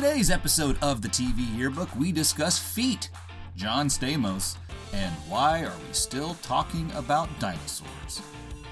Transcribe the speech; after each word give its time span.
today's 0.00 0.30
episode 0.30 0.78
of 0.80 1.02
the 1.02 1.08
TV 1.08 1.54
Yearbook, 1.54 1.94
we 1.94 2.10
discuss 2.10 2.58
feet, 2.58 3.10
John 3.54 3.88
Stamos, 3.88 4.56
and 4.94 5.14
why 5.28 5.62
are 5.62 5.74
we 5.86 5.92
still 5.92 6.38
talking 6.40 6.90
about 6.92 7.28
dinosaurs? 7.38 8.22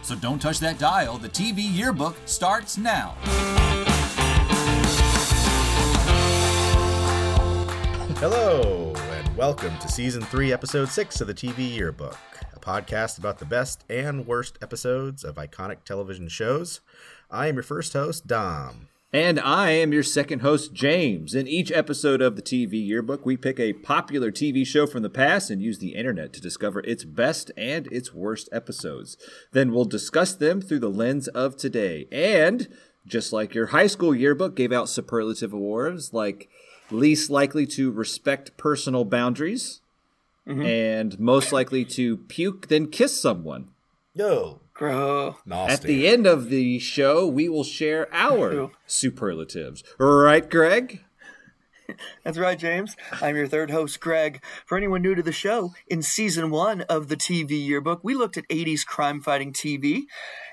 So 0.00 0.14
don't 0.14 0.40
touch 0.40 0.58
that 0.60 0.78
dial. 0.78 1.18
The 1.18 1.28
TV 1.28 1.56
Yearbook 1.58 2.16
starts 2.24 2.78
now. 2.78 3.14
Hello, 8.20 8.94
and 8.96 9.36
welcome 9.36 9.76
to 9.80 9.88
season 9.88 10.22
three, 10.22 10.50
episode 10.50 10.88
six 10.88 11.20
of 11.20 11.26
the 11.26 11.34
TV 11.34 11.76
Yearbook, 11.76 12.16
a 12.56 12.58
podcast 12.58 13.18
about 13.18 13.38
the 13.38 13.44
best 13.44 13.84
and 13.90 14.26
worst 14.26 14.56
episodes 14.62 15.24
of 15.24 15.34
iconic 15.34 15.84
television 15.84 16.28
shows. 16.28 16.80
I 17.30 17.48
am 17.48 17.56
your 17.56 17.64
first 17.64 17.92
host, 17.92 18.26
Dom. 18.26 18.88
And 19.12 19.40
I 19.40 19.70
am 19.70 19.92
your 19.92 20.02
second 20.02 20.40
host, 20.40 20.74
James. 20.74 21.34
In 21.34 21.48
each 21.48 21.72
episode 21.72 22.20
of 22.20 22.36
the 22.36 22.42
TV 22.42 22.86
Yearbook, 22.86 23.24
we 23.24 23.38
pick 23.38 23.58
a 23.58 23.72
popular 23.72 24.30
TV 24.30 24.66
show 24.66 24.86
from 24.86 25.02
the 25.02 25.08
past 25.08 25.48
and 25.48 25.62
use 25.62 25.78
the 25.78 25.94
internet 25.94 26.34
to 26.34 26.42
discover 26.42 26.80
its 26.80 27.04
best 27.04 27.50
and 27.56 27.86
its 27.86 28.12
worst 28.12 28.50
episodes. 28.52 29.16
Then 29.52 29.72
we'll 29.72 29.86
discuss 29.86 30.34
them 30.34 30.60
through 30.60 30.80
the 30.80 30.90
lens 30.90 31.26
of 31.28 31.56
today. 31.56 32.06
And 32.12 32.68
just 33.06 33.32
like 33.32 33.54
your 33.54 33.68
high 33.68 33.86
school 33.86 34.14
yearbook 34.14 34.54
gave 34.54 34.72
out 34.72 34.90
superlative 34.90 35.54
awards 35.54 36.12
like 36.12 36.50
least 36.90 37.30
likely 37.30 37.64
to 37.66 37.90
respect 37.90 38.56
personal 38.56 39.04
boundaries 39.04 39.80
Mm-hmm. 40.46 40.62
and 40.62 41.20
most 41.20 41.52
likely 41.52 41.84
to 41.84 42.16
puke 42.16 42.68
then 42.68 42.86
kiss 42.86 43.20
someone. 43.20 43.68
Yo, 44.14 44.62
Bro. 44.78 45.36
nasty. 45.44 45.72
At 45.72 45.82
the 45.82 46.06
end 46.06 46.26
of 46.26 46.50
the 46.50 46.78
show, 46.78 47.26
we 47.26 47.48
will 47.48 47.64
share 47.64 48.08
our 48.12 48.70
superlatives. 48.86 49.82
Right, 49.98 50.48
Greg? 50.48 51.00
That's 52.22 52.38
right, 52.38 52.58
James. 52.58 52.96
I'm 53.20 53.34
your 53.34 53.48
third 53.48 53.70
host, 53.70 53.98
Greg. 53.98 54.42
For 54.66 54.76
anyone 54.76 55.02
new 55.02 55.14
to 55.14 55.22
the 55.22 55.32
show, 55.32 55.72
in 55.88 56.02
season 56.02 56.50
one 56.50 56.82
of 56.82 57.08
the 57.08 57.16
TV 57.16 57.50
yearbook, 57.66 58.00
we 58.04 58.14
looked 58.14 58.36
at 58.36 58.48
80s 58.48 58.84
crime 58.84 59.20
fighting 59.20 59.52
TV. 59.52 60.02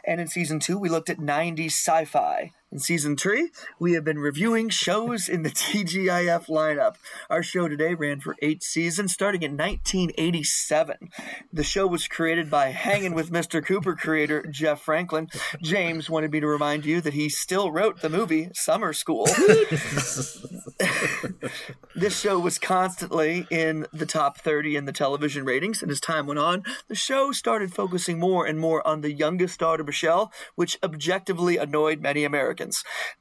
And 0.05 0.22
in 0.22 0.28
season 0.28 0.59
two, 0.59 0.80
we 0.80 0.89
looked 0.89 1.09
at 1.09 1.17
90s 1.17 1.72
sci 1.72 2.05
fi. 2.05 2.52
In 2.71 2.80
season 2.80 3.16
three, 3.16 3.52
we 3.80 3.94
have 3.94 4.03
been 4.03 4.17
reviewing 4.17 4.69
shows 4.69 5.30
in 5.30 5.44
the 5.44 5.49
TGIF 5.52 6.47
lineup. 6.47 6.95
Our 7.30 7.44
show 7.44 7.67
today 7.67 7.94
ran 7.94 8.19
for 8.19 8.35
eight 8.41 8.63
seasons, 8.63 9.13
starting 9.13 9.44
in 9.44 9.52
1987. 9.52 11.11
The 11.53 11.63
show 11.63 11.85
was 11.85 12.07
created 12.07 12.49
by 12.49 12.69
Hanging 12.69 13.13
with 13.13 13.31
Mr. 13.31 13.63
Cooper 13.63 13.95
creator 13.95 14.44
Jeff 14.49 14.81
Franklin. 14.81 15.30
James 15.61 16.09
wanted 16.09 16.31
me 16.31 16.39
to 16.39 16.47
remind 16.47 16.85
you 16.85 17.02
that 17.02 17.13
he 17.13 17.30
still 17.30 17.72
wrote 17.72 18.02
the 18.02 18.09
movie 18.09 18.49
Summer 18.55 18.94
School. 18.94 19.25
this 21.95 22.19
show 22.19 22.39
was 22.39 22.57
constantly 22.57 23.45
in 23.52 23.85
the 23.94 24.07
top 24.07 24.39
30 24.39 24.75
in 24.75 24.85
the 24.85 24.91
television 24.91 25.45
ratings, 25.45 25.83
and 25.83 25.91
as 25.91 26.02
time 26.02 26.25
went 26.25 26.39
on, 26.39 26.63
the 26.88 26.95
show 26.95 27.31
started 27.31 27.75
focusing 27.75 28.19
more 28.19 28.47
and 28.47 28.59
more 28.59 28.85
on 28.88 29.02
the 29.02 29.13
youngest 29.13 29.59
daughter, 29.59 29.83
Michelle, 29.83 30.33
which 30.55 30.79
objectively 30.81 31.57
annoyed 31.57 32.02
many 32.02 32.23
Americans. 32.23 32.55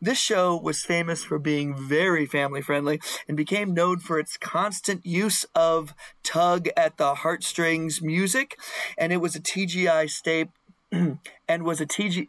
This 0.01 0.19
show 0.19 0.57
was 0.57 0.83
famous 0.83 1.25
for 1.25 1.39
being 1.39 1.75
very 1.77 2.27
family 2.27 2.63
friendly 2.63 3.01
and 3.29 3.37
became 3.37 3.75
known 3.75 3.99
for 3.99 4.19
its 4.19 4.37
constant 4.37 5.05
use 5.05 5.45
of 5.55 5.95
tug 6.23 6.69
at 6.77 6.97
the 6.97 7.15
heartstrings 7.17 8.03
music, 8.03 8.59
and 8.99 9.13
it 9.13 9.19
was 9.19 9.37
a 9.37 9.41
TGI 9.41 10.11
staple 10.11 10.53
and 11.49 11.63
was 11.65 11.81
a 11.81 11.87
TG 11.87 12.29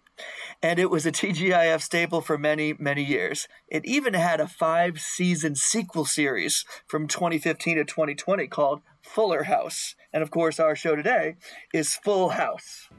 and 0.62 0.80
it 0.80 0.90
was 0.90 1.06
a 1.06 1.12
TGIF 1.12 1.82
staple 1.82 2.22
for 2.22 2.38
many 2.38 2.74
many 2.80 3.04
years. 3.04 3.48
It 3.68 3.86
even 3.86 4.14
had 4.14 4.40
a 4.40 4.46
5-season 4.46 5.56
sequel 5.56 6.06
series 6.06 6.66
from 6.88 7.08
2015 7.08 7.78
to 7.78 7.86
2020 7.86 8.48
called 8.48 8.82
Fuller 9.02 9.44
House. 9.44 9.96
And 10.14 10.24
of 10.24 10.32
course 10.32 10.60
our 10.60 10.76
show 10.76 10.96
today 10.96 11.36
is 11.74 11.96
Full 11.96 12.30
House. 12.30 12.90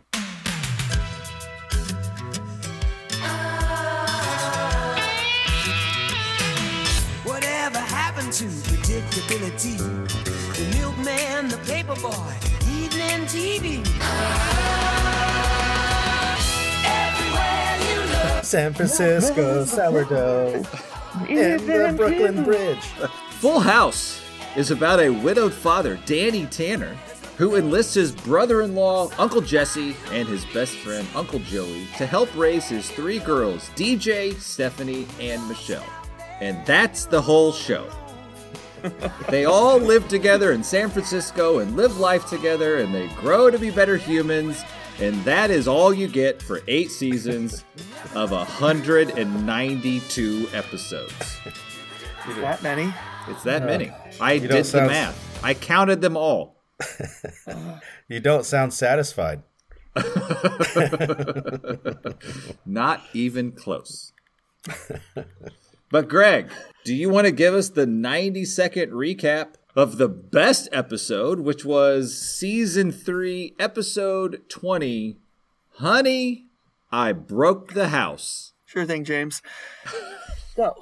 Predictability? 9.21 9.77
The 10.57 10.79
milkman, 10.79 11.49
the 11.49 11.57
paperboy, 11.57 12.37
evening 12.69 13.27
TV. 13.27 13.85
Everywhere 16.85 17.79
you 17.81 18.35
look. 18.35 18.45
San 18.45 18.75
Francisco 18.75 19.65
sourdough 19.65 20.65
and 21.29 21.61
the 21.61 21.95
Brooklyn 21.97 22.45
Bridge. 22.45 22.85
Full 23.41 23.61
House 23.61 24.23
is 24.57 24.71
about 24.71 25.01
a 25.01 25.11
widowed 25.11 25.53
father, 25.53 25.99
Danny 26.07 26.47
Tanner, 26.47 26.97
who 27.37 27.57
enlists 27.57 27.95
his 27.95 28.13
brother 28.13 28.63
in 28.63 28.75
law, 28.75 29.11
Uncle 29.19 29.43
Jesse, 29.43 29.95
and 30.11 30.27
his 30.27 30.45
best 30.47 30.75
friend, 30.77 31.07
Uncle 31.15 31.39
Joey, 31.41 31.87
to 31.99 32.07
help 32.07 32.35
raise 32.35 32.69
his 32.69 32.91
three 32.91 33.19
girls, 33.19 33.69
DJ, 33.77 34.35
Stephanie, 34.41 35.07
and 35.21 35.47
Michelle. 35.49 35.85
And 36.41 36.65
that's 36.67 37.05
the 37.07 37.21
whole 37.21 37.53
show. 37.53 37.87
they 39.31 39.45
all 39.45 39.79
live 39.79 40.07
together 40.09 40.53
in 40.53 40.63
San 40.63 40.89
Francisco 40.91 41.59
and 41.59 41.77
live 41.77 41.99
life 41.99 42.27
together, 42.27 42.79
and 42.79 42.95
they 42.95 43.09
grow 43.09 43.51
to 43.51 43.59
be 43.59 43.71
better 43.71 43.97
humans. 43.97 44.63
And 45.01 45.17
that 45.25 45.51
is 45.51 45.69
all 45.69 45.93
you 45.93 46.09
get 46.09 46.41
for 46.41 46.61
eight 46.69 46.91
seasons 46.91 47.65
of 48.15 48.31
192 48.31 50.49
episodes. 50.55 51.13
It's 52.27 52.37
that 52.41 52.63
many? 52.63 52.95
It's 53.29 53.43
that 53.43 53.67
many. 53.67 53.93
I 54.21 54.39
did 54.39 54.51
the 54.51 54.65
sound- 54.65 54.87
math. 54.89 55.45
I 55.45 55.53
counted 55.55 56.01
them 56.01 56.17
all. 56.17 56.63
You 58.09 58.21
don't 58.21 58.45
sound 58.45 58.73
satisfied. 58.73 59.43
Not 62.65 63.03
even 63.13 63.51
close. 63.51 64.13
But 65.91 66.09
Greg, 66.09 66.51
do 66.85 66.95
you 66.95 67.09
want 67.09 67.27
to 67.27 67.33
give 67.33 67.55
us 67.55 67.71
the 67.71 67.87
90 67.87 68.45
second 68.45 68.93
recap 68.93 69.55
of 69.75 69.99
the 69.99 70.09
best 70.09 70.69
episode, 70.73 71.41
which 71.41 71.65
was 71.65 72.17
season 72.17 72.93
3, 72.93 73.55
episode 73.59 74.43
20? 74.49 75.19
Honey, 75.75 76.47
I 76.91 77.13
broke 77.13 77.75
the 77.75 77.89
house. 77.89 78.53
Sure 78.65 78.87
thing, 78.87 79.05
James. 79.05 79.43
So, 80.57 80.75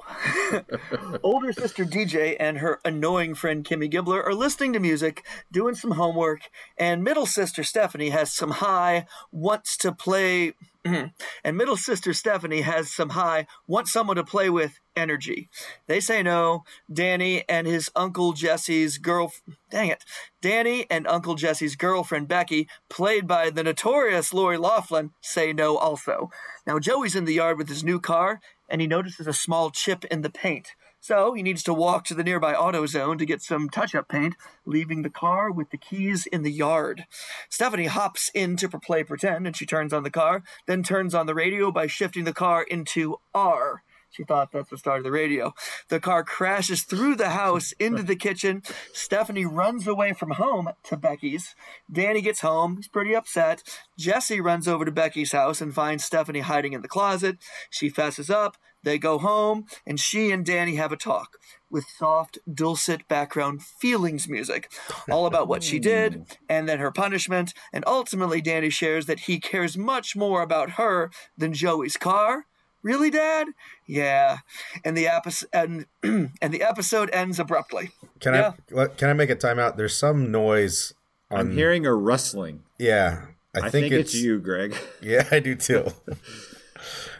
older 1.23 1.51
sister 1.51 1.83
DJ 1.83 2.37
and 2.39 2.59
her 2.59 2.79
annoying 2.85 3.35
friend 3.35 3.65
Kimmy 3.65 3.91
Gibbler 3.91 4.25
are 4.25 4.33
listening 4.33 4.71
to 4.71 4.79
music, 4.79 5.25
doing 5.51 5.75
some 5.75 5.91
homework, 5.91 6.49
and 6.77 7.03
middle 7.03 7.25
sister 7.25 7.61
Stephanie 7.61 8.09
has 8.09 8.31
some 8.31 8.51
high, 8.51 9.05
wants 9.33 9.75
to 9.77 9.91
play. 9.91 10.53
Mm-hmm. 10.85 11.07
And 11.43 11.57
middle 11.57 11.77
sister 11.77 12.13
Stephanie 12.13 12.61
has 12.61 12.91
some 12.91 13.09
high, 13.09 13.47
wants 13.67 13.91
someone 13.91 14.17
to 14.17 14.23
play 14.23 14.49
with 14.49 14.79
energy. 14.95 15.49
They 15.87 15.99
say 15.99 16.21
no. 16.21 16.63
Danny 16.91 17.43
and 17.49 17.65
his 17.65 17.89
uncle 17.95 18.33
Jesse's 18.33 18.99
girl. 18.99 19.31
Dang 19.71 19.89
it. 19.89 20.03
Danny 20.41 20.85
and 20.91 21.07
Uncle 21.07 21.35
Jesse's 21.35 21.75
girlfriend 21.75 22.27
Becky, 22.27 22.67
played 22.87 23.27
by 23.27 23.49
the 23.49 23.63
notorious 23.63 24.31
Lori 24.31 24.57
Loughlin, 24.57 25.11
say 25.21 25.53
no 25.53 25.75
also. 25.77 26.29
Now, 26.67 26.77
Joey's 26.77 27.15
in 27.15 27.25
the 27.25 27.33
yard 27.33 27.57
with 27.57 27.67
his 27.67 27.83
new 27.83 27.99
car, 27.99 28.39
and 28.69 28.79
he 28.79 28.87
notices 28.87 29.25
a 29.25 29.33
small 29.33 29.71
chip 29.71 30.05
in 30.05 30.21
the 30.21 30.29
paint. 30.29 30.69
So 31.05 31.35
he 31.35 31.43
needs 31.43 31.61
to 31.65 31.73
walk 31.75 32.05
to 32.05 32.15
the 32.15 32.23
nearby 32.23 32.55
AutoZone 32.55 33.19
to 33.19 33.27
get 33.27 33.43
some 33.43 33.69
touch 33.69 33.93
up 33.93 34.09
paint, 34.09 34.33
leaving 34.65 35.03
the 35.03 35.11
car 35.11 35.51
with 35.51 35.69
the 35.69 35.77
keys 35.77 36.25
in 36.25 36.41
the 36.41 36.51
yard. 36.51 37.05
Stephanie 37.47 37.85
hops 37.85 38.31
in 38.33 38.57
to 38.57 38.67
play 38.67 39.03
pretend 39.03 39.45
and 39.45 39.55
she 39.55 39.67
turns 39.67 39.93
on 39.93 40.01
the 40.01 40.09
car, 40.09 40.41
then 40.65 40.81
turns 40.81 41.13
on 41.13 41.27
the 41.27 41.35
radio 41.35 41.69
by 41.71 41.85
shifting 41.85 42.23
the 42.23 42.33
car 42.33 42.63
into 42.63 43.17
R. 43.35 43.83
She 44.09 44.23
thought 44.23 44.51
that's 44.51 44.71
the 44.71 44.79
start 44.79 44.97
of 44.97 45.03
the 45.03 45.11
radio. 45.11 45.53
The 45.89 45.99
car 45.99 46.23
crashes 46.23 46.81
through 46.81 47.17
the 47.17 47.29
house 47.29 47.71
into 47.79 48.01
the 48.01 48.15
kitchen. 48.15 48.63
Stephanie 48.91 49.45
runs 49.45 49.85
away 49.85 50.13
from 50.13 50.31
home 50.31 50.69
to 50.85 50.97
Becky's. 50.97 51.53
Danny 51.91 52.21
gets 52.21 52.39
home. 52.39 52.77
He's 52.77 52.87
pretty 52.87 53.15
upset. 53.15 53.61
Jesse 53.99 54.41
runs 54.41 54.67
over 54.67 54.85
to 54.85 54.91
Becky's 54.91 55.33
house 55.33 55.61
and 55.61 55.75
finds 55.75 56.03
Stephanie 56.03 56.39
hiding 56.39 56.73
in 56.73 56.81
the 56.81 56.87
closet. 56.87 57.37
She 57.69 57.89
fesses 57.89 58.31
up. 58.31 58.57
They 58.85 58.97
go 58.97 59.17
home, 59.17 59.65
and 59.85 59.99
she 59.99 60.31
and 60.31 60.45
Danny 60.45 60.75
have 60.75 60.93
a 60.93 60.97
talk 60.97 61.37
with 61.69 61.85
soft, 61.97 62.37
dulcet 62.51 63.05
background 63.09 63.61
feelings 63.61 64.29
music, 64.29 64.71
all 65.09 65.25
about 65.31 65.49
what 65.49 65.63
she 65.63 65.79
did 65.79 66.25
and 66.47 66.69
then 66.69 66.79
her 66.79 66.91
punishment. 66.91 67.53
And 67.73 67.83
ultimately, 67.85 68.39
Danny 68.39 68.69
shares 68.69 69.07
that 69.07 69.21
he 69.21 69.39
cares 69.39 69.77
much 69.77 70.15
more 70.15 70.41
about 70.41 70.71
her 70.71 71.11
than 71.37 71.53
Joey's 71.53 71.97
car. 71.97 72.45
Really, 72.83 73.09
Dad? 73.09 73.47
Yeah. 73.87 74.37
And 74.85 74.95
the 74.95 75.07
episode 75.07 75.49
and, 75.51 75.87
and 76.03 76.53
the 76.53 76.61
episode 76.61 77.09
ends 77.11 77.39
abruptly. 77.39 77.89
Can 78.19 78.35
Yeah. 78.35 78.53
I 78.77 78.85
can 78.87 79.09
I 79.09 79.13
make 79.13 79.31
a 79.31 79.35
timeout? 79.35 79.75
There's 79.75 79.97
some 79.97 80.31
noise 80.31 80.93
on 81.31 81.39
I'm 81.39 81.51
hearing 81.53 81.87
a 81.87 81.95
rustling. 81.95 82.61
Yeah. 82.77 83.25
I, 83.55 83.67
I 83.67 83.69
think, 83.69 83.91
it's, 83.91 84.13
you, 84.13 84.39
Greg. 84.39 84.75
Yeah, 85.01 85.27
I 85.31 85.39
do 85.39 85.55
too. 85.55 85.87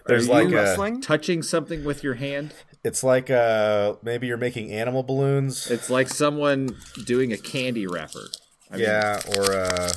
There's 0.08 0.30
like 0.30 0.52
a 0.52 0.98
Touching 1.02 1.42
something 1.42 1.84
with 1.84 2.04
your 2.04 2.16
hand. 2.16 2.54
It's 2.84 3.04
like 3.04 3.30
uh 3.32 3.96
maybe 4.04 4.28
you're 4.28 4.38
making 4.38 4.72
animal 4.72 5.02
balloons. 5.04 5.70
It's 5.72 5.90
like 5.90 6.08
someone 6.10 6.76
doing 7.06 7.34
a 7.34 7.38
candy 7.38 7.88
wrapper. 7.88 8.28
I 8.70 8.76
mean, 8.76 8.84
yeah, 8.84 9.20
or 9.38 9.54
uh 9.54 9.90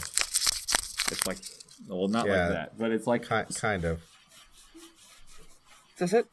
it's 1.10 1.26
like 1.26 1.38
well, 1.86 2.08
not 2.08 2.26
Yeah. 2.26 2.32
like 2.44 2.48
that, 2.50 2.78
but 2.78 2.90
it's 2.90 3.06
like 3.06 3.22
ki- 3.28 3.54
kind 3.54 3.84
of. 3.84 4.00
Is 5.98 6.12
it? 6.12 6.26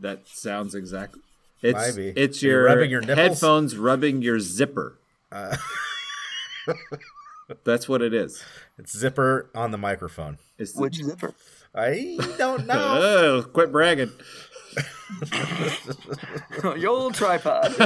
that 0.00 0.28
sounds 0.28 0.74
exactly. 0.74 1.20
It's 1.60 1.96
Maybe. 1.96 2.12
it's 2.20 2.40
your, 2.40 2.64
rubbing 2.66 2.88
your 2.90 3.00
nipples? 3.00 3.18
headphones 3.18 3.76
rubbing 3.76 4.22
your 4.22 4.38
zipper. 4.38 4.96
Uh, 5.32 5.56
That's 7.64 7.88
what 7.88 8.00
it 8.02 8.14
is. 8.14 8.42
it's 8.78 8.96
zipper 8.96 9.50
on 9.54 9.70
the 9.72 9.78
microphone. 9.78 10.38
It's 10.58 10.76
Which 10.76 10.96
zipper? 10.96 11.34
I 11.74 12.18
don't 12.38 12.66
know. 12.68 12.74
Oh, 12.76 13.42
quit 13.52 13.72
bragging. 13.72 14.10
Your 16.62 16.88
old 16.90 17.14
tripod. 17.14 17.72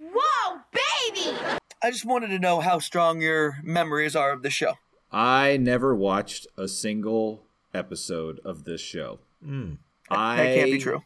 Whoa, 0.00 0.60
baby! 0.72 1.36
I 1.82 1.90
just 1.90 2.04
wanted 2.04 2.28
to 2.28 2.38
know 2.38 2.60
how 2.60 2.78
strong 2.78 3.20
your 3.20 3.58
memories 3.62 4.14
are 4.16 4.32
of 4.32 4.42
the 4.42 4.50
show. 4.50 4.74
I 5.12 5.56
never 5.56 5.94
watched 5.94 6.46
a 6.56 6.68
single 6.68 7.42
episode 7.72 8.40
of 8.44 8.64
this 8.64 8.80
show. 8.80 9.18
Hmm. 9.44 9.74
I 10.10 10.36
That 10.36 10.54
can't 10.54 10.72
be 10.72 10.78
true. 10.78 11.02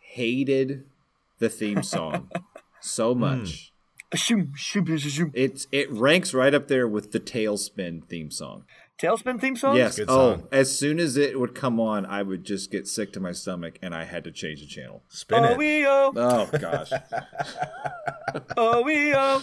hated 0.00 0.84
the 1.38 1.48
theme 1.48 1.82
song 1.82 2.30
so 2.80 3.12
hmm. 3.14 3.20
much. 3.20 3.72
Shoom, 4.14 4.52
shoom, 4.56 4.86
shoom, 4.86 4.98
shoom. 4.98 5.30
It's 5.34 5.66
it 5.72 5.90
ranks 5.90 6.32
right 6.32 6.54
up 6.54 6.68
there 6.68 6.86
with 6.88 7.10
the 7.12 7.20
TaleSpin 7.20 8.04
theme 8.08 8.30
song. 8.30 8.64
TaleSpin 8.98 9.40
theme 9.40 9.56
song? 9.56 9.76
Yes. 9.76 9.96
Good 9.96 10.06
Oh, 10.08 10.36
song. 10.36 10.48
as 10.50 10.76
soon 10.76 10.98
as 10.98 11.16
it 11.16 11.38
would 11.38 11.54
come 11.54 11.78
on, 11.80 12.06
I 12.06 12.22
would 12.22 12.44
just 12.44 12.70
get 12.70 12.86
sick 12.88 13.12
to 13.12 13.20
my 13.20 13.32
stomach, 13.32 13.78
and 13.82 13.94
I 13.94 14.04
had 14.04 14.24
to 14.24 14.32
change 14.32 14.60
the 14.60 14.66
channel. 14.66 15.02
Spin 15.08 15.44
Oh, 15.44 15.50
it. 15.52 15.58
we 15.58 15.86
oh, 15.86 16.12
Oh 16.16 16.48
gosh. 16.58 16.90
oh, 18.56 18.82
we 18.82 19.12
oh. 19.14 19.42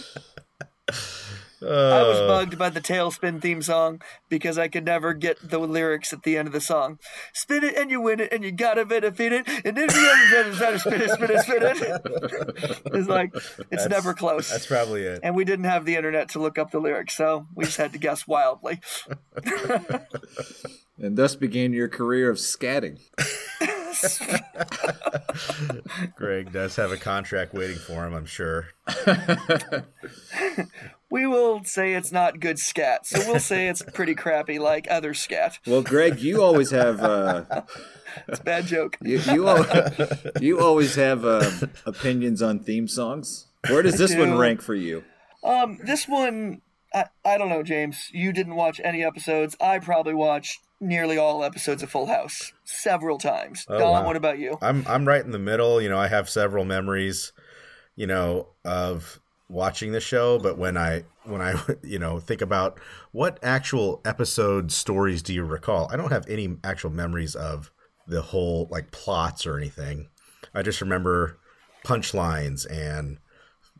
I 1.66 2.02
was 2.02 2.18
uh. 2.18 2.26
bugged 2.26 2.58
by 2.58 2.70
the 2.70 2.80
TaleSpin 2.80 3.40
theme 3.40 3.62
song 3.62 4.00
because 4.28 4.58
I 4.58 4.68
could 4.68 4.84
never 4.84 5.14
get 5.14 5.38
the 5.50 5.58
lyrics 5.58 6.12
at 6.12 6.22
the 6.22 6.36
end 6.36 6.48
of 6.48 6.52
the 6.52 6.60
song. 6.60 6.98
Spin 7.32 7.64
it 7.64 7.76
and 7.76 7.90
you 7.90 8.00
win 8.00 8.20
it 8.20 8.32
and 8.32 8.44
you 8.44 8.52
gotta 8.52 8.84
benefit 8.84 9.32
it 9.32 9.48
and 9.64 9.76
then 9.76 9.86
the 9.86 10.40
other 10.40 10.54
side 10.54 10.74
is 10.74 10.80
spin 10.82 11.00
it, 11.00 11.10
spin 11.10 11.30
it, 11.30 11.42
spin 11.42 11.62
it. 11.62 12.82
it's 12.94 13.08
like 13.08 13.34
it's 13.70 13.86
never 13.88 14.14
close. 14.14 14.50
That's 14.50 14.66
probably 14.66 15.02
it. 15.02 15.20
and 15.22 15.34
we 15.34 15.44
didn't 15.44 15.64
have 15.66 15.84
the 15.84 15.96
internet 15.96 16.28
to 16.30 16.38
look 16.38 16.58
up 16.58 16.70
the 16.70 16.80
lyrics, 16.80 17.14
so 17.14 17.46
we 17.54 17.64
just 17.64 17.76
had 17.76 17.92
to 17.92 17.98
guess 17.98 18.26
wildly. 18.26 18.80
and 20.98 21.16
thus 21.16 21.34
began 21.34 21.72
your 21.72 21.88
career 21.88 22.30
of 22.30 22.36
scatting. 22.38 23.00
Greg 26.16 26.52
does 26.52 26.76
have 26.76 26.92
a 26.92 26.96
contract 26.96 27.54
waiting 27.54 27.76
for 27.76 28.06
him, 28.06 28.14
I'm 28.14 28.26
sure. 28.26 28.68
We 31.14 31.28
will 31.28 31.62
say 31.62 31.94
it's 31.94 32.10
not 32.10 32.40
good 32.40 32.58
scat, 32.58 33.06
so 33.06 33.20
we'll 33.20 33.38
say 33.38 33.68
it's 33.68 33.82
pretty 33.82 34.16
crappy 34.16 34.58
like 34.58 34.88
other 34.90 35.14
scat. 35.14 35.60
Well, 35.64 35.80
Greg, 35.80 36.18
you 36.18 36.42
always 36.42 36.72
have 36.72 37.00
uh, 37.04 37.44
It's 38.26 38.40
a 38.40 38.42
bad 38.42 38.66
joke. 38.66 38.98
you 39.00 39.20
you, 39.20 39.46
al- 39.46 39.86
you 40.40 40.58
always 40.58 40.96
have 40.96 41.24
um, 41.24 41.70
opinions 41.86 42.42
on 42.42 42.58
theme 42.58 42.88
songs. 42.88 43.46
Where 43.68 43.80
does 43.80 43.96
this 43.96 44.16
one 44.16 44.36
rank 44.36 44.60
for 44.60 44.74
you? 44.74 45.04
Um, 45.44 45.78
this 45.84 46.08
one, 46.08 46.62
I, 46.92 47.04
I 47.24 47.38
don't 47.38 47.48
know, 47.48 47.62
James. 47.62 48.08
You 48.10 48.32
didn't 48.32 48.56
watch 48.56 48.80
any 48.82 49.04
episodes. 49.04 49.54
I 49.60 49.78
probably 49.78 50.14
watched 50.14 50.62
nearly 50.80 51.16
all 51.16 51.44
episodes 51.44 51.84
of 51.84 51.92
Full 51.92 52.06
House 52.06 52.52
several 52.64 53.18
times. 53.18 53.66
Dom, 53.66 53.80
wow. 53.80 54.04
what 54.04 54.16
about 54.16 54.40
you? 54.40 54.58
I'm 54.60 54.84
I'm 54.88 55.06
right 55.06 55.24
in 55.24 55.30
the 55.30 55.38
middle. 55.38 55.80
You 55.80 55.90
know, 55.90 55.98
I 55.98 56.08
have 56.08 56.28
several 56.28 56.64
memories, 56.64 57.32
you 57.94 58.08
know, 58.08 58.48
of 58.64 59.20
watching 59.48 59.92
the 59.92 60.00
show, 60.00 60.38
but 60.38 60.58
when 60.58 60.76
I 60.76 61.04
when 61.24 61.40
I 61.40 61.54
you 61.82 61.98
know 61.98 62.20
think 62.20 62.40
about 62.40 62.78
what 63.12 63.38
actual 63.42 64.00
episode 64.04 64.72
stories 64.72 65.22
do 65.22 65.34
you 65.34 65.44
recall? 65.44 65.88
I 65.92 65.96
don't 65.96 66.12
have 66.12 66.28
any 66.28 66.56
actual 66.64 66.90
memories 66.90 67.34
of 67.34 67.70
the 68.06 68.22
whole 68.22 68.68
like 68.70 68.90
plots 68.90 69.46
or 69.46 69.56
anything. 69.56 70.08
I 70.54 70.62
just 70.62 70.80
remember 70.80 71.38
punchlines 71.84 72.66
and 72.70 73.18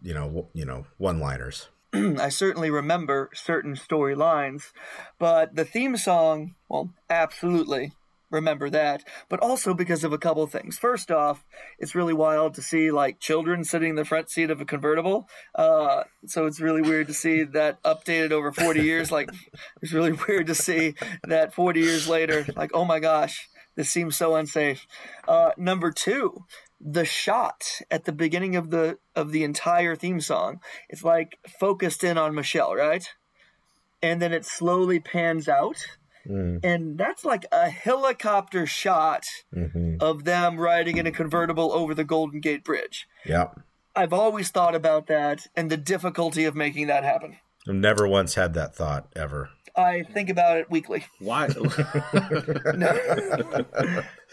you 0.03 0.15
know 0.15 0.49
you 0.53 0.65
know 0.65 0.87
one-liners. 0.99 1.69
I 1.95 2.29
certainly 2.29 2.71
remember 2.71 3.31
certain 3.35 3.75
storylines, 3.75 4.73
but 5.19 5.55
the 5.55 5.65
theme 5.65 5.97
song, 5.97 6.55
well, 6.69 6.91
absolutely 7.09 7.93
remember 8.35 8.69
that, 8.71 9.05
but 9.29 9.41
also 9.41 9.73
because 9.73 10.05
of 10.05 10.13
a 10.13 10.19
couple 10.19 10.47
things. 10.47 10.79
First 10.79 11.11
off, 11.11 11.45
it's 11.79 11.95
really 11.95 12.13
wild 12.13 12.55
to 12.55 12.63
see 12.63 12.91
like 12.91 13.21
children 13.21 13.65
sitting 13.65 13.91
in 13.91 13.97
the 13.97 14.05
front 14.05 14.29
seat 14.29 14.51
of 14.51 14.61
a 14.61 14.65
convertible. 14.65 15.29
Uh, 15.55 16.05
so 16.27 16.47
it's 16.47 16.61
really 16.61 16.83
weird 16.83 17.07
to 17.07 17.15
see 17.15 17.45
that 17.45 17.83
updated 17.83 18.33
over 18.33 18.53
40 18.53 18.83
years. 18.83 19.11
Like, 19.11 19.31
it's 19.83 19.93
really 19.93 20.13
weird 20.13 20.49
to 20.49 20.55
see 20.55 20.95
that 21.27 21.55
40 21.55 21.81
years 21.81 22.09
later, 22.09 22.47
like, 22.57 22.73
oh 22.75 22.85
my 22.85 22.99
gosh, 22.99 23.49
this 23.77 23.91
seems 23.91 24.17
so 24.17 24.35
unsafe. 24.35 24.87
Uh, 25.27 25.53
number 25.57 25.91
two, 25.91 26.45
the 26.81 27.05
shot 27.05 27.81
at 27.91 28.05
the 28.05 28.13
beginning 28.13 28.57
of 28.57 28.71
the 28.71 28.99
of 29.17 29.33
the 29.33 29.43
entire 29.43 29.97
theme 29.97 30.21
song 30.21 30.61
it's 30.91 31.03
like 31.03 31.39
focused 31.59 32.05
in 32.05 32.19
on 32.19 32.35
michelle 32.35 32.75
right 32.75 33.15
and 34.03 34.21
then 34.21 34.35
it 34.35 34.45
slowly 34.45 35.01
pans 35.01 35.49
out 35.49 35.77
Mm. 36.29 36.65
and 36.65 36.99
that's 36.99 37.25
like 37.25 37.45
a 37.53 37.69
helicopter 37.71 38.67
shot 38.67 39.25
mm-hmm. 39.55 39.97
of 40.01 40.25
them 40.25 40.59
riding 40.59 40.97
in 40.97 41.07
a 41.07 41.13
convertible 41.13 41.73
over 41.73 41.95
the 41.95 42.05
golden 42.05 42.41
gate 42.41 42.65
bridge 42.65 43.07
Yeah. 43.25 43.49
i've 43.95 44.13
always 44.13 44.51
thought 44.51 44.75
about 44.75 45.07
that 45.09 45.47
and 45.55 45.71
the 45.71 45.77
difficulty 45.77 46.45
of 46.45 46.55
making 46.55 46.87
that 46.89 47.05
happen 47.05 47.37
I've 47.67 47.75
never 47.77 48.07
once 48.07 48.35
had 48.35 48.53
that 48.55 48.75
thought 48.75 49.09
ever. 49.17 49.51
i 49.77 50.03
think 50.03 50.31
about 50.31 50.59
it 50.59 50.71
weekly 50.71 51.07
Why? 51.19 51.49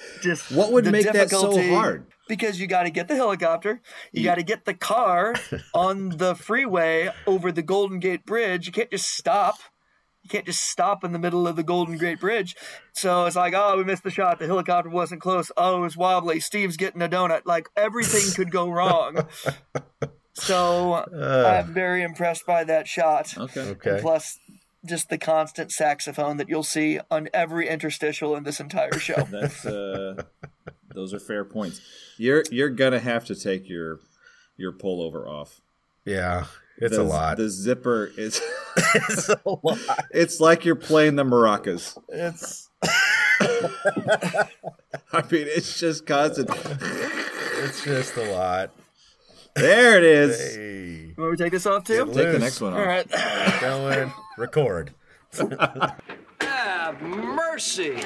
just 0.21 0.51
What 0.51 0.71
would 0.71 0.91
make 0.91 1.11
that 1.11 1.29
so 1.29 1.61
hard? 1.69 2.05
Because 2.27 2.59
you 2.59 2.67
got 2.67 2.83
to 2.83 2.89
get 2.89 3.07
the 3.07 3.15
helicopter, 3.15 3.81
you 4.11 4.23
got 4.23 4.35
to 4.35 4.43
get 4.43 4.65
the 4.65 4.73
car 4.73 5.35
on 5.73 6.09
the 6.09 6.35
freeway 6.35 7.09
over 7.27 7.51
the 7.51 7.61
Golden 7.61 7.99
Gate 7.99 8.25
Bridge. 8.25 8.67
You 8.67 8.71
can't 8.71 8.91
just 8.91 9.09
stop. 9.09 9.57
You 10.31 10.37
can't 10.37 10.45
just 10.45 10.69
stop 10.69 11.03
in 11.03 11.11
the 11.11 11.19
middle 11.19 11.45
of 11.45 11.57
the 11.57 11.63
Golden 11.63 11.97
Gate 11.97 12.21
Bridge. 12.21 12.55
So 12.93 13.25
it's 13.25 13.35
like, 13.35 13.53
oh, 13.53 13.77
we 13.77 13.83
missed 13.83 14.03
the 14.03 14.11
shot. 14.11 14.39
The 14.39 14.47
helicopter 14.47 14.89
wasn't 14.89 15.21
close. 15.21 15.51
Oh, 15.57 15.77
it 15.77 15.81
was 15.81 15.97
wobbly. 15.97 16.39
Steve's 16.39 16.77
getting 16.77 17.01
a 17.01 17.09
donut. 17.09 17.41
Like 17.45 17.67
everything 17.75 18.33
could 18.33 18.51
go 18.51 18.69
wrong. 18.69 19.27
So 20.33 20.93
I'm 21.13 21.73
very 21.73 22.03
impressed 22.03 22.45
by 22.47 22.63
that 22.63 22.87
shot. 22.87 23.37
okay. 23.37 23.61
Okay. 23.61 23.99
Plus, 24.01 24.39
just 24.85 25.09
the 25.09 25.17
constant 25.17 25.71
saxophone 25.71 26.37
that 26.37 26.49
you'll 26.49 26.63
see 26.63 26.99
on 27.11 27.27
every 27.33 27.67
interstitial 27.67 28.35
in 28.35 28.43
this 28.43 28.59
entire 28.59 28.97
show. 28.97 29.21
That's 29.29 29.65
uh, 29.65 30.23
those 30.95 31.13
are 31.13 31.19
fair 31.19 31.43
points. 31.43 31.81
You're 32.17 32.43
you're 32.49 32.69
gonna 32.69 32.99
have 32.99 33.25
to 33.25 33.35
take 33.35 33.67
your 33.69 33.99
your 34.57 34.71
pullover 34.71 35.27
off. 35.27 35.61
Yeah. 36.05 36.45
It's 36.81 36.95
the, 36.95 37.03
a 37.03 37.03
lot. 37.03 37.37
The 37.37 37.49
zipper 37.49 38.11
is. 38.17 38.41
it's 38.95 39.29
a 39.29 39.39
lot. 39.45 39.79
it's 40.09 40.39
like 40.39 40.65
you're 40.65 40.75
playing 40.75 41.15
the 41.15 41.23
maracas. 41.23 41.97
It's 42.09 42.69
I 45.13 45.21
mean, 45.29 45.45
it's 45.47 45.79
just 45.79 46.05
constant. 46.05 46.49
it's 47.59 47.83
just 47.83 48.17
a 48.17 48.31
lot. 48.31 48.71
There 49.55 49.97
it 49.97 50.03
is. 50.03 50.55
Hey. 50.55 51.13
Want 51.17 51.31
me 51.31 51.37
to 51.37 51.43
take 51.43 51.51
this 51.51 51.65
off 51.65 51.83
too? 51.83 52.05
Get 52.07 52.15
Take 52.15 52.31
the 52.33 52.39
next 52.39 52.61
one 52.61 52.73
off. 52.73 52.79
All 52.79 52.85
right. 52.85 53.07
Going. 53.61 54.13
Record. 54.37 54.93
Mercy! 57.01 57.97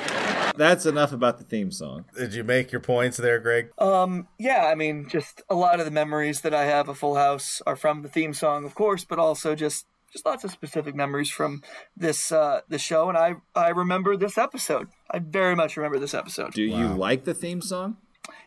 That's 0.55 0.85
enough 0.85 1.11
about 1.11 1.37
the 1.37 1.43
theme 1.43 1.71
song. 1.71 2.05
Did 2.17 2.33
you 2.33 2.43
make 2.43 2.71
your 2.71 2.81
points 2.81 3.17
there, 3.17 3.39
Greg? 3.39 3.69
Um, 3.77 4.27
yeah, 4.37 4.65
I 4.65 4.75
mean, 4.75 5.07
just 5.09 5.41
a 5.49 5.55
lot 5.55 5.79
of 5.79 5.85
the 5.85 5.91
memories 5.91 6.41
that 6.41 6.53
I 6.53 6.65
have 6.65 6.87
of 6.89 6.97
Full 6.97 7.15
House 7.15 7.61
are 7.67 7.75
from 7.75 8.01
the 8.01 8.09
theme 8.09 8.33
song, 8.33 8.65
of 8.65 8.75
course, 8.75 9.03
but 9.03 9.19
also 9.19 9.55
just 9.55 9.85
just 10.11 10.25
lots 10.25 10.45
of 10.45 10.51
specific 10.51 10.95
memories 10.95 11.29
from 11.29 11.61
this 11.97 12.31
uh 12.31 12.61
this 12.69 12.81
show 12.81 13.09
and 13.09 13.17
I 13.17 13.35
I 13.53 13.69
remember 13.69 14.15
this 14.15 14.37
episode. 14.37 14.87
I 15.11 15.19
very 15.19 15.55
much 15.55 15.75
remember 15.75 15.99
this 15.99 16.13
episode. 16.13 16.53
Do 16.53 16.61
you 16.63 16.87
like 16.87 17.25
the 17.25 17.33
theme 17.33 17.61
song? 17.61 17.97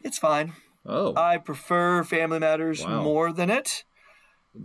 It's 0.03 0.19
fine. 0.19 0.55
Oh, 0.87 1.15
I 1.15 1.37
prefer 1.37 2.03
Family 2.05 2.39
Matters 2.39 2.87
Wow. 2.87 3.03
more 3.03 3.33
than 3.33 3.51
it. 3.51 3.85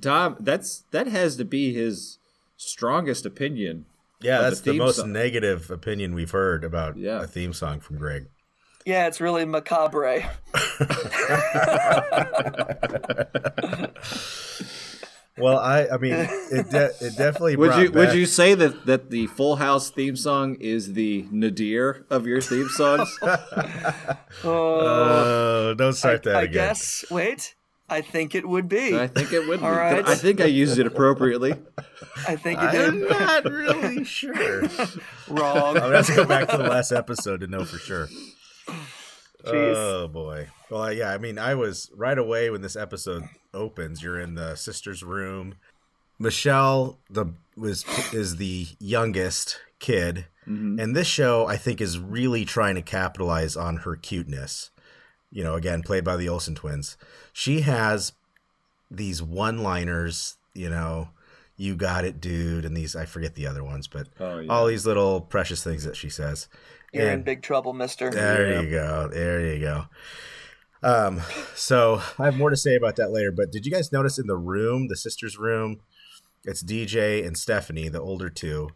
Tom, 0.02 0.38
that's 0.40 0.86
that 0.92 1.08
has 1.08 1.36
to 1.38 1.44
be 1.46 1.74
his 1.74 2.20
strongest 2.56 3.26
opinion. 3.26 3.86
Yeah, 4.24 4.38
Of 4.40 4.44
the 4.44 4.50
that's 4.50 4.62
the, 4.62 4.74
most 4.78 4.96
song. 4.98 5.12
negative 5.12 5.70
opinion 5.70 6.16
we've 6.16 6.32
heard 6.32 6.64
about 6.64 6.98
Yeah. 6.98 7.22
a 7.22 7.28
theme 7.28 7.54
song 7.54 7.80
from 7.80 7.98
Greg. 7.98 8.28
Yeah, 8.86 9.08
it's 9.08 9.22
really 9.22 9.46
macabre. 9.46 10.30
Well, 15.36 15.58
I 15.58 15.88
I 15.92 15.98
mean 15.98 16.14
it 16.14 16.70
de- 16.70 16.92
it 17.02 17.18
definitely 17.18 17.56
Would 17.56 17.70
brought 17.72 17.82
you 17.82 17.92
would 17.92 18.14
you 18.14 18.28
say 18.28 18.54
that 18.54 18.86
that 18.86 19.10
the 19.10 19.26
Full 19.28 19.56
House 19.56 19.90
theme 19.90 20.16
song 20.16 20.56
is 20.60 20.94
the 20.94 21.26
nadir 21.32 22.06
of 22.12 22.28
your 22.28 22.40
theme 22.42 22.70
songs? 22.70 23.10
Oh. 24.46 24.80
oh, 24.82 25.74
don't 25.78 25.94
start 25.94 26.24
that 26.24 26.36
I 26.36 26.42
again. 26.44 26.54
guess. 26.54 27.06
Wait. 27.10 27.56
I 27.90 28.02
think 28.02 28.34
it 28.34 28.48
would 28.48 28.70
be. 28.70 28.98
I 28.98 29.08
think 29.08 29.34
it 29.34 29.48
would 29.48 29.60
be. 29.60 29.66
All 29.66 29.72
right. 29.72 30.08
I 30.08 30.16
think 30.16 30.42
I 30.42 30.46
used 30.46 30.80
it 30.80 30.88
appropriately. 30.88 31.54
I 32.28 32.36
think 32.36 32.60
it 32.62 32.66
I'm 32.66 33.08
not 33.08 33.44
really 33.52 34.04
sure. 34.04 34.62
Wrong. 35.28 35.76
I'm 35.78 35.84
gonna 35.84 35.98
have 35.98 36.08
to 36.08 36.16
go 36.16 36.26
back 36.26 36.50
to 36.50 36.58
the 36.58 36.64
last 36.64 36.92
episode 36.92 37.42
to 37.42 37.48
know 37.48 37.66
for 37.66 37.78
sure. 37.78 38.08
Jeez. 39.46 39.76
Oh 39.76 40.08
boy. 40.08 40.48
Well, 40.70 40.92
yeah. 40.94 41.12
I 41.12 41.18
mean, 41.18 41.38
I 41.38 41.56
was 41.56 41.92
right 41.96 42.18
away 42.18 42.50
when 42.50 42.62
this 42.62 42.76
episode 42.76 43.24
opens. 43.54 44.02
You're 44.02 44.20
in 44.20 44.36
the 44.36 44.56
sister's 44.56 45.04
room. 45.04 45.56
Michelle, 46.18 47.00
the 47.10 47.34
was 47.58 47.86
is 48.14 48.38
the 48.38 48.68
youngest 48.80 49.60
kid, 49.80 50.28
mm-hmm. 50.48 50.80
and 50.80 50.96
this 50.96 51.08
show 51.08 51.46
I 51.48 51.58
think 51.58 51.82
is 51.82 52.00
really 52.00 52.46
trying 52.46 52.76
to 52.76 52.82
capitalize 52.82 53.58
on 53.58 53.78
her 53.78 53.96
cuteness. 53.96 54.72
You 55.36 55.44
know, 55.44 55.56
again, 55.56 55.82
played 55.82 56.04
by 56.04 56.16
the 56.16 56.30
Olsen 56.30 56.54
twins. 56.56 56.96
She 57.34 57.62
has 57.62 58.14
these 58.92 59.22
one-liners. 59.24 60.38
You 60.54 60.70
know, 60.70 61.10
you 61.58 61.76
got 61.76 62.06
it, 62.06 62.22
dude, 62.22 62.66
and 62.66 62.78
these 62.78 62.96
I 62.96 63.06
forget 63.06 63.34
the 63.34 63.48
other 63.48 63.64
ones, 63.64 63.88
but 63.88 64.08
Oh, 64.20 64.40
yeah. 64.40 64.52
all 64.52 64.68
these 64.68 64.86
little 64.86 65.20
precious 65.22 65.64
things 65.64 65.84
that 65.86 65.96
she 65.96 66.10
says. 66.10 66.48
You're 66.94 67.08
in 67.08 67.14
And- 67.14 67.26
big 67.26 67.42
trouble, 67.42 67.74
mister. 67.74 68.12
there 68.12 68.62
you 68.64 68.70
go. 68.70 69.10
There 69.12 69.44
you 69.54 69.60
go. 69.60 69.86
Um, 70.84 71.22
so 71.56 72.02
I 72.20 72.26
have 72.26 72.38
more 72.38 72.50
to 72.52 72.58
say 72.58 72.76
about 72.76 72.98
that 72.98 73.12
later. 73.12 73.32
But 73.32 73.52
did 73.52 73.66
you 73.66 73.72
guys 73.72 73.92
notice 73.92 74.20
in 74.20 74.28
the 74.28 74.38
room, 74.38 74.88
the 74.90 74.96
sisters' 74.96 75.38
room, 75.40 75.80
it's 76.46 76.62
DJ 76.62 77.26
and 77.26 77.36
Stephanie, 77.38 77.90
the 77.90 78.02
older 78.02 78.30
two. 78.30 78.70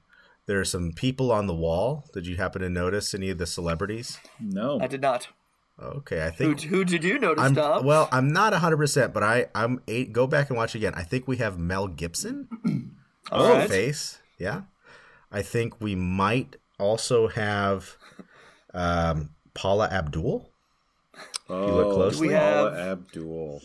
There 0.47 0.59
are 0.59 0.65
some 0.65 0.93
people 0.93 1.31
on 1.31 1.45
the 1.47 1.53
wall. 1.53 2.05
Did 2.13 2.25
you 2.25 2.37
happen 2.37 2.61
to 2.61 2.69
notice 2.69 3.13
any 3.13 3.29
of 3.29 3.37
the 3.37 3.45
celebrities? 3.45 4.17
No. 4.39 4.79
I 4.81 4.87
did 4.87 5.01
not. 5.01 5.27
Okay, 5.79 6.25
I 6.25 6.31
think 6.31 6.61
who 6.61 6.83
did 6.83 7.03
you 7.03 7.19
notice, 7.19 7.43
I'm 7.43 7.53
Tom? 7.53 7.85
well. 7.85 8.09
I'm 8.11 8.33
not 8.33 8.51
100, 8.51 8.77
percent 8.77 9.13
but 9.13 9.21
I 9.23 9.45
I'm 9.53 9.81
eight. 9.87 10.11
Go 10.11 10.25
back 10.25 10.49
and 10.49 10.57
watch 10.57 10.73
again. 10.73 10.93
I 10.95 11.03
think 11.03 11.27
we 11.27 11.37
have 11.37 11.59
Mel 11.59 11.87
Gibson. 11.87 12.47
Oh, 13.29 13.55
right. 13.55 13.69
face. 13.69 14.19
Yeah, 14.39 14.61
I 15.33 15.41
think 15.41 15.81
we 15.81 15.95
might 15.95 16.55
also 16.79 17.27
have 17.27 17.97
um, 18.73 19.31
Paula 19.53 19.89
Abdul. 19.91 20.49
oh, 21.49 21.65
look 21.75 21.93
closely? 21.93 22.29
We 22.29 22.33
Paula 22.35 22.71
have- 22.77 22.99
Abdul. 22.99 23.61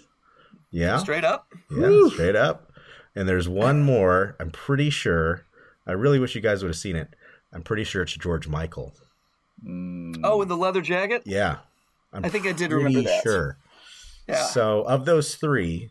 Yeah, 0.73 0.97
Straight 0.99 1.23
up. 1.23 1.47
Yeah, 1.71 2.09
straight 2.09 2.35
up. 2.35 2.73
And 3.15 3.29
there's 3.29 3.49
one 3.49 3.85
more. 3.85 4.35
I'm 4.41 4.51
pretty 4.51 4.91
sure. 4.91 5.45
I 5.87 5.93
really 5.93 6.19
wish 6.19 6.35
you 6.35 6.41
guys 6.41 6.65
would 6.65 6.71
have 6.71 6.77
seen 6.77 6.97
it. 6.97 7.15
I'm 7.53 7.63
pretty 7.63 7.85
sure 7.85 8.03
it's 8.03 8.15
George 8.17 8.49
Michael. 8.49 8.95
Oh, 9.65 10.43
in 10.43 10.49
the 10.49 10.57
leather 10.57 10.81
jacket? 10.81 11.23
Yeah, 11.25 11.59
I'm 12.13 12.25
I 12.25 12.29
think 12.29 12.47
I 12.47 12.53
did 12.53 12.71
pretty 12.71 12.85
remember 12.85 13.03
that. 13.09 13.23
Sure. 13.23 13.57
Yeah. 14.29 14.45
So, 14.45 14.83
of 14.83 15.05
those 15.05 15.35
three, 15.35 15.91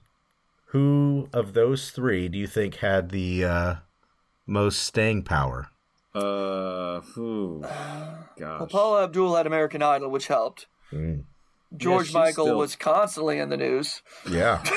who 0.67 1.27
of 1.33 1.53
those 1.53 1.91
three 1.91 2.29
do 2.29 2.37
you 2.37 2.47
think 2.47 2.75
had 2.75 3.09
the 3.09 3.45
uh, 3.45 3.75
most 4.45 4.83
staying 4.83 5.23
power? 5.23 5.67
Uh, 6.13 7.01
whew. 7.13 7.59
Well, 7.61 8.27
gosh. 8.37 8.69
Paula 8.69 9.03
Abdul 9.05 9.35
had 9.35 9.47
American 9.47 9.81
Idol, 9.81 10.09
which 10.09 10.27
helped. 10.27 10.67
Mm. 10.91 11.23
George 11.75 12.07
she's 12.07 12.13
Michael 12.13 12.45
still- 12.45 12.57
was 12.57 12.75
constantly 12.75 13.39
in 13.39 13.49
the 13.49 13.57
news. 13.57 14.01
Yeah. 14.29 14.61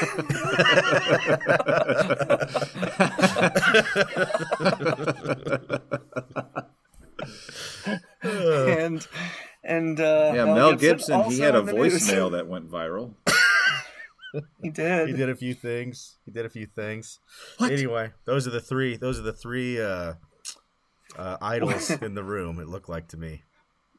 and 8.22 9.06
and 9.64 9.98
uh, 10.00 10.32
yeah, 10.34 10.44
Mel 10.44 10.74
Gibson, 10.74 11.24
he 11.24 11.40
had 11.40 11.54
a 11.54 11.60
in 11.60 11.66
the 11.66 11.72
news. 11.72 12.08
voicemail 12.08 12.30
that 12.32 12.46
went 12.48 12.70
viral. 12.70 13.14
He 14.60 14.70
did. 14.70 15.08
he 15.08 15.14
did 15.14 15.28
a 15.28 15.36
few 15.36 15.54
things. 15.54 16.16
He 16.24 16.32
did 16.32 16.44
a 16.44 16.48
few 16.48 16.66
things. 16.66 17.20
Anyway, 17.60 18.10
those 18.24 18.48
are 18.48 18.50
the 18.50 18.60
three. 18.60 18.96
Those 18.96 19.16
are 19.16 19.22
the 19.22 19.32
three 19.32 19.80
uh, 19.80 20.14
uh, 21.16 21.36
idols 21.40 21.90
in 22.02 22.14
the 22.14 22.24
room. 22.24 22.58
It 22.58 22.66
looked 22.66 22.88
like 22.88 23.06
to 23.08 23.16
me. 23.16 23.44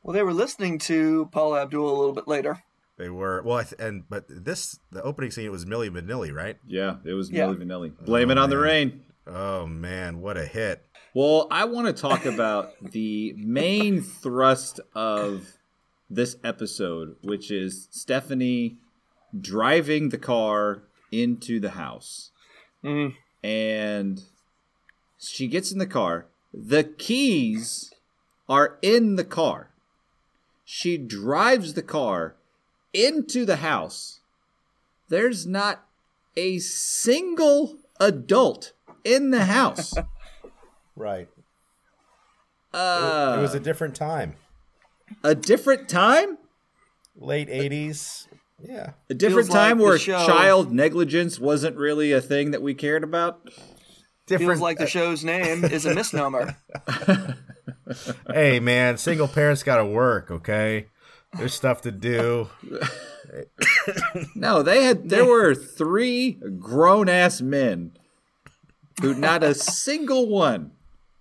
Well, 0.03 0.13
they 0.13 0.23
were 0.23 0.33
listening 0.33 0.77
to 0.79 1.29
Paul 1.31 1.55
Abdul 1.55 1.87
a 1.89 1.95
little 1.97 2.13
bit 2.13 2.27
later. 2.27 2.61
They 2.97 3.09
were 3.09 3.43
well, 3.43 3.59
I 3.59 3.63
th- 3.63 3.79
and 3.79 4.03
but 4.09 4.25
this 4.27 4.77
the 4.91 5.01
opening 5.03 5.31
scene 5.31 5.45
it 5.45 5.51
was 5.53 5.63
Milli 5.65 5.89
Vanilli, 5.89 6.33
right? 6.33 6.57
Yeah, 6.67 6.95
it 7.05 7.13
was 7.13 7.31
Yeah. 7.31 7.45
Milli 7.47 7.63
Vanilli. 7.63 8.05
Blame 8.05 8.29
it 8.29 8.37
on 8.37 8.49
the 8.49 8.57
rain. 8.57 9.03
Oh 9.25 9.65
man, 9.65 10.19
what 10.19 10.35
a 10.35 10.45
hit! 10.45 10.85
Well, 11.15 11.47
I 11.49 11.63
want 11.63 11.87
to 11.87 11.93
talk 11.93 12.25
about 12.25 12.73
the 12.81 13.33
main 13.37 14.01
thrust 14.01 14.81
of 14.93 15.53
this 16.09 16.35
episode, 16.43 17.15
which 17.21 17.49
is 17.49 17.87
Stephanie 17.89 18.79
driving 19.39 20.09
the 20.09 20.17
car 20.17 20.83
into 21.13 21.61
the 21.61 21.69
house. 21.69 22.31
Mm. 22.83 23.15
And 23.41 24.23
she 25.17 25.47
gets 25.47 25.71
in 25.71 25.79
the 25.79 25.87
car. 25.87 26.25
The 26.53 26.83
keys 26.83 27.93
are 28.49 28.77
in 28.81 29.15
the 29.15 29.23
car. 29.23 29.69
She 30.65 30.97
drives 30.97 31.75
the 31.75 31.81
car 31.81 32.35
into 32.91 33.45
the 33.45 33.57
house. 33.57 34.19
There's 35.07 35.47
not 35.47 35.85
a 36.35 36.59
single 36.59 37.77
adult 38.01 38.73
in 39.05 39.29
the 39.29 39.45
house. 39.45 39.93
Right. 40.95 41.27
Uh, 42.73 43.35
it 43.37 43.41
was 43.41 43.53
a 43.53 43.59
different 43.59 43.95
time. 43.95 44.35
a 45.23 45.35
different 45.35 45.87
time, 45.89 46.37
Late 47.15 47.47
'80s. 47.49 48.27
Yeah. 48.61 48.91
a 49.09 49.13
different 49.13 49.47
Feels 49.47 49.55
time 49.57 49.77
the 49.77 49.83
where 49.83 49.97
show- 49.97 50.25
child 50.25 50.71
negligence 50.71 51.39
wasn't 51.39 51.75
really 51.77 52.11
a 52.11 52.21
thing 52.21 52.51
that 52.51 52.61
we 52.61 52.73
cared 52.73 53.03
about. 53.03 53.41
Different. 54.27 54.51
Feels 54.53 54.61
like 54.61 54.77
the 54.77 54.87
show's 54.87 55.23
name 55.23 55.63
is 55.65 55.85
a 55.85 55.93
misnomer. 55.93 56.57
hey 58.31 58.59
man, 58.59 58.97
single 58.97 59.27
parents 59.27 59.61
got 59.63 59.77
to 59.77 59.85
work. 59.85 60.31
Okay, 60.31 60.87
there's 61.37 61.53
stuff 61.53 61.81
to 61.81 61.91
do. 61.91 62.49
No, 64.35 64.61
they 64.63 64.83
had 64.85 65.09
there 65.09 65.25
were 65.25 65.53
three 65.53 66.33
grown 66.59 67.09
ass 67.09 67.41
men 67.41 67.91
who 69.01 69.13
not 69.13 69.43
a 69.43 69.53
single 69.53 70.27
one 70.29 70.71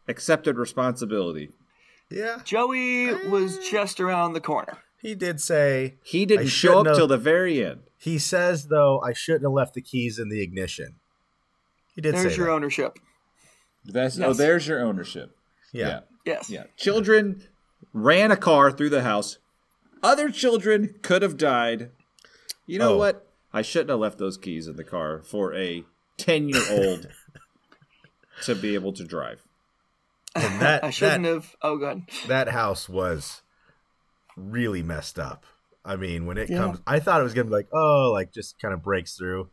accepted 0.08 0.56
responsibility. 0.58 1.50
Yeah, 2.10 2.38
Joey 2.44 3.12
was 3.28 3.58
eh. 3.58 3.62
just 3.70 4.00
around 4.00 4.34
the 4.34 4.40
corner. 4.40 4.78
he 5.00 5.14
did 5.14 5.40
say 5.40 5.94
He 6.02 6.26
didn't 6.26 6.48
show 6.48 6.80
up 6.80 6.86
have- 6.86 6.96
till 6.96 7.06
the 7.08 7.18
very 7.18 7.64
end. 7.64 7.80
He 7.96 8.18
says 8.18 8.66
though, 8.68 9.00
I 9.00 9.12
shouldn't 9.14 9.44
have 9.44 9.52
left 9.52 9.74
the 9.74 9.80
keys 9.80 10.18
in 10.18 10.28
the 10.28 10.42
ignition. 10.42 10.96
He 11.94 12.00
did 12.02 12.14
There's 12.14 12.32
say 12.32 12.36
your 12.36 12.46
that. 12.46 12.52
ownership. 12.52 12.98
That's 13.84 14.18
oh, 14.20 14.32
there's 14.32 14.66
your 14.68 14.80
ownership. 14.80 15.36
Yeah. 15.72 16.00
Yes. 16.24 16.50
Yeah. 16.50 16.64
Children 16.76 17.42
ran 17.92 18.30
a 18.30 18.36
car 18.36 18.70
through 18.72 18.90
the 18.90 19.02
house. 19.02 19.38
Other 20.02 20.30
children 20.30 20.96
could 21.02 21.22
have 21.22 21.36
died. 21.38 21.90
You 22.66 22.78
know 22.78 22.94
Oh. 22.94 22.98
what? 22.98 23.26
I 23.52 23.62
shouldn't 23.62 23.90
have 23.90 24.00
left 24.00 24.18
those 24.18 24.36
keys 24.36 24.66
in 24.68 24.76
the 24.76 24.84
car 24.84 25.22
for 25.22 25.54
a 25.54 25.84
10 26.18 26.48
year 26.48 26.62
old 26.70 27.08
to 28.42 28.54
be 28.54 28.74
able 28.74 28.92
to 28.94 29.04
drive. 29.04 29.42
And 30.34 30.60
that 30.60 30.84
I 30.84 30.90
shouldn't 30.90 31.24
that, 31.24 31.32
have. 31.34 31.56
Oh, 31.62 31.76
good. 31.78 32.02
that 32.28 32.48
house 32.48 32.88
was 32.88 33.42
really 34.36 34.82
messed 34.82 35.18
up. 35.18 35.44
I 35.84 35.96
mean, 35.96 36.26
when 36.26 36.38
it 36.38 36.48
Yeah. 36.50 36.58
comes, 36.58 36.80
I 36.86 36.98
thought 36.98 37.20
it 37.20 37.24
was 37.24 37.34
gonna 37.34 37.44
be 37.46 37.52
like, 37.52 37.68
oh, 37.72 38.10
like 38.12 38.32
just 38.32 38.58
kind 38.60 38.72
of 38.74 38.82
breaks 38.82 39.16
through. 39.16 39.48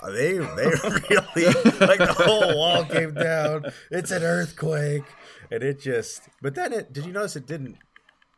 Uh, 0.00 0.10
They 0.10 0.32
they 0.32 0.38
really 0.84 1.52
like 1.80 1.98
the 1.98 2.14
whole 2.18 2.56
wall 2.56 2.84
came 2.84 3.14
down. 3.14 3.66
It's 3.90 4.10
an 4.10 4.22
earthquake, 4.22 5.04
and 5.50 5.62
it 5.62 5.80
just. 5.80 6.22
But 6.42 6.54
then 6.54 6.72
it. 6.72 6.92
Did 6.92 7.06
you 7.06 7.12
notice 7.12 7.36
it 7.36 7.46
didn't? 7.46 7.76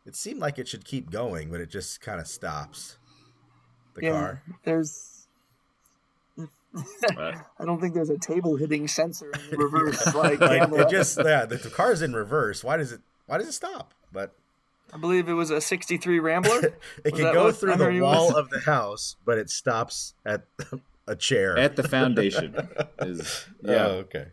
It 0.05 0.15
seemed 0.15 0.39
like 0.39 0.57
it 0.59 0.67
should 0.67 0.85
keep 0.85 1.11
going, 1.11 1.49
but 1.51 1.59
it 1.61 1.69
just 1.69 2.01
kind 2.01 2.19
of 2.21 2.27
stops. 2.27 2.97
The 3.95 4.03
Yeah. 4.03 4.11
car. 4.11 4.43
There's. 4.63 5.08
But 6.73 7.35
I 7.59 7.65
don't 7.65 7.79
think 7.81 7.93
there's 7.93 8.09
a 8.09 8.17
table 8.17 8.55
hitting 8.55 8.87
sensor 8.87 9.31
in 9.31 9.49
the 9.51 9.57
reverse 9.57 10.05
like, 10.15 10.39
Like 10.39 10.71
it 10.71 10.89
just 10.89 11.17
yeah, 11.23 11.45
the, 11.45 11.57
the 11.57 11.69
car's 11.69 12.01
in 12.01 12.13
reverse. 12.13 12.63
Why 12.63 12.77
does 12.77 12.91
it? 12.91 13.01
Why 13.25 13.37
does 13.37 13.47
it 13.47 13.53
stop? 13.53 13.93
But 14.11 14.33
I 14.93 14.97
believe 14.97 15.27
it 15.29 15.33
was 15.33 15.49
a 15.49 15.61
'63 15.61 16.19
Rambler. 16.19 16.59
it 17.03 17.11
Was 17.11 17.21
can 17.21 17.33
go 17.33 17.45
what 17.45 17.57
through 17.57 17.75
the 17.75 17.99
wall 18.01 18.27
was? 18.27 18.35
of 18.35 18.49
the 18.49 18.59
house, 18.59 19.15
but 19.25 19.37
it 19.37 19.49
stops 19.49 20.13
at 20.25 20.45
a 21.07 21.15
chair. 21.15 21.57
at 21.57 21.75
the 21.75 21.87
foundation 21.87 22.55
is 22.99 23.45
Oh, 23.65 23.71
yeah. 23.71 23.85
okay. 23.85 24.25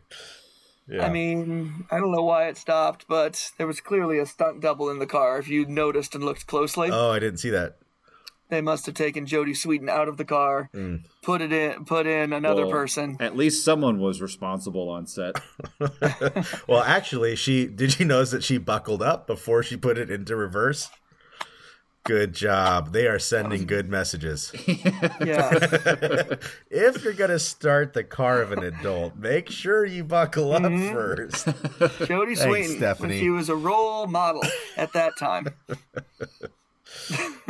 Yeah. 0.89 1.05
I 1.05 1.09
mean, 1.09 1.85
I 1.91 1.97
don't 1.99 2.11
know 2.13 2.23
why 2.23 2.47
it 2.47 2.55
stopped, 2.57 3.07
but 3.09 3.51
there 3.57 3.67
was 3.67 3.81
clearly 3.81 4.19
a 4.19 4.25
stunt 4.25 4.61
double 4.61 4.89
in 4.89 4.99
the 4.99 5.05
car 5.05 5.37
if 5.37 5.49
you 5.49 5.65
noticed 5.65 6.15
and 6.15 6.23
looked 6.23 6.47
closely. 6.47 6.89
oh, 6.91 7.11
I 7.11 7.19
didn't 7.19 7.39
see 7.39 7.49
that. 7.49 7.77
They 8.49 8.61
must 8.61 8.85
have 8.85 8.95
taken 8.95 9.25
Jodie 9.25 9.49
Sweetin 9.57 9.89
out 9.89 10.07
of 10.07 10.15
the 10.17 10.23
car, 10.23 10.69
Mm. 10.73 11.03
put 11.21 11.41
it 11.41 11.51
in, 11.51 11.83
put 11.85 12.07
in 12.07 12.31
another 12.31 12.63
Well, 12.63 12.71
person. 12.71 13.17
At 13.19 13.35
least 13.35 13.65
someone 13.65 13.99
was 13.99 14.21
responsible 14.21 14.87
on 14.89 15.05
set. 15.05 15.35
well, 16.67 16.81
actually, 16.83 17.35
she 17.35 17.65
did 17.67 17.99
you 17.99 18.05
notice 18.05 18.31
that 18.31 18.43
she 18.43 18.57
buckled 18.57 19.01
up 19.01 19.27
before 19.27 19.63
she 19.63 19.75
put 19.75 19.97
it 19.97 20.09
into 20.09 20.35
reverse? 20.35 20.89
Good 22.05 22.33
job. 22.33 22.93
They 22.93 23.05
are 23.07 23.19
sending 23.19 23.65
good 23.65 23.89
messages. 23.89 24.53
Yeah, 25.19 25.51
if 26.69 27.03
you're 27.03 27.11
going 27.11 27.31
to 27.31 27.39
start 27.39 27.91
the 27.93 28.03
car 28.05 28.41
of 28.41 28.53
an 28.53 28.63
adult, 28.63 29.17
make 29.17 29.49
sure 29.49 29.83
you 29.85 30.05
buckle 30.05 30.53
up 30.53 30.61
first. 30.93 31.47
Jodie 31.47 32.37
Thanks, 32.37 32.41
Sweetin. 32.43 32.77
Stephanie. 32.77 33.19
She 33.19 33.29
was 33.29 33.49
a 33.49 33.55
role 33.57 34.07
model 34.07 34.43
at 34.77 34.93
that 34.93 35.17
time. 35.19 35.47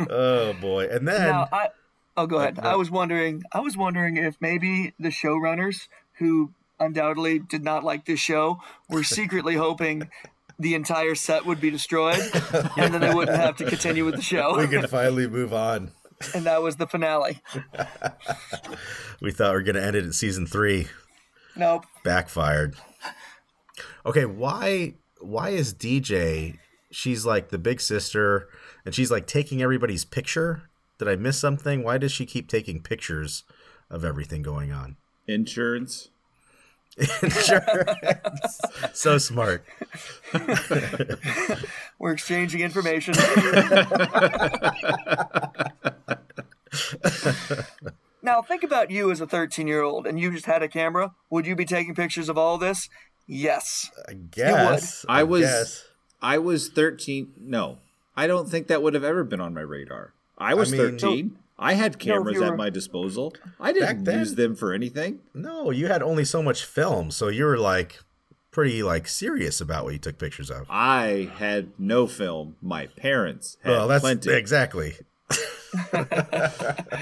Oh 0.08 0.52
boy. 0.60 0.88
And 0.90 1.06
then 1.08 1.28
Now, 1.30 1.48
I 1.52 1.68
oh, 2.16 2.26
go 2.26 2.38
ahead. 2.38 2.58
Uh, 2.58 2.62
I 2.68 2.76
was 2.76 2.90
wondering. 2.90 3.42
I 3.52 3.60
was 3.60 3.76
wondering 3.76 4.16
if 4.16 4.36
maybe 4.40 4.94
the 4.98 5.08
showrunners, 5.08 5.88
who 6.18 6.52
undoubtedly 6.80 7.38
did 7.40 7.64
not 7.64 7.82
like 7.84 8.04
this 8.04 8.20
show, 8.20 8.58
were 8.88 9.02
secretly 9.18 9.54
hoping 9.56 10.08
the 10.58 10.74
entire 10.74 11.14
set 11.14 11.46
would 11.46 11.60
be 11.60 11.70
destroyed, 11.70 12.20
and 12.76 12.92
then 12.92 13.00
they 13.00 13.14
wouldn't 13.14 13.36
have 13.36 13.56
to 13.56 13.64
continue 13.64 14.04
with 14.04 14.16
the 14.16 14.22
show. 14.34 14.56
we 14.58 14.66
could 14.66 14.88
finally 14.90 15.26
move 15.28 15.52
on. 15.52 15.92
And 16.34 16.46
that 16.46 16.62
was 16.62 16.76
the 16.76 16.86
finale. 16.86 17.40
We 19.20 19.32
thought 19.32 19.50
we 19.50 19.54
were 19.56 19.62
going 19.62 19.74
to 19.74 19.84
end 19.84 19.96
it 19.96 20.04
at 20.04 20.14
season 20.14 20.46
3. 20.46 20.86
Nope. 21.56 21.86
backfired. 22.04 22.76
Okay, 24.06 24.24
why 24.24 24.94
why 25.20 25.48
is 25.50 25.74
DJ 25.74 26.56
she's 26.92 27.26
like 27.26 27.48
the 27.48 27.58
big 27.58 27.80
sister 27.80 28.48
and 28.88 28.94
she's 28.94 29.10
like 29.10 29.26
taking 29.26 29.60
everybody's 29.60 30.06
picture? 30.06 30.62
Did 30.96 31.08
I 31.08 31.16
miss 31.16 31.38
something? 31.38 31.84
Why 31.84 31.98
does 31.98 32.10
she 32.10 32.24
keep 32.24 32.48
taking 32.48 32.80
pictures 32.80 33.44
of 33.90 34.02
everything 34.02 34.40
going 34.40 34.72
on? 34.72 34.96
Insurance. 35.26 36.08
Insurance. 36.96 38.60
so 38.94 39.18
smart. 39.18 39.62
We're 41.98 42.12
exchanging 42.12 42.62
information. 42.62 43.12
now, 48.22 48.40
think 48.40 48.62
about 48.62 48.90
you 48.90 49.10
as 49.10 49.20
a 49.20 49.26
13 49.26 49.66
year 49.66 49.82
old 49.82 50.06
and 50.06 50.18
you 50.18 50.32
just 50.32 50.46
had 50.46 50.62
a 50.62 50.68
camera. 50.68 51.12
Would 51.28 51.46
you 51.46 51.54
be 51.54 51.66
taking 51.66 51.94
pictures 51.94 52.30
of 52.30 52.38
all 52.38 52.56
this? 52.56 52.88
Yes. 53.26 53.90
I 54.08 54.14
guess. 54.14 55.04
I 55.06 55.24
was- 55.24 55.42
guess. 55.42 55.84
I 56.22 56.38
was 56.38 56.70
13. 56.70 57.34
No, 57.38 57.76
I 58.18 58.26
don't 58.26 58.48
think 58.48 58.66
that 58.66 58.82
would 58.82 58.94
have 58.94 59.04
ever 59.04 59.22
been 59.24 59.40
on 59.40 59.54
my 59.54 59.60
radar. 59.60 60.12
I 60.36 60.54
was 60.54 60.72
mean- 60.72 60.80
13. 60.98 61.38
I 61.60 61.74
had 61.74 61.98
cameras 61.98 62.34
you 62.34 62.40
were- 62.40 62.46
at 62.52 62.56
my 62.56 62.70
disposal. 62.70 63.34
I 63.58 63.72
didn't 63.72 64.04
then- 64.04 64.18
use 64.20 64.34
them 64.34 64.54
for 64.54 64.72
anything. 64.72 65.20
No, 65.34 65.70
you 65.70 65.86
had 65.88 66.02
only 66.02 66.24
so 66.24 66.42
much 66.42 66.64
film, 66.64 67.10
so 67.10 67.28
you 67.28 67.44
were 67.44 67.58
like 67.58 67.98
pretty 68.50 68.82
like 68.82 69.06
serious 69.08 69.60
about 69.60 69.84
what 69.84 69.92
you 69.92 69.98
took 69.98 70.18
pictures 70.18 70.50
of. 70.50 70.66
I 70.70 71.30
had 71.38 71.70
no 71.78 72.06
film. 72.06 72.56
My 72.62 72.86
parents 72.86 73.56
had 73.62 73.70
Well, 73.70 73.88
that's 73.88 74.02
plenty. 74.02 74.32
exactly. 74.32 74.94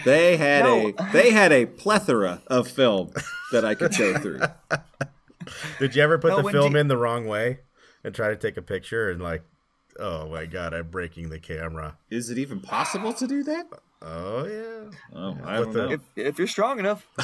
They 0.04 0.36
had 0.36 0.64
No. 0.64 0.88
a 0.98 1.12
they 1.12 1.30
had 1.30 1.52
a 1.52 1.66
plethora 1.66 2.42
of 2.48 2.66
film 2.68 3.10
that 3.52 3.64
I 3.64 3.74
could 3.74 3.96
go 3.96 4.18
through. 4.18 4.40
Did 5.78 5.94
you 5.94 6.02
ever 6.02 6.18
put 6.18 6.30
No, 6.30 6.42
the 6.42 6.50
film 6.50 6.72
D- 6.74 6.80
in 6.80 6.88
the 6.88 6.96
wrong 6.96 7.26
way 7.26 7.60
and 8.02 8.14
try 8.14 8.28
to 8.28 8.36
take 8.36 8.56
a 8.56 8.62
picture 8.62 9.08
and 9.10 9.20
like, 9.22 9.42
oh 9.98 10.28
my 10.28 10.46
god, 10.46 10.74
I'm 10.74 10.88
breaking 10.88 11.28
the 11.30 11.38
camera. 11.38 11.96
Is 12.10 12.30
it 12.30 12.38
even 12.38 12.60
possible 12.60 13.12
to 13.14 13.26
do 13.26 13.42
that? 13.44 13.66
Oh 14.02 14.46
yeah. 14.46 14.90
Oh, 15.14 15.36
I 15.44 15.60
With 15.60 15.68
don't 15.68 15.74
the- 15.74 15.86
know. 15.86 15.92
if, 15.92 16.00
if 16.16 16.38
you're 16.38 16.46
strong 16.48 16.78
enough. 16.78 17.06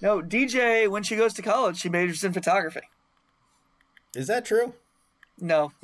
no, 0.00 0.20
DJ, 0.22 0.88
when 0.88 1.02
she 1.02 1.16
goes 1.16 1.32
to 1.34 1.42
college, 1.42 1.78
she 1.78 1.88
majors 1.88 2.24
in 2.24 2.32
photography. 2.32 2.80
Is 4.14 4.26
that 4.28 4.44
true? 4.44 4.74
No. 5.40 5.72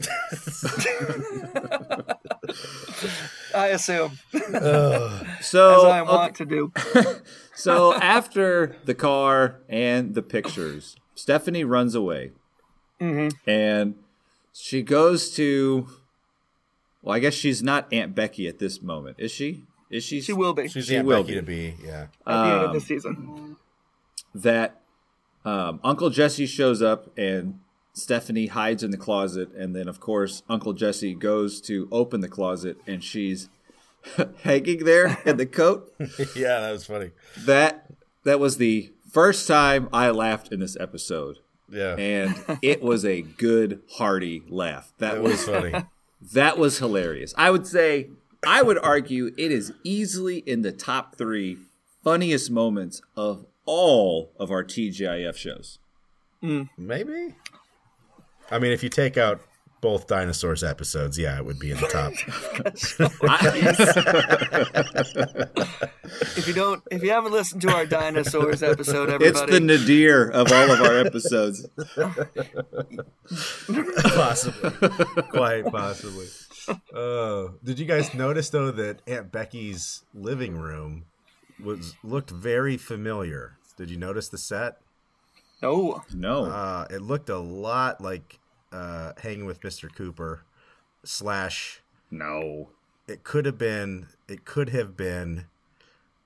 I 3.54 3.68
assume, 3.68 4.18
so 4.30 4.42
as 4.52 5.54
I 5.84 6.00
okay, 6.00 6.10
want 6.10 6.34
to 6.36 6.44
do. 6.44 6.72
so 7.54 7.94
after 7.94 8.76
the 8.84 8.94
car 8.94 9.60
and 9.68 10.14
the 10.14 10.22
pictures, 10.22 10.96
Stephanie 11.14 11.64
runs 11.64 11.94
away, 11.94 12.32
Mm-hmm. 13.00 13.48
and 13.48 13.94
she 14.52 14.82
goes 14.82 15.30
to. 15.36 15.88
Well, 17.02 17.14
I 17.14 17.20
guess 17.20 17.34
she's 17.34 17.62
not 17.62 17.92
Aunt 17.92 18.14
Becky 18.14 18.48
at 18.48 18.58
this 18.58 18.82
moment, 18.82 19.16
is 19.20 19.30
she? 19.30 19.64
Is 19.90 20.02
she? 20.04 20.20
She 20.20 20.32
will 20.32 20.52
be 20.52 20.68
She's 20.68 20.86
She 20.86 20.96
Aunt 20.96 21.06
will 21.06 21.22
Becky 21.22 21.34
be. 21.34 21.40
to 21.40 21.42
be. 21.46 21.74
Yeah. 21.84 22.02
at 22.02 22.08
the 22.26 22.32
end 22.32 22.60
of 22.62 22.68
um, 22.70 22.74
the 22.74 22.80
season. 22.80 23.56
that 24.34 24.80
um, 25.44 25.80
Uncle 25.84 26.10
Jesse 26.10 26.46
shows 26.46 26.82
up 26.82 27.16
and 27.16 27.60
Stephanie 27.94 28.46
hides 28.46 28.82
in 28.82 28.90
the 28.90 28.96
closet, 28.96 29.50
and 29.54 29.74
then 29.74 29.88
of 29.88 30.00
course 30.00 30.42
Uncle 30.48 30.72
Jesse 30.72 31.14
goes 31.14 31.60
to 31.62 31.88
open 31.90 32.20
the 32.20 32.28
closet, 32.28 32.76
and 32.86 33.02
she's 33.02 33.48
hanging 34.42 34.84
there 34.84 35.18
in 35.24 35.36
the 35.36 35.46
coat. 35.46 35.92
yeah, 36.36 36.60
that 36.60 36.72
was 36.72 36.84
funny. 36.86 37.10
That 37.38 37.86
that 38.24 38.38
was 38.40 38.58
the 38.58 38.92
first 39.10 39.48
time 39.48 39.88
I 39.92 40.10
laughed 40.10 40.52
in 40.52 40.60
this 40.60 40.76
episode, 40.78 41.38
Yeah. 41.70 41.94
and 41.96 42.58
it 42.62 42.82
was 42.82 43.04
a 43.04 43.22
good 43.22 43.82
hearty 43.92 44.42
laugh. 44.48 44.92
That 44.98 45.16
it 45.16 45.22
was 45.22 45.32
was 45.32 45.44
funny. 45.44 45.84
that 46.32 46.58
was 46.58 46.78
hilarious. 46.78 47.34
I 47.36 47.50
would 47.50 47.66
say, 47.66 48.10
I 48.46 48.62
would 48.62 48.78
argue 48.78 49.26
it 49.36 49.52
is 49.52 49.72
easily 49.84 50.38
in 50.38 50.62
the 50.62 50.72
top 50.72 51.16
three 51.16 51.58
funniest 52.02 52.50
moments 52.50 53.02
of 53.16 53.46
all 53.64 54.32
of 54.38 54.50
our 54.50 54.64
TGIF 54.64 55.36
shows. 55.36 55.78
Mm. 56.42 56.70
Maybe. 56.78 57.34
I 58.50 58.58
mean, 58.58 58.72
if 58.72 58.82
you 58.82 58.88
take 58.88 59.16
out 59.18 59.40
both 59.80 60.06
dinosaurs 60.06 60.64
episodes, 60.64 61.18
yeah, 61.18 61.38
it 61.38 61.44
would 61.44 61.58
be 61.58 61.70
in 61.70 61.78
the 61.78 61.88
top. 61.88 62.12
If 66.36 66.48
you 66.48 66.54
don't, 66.54 66.82
if 66.90 67.02
you 67.02 67.10
haven't 67.10 67.32
listened 67.32 67.60
to 67.62 67.72
our 67.72 67.84
dinosaurs 67.84 68.62
episode, 68.62 69.10
everybody, 69.10 69.26
it's 69.26 69.42
the 69.42 69.60
nadir 69.60 70.30
of 70.30 70.50
all 70.50 70.70
of 70.70 70.80
our 70.80 70.98
episodes. 70.98 71.66
possibly. 74.14 74.70
Quite 75.30 75.66
possibly. 75.66 76.26
Oh, 76.94 77.54
did 77.62 77.78
you 77.78 77.86
guys 77.86 78.14
notice 78.14 78.50
though 78.50 78.70
that 78.70 79.02
Aunt 79.06 79.30
Becky's 79.30 80.04
living 80.14 80.56
room 80.56 81.04
was 81.62 81.94
looked 82.02 82.30
very 82.30 82.76
familiar? 82.76 83.58
Did 83.76 83.90
you 83.90 83.98
notice 83.98 84.28
the 84.28 84.38
set? 84.38 84.78
no, 85.62 86.02
No. 86.14 86.46
Uh, 86.46 86.86
it 86.90 87.02
looked 87.02 87.28
a 87.28 87.38
lot 87.38 88.00
like 88.00 88.38
uh, 88.72 89.12
Hanging 89.22 89.46
with 89.46 89.60
Mr. 89.60 89.92
Cooper 89.94 90.42
slash 91.04 91.80
no. 92.10 92.70
it 93.06 93.22
could 93.24 93.44
have 93.46 93.58
been 93.58 94.06
it 94.28 94.44
could 94.44 94.70
have 94.70 94.96
been 94.96 95.46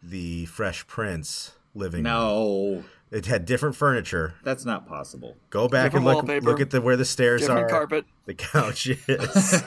the 0.03 0.47
Fresh 0.47 0.87
Prince 0.87 1.53
living 1.75 2.05
room. 2.05 2.13
No. 2.13 2.85
It 3.11 3.27
had 3.27 3.45
different 3.45 3.77
furniture. 3.77 4.35
That's 4.43 4.65
not 4.65 4.89
possible. 4.89 5.37
Go 5.51 5.69
back 5.69 5.93
Different 5.93 6.07
and 6.07 6.17
look 6.17 6.25
wallpaper. 6.25 6.47
look 6.47 6.61
at 6.61 6.71
the 6.71 6.81
where 6.81 6.97
the 6.97 7.05
stairs 7.05 7.43
different 7.43 7.65
are. 7.67 7.69
carpet. 7.69 8.07
The 8.25 8.35
couch 8.35 8.87
is. 8.89 9.63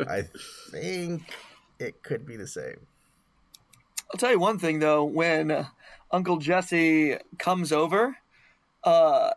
I 0.08 0.22
think 0.72 1.22
it 1.78 2.02
could 2.02 2.26
be 2.26 2.36
the 2.36 2.46
same. 2.48 2.78
I'll 4.12 4.18
tell 4.18 4.32
you 4.32 4.40
one 4.40 4.58
thing 4.58 4.80
though, 4.80 5.04
when 5.04 5.50
uh, 5.52 5.64
Uncle 6.10 6.38
Jesse 6.38 7.16
comes 7.38 7.70
over, 7.72 8.16
uh, 8.82 9.30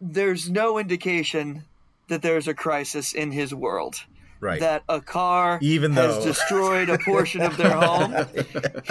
there's 0.00 0.50
no 0.50 0.78
indication 0.78 1.64
that 2.08 2.22
there's 2.22 2.48
a 2.48 2.54
crisis 2.54 3.12
in 3.12 3.30
his 3.32 3.54
world. 3.54 3.96
Right. 4.40 4.60
That 4.60 4.84
a 4.88 5.00
car 5.00 5.58
Even 5.62 5.92
has 5.94 6.18
though- 6.18 6.24
destroyed 6.24 6.88
a 6.90 6.98
portion 6.98 7.40
of 7.40 7.56
their 7.56 7.72
home. 7.72 8.14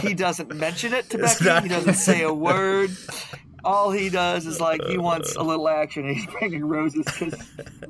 He 0.01 0.13
doesn't 0.13 0.53
mention 0.55 0.93
it 0.93 1.09
to 1.11 1.23
It's 1.23 1.35
Becky. 1.39 1.45
not- 1.45 1.63
He 1.63 1.69
doesn't 1.69 1.93
say 1.93 2.23
a 2.23 2.33
word. 2.33 2.91
All 3.63 3.91
he 3.91 4.09
does 4.09 4.45
is 4.45 4.59
like 4.61 4.83
he 4.85 4.97
wants 4.97 5.35
a 5.35 5.41
little 5.43 5.67
action. 5.69 6.05
and 6.07 6.15
He's 6.17 6.25
bringing 6.27 6.65
roses. 6.65 7.05
'cause- 7.05 7.33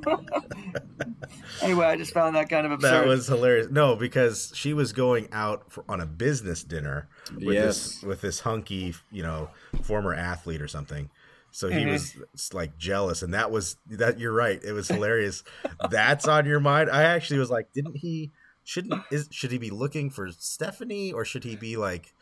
anyway, 1.62 1.86
I 1.86 1.96
just 1.96 2.12
found 2.12 2.36
that 2.36 2.48
kind 2.48 2.66
of 2.66 2.72
absurd. 2.72 2.90
That 2.90 3.06
was 3.06 3.26
hilarious. 3.26 3.68
No, 3.70 3.96
because 3.96 4.52
she 4.54 4.72
was 4.72 4.92
going 4.92 5.28
out 5.32 5.70
for, 5.72 5.84
on 5.88 6.00
a 6.00 6.06
business 6.06 6.62
dinner 6.62 7.08
with 7.34 7.44
this 7.56 7.94
Yes. 7.96 8.02
with 8.02 8.20
this 8.20 8.40
hunky, 8.40 8.94
you 9.10 9.22
know, 9.22 9.50
former 9.82 10.14
athlete 10.14 10.62
or 10.62 10.68
something. 10.68 11.10
So 11.50 11.68
he 11.68 11.80
mm-hmm. 11.80 11.90
was 11.90 12.54
like 12.54 12.76
jealous, 12.78 13.22
and 13.22 13.34
that 13.34 13.50
was 13.50 13.76
that. 13.86 14.18
You're 14.18 14.32
right. 14.32 14.62
It 14.62 14.72
was 14.72 14.88
hilarious. 14.88 15.42
That's 15.90 16.28
on 16.28 16.46
your 16.46 16.60
mind. 16.60 16.90
I 16.90 17.04
actually 17.04 17.38
was 17.40 17.50
like, 17.50 17.72
didn't 17.72 17.96
he? 17.96 18.32
Shouldn't 18.64 19.02
is 19.10 19.28
should 19.30 19.50
he 19.50 19.58
be 19.58 19.70
looking 19.70 20.10
for 20.10 20.30
Stephanie 20.30 21.10
or 21.10 21.24
should 21.24 21.44
he 21.44 21.56
be 21.56 21.78
like 21.78 22.14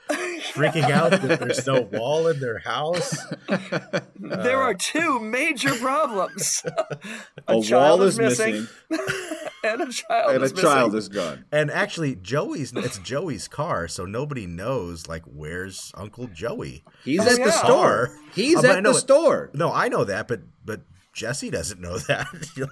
freaking 0.52 0.90
out 0.90 1.10
that 1.12 1.40
there's 1.40 1.66
no 1.66 1.82
wall 1.82 2.28
in 2.28 2.40
their 2.40 2.58
house? 2.58 3.16
there 4.18 4.58
are 4.62 4.74
two 4.74 5.18
major 5.20 5.74
problems. 5.74 6.64
A 7.48 7.60
child 7.60 8.00
wall 8.00 8.02
is 8.02 8.14
is 8.14 8.18
missing. 8.18 8.66
missing. 8.90 9.06
and 9.64 9.80
a 9.82 9.92
child 9.92 10.34
and 10.34 10.42
a 10.42 10.46
is 10.46 10.52
missing. 10.52 10.68
child 10.68 10.94
is 10.94 11.08
gone. 11.08 11.44
And 11.52 11.70
actually, 11.70 12.16
Joey's 12.16 12.72
it's 12.72 12.98
Joey's 12.98 13.48
car, 13.48 13.86
so 13.88 14.04
nobody 14.04 14.46
knows 14.46 15.06
like 15.06 15.22
where's 15.26 15.92
Uncle 15.94 16.26
Joey. 16.28 16.84
He's 17.04 17.20
Oh, 17.20 17.24
at 17.30 17.36
the 17.36 17.40
yeah. 17.46 17.50
store. 17.50 18.18
He's 18.34 18.56
but 18.56 18.66
I 18.66 18.76
at 18.78 18.84
the 18.84 18.90
it- 18.90 18.94
store. 18.94 19.50
No, 19.54 19.72
I 19.72 19.88
know 19.88 20.04
that, 20.04 20.26
but 20.28 20.40
but 20.64 20.82
Jesse 21.12 21.50
doesn't 21.50 21.80
know 21.80 21.98
that. 21.98 22.26
You're 22.56 22.68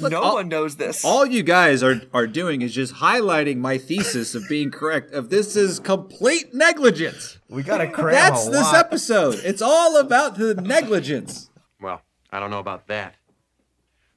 like, 0.00 0.12
no 0.12 0.20
all- 0.22 0.34
one 0.34 0.48
knows 0.48 0.76
this. 0.76 1.04
All 1.04 1.24
you 1.26 1.42
guys 1.42 1.82
are 1.82 2.00
are 2.14 2.26
doing 2.26 2.62
is 2.62 2.74
just 2.74 2.94
highlighting 2.94 3.56
my 3.58 3.78
thesis 3.78 4.34
of 4.34 4.48
being 4.48 4.70
correct. 4.70 5.12
Of 5.12 5.30
this 5.30 5.56
is 5.56 5.78
complete 5.80 6.52
negligence. 6.54 7.38
we 7.48 7.62
gotta 7.62 7.88
cram 7.90 8.12
That's 8.14 8.46
a 8.46 8.50
this 8.50 8.62
lot. 8.62 8.74
episode. 8.76 9.40
It's 9.44 9.62
all 9.62 9.96
about 9.98 10.36
the 10.36 10.54
negligence. 10.62 11.50
Well, 11.80 12.02
I 12.30 12.40
don't 12.40 12.50
know 12.50 12.58
about 12.58 12.86
that. 12.88 13.14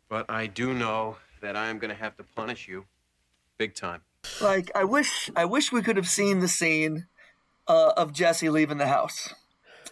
But 0.09 0.25
I 0.29 0.47
do 0.47 0.73
know 0.73 1.17
that 1.41 1.55
I 1.55 1.67
am 1.69 1.77
going 1.79 1.91
to 1.91 1.95
have 2.01 2.17
to 2.17 2.23
punish 2.35 2.67
you 2.67 2.85
big 3.57 3.75
time. 3.75 4.01
like 4.41 4.71
I 4.75 4.83
wish 4.83 5.29
I 5.35 5.45
wish 5.45 5.71
we 5.71 5.81
could 5.81 5.95
have 5.97 6.07
seen 6.09 6.39
the 6.39 6.47
scene 6.47 7.05
uh, 7.67 7.91
of 7.95 8.11
Jesse 8.11 8.49
leaving 8.49 8.77
the 8.79 8.87
house. 8.87 9.33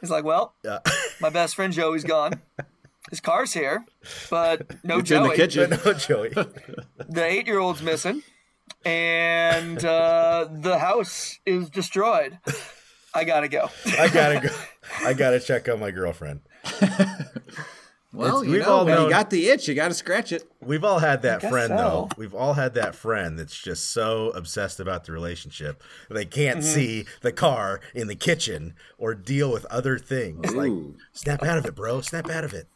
He's 0.02 0.10
like, 0.10 0.24
well, 0.24 0.54
Yeah. 0.64 0.80
my 1.22 1.30
best 1.30 1.56
friend 1.56 1.72
Joey's 1.74 2.04
gone. 2.04 2.42
His 3.10 3.20
car's 3.22 3.54
here, 3.54 3.86
but 4.30 4.84
no 4.84 5.00
It's 5.00 5.12
in 5.12 5.24
the 5.24 5.30
kitchen. 5.34 5.70
no, 5.86 5.94
Joey. 5.94 6.30
The 7.10 7.24
eight-year-old's 7.24 7.82
missing, 7.82 8.22
and 8.86 9.84
uh, 9.86 10.48
the 10.52 10.78
house 10.80 11.40
is 11.46 11.70
destroyed. 11.70 12.38
I 13.14 13.24
gotta 13.24 13.48
go. 13.48 13.70
I 13.98 14.10
gotta 14.10 14.40
go. 14.48 14.56
I 15.06 15.14
gotta 15.14 15.40
check 15.40 15.70
on 15.70 15.80
my 15.80 15.92
girlfriend. 15.92 16.42
Well, 18.14 18.38
It's- 18.40 18.46
you 18.46 18.52
we've 18.54 18.62
know, 18.62 18.74
all 18.74 18.86
when 18.86 18.96
known- 18.96 19.04
you 19.06 19.10
got 19.12 19.30
the 19.30 19.50
itch, 19.50 19.68
you 19.68 19.76
got 19.76 19.90
to 19.90 19.94
scratch 19.94 20.32
it. 20.32 20.50
We've 20.62 20.84
all 20.86 21.00
had 21.00 21.22
that 21.24 21.42
friend, 21.42 21.68
so. 21.70 21.76
though. 21.76 22.10
We've 22.18 22.34
all 22.34 22.54
had 22.54 22.74
that 22.76 22.96
friend 22.96 23.38
that's 23.38 23.56
just 23.56 23.92
so 23.92 24.30
obsessed 24.30 24.80
about 24.80 25.04
the 25.04 25.12
relationship 25.12 25.84
they 26.10 26.24
can't 26.26 26.60
Mm-hmm. 26.60 26.68
see 26.74 27.06
the 27.22 27.34
car 27.34 27.82
in 27.94 28.08
the 28.08 28.16
kitchen 28.16 28.76
or 28.98 29.14
deal 29.14 29.52
with 29.52 29.66
other 29.66 30.00
things. 30.00 30.56
Like, 30.56 30.72
snap 31.12 31.44
out 31.44 31.58
of 31.58 31.66
it, 31.66 31.76
bro. 31.76 32.00
Snap 32.00 32.30
out 32.30 32.46
of 32.46 32.54
it. 32.54 32.70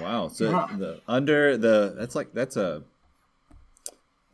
Wow. 0.00 0.28
So 0.28 0.44
the 0.76 1.00
under 1.08 1.56
the 1.56 1.94
that's 1.96 2.14
like 2.14 2.32
that's 2.32 2.56
a 2.56 2.82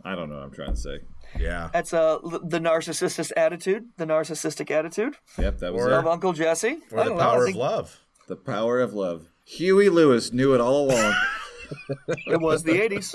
I 0.05 0.15
don't 0.15 0.29
know 0.31 0.37
what 0.37 0.45
I'm 0.45 0.51
trying 0.53 0.71
to 0.71 0.77
say. 0.77 1.01
Yeah. 1.39 1.71
That's 1.73 1.93
uh, 1.95 2.15
l- 2.25 2.41
the 2.43 2.59
narcissistic 2.59 3.31
attitude. 3.37 3.85
The 3.99 4.05
narcissistic 4.07 4.71
attitude 4.71 5.15
Yep, 5.39 5.59
that 5.59 5.73
was 5.73 5.85
Or- 5.87 5.93
of 5.93 6.07
Uncle 6.07 6.33
Jesse. 6.33 6.79
Or 6.91 6.99
the 6.99 7.05
don't 7.05 7.17
know, 7.19 7.23
I 7.23 7.25
power 7.25 7.47
of 7.47 7.55
love. 7.55 8.01
the 8.29 8.37
power 8.37 8.81
of 8.81 8.95
love. 8.95 9.27
Huey 9.45 9.89
Lewis 9.89 10.33
knew 10.33 10.55
it 10.55 10.61
all 10.61 10.91
along. 10.91 11.15
It 12.27 12.41
was 12.41 12.65
the 12.65 12.73
'80s. 12.73 13.15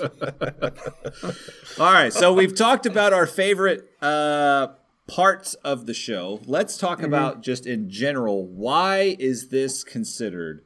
all 1.78 1.92
right, 1.92 2.10
so 2.12 2.32
we've 2.32 2.54
talked 2.54 2.86
about 2.86 3.12
our 3.12 3.26
favorite 3.26 3.90
uh, 4.00 4.68
parts 5.06 5.52
of 5.56 5.84
the 5.84 5.92
show. 5.92 6.40
Let's 6.46 6.78
talk 6.78 7.02
about 7.02 7.42
just 7.42 7.66
in 7.66 7.90
general 7.90 8.46
why 8.46 9.16
is 9.18 9.48
this 9.48 9.84
considered 9.84 10.64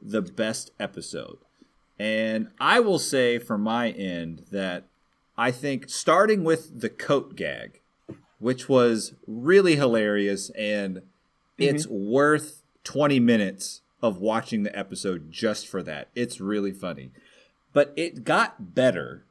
the 0.00 0.22
best 0.22 0.70
episode? 0.78 1.38
And 1.98 2.48
I 2.60 2.80
will 2.80 2.98
say 2.98 3.38
from 3.38 3.62
my 3.62 3.90
end 3.90 4.44
that 4.50 4.84
I 5.38 5.50
think 5.50 5.88
starting 5.88 6.44
with 6.44 6.80
the 6.80 6.88
coat 6.88 7.36
gag, 7.36 7.80
which 8.38 8.68
was 8.68 9.14
really 9.26 9.76
hilarious 9.76 10.50
and 10.50 11.02
it's 11.58 11.86
worth 11.86 12.62
20 12.84 13.18
minutes 13.20 13.80
of 14.02 14.18
watching 14.18 14.62
the 14.62 14.78
episode 14.78 15.32
just 15.32 15.66
for 15.66 15.82
that. 15.82 16.08
It's 16.14 16.40
really 16.40 16.72
funny. 16.72 17.10
But 17.72 17.92
it 17.96 18.24
got 18.24 18.74
better 18.74 19.24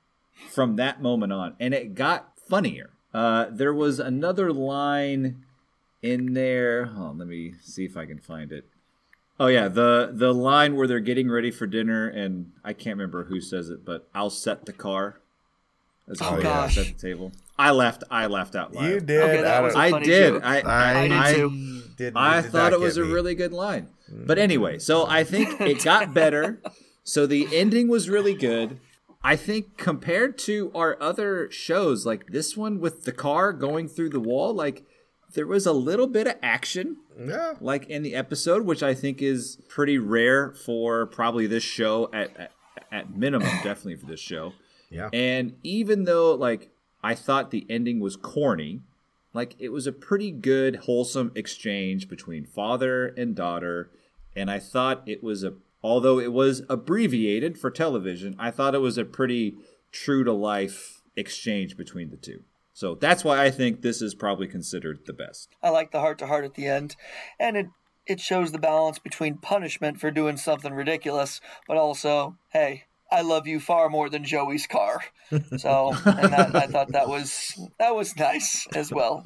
from 0.49 0.75
that 0.75 1.01
moment 1.01 1.33
on 1.33 1.55
and 1.59 1.73
it 1.73 1.95
got 1.95 2.31
funnier. 2.47 2.91
Uh, 3.13 3.45
there 3.49 3.73
was 3.73 3.99
another 3.99 4.51
line 4.51 5.45
in 6.01 6.33
there. 6.33 6.91
Oh, 6.95 7.13
let 7.15 7.27
me 7.27 7.53
see 7.61 7.85
if 7.85 7.95
I 7.95 8.05
can 8.05 8.19
find 8.19 8.51
it. 8.51 8.65
Oh 9.39 9.47
yeah, 9.47 9.67
the 9.67 10.09
the 10.13 10.33
line 10.33 10.75
where 10.75 10.87
they're 10.87 10.99
getting 10.99 11.29
ready 11.29 11.51
for 11.51 11.67
dinner 11.67 12.07
and 12.07 12.51
I 12.63 12.73
can't 12.73 12.97
remember 12.97 13.25
who 13.25 13.41
says 13.41 13.69
it, 13.69 13.83
but 13.85 14.07
I'll 14.15 14.29
set 14.29 14.65
the 14.65 14.73
car. 14.73 15.19
As 16.07 16.21
Oh, 16.21 16.39
gosh. 16.41 16.75
Set 16.75 16.85
the 16.87 16.93
table. 16.93 17.31
I 17.57 17.71
laughed. 17.71 18.03
I 18.11 18.27
laughed 18.27 18.55
out 18.55 18.73
loud. 18.73 18.85
You 18.85 18.99
did. 18.99 19.21
Okay, 19.21 19.41
that 19.41 19.55
I 19.55 19.59
was 19.61 19.73
don't- 19.73 19.81
a 19.81 19.85
I 19.85 19.91
funny 19.91 20.05
did. 20.05 20.33
joke. 20.33 20.43
I 20.45 20.59
I 20.61 20.99
I, 21.01 21.07
did 21.07 21.17
I, 21.17 21.33
too. 21.33 21.81
did- 21.97 22.13
I 22.15 22.41
did 22.41 22.51
thought 22.51 22.73
it 22.73 22.79
was 22.79 22.95
get 22.95 23.05
a 23.05 23.13
really 23.13 23.35
good 23.35 23.51
line. 23.53 23.87
Mm. 24.13 24.27
But 24.27 24.37
anyway, 24.37 24.77
so 24.79 25.05
I 25.07 25.23
think 25.23 25.59
it 25.61 25.83
got 25.83 26.13
better. 26.13 26.61
So 27.03 27.25
the 27.25 27.47
ending 27.55 27.87
was 27.87 28.09
really 28.09 28.33
good. 28.35 28.79
I 29.23 29.35
think 29.35 29.77
compared 29.77 30.37
to 30.39 30.71
our 30.75 30.95
other 31.01 31.49
shows, 31.49 32.05
like 32.05 32.27
this 32.27 32.55
one 32.55 32.79
with 32.79 33.03
the 33.05 33.11
car 33.11 33.51
going 33.53 33.87
through 33.87 34.09
the 34.09 34.19
wall, 34.19 34.53
like 34.53 34.83
there 35.35 35.45
was 35.47 35.65
a 35.65 35.71
little 35.73 36.07
bit 36.07 36.27
of 36.27 36.35
action 36.41 36.97
Yeah. 37.19 37.53
like 37.61 37.85
in 37.87 38.01
the 38.03 38.15
episode, 38.15 38.65
which 38.65 38.81
I 38.81 38.93
think 38.95 39.21
is 39.21 39.57
pretty 39.69 39.97
rare 39.97 40.51
for 40.53 41.05
probably 41.05 41.45
this 41.47 41.63
show 41.63 42.09
at 42.11 42.35
at, 42.37 42.51
at 42.91 43.15
minimum, 43.15 43.47
definitely 43.63 43.95
for 43.97 44.07
this 44.07 44.19
show. 44.19 44.53
Yeah. 44.89 45.09
And 45.13 45.53
even 45.63 46.05
though 46.05 46.33
like 46.33 46.71
I 47.03 47.13
thought 47.15 47.51
the 47.51 47.65
ending 47.69 47.99
was 47.99 48.15
corny, 48.15 48.81
like 49.33 49.55
it 49.59 49.69
was 49.69 49.85
a 49.85 49.91
pretty 49.91 50.31
good 50.31 50.77
wholesome 50.87 51.31
exchange 51.35 52.07
between 52.09 52.45
father 52.45 53.07
and 53.07 53.35
daughter, 53.35 53.91
and 54.35 54.49
I 54.49 54.59
thought 54.59 55.03
it 55.05 55.23
was 55.23 55.43
a 55.43 55.53
although 55.83 56.17
it 56.19 56.33
was 56.33 56.63
abbreviated 56.69 57.57
for 57.59 57.69
television, 57.69 58.35
I 58.39 58.49
thought 58.51 58.73
it 58.73 58.79
was 58.79 58.97
a 58.97 59.05
pretty 59.05 59.55
true 59.91 60.23
to 60.23 60.33
life 60.33 61.01
exchange 61.15 61.77
between 61.77 62.09
the 62.09 62.17
two. 62.17 62.43
So 62.75 62.93
that's 62.93 63.23
why 63.23 63.41
I 63.41 63.51
think 63.51 63.81
this 63.81 64.01
is 64.01 64.13
probably 64.13 64.47
considered 64.47 64.99
the 65.05 65.13
best. 65.13 65.55
I 65.63 65.69
like 65.69 65.91
the 65.91 66.01
heart 66.01 66.19
to 66.19 66.27
heart 66.27 66.43
at 66.43 66.55
the 66.55 66.67
end, 66.67 66.97
and 67.39 67.55
it 67.55 67.67
it 68.05 68.19
shows 68.19 68.51
the 68.51 68.59
balance 68.59 68.99
between 68.99 69.37
punishment 69.37 69.99
for 69.99 70.11
doing 70.11 70.35
something 70.35 70.73
ridiculous, 70.73 71.39
but 71.69 71.77
also, 71.77 72.35
hey, 72.51 72.83
I 73.09 73.21
love 73.21 73.47
you 73.47 73.61
far 73.61 73.87
more 73.89 74.09
than 74.09 74.23
Joey's 74.23 74.67
car. 74.67 75.01
So, 75.57 75.91
and 76.05 76.31
that, 76.33 76.55
I 76.55 76.67
thought 76.67 76.91
that 76.91 77.07
was 77.07 77.59
that 77.79 77.95
was 77.95 78.15
nice 78.15 78.67
as 78.75 78.91
well. 78.91 79.23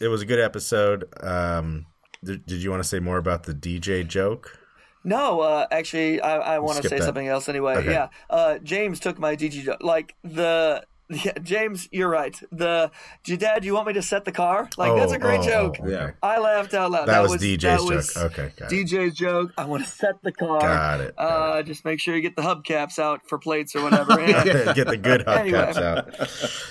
It 0.00 0.08
was 0.08 0.22
a 0.22 0.26
good 0.26 0.40
episode. 0.40 1.04
Um, 1.22 1.86
did, 2.24 2.44
did 2.46 2.62
you 2.64 2.70
want 2.70 2.82
to 2.82 2.88
say 2.88 2.98
more 2.98 3.16
about 3.16 3.44
the 3.44 3.54
DJ 3.54 4.04
joke? 4.04 4.58
No, 5.04 5.40
uh, 5.40 5.66
actually, 5.70 6.20
I, 6.20 6.56
I 6.56 6.58
want 6.58 6.82
to 6.82 6.88
say 6.88 6.98
that. 6.98 7.04
something 7.04 7.28
else 7.28 7.48
anyway. 7.48 7.76
Okay. 7.76 7.92
Yeah, 7.92 8.08
uh, 8.28 8.58
James 8.58 8.98
took 8.98 9.20
my 9.20 9.36
DJ 9.36 9.62
jo- 9.64 9.76
like 9.80 10.16
the. 10.24 10.82
Yeah, 11.24 11.38
James, 11.40 11.88
you're 11.92 12.08
right. 12.08 12.36
The 12.50 12.90
Dad, 13.24 13.64
you 13.64 13.74
want 13.74 13.86
me 13.86 13.92
to 13.92 14.02
set 14.02 14.24
the 14.24 14.32
car? 14.32 14.68
Like 14.76 14.96
that's 14.96 15.12
a 15.12 15.18
great 15.20 15.38
oh, 15.40 15.44
joke. 15.46 15.76
oh. 15.80 15.88
Yeah. 15.88 16.10
I 16.20 16.38
laughed 16.40 16.74
out 16.74 16.90
loud. 16.90 17.06
That, 17.06 17.22
was, 17.22 17.32
that 17.40 17.40
DJ's 17.40 17.84
was 17.88 18.12
joke. 18.12 18.24
Okay, 18.32 18.52
got 18.56 18.72
it. 18.72 18.86
DJ's 18.86 19.14
joke. 19.14 19.52
I 19.56 19.66
want 19.66 19.84
to 19.84 19.88
set 19.88 20.20
the 20.24 20.32
car. 20.32 20.58
Got 20.60 21.00
it, 21.02 21.16
got 21.16 21.24
Uh, 21.58 21.62
just 21.62 21.84
make 21.84 22.00
sure 22.00 22.16
you 22.16 22.22
get 22.22 22.34
the 22.34 22.42
hubcaps 22.42 22.98
out 22.98 23.20
for 23.28 23.38
plates 23.38 23.76
or 23.76 23.82
whatever. 23.84 24.14
Yeah. 24.26 24.72
Get 24.74 24.88
the 24.88 24.96
good 24.96 25.28
Anyway. 25.28 25.58
hubcaps 25.58 25.76
out. 25.80 26.20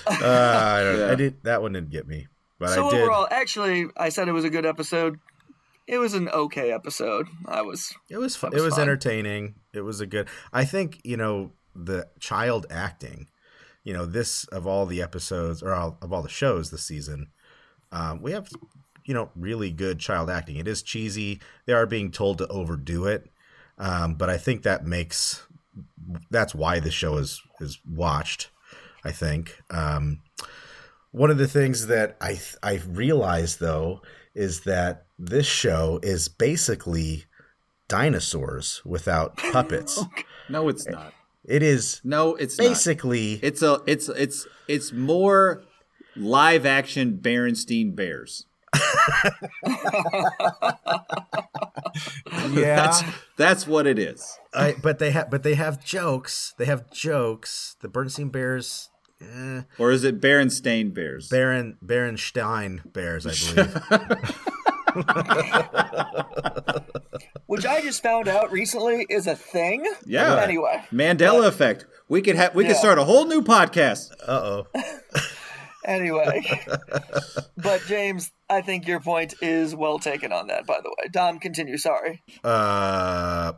Uh, 0.06 0.26
I, 0.26 0.82
don't, 0.82 0.98
Yeah. 0.98 1.10
I 1.12 1.14
did 1.14 1.42
that 1.44 1.62
one 1.62 1.72
didn't 1.72 1.90
get 1.90 2.06
me, 2.06 2.26
but 2.58 2.70
so 2.74 2.88
I 2.88 2.90
did. 2.90 3.00
overall, 3.02 3.26
actually, 3.30 3.86
I 3.96 4.10
said 4.10 4.28
it 4.28 4.32
was 4.32 4.44
a 4.44 4.50
good 4.50 4.66
episode. 4.66 5.18
It 5.86 5.96
was 5.98 6.12
an 6.14 6.28
okay 6.28 6.72
episode. 6.72 7.26
I 7.46 7.62
was 7.62 7.94
It 8.10 8.18
was 8.18 8.36
fun. 8.36 8.50
was 8.52 8.60
It 8.60 8.64
was 8.64 8.74
fun. 8.74 8.82
entertaining. 8.82 9.54
It 9.72 9.80
was 9.80 10.00
a 10.02 10.06
good. 10.06 10.28
I 10.52 10.64
think 10.66 11.00
you 11.04 11.16
know 11.16 11.52
the 11.74 12.08
child 12.20 12.66
acting. 12.70 13.28
You 13.86 13.92
know 13.92 14.04
this 14.04 14.42
of 14.46 14.66
all 14.66 14.84
the 14.84 15.00
episodes 15.00 15.62
or 15.62 15.72
all, 15.72 15.96
of 16.02 16.12
all 16.12 16.20
the 16.20 16.28
shows 16.28 16.72
this 16.72 16.82
season, 16.82 17.28
um, 17.92 18.20
we 18.20 18.32
have 18.32 18.50
you 19.04 19.14
know 19.14 19.30
really 19.36 19.70
good 19.70 20.00
child 20.00 20.28
acting. 20.28 20.56
It 20.56 20.66
is 20.66 20.82
cheesy. 20.82 21.40
They 21.66 21.72
are 21.72 21.86
being 21.86 22.10
told 22.10 22.38
to 22.38 22.48
overdo 22.48 23.06
it, 23.06 23.30
um, 23.78 24.14
but 24.14 24.28
I 24.28 24.38
think 24.38 24.64
that 24.64 24.84
makes 24.84 25.46
that's 26.32 26.52
why 26.52 26.80
the 26.80 26.90
show 26.90 27.16
is 27.16 27.40
is 27.60 27.78
watched. 27.88 28.50
I 29.04 29.12
think. 29.12 29.56
Um, 29.70 30.22
one 31.12 31.30
of 31.30 31.38
the 31.38 31.46
things 31.46 31.86
that 31.86 32.16
I 32.20 32.40
I 32.64 32.80
realized 32.88 33.60
though 33.60 34.02
is 34.34 34.62
that 34.62 35.06
this 35.16 35.46
show 35.46 36.00
is 36.02 36.28
basically 36.28 37.26
dinosaurs 37.86 38.82
without 38.84 39.36
puppets. 39.36 40.02
No, 40.48 40.68
it's 40.68 40.86
not. 40.86 41.12
It 41.48 41.62
is 41.62 42.00
No, 42.04 42.34
it's 42.34 42.58
not. 42.58 42.68
basically 42.68 43.34
It's 43.42 43.62
a 43.62 43.80
it's 43.86 44.08
it's 44.08 44.46
it's 44.68 44.92
more 44.92 45.62
live 46.16 46.66
action 46.66 47.18
Berenstein 47.22 47.94
Bears. 47.94 48.46
yeah. 52.52 52.76
That's 52.76 53.02
that's 53.36 53.66
what 53.66 53.86
it 53.86 53.98
is. 53.98 54.38
I, 54.52 54.74
but 54.82 54.98
they 54.98 55.10
have 55.12 55.30
but 55.30 55.42
they 55.42 55.54
have 55.54 55.82
jokes. 55.84 56.54
They 56.58 56.64
have 56.66 56.90
jokes. 56.90 57.76
The 57.80 57.88
Bernstein 57.88 58.28
Bears, 58.30 58.90
eh, 59.20 59.62
Or 59.78 59.90
is 59.92 60.04
it 60.04 60.20
Berenstain 60.20 60.92
Bears? 60.94 61.28
Baron 61.28 61.78
Berenstein 61.84 62.92
Bears, 62.92 63.26
I 63.26 63.34
believe. 63.54 63.82
which 67.46 67.64
I 67.66 67.80
just 67.82 68.02
found 68.02 68.28
out 68.28 68.50
recently 68.52 69.06
is 69.08 69.26
a 69.26 69.34
thing. 69.36 69.84
Yeah. 70.04 70.36
Anyway, 70.36 70.84
Mandela 70.92 71.46
effect. 71.46 71.86
We 72.08 72.22
could 72.22 72.36
have 72.36 72.54
we 72.54 72.64
could 72.64 72.76
start 72.76 72.98
a 72.98 73.04
whole 73.04 73.26
new 73.26 73.42
podcast. 73.42 74.12
Uh 74.26 74.64
oh. 74.64 74.66
Anyway, 75.84 76.42
but 77.56 77.80
James, 77.86 78.32
I 78.50 78.60
think 78.60 78.88
your 78.88 78.98
point 78.98 79.34
is 79.40 79.72
well 79.72 80.00
taken 80.00 80.32
on 80.32 80.48
that. 80.48 80.66
By 80.66 80.80
the 80.82 80.88
way, 80.88 81.08
Dom, 81.12 81.38
continue. 81.38 81.78
Sorry. 81.78 82.22
Uh, 82.42 83.52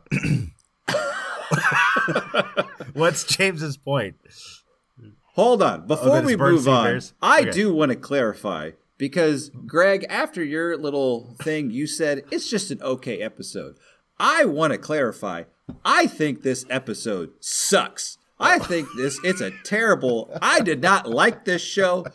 what's 2.93 3.23
James's 3.23 3.77
point? 3.77 4.17
Hold 5.33 5.63
on. 5.63 5.87
Before 5.87 6.17
that 6.17 6.25
we 6.25 6.35
move 6.35 6.67
on, 6.67 6.85
Bears? 6.85 7.15
I 7.19 7.41
Okay. 7.41 7.49
do 7.49 7.73
want 7.73 7.89
to 7.91 7.95
clarify 7.95 8.71
because 8.99 9.49
Greg, 9.65 10.05
after 10.09 10.43
your 10.43 10.77
little 10.77 11.33
thing, 11.41 11.71
you 11.71 11.87
said 11.87 12.23
it's 12.29 12.47
just 12.47 12.69
an 12.69 12.79
okay 12.83 13.19
episode. 13.19 13.77
I 14.19 14.45
want 14.45 14.73
to 14.73 14.77
clarify. 14.77 15.45
I 15.83 16.05
think 16.05 16.43
this 16.43 16.65
episode 16.69 17.31
sucks. 17.39 18.17
I 18.39 18.57
oh. 18.57 18.59
think 18.59 18.87
this 18.95 19.19
it's 19.23 19.41
a 19.41 19.51
terrible. 19.63 20.29
I 20.41 20.59
did 20.59 20.81
not 20.81 21.09
like 21.09 21.45
this 21.45 21.63
show. 21.63 22.05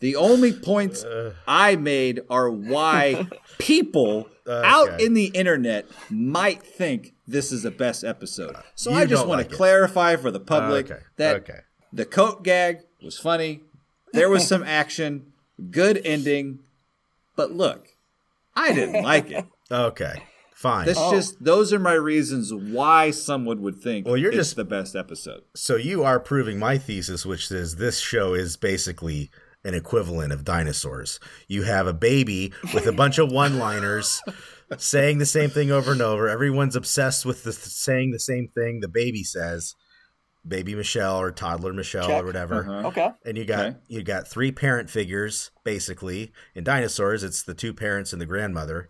The 0.00 0.16
only 0.16 0.52
points 0.52 1.02
uh. 1.02 1.32
I 1.48 1.76
made 1.76 2.20
are 2.28 2.50
why 2.50 3.26
people 3.58 4.28
out 4.48 5.00
in 5.00 5.14
the 5.14 5.26
internet 5.26 5.86
might 6.10 6.62
think 6.62 7.14
this 7.26 7.50
is 7.50 7.62
the 7.62 7.70
best 7.70 8.04
episode. 8.04 8.56
So 8.74 8.90
You 8.90 8.98
I 8.98 9.06
just 9.06 9.26
want 9.26 9.38
like 9.38 9.48
to 9.48 9.54
it. 9.54 9.56
clarify 9.56 10.16
for 10.16 10.30
the 10.30 10.40
public 10.40 10.90
Okay, 10.90 11.02
that 11.16 11.36
okay. 11.36 11.60
the 11.92 12.04
coat 12.04 12.44
gag 12.44 12.80
was 13.02 13.18
funny. 13.18 13.62
There 14.12 14.30
was 14.30 14.46
some 14.46 14.62
action, 14.62 15.32
good 15.70 16.00
ending. 16.04 16.60
But 17.36 17.52
look, 17.52 17.88
I 18.54 18.72
didn't 18.72 19.02
like 19.04 19.30
it. 19.30 19.44
Okay, 19.70 20.22
fine. 20.54 20.86
That's 20.86 20.98
oh. 20.98 21.12
just 21.12 21.42
those 21.42 21.72
are 21.72 21.78
my 21.78 21.94
reasons 21.94 22.52
why 22.54 23.10
someone 23.10 23.60
would 23.62 23.76
think 23.80 24.06
Well, 24.06 24.16
you're 24.16 24.30
it's 24.30 24.36
just- 24.38 24.56
the 24.56 24.64
best 24.64 24.94
episode. 24.96 25.42
so 25.54 25.76
you 25.76 26.02
are 26.04 26.18
proving 26.20 26.58
my 26.58 26.78
thesis, 26.78 27.26
which 27.26 27.50
is 27.50 27.76
this 27.76 27.98
show 27.98 28.34
is 28.34 28.56
basically 28.56 29.30
an 29.64 29.74
equivalent 29.74 30.32
of 30.32 30.44
dinosaurs. 30.44 31.18
You 31.48 31.64
have 31.64 31.88
a 31.88 31.92
baby 31.92 32.52
with 32.72 32.86
a 32.86 32.92
bunch 32.92 33.18
of 33.18 33.32
one-liners 33.32 34.22
saying 34.78 35.18
the 35.18 35.26
same 35.26 35.50
thing 35.50 35.72
over 35.72 35.90
and 35.90 36.00
over. 36.00 36.28
Everyone's 36.28 36.76
obsessed 36.76 37.26
with 37.26 37.42
the 37.42 37.52
saying 37.52 38.12
the 38.12 38.20
same 38.20 38.46
thing 38.46 38.78
the 38.80 38.86
baby 38.88 39.24
says. 39.24 39.74
Baby 40.46 40.74
Michelle 40.74 41.18
or 41.20 41.32
toddler 41.32 41.72
Michelle 41.72 42.06
Check. 42.06 42.22
or 42.22 42.26
whatever. 42.26 42.60
Uh-huh. 42.62 42.88
Okay. 42.88 43.10
And 43.24 43.36
you 43.36 43.44
got 43.44 43.66
Okay. 43.66 43.76
you 43.88 44.02
got 44.02 44.28
three 44.28 44.52
parent 44.52 44.88
figures 44.90 45.50
basically. 45.64 46.32
In 46.54 46.64
dinosaurs, 46.64 47.24
it's 47.24 47.42
the 47.42 47.54
two 47.54 47.74
parents 47.74 48.12
and 48.12 48.22
the 48.22 48.26
grandmother. 48.26 48.88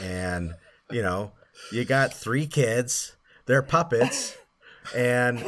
And 0.00 0.54
you 0.90 1.02
know, 1.02 1.32
you 1.72 1.84
got 1.84 2.14
three 2.14 2.46
kids. 2.46 3.16
They're 3.46 3.62
puppets, 3.62 4.36
and 4.94 5.38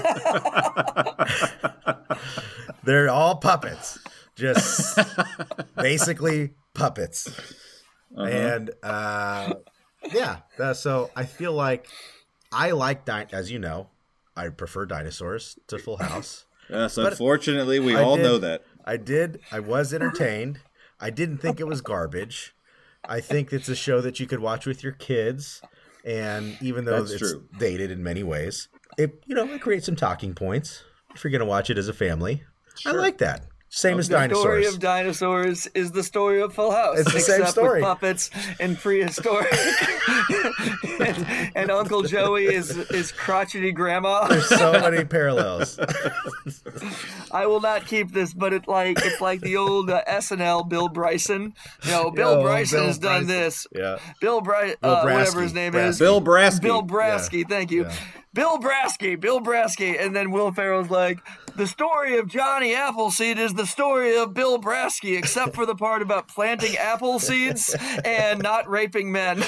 they're 2.84 3.08
all 3.08 3.36
puppets. 3.36 3.98
Just 4.36 4.98
basically 5.76 6.54
puppets. 6.74 7.28
And 8.16 8.70
uh, 8.82 9.54
yeah, 10.12 10.38
that, 10.58 10.76
so 10.76 11.10
I 11.16 11.24
feel 11.24 11.52
like 11.52 11.86
I 12.52 12.72
like 12.72 13.04
di- 13.04 13.26
as 13.32 13.50
you 13.50 13.58
know, 13.58 13.88
I 14.36 14.48
prefer 14.48 14.86
dinosaurs 14.86 15.58
to 15.68 15.78
Full 15.78 15.98
House. 15.98 16.46
Yes, 16.68 16.96
But 16.96 17.12
unfortunately, 17.12 17.78
we 17.78 17.94
I 17.94 18.02
all 18.02 18.16
did- 18.16 18.22
know 18.22 18.38
that. 18.38 18.64
I 18.84 18.96
did. 18.96 19.40
I 19.52 19.60
was 19.60 19.92
entertained. 19.94 20.60
I 21.00 21.10
didn't 21.10 21.38
think 21.38 21.60
it 21.60 21.66
was 21.66 21.80
garbage. 21.80 22.54
I 23.06 23.20
think 23.20 23.52
it's 23.52 23.68
a 23.68 23.74
show 23.76 24.00
that 24.00 24.18
you 24.18 24.26
could 24.26 24.40
watch 24.40 24.64
with 24.66 24.82
your 24.82 24.92
kids, 24.92 25.60
and 26.04 26.56
even 26.62 26.84
though 26.86 27.00
That's 27.02 27.20
it's 27.20 27.32
true. 27.32 27.48
dated 27.58 27.90
in 27.90 28.02
many 28.02 28.22
ways, 28.22 28.68
it 28.96 29.22
you 29.26 29.34
know 29.34 29.44
it 29.52 29.60
creates 29.60 29.86
some 29.86 29.96
talking 29.96 30.34
points 30.34 30.84
if 31.14 31.22
you're 31.22 31.30
going 31.30 31.40
to 31.40 31.46
watch 31.46 31.68
it 31.70 31.76
as 31.78 31.88
a 31.88 31.92
family. 31.92 32.44
I 32.86 32.92
like 32.92 33.18
that. 33.18 33.44
Same 33.74 33.98
as 33.98 34.06
dinosaurs. 34.08 34.30
The 34.30 34.40
story 34.40 34.66
of 34.66 34.78
dinosaurs 34.78 35.66
is 35.74 35.90
the 35.90 36.04
story 36.04 36.40
of 36.40 36.54
Full 36.54 36.70
House. 36.70 37.00
It's 37.00 37.12
the 37.12 37.18
same 37.18 37.40
except 37.40 37.58
story. 37.58 37.80
With 37.80 37.88
puppets 37.88 38.30
and 38.60 38.78
prehistoric. 38.78 39.52
and, 41.00 41.50
and 41.56 41.70
Uncle 41.72 42.04
Joey 42.04 42.44
is 42.44 42.70
is 42.70 43.10
crotchety 43.10 43.72
grandma. 43.72 44.28
There's 44.28 44.48
so 44.48 44.72
many 44.80 45.04
parallels. 45.04 45.80
I 47.32 47.46
will 47.46 47.60
not 47.60 47.84
keep 47.84 48.12
this, 48.12 48.32
but 48.32 48.52
it's 48.52 48.68
like 48.68 49.04
it's 49.04 49.20
like 49.20 49.40
the 49.40 49.56
old 49.56 49.90
uh, 49.90 50.04
SNL 50.08 50.68
Bill 50.68 50.88
Bryson. 50.88 51.52
You 51.82 51.90
know, 51.90 52.10
Bill 52.12 52.34
Yo, 52.34 52.42
Bryson 52.42 52.78
Bill 52.78 52.86
has 52.86 52.98
done 52.98 53.24
Bryson. 53.24 53.42
this. 53.42 53.66
Yeah. 53.74 53.98
Bill 54.20 54.40
Bryson, 54.40 54.76
Bill 54.82 54.90
uh, 54.92 55.04
Brasky. 55.04 55.14
whatever 55.14 55.42
his 55.42 55.52
name 55.52 55.74
is. 55.74 55.98
Bill 55.98 56.20
Brasky. 56.20 56.62
Bill 56.62 56.82
Brasky, 56.84 57.48
thank 57.48 57.72
you. 57.72 57.86
Yeah. 57.86 57.96
Bill 58.34 58.58
Brasky, 58.58 59.18
Bill 59.18 59.40
Brasky. 59.40 59.98
And 59.98 60.14
then 60.14 60.30
Will 60.32 60.52
Ferrell's 60.52 60.90
like, 60.90 61.20
the 61.56 61.66
story 61.66 62.18
of 62.18 62.26
Johnny 62.28 62.74
Appleseed 62.74 63.38
is 63.38 63.54
the 63.54 63.64
story 63.64 64.18
of 64.18 64.34
Bill 64.34 64.60
Brasky, 64.60 65.16
except 65.16 65.54
for 65.54 65.64
the 65.64 65.76
part 65.76 66.02
about 66.02 66.26
planting 66.26 66.76
apple 66.76 67.20
seeds 67.20 67.74
and 68.04 68.42
not 68.42 68.68
raping 68.68 69.12
men. 69.12 69.38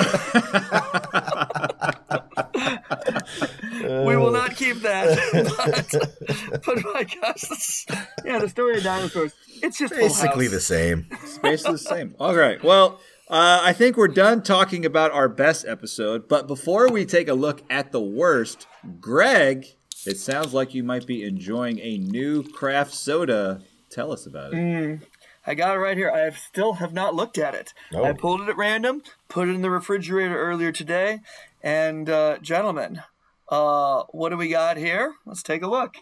we 3.83 4.17
will 4.17 4.31
not 4.31 4.55
keep 4.55 4.77
that. 4.83 5.19
But, 5.57 6.65
but 6.65 6.85
my 6.95 7.03
gosh, 7.03 7.87
yeah, 8.25 8.39
the 8.39 8.49
story 8.49 8.79
of 8.79 8.85
dinosaurs. 8.85 9.33
It's 9.63 9.79
just 9.79 9.93
Basically 9.95 10.47
the 10.49 10.61
same. 10.61 11.07
It's 11.11 11.39
basically 11.39 11.73
the 11.73 11.79
same. 11.79 12.15
All 12.21 12.37
right. 12.37 12.63
Well, 12.63 13.01
uh, 13.29 13.61
I 13.63 13.73
think 13.73 13.97
we're 13.97 14.09
done 14.09 14.43
talking 14.43 14.85
about 14.85 15.11
our 15.13 15.29
best 15.29 15.65
episode. 15.67 16.29
But 16.29 16.47
before 16.47 16.89
we 16.89 17.05
take 17.05 17.29
a 17.29 17.35
look 17.35 17.63
at 17.69 17.93
the 17.93 18.01
worst, 18.01 18.67
Greg, 19.01 19.67
it 20.07 20.19
sounds 20.19 20.55
like 20.55 20.75
you 20.75 20.85
might 20.85 21.07
be 21.07 21.25
enjoying 21.25 21.81
a 21.81 21.99
new 21.99 22.45
craft 22.45 22.95
soda. 22.95 23.63
Tell 23.91 24.13
us 24.13 24.27
about 24.27 24.55
it. 24.55 25.01
I 25.47 25.55
got 25.55 25.77
it 25.77 25.81
right 25.81 25.97
here. 25.97 26.11
I 26.11 26.21
have 26.21 26.39
still 26.39 26.75
have 26.75 26.93
not 26.93 27.15
looked 27.15 27.39
at 27.39 27.55
it. 27.55 27.73
Oh. 27.93 28.05
I 28.05 28.13
pulled 28.13 28.41
it 28.41 28.49
at 28.49 28.57
random, 28.57 29.03
put 29.29 29.49
it 29.49 29.55
in 29.55 29.63
the 29.63 29.71
refrigerator 29.71 30.39
earlier 30.39 30.73
today, 30.73 31.21
and 31.63 32.11
uh, 32.11 32.39
gentlemen, 32.39 33.03
uh, 33.49 34.03
what 34.11 34.31
do 34.31 34.37
we 34.37 34.49
got 34.49 34.77
here? 34.77 35.15
Let's 35.25 35.43
take 35.43 35.63
a 35.63 35.69
look. 35.69 35.97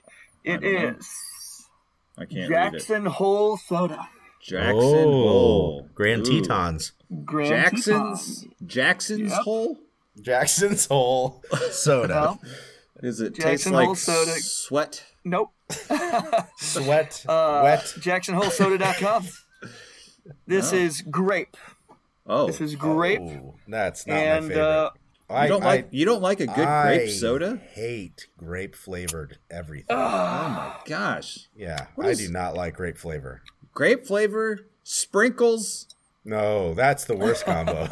It 0.44 0.60
don't 0.60 0.72
know. 0.72 0.88
is 0.98 1.08
I 2.16 2.24
can't 2.24 2.50
read 2.50 2.74
it. 2.74 2.78
Jackson 2.78 3.06
Hole 3.06 3.56
Soda. 3.56 4.08
Jackson 4.42 4.78
oh, 4.78 5.28
Hole. 5.28 5.88
Grand 5.94 6.26
Ooh. 6.26 6.40
Tetons. 6.40 6.92
Grand 7.24 7.48
Jackson's 7.48 8.40
Teton. 8.42 8.55
Jackson's 8.66 9.31
Yep. 9.33 9.40
Hole. 9.42 9.79
Jackson's 10.20 10.87
Hole 10.87 11.42
soda. 11.70 12.14
Well, 12.14 12.40
Does 13.03 13.20
it 13.20 13.35
Jackson 13.35 13.72
taste 13.72 13.88
like 13.88 13.96
soda. 13.96 14.31
sweat? 14.40 15.05
nope. 15.24 15.50
Sweat. 16.59 17.24
Uh, 17.29 17.61
wet. 17.64 17.81
JacksonHoleSoda.com. 17.98 19.27
This 20.46 20.72
Oh. 20.72 20.77
is 20.77 21.00
grape. 21.03 21.57
Oh, 22.27 22.46
This 22.46 22.61
is 22.61 22.74
grape. 22.77 23.20
Oh, 23.22 23.55
that's 23.68 24.07
not 24.07 24.14
my 24.14 24.40
favorite. 24.40 24.57
uh, 24.59 24.90
I, 25.29 25.42
you 25.44 25.48
don't 25.48 25.62
I- 25.62 25.66
like 25.66 25.88
you 25.90 26.05
don't 26.05 26.22
like 26.22 26.40
a 26.40 26.46
good 26.46 26.66
I 26.68 26.96
grape 26.96 27.11
soda? 27.11 27.57
hate 27.72 28.29
grape 28.37 28.74
flavored 28.77 29.38
everything. 29.50 29.87
Oh 29.96 29.96
my 29.96 30.74
gosh, 30.87 31.48
yeah, 31.57 31.87
what 31.94 32.07
I 32.07 32.11
is- 32.11 32.18
do 32.18 32.29
not 32.31 32.55
like 32.55 32.77
grape 32.77 32.98
flavor. 32.98 33.42
grape 33.72 34.07
flavor, 34.07 34.61
sprinkles. 34.83 35.87
No, 36.24 36.72
that's 36.74 37.04
the 37.04 37.16
worst 37.16 37.44
combo. 37.44 37.88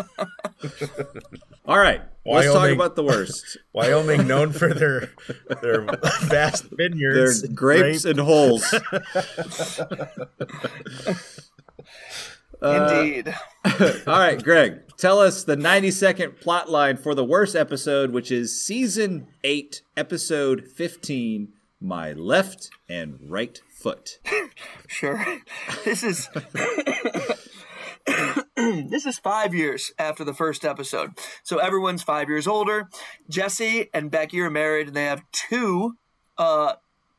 All 1.66 1.79
right, 1.79 2.01
let's 2.25 2.53
talk 2.53 2.71
about 2.71 2.97
the 2.97 3.05
worst. 3.05 3.59
Wyoming, 3.75 4.27
known 4.27 4.53
for 4.53 4.73
their 4.73 5.12
their 5.61 5.87
vast 6.23 6.64
vineyards, 6.71 7.42
their 7.42 7.49
vineyards, 7.51 7.55
grapes 7.55 8.05
and 8.05 8.18
holes. 8.18 8.75
Uh, 12.61 13.03
indeed. 13.03 13.35
All 14.07 14.18
right, 14.21 14.40
Greg, 14.40 14.83
tell 14.97 15.18
us 15.18 15.42
the 15.42 15.57
90 15.57 15.90
second 15.90 16.38
plot 16.40 16.71
line 16.71 16.97
for 16.97 17.12
the 17.12 17.25
worst 17.25 17.57
episode, 17.57 18.12
which 18.12 18.31
is 18.31 18.57
season 18.57 19.27
8, 19.42 19.83
episode 19.97 20.68
15 20.68 21.53
My 21.81 22.12
Left 22.12 22.71
and 22.88 23.18
Right 23.21 23.61
Foot. 23.68 24.21
Sure. 24.87 25.40
This 25.85 26.05
is 26.05 26.29
this 28.57 29.07
is 29.07 29.19
five 29.19 29.55
years 29.55 29.93
after 29.99 30.25
the 30.25 30.35
first 30.35 30.65
episode. 30.65 31.12
So 31.43 31.59
everyone's 31.59 32.03
five 32.03 32.29
years 32.29 32.47
older. 32.47 32.88
Jesse 33.29 33.88
and 33.95 34.11
Becky 34.11 34.41
are 34.41 34.51
married 34.51 34.88
and 34.88 34.97
they 34.97 35.05
have 35.05 35.23
two 35.33 35.97
uh 36.38 36.75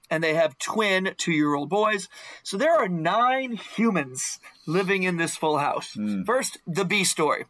and 0.09 0.23
they 0.23 0.35
have 0.35 0.57
twin 0.59 1.15
two-year-old 1.17 1.69
boys. 1.69 2.07
So 2.43 2.57
there 2.57 2.75
are 2.75 2.87
nine 2.87 3.53
humans 3.53 4.39
living 4.67 5.03
in 5.03 5.17
this 5.17 5.35
full 5.35 5.57
house. 5.57 5.97
First, 6.25 6.59
the 6.67 6.85
B 6.85 7.03
story. 7.03 7.45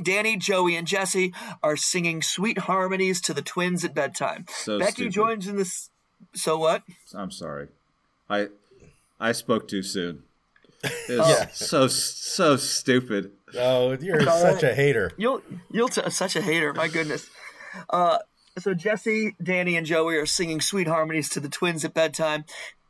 Danny, 0.00 0.36
Joey, 0.36 0.76
and 0.76 0.86
Jesse 0.86 1.34
are 1.60 1.76
singing 1.76 2.22
sweet 2.22 2.58
harmonies 2.58 3.20
to 3.22 3.34
the 3.34 3.42
twins 3.42 3.84
at 3.84 3.94
bedtime. 3.94 4.46
So 4.48 4.78
Becky 4.78 4.92
stupid. 4.92 5.12
joins 5.12 5.48
in 5.48 5.56
this. 5.56 5.90
So 6.34 6.56
what? 6.56 6.82
I'm 7.14 7.32
sorry. 7.32 7.68
I 8.30 8.48
I 9.18 9.32
spoke 9.32 9.66
too 9.66 9.82
soon. 9.82 10.22
It 10.84 11.18
was 11.18 11.48
so 11.54 11.88
so 11.88 12.56
stupid. 12.56 13.32
Oh, 13.56 13.96
you're 14.00 14.28
all 14.28 14.38
such 14.40 14.62
right. 14.62 14.72
a 14.72 14.74
hater. 14.74 15.10
You'll 15.16 15.42
you'll 15.70 15.88
t- 15.88 16.08
such 16.10 16.36
a 16.36 16.42
hater. 16.42 16.72
My 16.74 16.88
goodness. 16.88 17.28
Uh, 17.90 18.18
So 18.58 18.74
Jesse, 18.74 19.36
Danny, 19.42 19.76
and 19.76 19.86
Joey 19.86 20.16
are 20.16 20.26
singing 20.26 20.60
sweet 20.60 20.88
harmonies 20.88 21.28
to 21.30 21.40
the 21.40 21.48
twins 21.48 21.84
at 21.84 21.94
bedtime. 21.94 22.44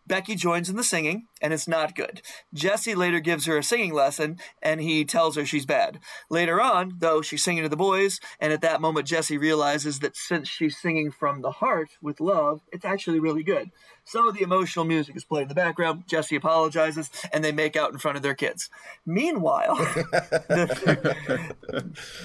Becky 0.06 0.34
joins 0.36 0.70
in 0.70 0.76
the 0.76 0.82
singing, 0.82 1.26
and 1.42 1.52
it's 1.52 1.68
not 1.68 1.94
good. 1.94 2.22
Jesse 2.54 2.94
later 2.94 3.20
gives 3.20 3.44
her 3.44 3.58
a 3.58 3.62
singing 3.62 3.92
lesson, 3.92 4.38
and 4.62 4.80
he 4.80 5.04
tells 5.04 5.36
her 5.36 5.44
she's 5.44 5.66
bad. 5.66 6.00
Later 6.30 6.62
on, 6.62 6.94
though, 7.00 7.20
she's 7.20 7.44
singing 7.44 7.62
to 7.64 7.68
the 7.68 7.76
boys, 7.76 8.18
and 8.40 8.50
at 8.50 8.62
that 8.62 8.80
moment, 8.80 9.06
Jesse 9.06 9.36
realizes 9.36 9.98
that 9.98 10.16
since 10.16 10.48
she's 10.48 10.78
singing 10.78 11.10
from 11.10 11.42
the 11.42 11.50
heart 11.50 11.90
with 12.00 12.20
love, 12.20 12.62
it's 12.72 12.86
actually 12.86 13.20
really 13.20 13.42
good. 13.42 13.70
So 14.08 14.30
the 14.30 14.40
emotional 14.40 14.86
music 14.86 15.16
is 15.16 15.24
played 15.24 15.42
in 15.42 15.48
the 15.48 15.54
background. 15.54 16.04
Jesse 16.06 16.34
apologizes, 16.34 17.10
and 17.30 17.44
they 17.44 17.52
make 17.52 17.76
out 17.76 17.92
in 17.92 17.98
front 17.98 18.16
of 18.16 18.22
their 18.22 18.34
kids. 18.34 18.70
Meanwhile, 19.04 19.76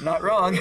not 0.02 0.24
wrong. 0.24 0.58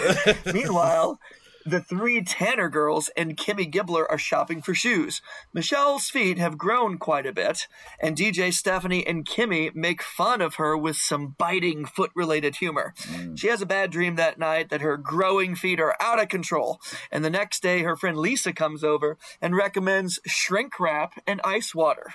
Meanwhile, 0.53 1.21
the 1.65 1.81
three 1.81 2.23
Tanner 2.23 2.69
girls 2.69 3.11
and 3.17 3.37
Kimmy 3.37 3.71
Gibbler 3.71 4.07
are 4.11 4.19
shopping 4.19 4.63
for 4.63 4.75
shoes. 4.75 5.23
Michelle's 5.53 6.09
feet 6.09 6.39
have 6.39 6.59
grown 6.59 6.99
quite 6.99 7.27
a 7.27 7.33
bit, 7.33 7.67
and 8.01 8.17
DJ 8.17 8.53
Stephanie 8.53 9.07
and 9.07 9.27
Kimmy 9.27 9.75
make 9.75 10.03
fun 10.03 10.41
of 10.41 10.57
her 10.57 10.77
with 10.77 10.97
some 10.97 11.35
biting 11.39 11.85
foot 11.85 12.11
related 12.15 12.57
humor. 12.57 12.95
Mm. 13.03 13.39
She 13.39 13.49
has 13.49 13.63
a 13.63 13.67
bad 13.67 13.91
dream 13.91 14.17
that 14.17 14.39
night 14.39 14.71
that 14.71 14.81
her 14.81 14.97
growing 14.97 15.55
feet 15.55 15.81
are 15.81 15.97
out 16.01 16.21
of 16.21 16.29
control, 16.29 16.81
and 17.11 17.25
the 17.25 17.31
next 17.31 17.63
day 17.63 17.83
her 17.83 17.97
friend 17.97 18.19
Lisa 18.19 18.53
comes 18.53 18.83
over 18.85 19.17
and 19.41 19.57
recommends 19.57 20.21
shrink 20.27 20.79
wrap 20.81 21.21
and 21.27 21.41
ice 21.45 21.75
water. 21.75 22.15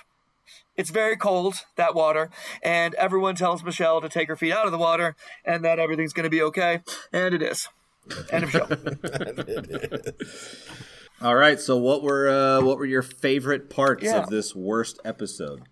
It's 0.76 0.90
very 0.90 1.16
cold, 1.16 1.56
that 1.74 1.94
water, 1.94 2.30
and 2.62 2.94
everyone 2.94 3.34
tells 3.34 3.64
Michelle 3.64 4.00
to 4.00 4.08
take 4.08 4.28
her 4.28 4.36
feet 4.36 4.52
out 4.52 4.66
of 4.66 4.72
the 4.72 4.78
water 4.78 5.16
and 5.44 5.64
that 5.64 5.80
everything's 5.80 6.12
going 6.12 6.24
to 6.24 6.30
be 6.30 6.42
okay, 6.42 6.82
and 7.12 7.34
it 7.34 7.42
is. 7.42 7.68
End 8.32 8.44
of 8.44 8.50
show. 8.50 8.68
All 11.20 11.34
right. 11.34 11.58
So 11.58 11.76
what 11.76 12.02
were 12.02 12.28
uh, 12.28 12.62
what 12.64 12.78
were 12.78 12.86
your 12.86 13.02
favorite 13.02 13.70
parts 13.70 14.04
Yeah. 14.04 14.18
of 14.22 14.28
this 14.28 14.54
worst 14.54 14.98
episode? 15.04 15.62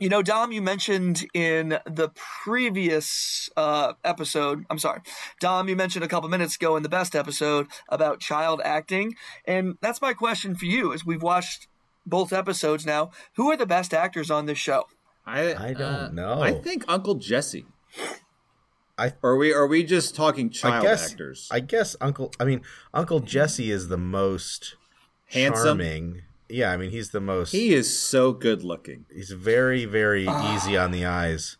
You 0.00 0.08
know, 0.08 0.22
Dom, 0.22 0.52
you 0.52 0.62
mentioned 0.62 1.26
in 1.34 1.80
the 1.84 2.10
previous 2.44 3.50
uh, 3.56 3.94
episode, 4.04 4.64
I'm 4.70 4.78
sorry, 4.78 5.00
Dom, 5.40 5.68
you 5.68 5.74
mentioned 5.74 6.04
a 6.04 6.08
couple 6.08 6.28
minutes 6.28 6.54
ago 6.54 6.76
in 6.76 6.84
the 6.84 6.88
best 6.88 7.16
episode 7.16 7.66
about 7.88 8.20
child 8.20 8.60
acting. 8.64 9.14
And 9.44 9.74
that's 9.82 10.00
my 10.00 10.12
question 10.12 10.54
for 10.54 10.66
you 10.66 10.92
as 10.92 11.04
we've 11.04 11.22
watched 11.22 11.66
both 12.06 12.32
episodes 12.32 12.86
now. 12.86 13.10
Who 13.34 13.50
are 13.50 13.56
the 13.56 13.66
best 13.66 13.92
actors 13.92 14.30
on 14.30 14.46
this 14.46 14.58
show? 14.58 14.84
I 15.26 15.52
I 15.70 15.72
don't 15.72 15.82
uh, 15.82 16.10
know. 16.12 16.40
I 16.40 16.52
think 16.52 16.84
Uncle 16.86 17.16
Jesse. 17.16 17.66
I- 18.98 19.12
Or 19.22 19.30
are 19.32 19.36
we 19.36 19.52
are 19.52 19.66
we 19.66 19.84
just 19.84 20.14
talking 20.16 20.50
child 20.50 20.84
I 20.86 20.88
guess 20.90 21.12
actors? 21.12 21.48
I 21.50 21.60
guess 21.60 21.96
Uncle. 22.00 22.32
I 22.40 22.44
mean, 22.44 22.62
Uncle 22.92 23.20
Jesse 23.20 23.70
is 23.70 23.88
the 23.88 23.96
most 23.96 24.74
Handsome. 25.26 25.78
charming. 25.78 26.22
Yeah, 26.48 26.72
I 26.72 26.76
mean, 26.78 26.90
he's 26.90 27.10
the 27.10 27.20
most. 27.20 27.52
he 27.52 27.74
is 27.74 27.98
so 27.98 28.32
good 28.32 28.62
looking. 28.64 29.04
he's 29.14 29.30
very, 29.30 29.84
very 29.84 30.26
ah. 30.26 30.56
easy 30.56 30.76
on 30.76 30.90
the 30.92 31.04
eyes. 31.04 31.58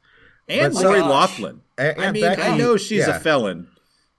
And 0.49 0.73
But- 0.73 0.83
Lori 0.83 1.01
gosh. 1.01 1.09
Loughlin. 1.11 1.61
A- 1.79 2.01
I 2.01 2.05
and 2.07 2.13
mean, 2.15 2.25
I 2.25 2.57
know 2.57 2.77
she's 2.79 3.07
yeah. 3.07 3.17
a 3.17 3.21
felon, 3.21 3.69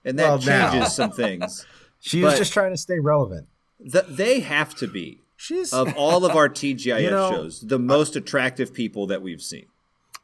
and 0.05 0.17
that 0.19 0.27
Well, 0.29 0.37
now. 0.39 0.71
changes 0.71 0.95
some 0.95 1.11
things. 1.11 1.65
She 2.01 2.23
was 2.23 2.37
just 2.37 2.53
trying 2.53 2.71
to 2.71 2.77
stay 2.77 2.97
relevant. 2.99 3.47
Th 3.91 4.05
they 4.07 4.39
have 4.39 4.73
to 4.75 4.87
be 4.87 5.19
She's 5.35 5.73
of 5.73 5.93
all 5.97 6.23
of 6.23 6.33
our 6.33 6.47
TGIF 6.47 7.01
You 7.03 7.09
know, 7.09 7.29
shows 7.31 7.59
the 7.59 7.77
most 7.77 8.15
attractive 8.15 8.73
people 8.73 9.07
that 9.07 9.21
we've 9.21 9.41
seen. 9.41 9.65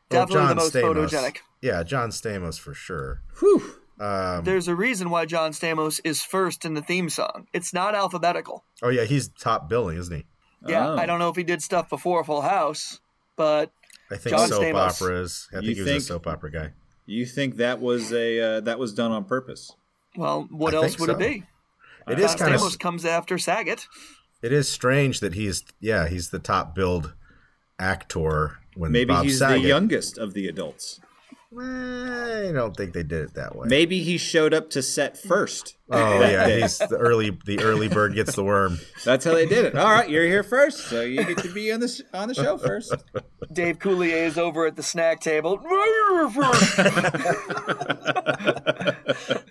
well, 0.10 0.26
Definitely 0.26 0.48
the 0.48 0.56
most 0.56 0.74
Stamos. 0.74 1.10
photogenic. 1.10 1.38
Yeah, 1.66 1.82
John 1.84 2.10
Stamos 2.12 2.60
for 2.60 2.74
sure. 2.76 3.22
Whew. 3.40 3.62
Um, 4.00 4.44
There's 4.44 4.68
a 4.68 4.76
reason 4.76 5.10
why 5.10 5.26
John 5.26 5.52
Stamos 5.52 6.00
is 6.04 6.22
first 6.22 6.64
in 6.64 6.76
the 6.76 6.82
theme 6.82 7.10
song. 7.10 7.48
It's 7.54 7.74
not 7.74 7.96
alphabetical. 7.96 8.64
oh 8.84 8.90
yeah, 8.90 9.06
he's 9.06 9.30
top 9.30 9.68
billing, 9.68 9.98
isn't 9.98 10.16
he? 10.16 10.26
Yeah, 10.68 10.90
Oh. 10.92 10.98
I 10.98 11.06
don't 11.08 11.18
know 11.20 11.30
if 11.30 11.36
he 11.36 11.44
did 11.44 11.64
stuff 11.64 11.90
before 11.90 12.24
Full 12.24 12.42
House, 12.42 13.00
but 13.36 13.72
I 14.12 14.18
think 14.18 14.36
John 14.36 14.48
soap 14.48 14.64
Stamos. 14.64 15.02
operas. 15.02 15.48
I 15.54 15.58
You 15.58 15.62
think 15.68 15.76
he 15.78 15.82
was 15.82 15.90
think- 15.92 16.02
a 16.04 16.06
soap 16.06 16.28
opera 16.28 16.52
guy. 16.52 16.72
You 17.08 17.26
think 17.26 17.58
that 17.58 17.80
was 17.82 18.12
a 18.14 18.40
uh, 18.58 18.60
that 18.62 18.78
was 18.80 18.94
done 18.94 19.12
on 19.12 19.26
purpose? 19.26 19.72
well, 20.16 20.48
what 20.52 20.74
I 20.74 20.78
else 20.78 20.88
think 20.96 21.00
would 21.00 21.10
it 21.10 21.14
so. 21.14 21.20
be? 21.20 21.44
It 22.12 22.20
is 22.20 22.32
John 22.32 22.38
kind 22.38 22.54
of 22.56 22.62
Stamos 22.62 22.80
comes 22.80 23.06
after 23.06 23.38
Saget. 23.40 23.88
it 24.44 24.52
is 24.52 24.68
strange 24.70 25.20
that 25.22 25.34
he's 25.34 25.64
yeah 25.80 26.08
he's 26.08 26.30
the 26.30 26.40
top 26.40 26.76
billed 26.76 27.14
actor 27.80 28.60
when 28.76 28.92
Maybe 28.92 29.14
Bob 29.14 29.24
he's 29.26 29.40
Saget, 29.40 29.62
the 29.64 29.68
youngest 29.68 30.18
of 30.18 30.34
the 30.34 30.48
adults. 30.48 31.00
I 31.58 32.52
don't 32.54 32.76
think 32.76 32.94
they 32.94 33.04
did 33.04 33.24
it 33.24 33.34
that 33.36 33.56
way. 33.56 33.68
Maybe 33.68 34.04
he 34.04 34.18
showed 34.18 34.54
up 34.54 34.70
to 34.72 34.82
set 34.82 35.18
first. 35.18 35.78
Oh 35.90 36.22
yeah, 36.22 36.48
day. 36.48 36.62
he's 36.64 36.78
the 36.78 36.98
early 36.98 37.38
the 37.46 37.60
early 37.62 37.88
bird 37.88 38.16
gets 38.16 38.36
the 38.36 38.44
worm. 38.44 38.80
That's 39.04 39.26
how 39.26 39.34
they 39.34 39.46
did 39.46 39.66
it. 39.66 39.76
All 39.78 39.92
right, 39.92 40.10
you're 40.10 40.26
here 40.26 40.44
first, 40.44 40.80
so 40.88 41.02
you 41.02 41.24
get 41.24 41.38
to 41.40 41.54
be 41.54 41.72
on 41.72 41.80
this 41.80 42.02
on 42.14 42.28
the 42.28 42.34
show 42.34 42.58
first. 42.58 42.94
Dave 43.54 43.80
Coulier 43.80 44.26
is 44.26 44.38
over 44.38 44.66
at 44.66 44.76
the 44.76 44.84
snack 44.84 45.20
table. 45.22 45.60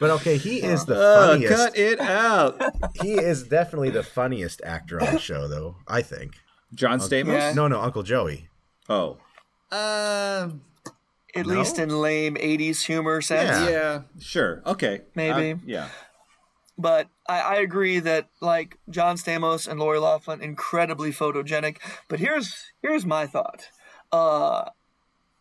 But 0.01 0.11
okay, 0.11 0.37
he 0.37 0.62
is 0.62 0.85
the 0.85 0.97
Oh, 0.97 1.40
cut 1.49 1.79
it 1.79 2.01
out. 2.01 2.61
He 3.01 3.12
is 3.14 3.45
definitely 3.45 3.90
the 3.90 4.03
funniest 4.03 4.61
actor 4.64 5.01
on 5.01 5.14
the 5.14 5.19
show, 5.19 5.49
though. 5.49 5.77
I 5.88 6.03
think. 6.03 6.35
John 6.75 6.99
Stamos. 6.99 7.27
Yeah. 7.29 7.53
No, 7.55 7.69
no, 7.69 7.81
Uncle 7.81 8.03
Joey. 8.03 8.49
Oh. 8.88 9.19
Um. 9.71 10.62
At 11.37 11.47
No? 11.47 11.55
least 11.55 11.79
in 11.79 11.88
lame 11.88 12.35
80s 12.37 12.85
humor 12.87 13.20
sense. 13.20 13.68
Yeah. 13.68 13.70
yeah. 13.70 14.01
Sure. 14.20 14.62
Okay. 14.66 15.03
Maybe. 15.14 15.53
Uh, 15.53 15.57
yeah. 15.66 15.88
But 16.77 17.09
I, 17.29 17.40
I 17.40 17.55
agree 17.57 17.99
that 18.01 18.29
like 18.40 18.79
John 18.90 19.16
Stamos 19.16 19.68
and 19.68 19.79
Lori 19.79 19.99
Loughlin, 19.99 20.40
incredibly 20.40 21.11
photogenic. 21.12 21.77
But 22.09 22.18
here's 22.20 22.73
here's 22.83 23.07
my 23.07 23.27
thought. 23.27 23.68
Uh, 24.11 24.70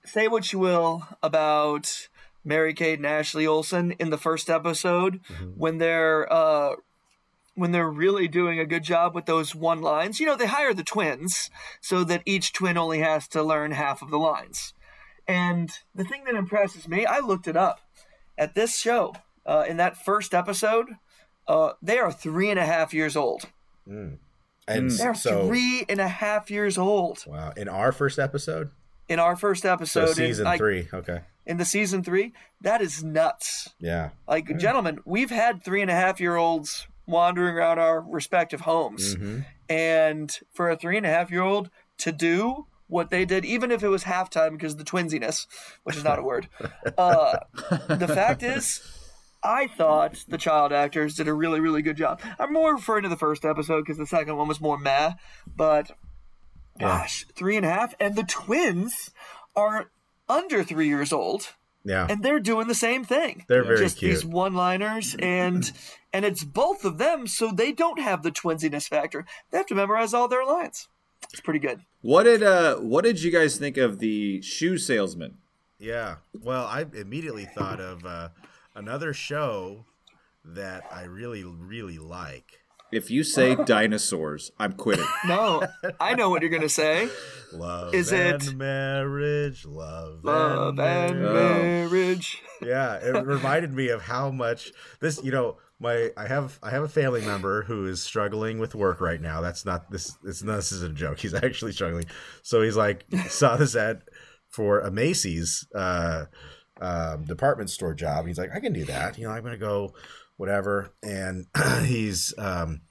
say 0.06 0.28
what 0.28 0.54
you 0.54 0.60
will 0.60 1.08
about 1.24 2.08
Mary 2.46 2.74
Kate 2.74 3.00
and 3.00 3.06
Ashley 3.08 3.48
Olsen 3.48 3.94
in 3.94 4.10
the 4.12 4.18
first 4.18 4.50
episode 4.50 5.22
when 5.56 5.80
they're 5.80 6.32
uh, 6.32 6.76
when 7.56 7.72
they're 7.72 7.90
really 7.90 8.28
doing 8.28 8.60
a 8.60 8.66
good 8.66 8.84
job 8.84 9.16
with 9.16 9.26
those 9.26 9.56
one 9.56 9.82
lines. 9.82 10.20
You 10.20 10.28
know, 10.28 10.36
they 10.36 10.48
hire 10.48 10.74
the 10.74 10.84
twins 10.84 11.50
so 11.82 12.04
that 12.04 12.22
each 12.26 12.54
twin 12.54 12.78
only 12.78 13.00
has 13.00 13.28
to 13.30 13.42
learn 13.42 13.72
half 13.72 14.02
of 14.04 14.12
the 14.12 14.20
lines. 14.20 14.74
And 15.28 15.72
the 15.96 16.04
thing 16.04 16.24
that 16.26 16.36
impresses 16.36 16.88
me, 16.88 17.06
I 17.06 17.20
looked 17.20 17.48
it 17.48 17.56
up 17.56 17.80
at 18.38 18.56
this 18.56 18.78
show 18.78 19.14
uh, 19.46 19.66
in 19.68 19.78
that 19.78 19.98
first 19.98 20.34
episode. 20.34 20.88
Uh, 21.48 21.74
they 21.82 21.98
are 21.98 22.12
three 22.12 22.50
and 22.50 22.60
a 22.60 22.66
half 22.66 22.94
years 22.94 23.16
old. 23.16 23.44
And 24.68 24.90
They're 24.90 25.14
so, 25.14 25.48
three 25.48 25.86
and 25.90 26.00
a 26.00 26.08
half 26.08 26.50
years 26.50 26.78
old 26.78 27.26
wow, 27.28 27.52
in 27.58 27.68
our 27.68 27.92
first 27.92 28.18
episode, 28.18 28.72
in 29.10 29.20
our 29.20 29.36
first 29.36 29.66
episode. 29.66 30.10
in, 30.10 30.16
season 30.16 30.46
like, 30.46 30.58
three. 30.58 30.88
Okay, 30.94 31.20
in 31.46 31.58
the 31.58 31.66
season 31.66 32.02
three. 32.02 32.34
That 32.62 32.82
is 32.82 33.04
nuts. 33.04 33.70
yeah, 33.80 34.12
Like, 34.26 34.58
gentlemen, 34.58 35.00
we've 35.04 35.30
had 35.30 35.64
three 35.64 35.82
and 35.82 35.92
a 35.92 35.94
half 35.94 36.22
year 36.22 36.38
olds 36.38 36.88
wandering 37.06 37.56
around 37.56 37.80
our 37.80 38.00
respective 38.00 38.62
homes. 38.62 39.16
Mm-hmm. 39.16 39.40
And 39.70 40.40
for 40.54 40.70
a 40.70 40.78
three 40.78 40.96
and 40.96 41.06
a 41.06 41.10
half 41.10 41.30
year 41.32 41.42
old 41.42 41.70
to 42.00 42.12
do 42.12 42.68
what 42.88 43.10
they 43.10 43.26
did, 43.26 43.46
even 43.46 43.72
if 43.72 43.84
it 43.84 43.90
was 43.90 44.04
halftime 44.04 44.52
because 44.52 44.74
of 44.74 44.80
the 44.80 44.86
twinsiness, 44.86 45.48
which 45.84 45.96
is 45.96 46.04
not 46.04 46.20
a 46.20 46.24
word, 46.24 46.48
uh, 46.98 47.38
the 47.88 48.08
fact 48.08 48.44
is, 48.44 48.82
I 49.44 49.68
thought 49.68 50.24
the 50.28 50.38
child 50.38 50.72
actors 50.72 51.16
did 51.16 51.28
a 51.28 51.34
really, 51.34 51.60
really 51.60 51.82
good 51.82 51.98
job. 51.98 52.22
I'm 52.40 52.54
more 52.54 52.76
referring 52.76 53.04
to 53.04 53.10
the 53.10 53.18
first 53.18 53.46
episode 53.46 53.82
because 53.82 53.98
the 53.98 54.08
second 54.08 54.38
one 54.38 54.48
was 54.48 54.62
more 54.62 54.78
meh, 54.78 55.14
but 55.56 55.92
gosh, 56.80 57.26
three 57.36 57.58
and 57.58 57.66
a 57.66 57.70
half. 57.70 57.94
And 58.00 58.16
the 58.16 58.24
twins 58.24 59.12
are 59.56 59.92
under 60.30 60.64
three 60.64 60.88
years 60.88 61.12
old 61.12 61.50
yeah. 61.84 62.08
and 62.10 62.24
they're 62.24 62.40
doing 62.40 62.68
the 62.68 62.76
same 62.76 63.04
thing. 63.04 63.46
They're 63.48 63.64
very 63.64 63.78
just 63.78 63.98
cute. 63.98 64.12
these 64.12 64.26
one-liners, 64.26 65.16
and 65.20 65.72
and 66.12 66.26
it's 66.26 66.44
both 66.44 66.86
of 66.86 66.98
them, 66.98 67.28
so 67.28 67.52
they 67.52 67.72
don't 67.72 68.00
have 68.00 68.24
the 68.24 68.32
twinsiness 68.32 68.88
factor. 68.88 69.26
They 69.52 69.58
have 69.58 69.68
to 69.68 69.76
memorize 69.76 70.14
all 70.14 70.28
their 70.28 70.46
lines. 70.46 70.88
It's 71.32 71.42
pretty 71.42 71.60
good. 71.60 71.82
What 72.04 72.24
did 72.24 72.44
uh 72.44 72.76
What 72.78 73.04
did 73.06 73.22
you 73.24 73.32
guys 73.32 73.58
think 73.58 73.78
of 73.78 74.00
the 74.00 74.42
shoe 74.42 74.78
salesman? 74.78 75.38
Yeah. 75.80 76.18
Well, 76.40 76.66
I 76.66 76.86
immediately 76.94 77.46
thought 77.46 77.80
of 77.82 78.06
uh, 78.06 78.30
another 78.76 79.14
show 79.14 79.86
that 80.46 80.84
I 80.92 81.04
really, 81.04 81.44
really 81.44 81.98
like. 81.98 82.60
If 82.92 83.10
you 83.10 83.24
say 83.24 83.56
dinosaurs, 83.66 84.52
I'm 84.60 84.74
quitting. 84.74 85.06
No, 85.26 85.64
I 86.00 86.14
know 86.16 86.30
what 86.30 86.42
you're 86.42 86.52
gonna 86.52 86.68
say. 86.70 87.08
Love 87.54 87.94
Is 87.96 88.12
and 88.14 88.42
it- 88.44 88.54
marriage, 88.56 89.66
love, 89.66 90.24
Love 90.24 90.78
and 90.80 91.22
marriage. 91.22 91.92
marriage. 91.92 92.42
Yeah, 92.62 92.96
it 92.96 93.26
reminded 93.26 93.74
me 93.74 93.88
of 93.90 94.02
how 94.04 94.30
much 94.30 94.72
this. 95.00 95.24
You 95.24 95.32
know, 95.32 95.58
my 95.84 96.12
I 96.18 96.28
have 96.28 96.58
I 96.64 96.72
have 96.72 96.82
a 96.82 96.88
family 96.88 97.22
member 97.22 97.64
who 97.64 97.86
is 97.86 98.02
struggling 98.02 98.58
with 98.58 98.74
work 98.74 99.02
right 99.02 99.22
now. 99.22 99.42
That's 99.42 99.66
not 99.66 99.92
this. 99.92 100.18
It's 100.26 100.42
not 100.42 100.56
this 100.56 100.72
isn't 100.72 100.94
a 100.94 100.96
joke. 100.96 101.20
He's 101.20 101.34
actually 101.34 101.74
struggling. 101.74 102.06
So 102.42 102.62
he's 102.62 102.78
like 102.78 103.06
saw 103.28 103.58
this 103.58 103.76
ad 103.76 104.02
for 104.50 104.80
a 104.80 104.90
Macy's 104.90 105.68
uh, 105.76 106.26
um, 106.82 107.26
department 107.26 107.70
store 107.70 107.94
job. 107.94 108.26
He's 108.26 108.38
like, 108.38 108.52
I 108.56 108.60
can 108.60 108.74
do 108.74 108.86
that. 108.86 109.18
You 109.18 109.26
know, 109.26 109.32
I'm 109.32 109.44
gonna 109.44 109.58
go 109.58 109.94
whatever. 110.38 110.94
And 111.04 111.46
he's 111.84 112.34
um, 112.38 112.82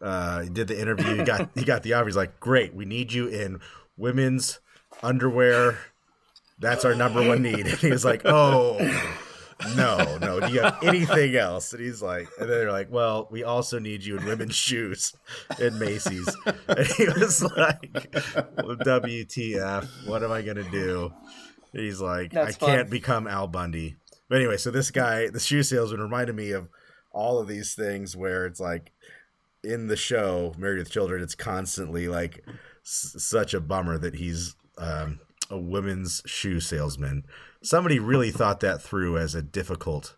uh, 0.00 0.42
he 0.42 0.48
did 0.48 0.68
the 0.68 0.80
interview. 0.80 1.16
He 1.16 1.24
got 1.24 1.50
he 1.54 1.64
got 1.64 1.82
the 1.82 1.92
offer. 1.94 2.06
He's 2.06 2.16
like, 2.16 2.40
"Great, 2.40 2.74
we 2.74 2.84
need 2.84 3.12
you 3.12 3.26
in 3.26 3.60
women's 3.96 4.60
underwear. 5.02 5.78
That's 6.58 6.84
our 6.84 6.94
number 6.94 7.26
one 7.26 7.42
need." 7.42 7.66
And 7.66 7.78
he's 7.78 8.04
like, 8.04 8.22
"Oh." 8.24 8.78
No, 9.76 10.18
no. 10.18 10.40
Do 10.40 10.52
you 10.52 10.60
have 10.62 10.82
anything 10.82 11.36
else? 11.36 11.72
And 11.72 11.82
he's 11.82 12.02
like, 12.02 12.28
and 12.38 12.48
then 12.48 12.58
they're 12.58 12.72
like, 12.72 12.90
well, 12.90 13.28
we 13.30 13.44
also 13.44 13.78
need 13.78 14.04
you 14.04 14.16
in 14.18 14.24
women's 14.24 14.54
shoes 14.68 15.14
in 15.60 15.78
Macy's. 15.78 16.28
And 16.68 16.86
he 16.86 17.06
was 17.08 17.42
like, 17.42 18.10
WTF? 18.66 20.06
What 20.06 20.22
am 20.22 20.32
I 20.32 20.42
gonna 20.42 20.68
do? 20.70 21.12
He's 21.72 22.00
like, 22.00 22.32
That's 22.32 22.56
I 22.62 22.66
can't 22.66 22.90
become 22.90 23.26
Al 23.26 23.46
Bundy. 23.46 23.96
But 24.28 24.36
anyway, 24.38 24.56
so 24.56 24.70
this 24.70 24.90
guy, 24.90 25.28
the 25.28 25.40
shoe 25.40 25.62
salesman, 25.62 26.00
reminded 26.00 26.34
me 26.36 26.50
of 26.52 26.68
all 27.12 27.38
of 27.38 27.48
these 27.48 27.74
things 27.74 28.16
where 28.16 28.46
it's 28.46 28.60
like 28.60 28.92
in 29.62 29.86
the 29.88 29.96
show 29.96 30.54
Married 30.58 30.78
with 30.78 30.90
Children, 30.90 31.22
it's 31.22 31.34
constantly 31.34 32.08
like 32.08 32.44
s- 32.84 33.14
such 33.18 33.54
a 33.54 33.60
bummer 33.60 33.98
that 33.98 34.14
he's 34.14 34.54
um, 34.78 35.20
a 35.50 35.58
women's 35.58 36.22
shoe 36.26 36.60
salesman. 36.60 37.24
Somebody 37.62 37.98
really 37.98 38.30
thought 38.30 38.60
that 38.60 38.82
through 38.82 39.18
as 39.18 39.34
a 39.34 39.42
difficult 39.42 40.16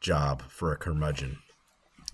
job 0.00 0.42
for 0.48 0.72
a 0.72 0.76
curmudgeon. 0.76 1.38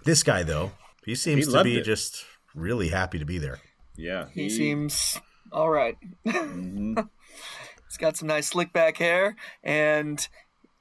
This 0.05 0.23
guy, 0.23 0.43
though, 0.43 0.73
he 1.05 1.15
seems 1.15 1.53
to 1.53 1.63
be 1.63 1.79
it. 1.79 1.83
just 1.83 2.25
really 2.55 2.89
happy 2.89 3.19
to 3.19 3.25
be 3.25 3.39
there. 3.39 3.61
Yeah, 3.97 4.27
He 4.33 4.49
seems 4.49 5.21
all 5.53 5.71
right. 5.71 5.97
He's 6.25 7.99
got 7.99 8.17
some 8.17 8.29
nice 8.29 8.49
slick 8.49 8.73
back 8.73 8.97
hair, 8.97 9.37
and 9.63 10.27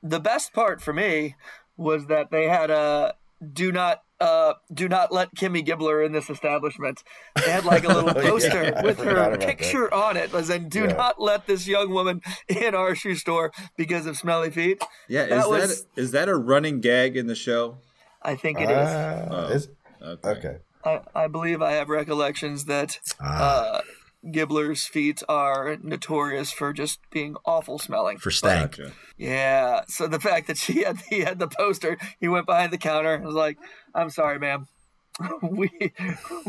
the 0.02 0.20
best 0.20 0.54
part 0.54 0.82
for 0.82 0.94
me 0.94 1.36
was 1.76 2.08
that 2.08 2.32
they 2.32 2.48
had 2.48 2.72
a 2.72 3.16
do 3.54 3.72
not 3.72 4.04
uh 4.22 4.54
do 4.74 4.88
not 4.88 5.12
let 5.12 5.34
Kimmy 5.36 5.66
Gibbler 5.66 6.06
in 6.06 6.12
this 6.12 6.30
establishment. 6.30 7.04
They 7.36 7.52
had 7.52 7.66
like 7.66 7.84
a 7.84 7.88
little 7.90 8.14
poster 8.30 8.64
Yeah, 8.64 8.84
with 8.84 9.00
her 9.00 9.12
about 9.12 9.40
that. 9.40 9.48
picture 9.48 9.92
on 9.94 10.16
it, 10.18 10.32
was 10.32 10.50
in 10.50 10.70
"Do 10.70 10.82
Yeah. 10.82 10.94
not 10.94 11.20
let 11.22 11.48
this 11.48 11.68
young 11.68 11.90
woman 11.90 12.22
in 12.48 12.76
our 12.76 12.94
shoe 12.96 13.16
store 13.16 13.52
because 13.76 14.06
of 14.06 14.16
smelly 14.18 14.52
feet." 14.52 14.82
Yeah, 15.08 15.24
is 15.24 15.30
That 15.30 15.36
that 15.42 15.50
was- 15.50 15.88
is 15.96 16.12
that 16.12 16.30
a 16.30 16.36
running 16.36 16.80
gag 16.82 17.18
in 17.18 17.28
the 17.28 17.36
show? 17.36 17.78
I 18.22 18.36
think 18.36 18.60
it 18.60 18.70
is. 18.70 18.90
Ah, 18.90 19.48
is- 19.48 19.68
Okay. 20.02 20.30
okay. 20.30 20.58
I, 20.84 21.02
I 21.24 21.28
believe 21.28 21.62
I 21.62 21.74
have 21.74 21.90
recollections 21.90 22.66
that 22.66 23.00
Ah, 23.20 23.78
uh, 23.78 23.82
Gibbler's 24.30 24.84
feet 24.86 25.24
are 25.28 25.78
notorious 25.82 26.52
for 26.52 26.74
just 26.74 27.00
being 27.10 27.36
awful 27.46 27.80
smelling. 27.80 28.18
for 28.20 28.30
stank. 28.32 28.78
Gotcha. 28.78 28.92
Yeah. 29.18 29.82
So 29.88 30.08
the 30.08 30.20
fact 30.20 30.48
that 30.48 30.58
she 30.58 30.84
had 30.84 30.98
he 31.10 31.22
had 31.22 31.40
the 31.40 31.48
poster, 31.48 31.98
he 32.20 32.28
went 32.28 32.46
behind 32.46 32.72
the 32.72 32.78
counter 32.78 33.14
and 33.16 33.26
was 33.26 33.34
like, 33.36 33.58
"I'm 33.96 34.10
sorry, 34.12 34.38
ma'am, 34.40 34.68
we 35.42 35.70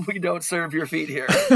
we 0.07 0.19
don't 0.19 0.45
serve 0.45 0.75
your 0.75 0.87
feet 0.87 1.09
here." 1.09 1.27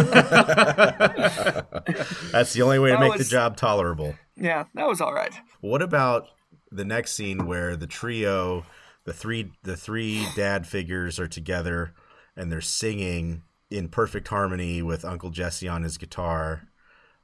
That's 2.33 2.53
the 2.53 2.63
only 2.63 2.79
way 2.79 2.91
to 2.91 2.97
That 2.97 3.01
make 3.01 3.19
the 3.19 3.25
job 3.25 3.57
tolerable. 3.57 4.15
yeah, 4.37 4.65
that 4.75 4.87
was 4.89 5.01
all 5.01 5.13
right. 5.15 5.35
What 5.61 5.83
about 5.83 6.29
the 6.71 6.85
next 6.85 7.13
scene 7.13 7.47
where 7.47 7.77
the 7.77 7.87
trio, 7.87 8.65
the 9.05 9.13
three 9.13 9.53
the 9.63 9.77
three 9.77 10.27
dad 10.35 10.67
figures 10.67 11.19
are 11.19 11.29
together 11.29 11.95
and 12.37 12.51
they're 12.51 12.61
singing 12.61 13.43
in 13.71 13.89
perfect 13.89 14.29
harmony 14.29 14.83
with 14.83 15.05
Uncle 15.05 15.31
Jesse 15.31 15.69
on 15.69 15.83
his 15.83 15.99
guitar, 15.99 16.69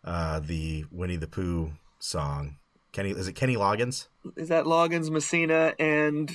uh, 0.04 0.40
the 0.40 0.84
Winnie 0.90 1.16
the 1.16 1.26
Pooh 1.28 1.72
song. 1.98 2.56
Kenny 2.92 3.10
is 3.10 3.28
it 3.28 3.32
Kenny 3.34 3.56
Loggins? 3.56 4.08
Is 4.36 4.48
that 4.48 4.64
Loggins, 4.64 5.10
Messina, 5.10 5.74
and 5.78 6.30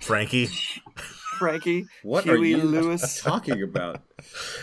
Frankie? 0.00 0.46
Frankie? 1.38 1.86
What 2.02 2.26
are 2.28 2.36
Huey 2.36 2.50
you 2.50 2.58
Lewis? 2.62 3.20
talking 3.22 3.62
about? 3.62 4.00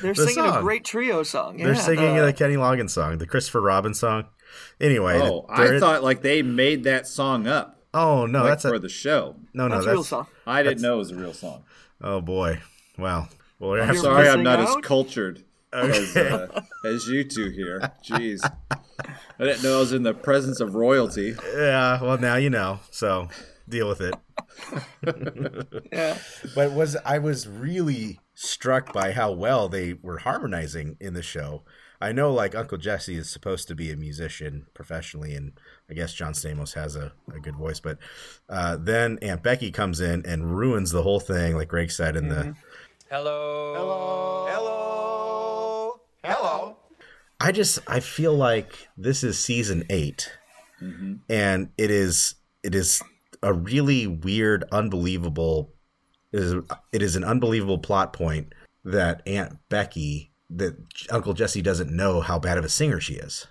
They're 0.01 0.13
The 0.13 0.27
singing 0.27 0.49
a 0.51 0.61
great 0.61 0.85
trio 0.85 1.23
song. 1.23 1.57
They're 1.57 1.73
yeah, 1.73 1.79
singing 1.79 2.15
the- 2.15 2.25
the 2.27 2.33
Kenny 2.33 2.55
Loggins 2.55 2.91
song, 2.91 3.17
the 3.17 3.27
Christopher 3.27 3.61
Robin 3.61 3.93
song. 3.93 4.25
Anyway, 4.79 5.19
Oh, 5.21 5.45
they're- 5.55 5.75
I 5.75 5.79
thought 5.79 6.03
like 6.03 6.21
they 6.21 6.41
made 6.41 6.83
that 6.85 7.05
song 7.07 7.47
up 7.47 7.75
Oh 7.93 8.25
no, 8.27 8.39
like, 8.39 8.49
that's 8.49 8.63
for 8.63 8.75
a 8.75 8.79
the 8.79 8.89
show. 8.89 9.35
no, 9.53 9.67
no, 9.67 9.75
that's 9.75 9.85
that's 9.85 9.87
a 9.87 9.91
real 9.95 10.03
song. 10.03 10.27
I 10.47 10.63
didn't 10.63 10.81
know 10.81 10.95
it 10.95 10.97
was 10.99 11.11
a 11.11 11.15
real 11.15 11.33
song. 11.33 11.63
Oh 12.01 12.21
boy, 12.21 12.61
wow. 12.97 13.27
Well, 13.59 13.71
I'm 13.73 13.77
gonna 13.79 13.85
have 13.87 13.95
to- 13.95 14.01
sorry, 14.01 14.27
I'm 14.29 14.43
missing 14.43 14.43
not 14.43 14.59
as 14.59 14.69
out? 14.69 14.83
cultured 14.83 15.43
as 15.73 16.15
uh, 16.17 16.61
as 16.85 17.07
you 17.07 17.23
two 17.23 17.49
here. 17.49 17.91
Jeez, 18.03 18.39
I 18.71 19.43
didn't 19.43 19.63
know 19.63 19.77
I 19.77 19.79
was 19.81 19.93
in 19.93 20.03
the 20.03 20.13
presence 20.13 20.59
of 20.59 20.75
royalty. 20.75 21.35
yeah. 21.55 22.01
Well, 22.01 22.17
now 22.17 22.35
you 22.37 22.49
know, 22.49 22.79
so 22.91 23.27
deal 23.67 23.87
with 23.87 24.01
it. 24.01 24.15
Yeah. 25.91 26.17
But 26.55 26.71
was 26.71 26.95
I 27.05 27.19
was 27.19 27.47
really 27.47 28.19
struck 28.33 28.93
by 28.93 29.11
how 29.11 29.31
well 29.31 29.67
they 29.69 29.93
were 29.93 30.19
harmonizing 30.19 30.97
in 30.99 31.13
the 31.13 31.21
show. 31.23 31.63
I 32.01 32.13
know 32.13 32.31
like 32.31 32.55
Uncle 32.55 32.77
Jesse 32.77 33.17
is 33.17 33.29
supposed 33.29 33.67
to 33.67 33.75
be 33.75 33.91
a 33.91 33.97
musician 33.97 34.67
professionally 34.73 35.35
and 35.35 35.51
I 35.89 35.93
guess 35.93 36.13
John 36.13 36.31
Stamos 36.31 36.73
has 36.75 36.95
a, 36.95 37.11
a 37.35 37.39
good 37.41 37.57
voice, 37.57 37.81
but 37.81 37.97
uh, 38.47 38.77
then 38.79 39.19
Aunt 39.21 39.43
Becky 39.43 39.69
comes 39.69 39.99
in 39.99 40.25
and 40.25 40.55
ruins 40.57 40.91
the 40.91 41.03
whole 41.03 41.19
thing, 41.19 41.57
like 41.57 41.67
Greg 41.67 41.91
said 41.91 42.15
in 42.15 42.29
the 42.29 42.55
Hello. 43.09 43.73
Hello. 43.73 44.45
Hello. 44.47 45.99
Hello. 46.23 46.77
I 47.39 47.51
just 47.51 47.79
I 47.87 48.01
feel 48.01 48.35
like 48.35 48.87
this 48.95 49.23
is 49.23 49.39
season 49.39 49.83
8 49.89 50.31
mm-hmm. 50.79 51.13
and 51.27 51.69
it 51.75 51.89
is 51.89 52.35
it 52.61 52.75
is 52.75 53.01
a 53.41 53.51
really 53.51 54.05
weird, 54.05 54.63
unbelievable. 54.71 55.73
It 56.31 56.39
is 56.39 56.53
it 56.93 57.01
is 57.01 57.15
an 57.15 57.23
unbelievable 57.23 57.79
plot 57.79 58.13
point 58.13 58.53
that 58.85 59.23
Aunt 59.25 59.57
Becky 59.69 60.31
that 60.51 60.75
Uncle 61.09 61.33
Jesse 61.33 61.63
doesn't 61.63 61.89
know 61.89 62.21
how 62.21 62.37
bad 62.37 62.59
of 62.59 62.65
a 62.65 62.69
singer 62.69 62.99
she 62.99 63.15
is. 63.15 63.47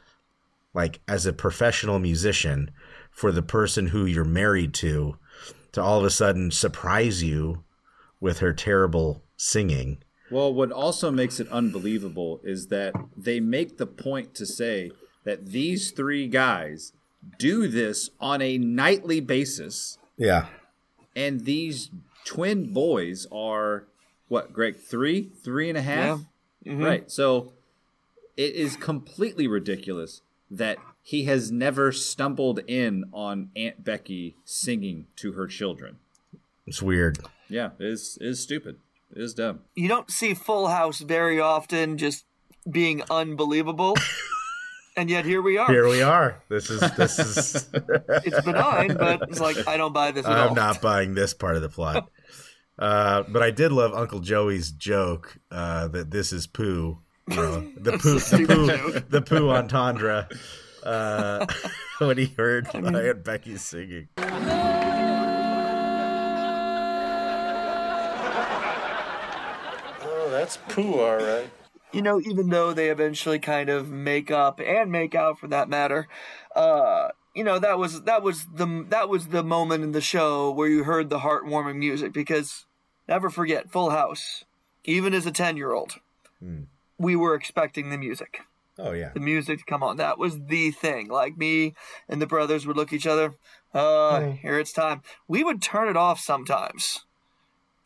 Like 0.73 1.01
as 1.09 1.27
a 1.27 1.33
professional 1.33 1.99
musician, 1.99 2.71
for 3.11 3.33
the 3.33 3.43
person 3.43 3.89
who 3.89 4.07
you're 4.07 4.25
married 4.25 4.73
to, 4.75 5.17
to 5.73 5.83
all 5.83 5.99
of 5.99 6.05
a 6.05 6.11
sudden 6.11 6.53
surprise 6.53 7.25
you 7.25 7.65
with 8.21 8.39
her 8.39 8.53
terrible 8.53 9.25
singing. 9.39 10.03
Well, 10.31 10.53
what 10.53 10.71
also 10.71 11.11
makes 11.11 11.41
it 11.41 11.49
unbelievable 11.49 12.41
is 12.45 12.67
that 12.67 12.93
they 13.17 13.41
make 13.41 13.79
the 13.79 13.87
point 13.87 14.35
to 14.35 14.45
say 14.45 14.91
that 15.25 15.47
these 15.47 15.91
three 15.91 16.29
guys 16.29 16.93
do 17.39 17.67
this 17.67 18.11
on 18.21 18.43
a 18.43 18.59
nightly 18.59 19.21
basis, 19.21 19.97
Yeah. 20.19 20.49
and 21.17 21.47
these 21.47 21.91
twin 22.27 22.75
boys 22.75 23.27
are 23.33 23.87
what, 24.29 24.53
Greg? 24.53 24.77
Three, 24.77 25.31
three 25.43 25.71
and 25.71 25.79
a 25.79 25.83
half, 25.83 26.21
mm-hmm. 26.67 26.83
right? 26.83 27.11
So 27.11 27.55
it 28.37 28.55
is 28.55 28.77
completely 28.77 29.47
ridiculous 29.47 30.21
that 30.51 30.77
he 31.03 31.25
has 31.25 31.51
never 31.51 31.91
stumbled 31.93 32.61
in 32.67 33.07
on 33.13 33.51
Aunt 33.57 33.83
Becky 33.83 34.37
singing 34.45 35.07
to 35.17 35.33
her 35.33 35.47
children. 35.47 35.97
It's 36.67 36.83
weird. 36.83 37.19
Yeah, 37.49 37.71
it 37.79 37.87
is 37.87 38.19
it 38.21 38.27
is 38.27 38.41
stupid. 38.41 38.77
It 39.15 39.23
is 39.23 39.35
dumb. 39.35 39.61
You 39.75 39.89
don't 39.89 40.11
see 40.11 40.35
Full 40.35 40.69
House 40.69 41.01
very 41.01 41.41
often 41.41 41.99
just 41.99 42.25
being 42.71 43.03
unbelievable. 43.11 43.97
and 44.97 45.09
yet 45.09 45.25
here 45.25 45.41
we 45.41 45.57
are. 45.57 45.71
Here 45.71 45.89
we 45.89 46.03
are. 46.03 46.43
This 46.49 46.71
is 46.71 46.81
this 46.97 47.19
is 47.19 47.71
It's 48.09 48.41
benign, 48.43 48.97
but 48.97 49.23
it's 49.29 49.41
like 49.41 49.67
I 49.67 49.77
don't 49.77 49.93
buy 49.93 50.11
this 50.11 50.27
at. 50.27 50.33
I'm 50.33 50.55
not 50.55 50.83
buying 50.83 51.15
this 51.15 51.35
part 51.35 51.57
of 51.57 51.63
the 51.63 51.69
plot. 51.69 52.11
Uh, 52.79 53.25
but 53.27 53.43
I 53.43 53.51
did 53.51 53.73
love 53.73 53.93
Uncle 53.93 54.21
Joey's 54.21 54.71
joke 54.71 55.37
uh, 55.51 55.89
that 55.89 56.13
this 56.13 56.33
is 56.33 56.47
poo. 56.47 57.01
You 57.29 57.35
know, 57.35 57.73
the 57.77 57.99
poo, 57.99 58.21
the 58.21 58.47
poo, 58.47 59.01
the 59.01 59.21
poo 59.21 59.51
entendre. 59.51 60.29
Uh, 60.85 61.45
when 61.99 62.19
he 62.19 62.27
heard 62.27 62.69
Aunt 62.73 63.25
Becky 63.25 63.57
singing, 63.57 64.07
that's 70.39 70.59
poo, 70.69 71.01
all 71.01 71.17
right. 71.17 71.51
you 71.93 72.03
know, 72.03 72.21
even 72.21 72.49
though 72.49 72.73
they 72.73 72.91
eventually 72.91 73.39
kind 73.39 73.69
of 73.69 73.91
make 73.91 74.31
up 74.31 74.61
and 74.61 74.93
make 74.93 75.15
out 75.15 75.39
for 75.39 75.49
that 75.49 75.69
matter, 75.69 76.07
uh, 76.55 77.09
you 77.35 77.45
know, 77.45 77.59
that 77.59 77.79
was 77.79 78.03
that 78.03 78.23
was 78.23 78.47
the 78.53 78.85
that 78.89 79.09
was 79.09 79.29
the 79.29 79.43
moment 79.43 79.85
in 79.85 79.93
the 79.93 80.01
show 80.01 80.51
where 80.51 80.69
you 80.69 80.85
heard 80.85 81.11
the 81.11 81.21
heartwarming 81.21 81.77
music 81.77 82.13
because 82.13 82.67
never 83.09 83.31
forget 83.31 83.71
Full 83.71 83.91
House, 83.91 84.45
even 84.85 85.15
as 85.15 85.27
a 85.27 85.33
ten 85.33 85.57
year 85.57 85.73
old, 85.73 85.95
we 86.99 87.17
were 87.17 87.35
expecting 87.35 87.91
the 87.91 87.99
music. 87.99 88.41
oh 88.79 88.93
yeah, 88.93 89.11
The 89.15 89.21
music 89.21 89.59
to 89.59 89.65
come 89.65 89.83
on. 89.83 89.97
That 89.97 90.19
was 90.19 90.39
the 90.47 90.71
thing. 90.71 91.09
Like 91.09 91.37
me 91.37 91.75
and 92.09 92.21
the 92.23 92.27
brothers 92.27 92.67
would 92.67 92.77
look 92.77 92.89
at 92.89 92.97
each 92.97 93.07
other, 93.07 93.35
uh, 93.75 94.21
here 94.43 94.59
it's 94.59 94.73
time. 94.73 95.03
We 95.27 95.43
would 95.45 95.61
turn 95.63 95.89
it 95.89 95.97
off 95.97 96.21
sometimes. 96.21 97.05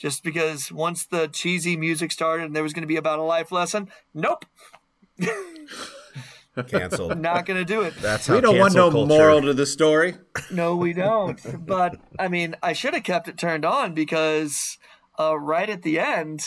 Just 0.02 0.24
because 0.24 0.72
once 0.72 1.06
the 1.06 1.28
cheesy 1.28 1.76
music 1.76 2.10
started 2.10 2.46
and 2.46 2.56
there 2.56 2.64
was 2.64 2.72
going 2.72 2.82
to 2.82 2.88
be 2.88 2.96
about 2.96 3.20
a 3.20 3.22
life 3.22 3.52
lesson, 3.52 3.88
nope, 4.12 4.44
canceled. 6.66 7.20
not 7.20 7.46
going 7.46 7.56
to 7.58 7.64
do 7.64 7.82
it. 7.82 7.94
That's 8.00 8.26
how 8.26 8.34
We 8.34 8.40
don't 8.40 8.58
want 8.58 8.74
no 8.74 8.90
culture- 8.90 9.06
moral 9.06 9.42
to 9.42 9.54
the 9.54 9.64
story. 9.64 10.14
No, 10.50 10.74
we 10.74 10.92
don't. 10.92 11.40
but 11.64 12.00
I 12.18 12.26
mean, 12.26 12.56
I 12.64 12.72
should 12.72 12.94
have 12.94 13.04
kept 13.04 13.28
it 13.28 13.38
turned 13.38 13.64
on 13.64 13.94
because 13.94 14.76
uh, 15.20 15.38
right 15.38 15.70
at 15.70 15.82
the 15.82 16.00
end, 16.00 16.44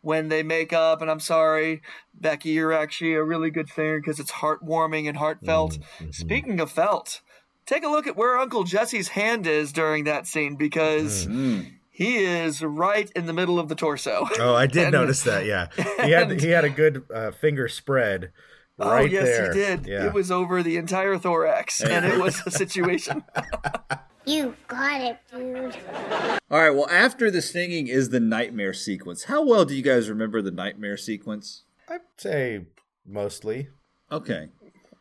when 0.00 0.28
they 0.28 0.42
make 0.42 0.72
up. 0.72 1.02
And 1.02 1.10
I'm 1.10 1.20
sorry, 1.20 1.82
Becky, 2.14 2.50
you're 2.50 2.72
actually 2.72 3.12
a 3.12 3.22
really 3.22 3.50
good 3.50 3.68
singer 3.68 4.00
because 4.00 4.18
it's 4.18 4.32
heartwarming 4.32 5.08
and 5.08 5.18
heartfelt. 5.18 5.78
Speaking 6.10 6.58
of 6.58 6.70
felt, 6.72 7.20
take 7.66 7.84
a 7.84 7.88
look 7.88 8.06
at 8.06 8.16
where 8.16 8.38
Uncle 8.38 8.64
Jesse's 8.64 9.08
hand 9.08 9.46
is 9.46 9.72
during 9.72 10.04
that 10.04 10.26
scene 10.26 10.56
because 10.56 11.26
he 11.94 12.24
is 12.24 12.60
right 12.60 13.08
in 13.14 13.26
the 13.26 13.32
middle 13.32 13.58
of 13.60 13.68
the 13.68 13.76
torso. 13.76 14.26
Oh, 14.40 14.54
I 14.54 14.66
did 14.66 14.82
And- 14.86 14.92
notice 14.92 15.22
that. 15.22 15.46
Yeah, 15.46 15.68
he 16.04 16.10
had 16.10 16.40
he 16.40 16.48
had 16.50 16.64
a 16.64 16.70
good 16.70 17.04
uh, 17.14 17.30
finger 17.30 17.68
spread 17.68 18.32
right 18.76 19.02
oh 19.02 19.04
yes, 19.04 19.24
there. 19.24 19.52
he 19.52 19.58
did. 19.60 19.86
Yeah. 19.86 20.06
It 20.06 20.12
was 20.12 20.32
over 20.32 20.62
the 20.62 20.76
entire 20.76 21.16
thorax, 21.18 21.80
and 21.80 22.04
it 22.04 22.18
was 22.20 22.42
a 22.44 22.50
situation. 22.50 23.22
You 24.26 24.56
got 24.68 25.02
it, 25.02 25.18
dude. 25.30 25.76
All 26.50 26.58
right. 26.58 26.70
Well, 26.70 26.88
after 26.88 27.30
the 27.30 27.42
stinging 27.42 27.88
is 27.88 28.08
the 28.08 28.20
nightmare 28.20 28.72
sequence. 28.72 29.24
How 29.24 29.44
well 29.44 29.66
do 29.66 29.74
you 29.76 29.82
guys 29.82 30.08
remember 30.08 30.40
the 30.40 30.50
nightmare 30.50 30.96
sequence? 30.96 31.64
I'd 31.90 32.00
say 32.16 32.64
mostly. 33.06 33.68
Okay. 34.10 34.48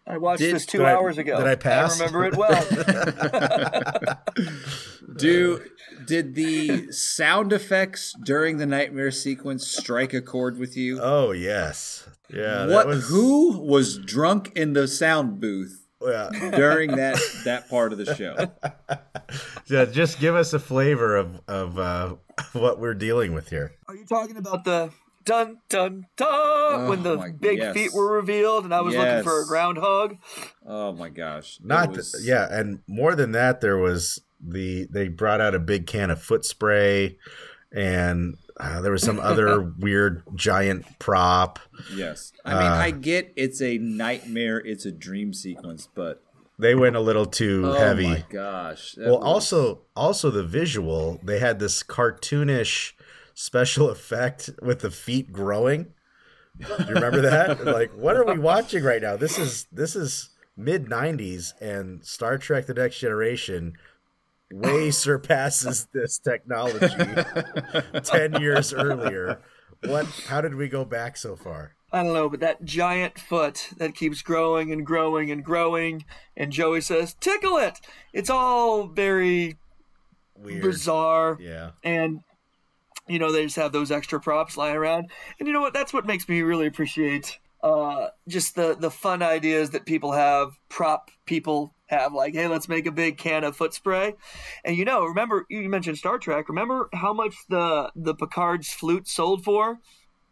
I 0.05 0.17
watched 0.17 0.39
Did- 0.41 0.55
this 0.55 0.65
two 0.65 0.79
did 0.79 0.87
I- 0.87 0.93
hours 0.93 1.17
ago. 1.17 1.37
did 1.37 1.47
I 1.47 1.55
pass? 1.55 1.99
I 2.01 2.05
remember 2.05 2.25
it 2.25 2.35
well. 2.35 4.17
Do 5.17 5.61
did 6.05 6.35
the 6.35 6.91
sound 6.91 7.53
effects 7.53 8.13
during 8.23 8.57
the 8.57 8.65
nightmare 8.65 9.11
sequence 9.11 9.67
strike 9.67 10.13
a 10.13 10.21
chord 10.21 10.57
with 10.57 10.75
you? 10.75 10.99
Oh 11.01 11.31
yes, 11.31 12.07
yeah. 12.33 12.67
what? 12.67 12.87
Was, 12.87 13.07
Who 13.09 13.59
was 13.59 13.97
drunk 13.99 14.51
in 14.55 14.73
the 14.73 14.87
sound 14.87 15.39
booth 15.39 15.85
Yeah, 16.05 16.29
during 16.55 16.95
that 16.95 17.19
that 17.45 17.69
part 17.69 17.91
of 17.93 17.99
the 17.99 18.15
show? 18.15 18.51
yeah, 19.67 19.85
just 19.85 20.19
give 20.19 20.35
us 20.35 20.53
a 20.53 20.59
flavor 20.59 21.15
of 21.15 21.39
of 21.47 21.77
uh, 21.79 22.15
what 22.53 22.79
we're 22.79 22.95
dealing 22.95 23.33
with 23.33 23.49
here. 23.49 23.73
Are 23.87 23.95
you 23.95 24.05
talking 24.05 24.37
about 24.37 24.63
the 24.65 24.89
dun 25.25 25.57
dun 25.69 26.05
dun 26.17 26.87
when 26.89 27.03
the 27.03 27.11
Oh 27.13 27.17
my- 27.17 27.31
big 27.31 27.57
yes. 27.59 27.73
feet 27.73 27.93
were 27.93 28.11
revealed 28.13 28.63
and 28.65 28.73
I 28.73 28.81
was 28.81 28.95
looking 28.95 29.23
for 29.23 29.41
a 29.41 29.45
groundhog? 29.45 30.17
Oh 30.65 30.91
my 30.93 31.09
gosh! 31.09 31.59
Not 31.63 31.91
was- 31.91 32.11
th- 32.11 32.23
yeah, 32.25 32.47
and 32.51 32.79
more 32.87 33.15
than 33.15 33.31
that, 33.33 33.61
there 33.61 33.77
was 33.77 34.21
the 34.45 34.87
they 34.89 35.07
brought 35.07 35.41
out 35.41 35.55
a 35.55 35.59
big 35.59 35.87
can 35.87 36.09
of 36.11 36.21
foot 36.21 36.45
spray, 36.45 37.17
and 37.71 38.37
uh, 38.59 38.81
there 38.81 38.91
was 38.91 39.01
some 39.03 39.19
other 39.19 39.61
weird 39.79 40.23
giant 40.35 40.85
prop. 40.99 41.59
Yes. 41.95 42.31
I 42.45 42.53
mean, 42.53 42.71
Uh, 42.71 42.75
I 42.75 42.91
get 42.91 43.33
it's 43.35 43.61
a 43.61 43.77
nightmare, 43.77 44.57
it's 44.59 44.85
a 44.85 44.91
dream 44.91 45.33
sequence, 45.33 45.87
but 45.95 46.21
They 46.59 46.75
went 46.75 46.95
a 46.95 46.99
little 46.99 47.25
too 47.25 47.63
heavy. 47.63 47.73
oh 47.73 47.79
heavy. 47.79 48.07
my 48.07 48.25
gosh! 48.29 48.95
Well, 48.97 49.19
was- 49.19 49.25
also 49.25 49.81
also 49.95 50.29
the 50.29 50.43
visual, 50.43 51.19
they 51.23 51.39
had 51.39 51.59
this 51.59 51.81
cartoonish 51.83 52.93
special 53.33 53.89
effect 53.91 54.49
with 54.61 54.79
the 54.81 54.91
feet 54.91 55.31
growing. 55.31 55.93
Do 56.59 56.85
you 56.87 56.93
remember 56.93 57.21
that? 57.21 57.65
like, 57.65 57.91
what 57.93 58.15
are 58.15 58.25
we 58.25 58.37
watching 58.37 58.83
right 58.83 59.01
now? 59.01 59.15
This 59.15 59.39
is 59.39 59.65
this 59.71 59.95
is 59.95 60.29
mid 60.55 60.85
'90s, 60.85 61.53
and 61.59 62.05
Star 62.05 62.37
Trek: 62.37 62.67
The 62.67 62.75
Next 62.75 62.99
Generation 62.99 63.73
way 64.51 64.91
surpasses 64.91 65.87
this 65.93 66.19
technology 66.19 66.95
ten 68.03 68.39
years 68.39 68.71
earlier. 68.73 69.41
What? 69.83 70.05
How 70.27 70.41
did 70.41 70.55
we 70.55 70.67
go 70.69 70.85
back 70.85 71.17
so 71.17 71.35
far? 71.35 71.73
I 71.91 72.03
don't 72.03 72.13
know, 72.13 72.29
but 72.29 72.39
that 72.39 72.63
giant 72.65 73.19
foot 73.19 73.69
that 73.77 73.95
keeps 73.95 74.21
growing 74.21 74.71
and 74.71 74.85
growing 74.85 75.29
and 75.31 75.43
growing, 75.43 76.05
and 76.37 76.51
Joey 76.51 76.81
says, 76.81 77.15
"Tickle 77.19 77.57
it." 77.57 77.79
It's 78.13 78.29
all 78.29 78.87
very 78.87 79.57
Weird. 80.35 80.61
bizarre, 80.61 81.37
Yeah. 81.39 81.71
and 81.83 82.21
you 83.07 83.19
know 83.19 83.31
they 83.31 83.43
just 83.43 83.55
have 83.57 83.71
those 83.71 83.91
extra 83.91 84.19
props 84.19 84.57
lying 84.57 84.75
around. 84.75 85.09
And 85.39 85.47
you 85.47 85.53
know 85.53 85.61
what? 85.61 85.73
That's 85.73 85.93
what 85.93 86.05
makes 86.05 86.27
me 86.27 86.41
really 86.41 86.67
appreciate 86.67 87.39
uh, 87.63 88.07
just 88.27 88.55
the 88.55 88.75
the 88.79 88.91
fun 88.91 89.21
ideas 89.21 89.71
that 89.71 89.85
people 89.85 90.11
have, 90.11 90.57
prop 90.69 91.09
people 91.25 91.73
have. 91.87 92.13
Like, 92.13 92.33
hey, 92.33 92.47
let's 92.47 92.67
make 92.67 92.85
a 92.85 92.91
big 92.91 93.17
can 93.17 93.43
of 93.43 93.55
foot 93.55 93.73
spray. 93.73 94.15
And 94.65 94.75
you 94.75 94.85
know, 94.85 95.05
remember 95.05 95.45
you 95.49 95.69
mentioned 95.69 95.97
Star 95.97 96.17
Trek. 96.17 96.49
Remember 96.49 96.89
how 96.93 97.13
much 97.13 97.35
the 97.49 97.91
the 97.95 98.15
Picard's 98.15 98.73
flute 98.73 99.07
sold 99.07 99.43
for? 99.43 99.79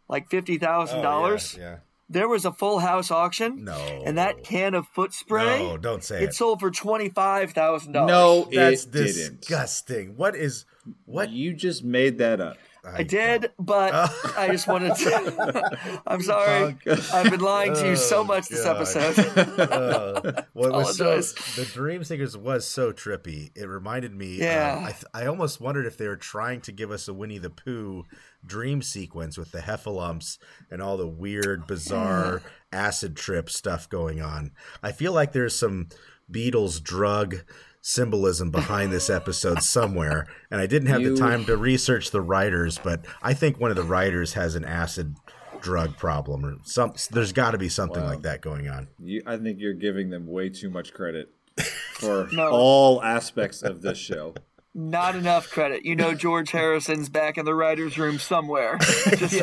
Like 0.08 0.28
fifty 0.28 0.58
thousand 0.58 0.98
Oh, 1.00 1.02
dollars. 1.02 1.56
yeah, 1.58 1.64
yeah. 1.64 1.76
There 2.08 2.28
was 2.28 2.44
a 2.44 2.52
full 2.52 2.80
house 2.80 3.10
auction. 3.10 3.64
No. 3.64 4.02
And 4.04 4.18
that 4.18 4.44
can 4.44 4.74
of 4.74 4.86
foot 4.86 5.14
spray, 5.14 5.60
No, 5.60 5.76
don't 5.78 6.04
say 6.04 6.22
it 6.22 6.30
it. 6.30 6.34
sold 6.34 6.60
for 6.60 6.70
twenty 6.70 7.08
five 7.08 7.52
thousand 7.52 7.92
dollars. 7.92 8.08
no, 8.10 8.48
That's 8.52 8.84
it 8.84 8.92
didn't. 8.92 9.40
disgusting. 9.40 10.16
What 10.16 10.36
is 10.36 10.64
what? 11.06 11.30
You 11.30 11.54
just 11.54 11.82
made 11.84 12.18
that 12.18 12.40
up. 12.40 12.56
I 12.84 13.04
did, 13.04 13.52
but 13.60 13.92
I 14.36 14.48
just 14.50 14.66
wanted 14.66 14.96
to. 14.96 16.00
I'm 16.06 16.20
sorry. 16.20 16.76
I've 17.12 17.30
been 17.30 17.40
lying 17.40 17.74
to 17.74 17.86
you 17.88 17.96
so 17.96 18.20
Oh, 18.20 18.24
much 18.24 18.48
this 18.48 18.66
episode. 18.66 19.16
Uh, 19.72 20.42
well, 20.54 20.72
was 20.72 20.96
so 20.96 21.20
the 21.20 21.64
Dream 21.72 22.02
Seekers 22.04 22.36
was 22.36 22.66
so 22.66 22.92
trippy. 22.92 23.50
It 23.56 23.66
reminded 23.68 24.14
me. 24.14 24.38
Yeah. 24.38 24.76
um, 24.78 24.84
I 24.84 24.90
th- 24.90 25.04
I 25.14 25.26
almost 25.26 25.60
wondered 25.60 25.86
if 25.86 25.96
they 25.96 26.08
were 26.08 26.16
trying 26.16 26.60
to 26.62 26.72
give 26.72 26.90
us 26.90 27.06
a 27.08 27.14
Winnie 27.14 27.38
the 27.38 27.50
Pooh 27.50 28.04
dream 28.44 28.82
sequence 28.82 29.38
with 29.38 29.52
the 29.52 29.60
heffalumps 29.60 30.38
and 30.70 30.82
all 30.82 30.96
the 30.96 31.06
weird, 31.06 31.66
bizarre 31.66 32.42
acid 32.72 33.16
trip 33.16 33.48
stuff 33.48 33.88
going 33.88 34.20
on. 34.20 34.50
I 34.82 34.92
feel 34.92 35.12
like 35.12 35.32
there's 35.32 35.54
some 35.56 35.88
Beatles 36.30 36.82
drug 36.82 37.44
symbolism 37.82 38.50
behind 38.50 38.90
this 38.92 39.10
episode 39.10 39.60
somewhere 39.62 40.26
and 40.50 40.60
i 40.60 40.66
didn't 40.66 40.88
have 40.88 41.00
You- 41.02 41.14
the 41.14 41.20
time 41.20 41.44
to 41.46 41.56
research 41.56 42.10
the 42.12 42.20
writers 42.22 42.78
but 42.82 43.04
i 43.22 43.34
think 43.34 43.58
one 43.60 43.70
of 43.70 43.76
the 43.76 43.82
writers 43.82 44.32
has 44.34 44.54
an 44.54 44.64
acid 44.64 45.16
drug 45.60 45.96
problem 45.96 46.44
or 46.46 46.56
some 46.64 46.92
there's 47.10 47.32
got 47.32 47.50
to 47.52 47.58
be 47.58 47.68
something 47.68 48.02
like 48.04 48.22
that 48.22 48.40
going 48.40 48.68
on 48.68 48.88
You, 48.98 49.22
I 49.26 49.36
think 49.36 49.58
you're 49.60 49.74
giving 49.74 50.10
them 50.10 50.26
way 50.26 50.48
too 50.48 50.70
much 50.70 50.92
credit 50.94 51.34
for 51.94 52.28
No. 52.32 52.50
all 52.50 53.02
aspects 53.02 53.62
of 53.62 53.82
this 53.82 53.98
show. 53.98 54.34
Not 54.74 55.14
enough 55.16 55.50
credit. 55.50 55.84
You 55.84 55.94
know, 55.94 56.14
George 56.14 56.50
Harrison's 56.52 57.10
back 57.10 57.36
in 57.36 57.44
the 57.44 57.54
writer's 57.54 57.98
room 57.98 58.18
somewhere. 58.18 58.78
Just 58.78 59.34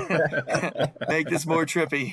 make 1.08 1.30
this 1.30 1.46
more 1.46 1.68
trippy. 1.68 2.12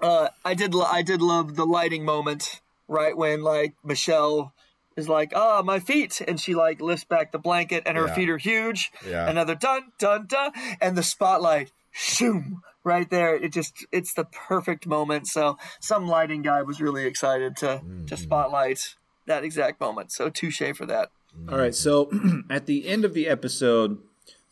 uh, 0.00 0.28
I 0.44 0.54
did. 0.54 0.74
I 0.74 1.02
did 1.02 1.22
love 1.22 1.54
the 1.54 1.64
lighting 1.64 2.04
moment, 2.04 2.60
right 2.88 3.16
when 3.16 3.42
like 3.42 3.74
Michelle 3.84 4.52
is 4.96 5.08
like, 5.08 5.32
"Ah, 5.34 5.62
my 5.64 5.80
feet," 5.80 6.20
and 6.26 6.40
she 6.40 6.54
like 6.54 6.80
lifts 6.80 7.04
back 7.04 7.32
the 7.32 7.38
blanket, 7.38 7.82
and 7.86 7.96
her 7.96 8.06
Yeah. 8.06 8.14
feet 8.14 8.28
are 8.30 8.38
huge. 8.38 8.90
Yeah. 9.06 9.28
Another 9.28 9.54
dun 9.54 9.92
dun 9.98 10.26
dun, 10.26 10.52
and 10.80 10.96
the 10.96 11.02
spotlight, 11.02 11.72
shoom, 11.92 12.62
right 12.84 13.08
there. 13.10 13.34
It 13.34 13.52
just, 13.52 13.86
it's 13.90 14.14
the 14.14 14.24
perfect 14.24 14.86
moment. 14.86 15.26
So 15.26 15.56
some 15.80 16.06
lighting 16.06 16.42
guy 16.42 16.62
was 16.62 16.80
really 16.80 17.06
excited 17.06 17.56
to 17.58 17.66
Mm-hmm. 17.66 18.04
to 18.06 18.16
spotlight 18.16 18.94
that 19.26 19.42
exact 19.44 19.80
moment. 19.80 20.12
So 20.12 20.28
touche 20.30 20.62
for 20.76 20.86
that. 20.86 21.08
All 21.48 21.58
right, 21.58 21.74
so 21.74 22.10
at 22.50 22.66
the 22.66 22.86
end 22.86 23.04
of 23.04 23.14
the 23.14 23.26
episode, 23.26 23.98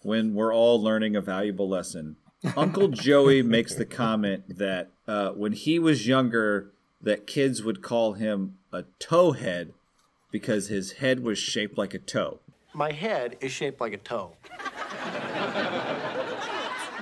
when 0.00 0.34
we're 0.34 0.52
all 0.52 0.82
learning 0.82 1.14
a 1.14 1.20
valuable 1.20 1.68
lesson, 1.68 2.16
Uncle 2.56 2.88
Joey 2.88 3.42
makes 3.42 3.74
the 3.76 3.84
comment 3.84 4.58
that 4.58 4.90
uh, 5.06 5.30
when 5.30 5.52
he 5.52 5.78
was 5.78 6.08
younger, 6.08 6.71
that 7.02 7.26
kids 7.26 7.62
would 7.62 7.82
call 7.82 8.12
him 8.14 8.58
a 8.72 8.84
towhead 9.00 9.72
because 10.30 10.68
his 10.68 10.92
head 10.92 11.20
was 11.20 11.38
shaped 11.38 11.76
like 11.76 11.94
a 11.94 11.98
toe. 11.98 12.40
My 12.72 12.92
head 12.92 13.36
is 13.40 13.52
shaped 13.52 13.80
like 13.80 13.92
a 13.92 13.98
toe. 13.98 14.32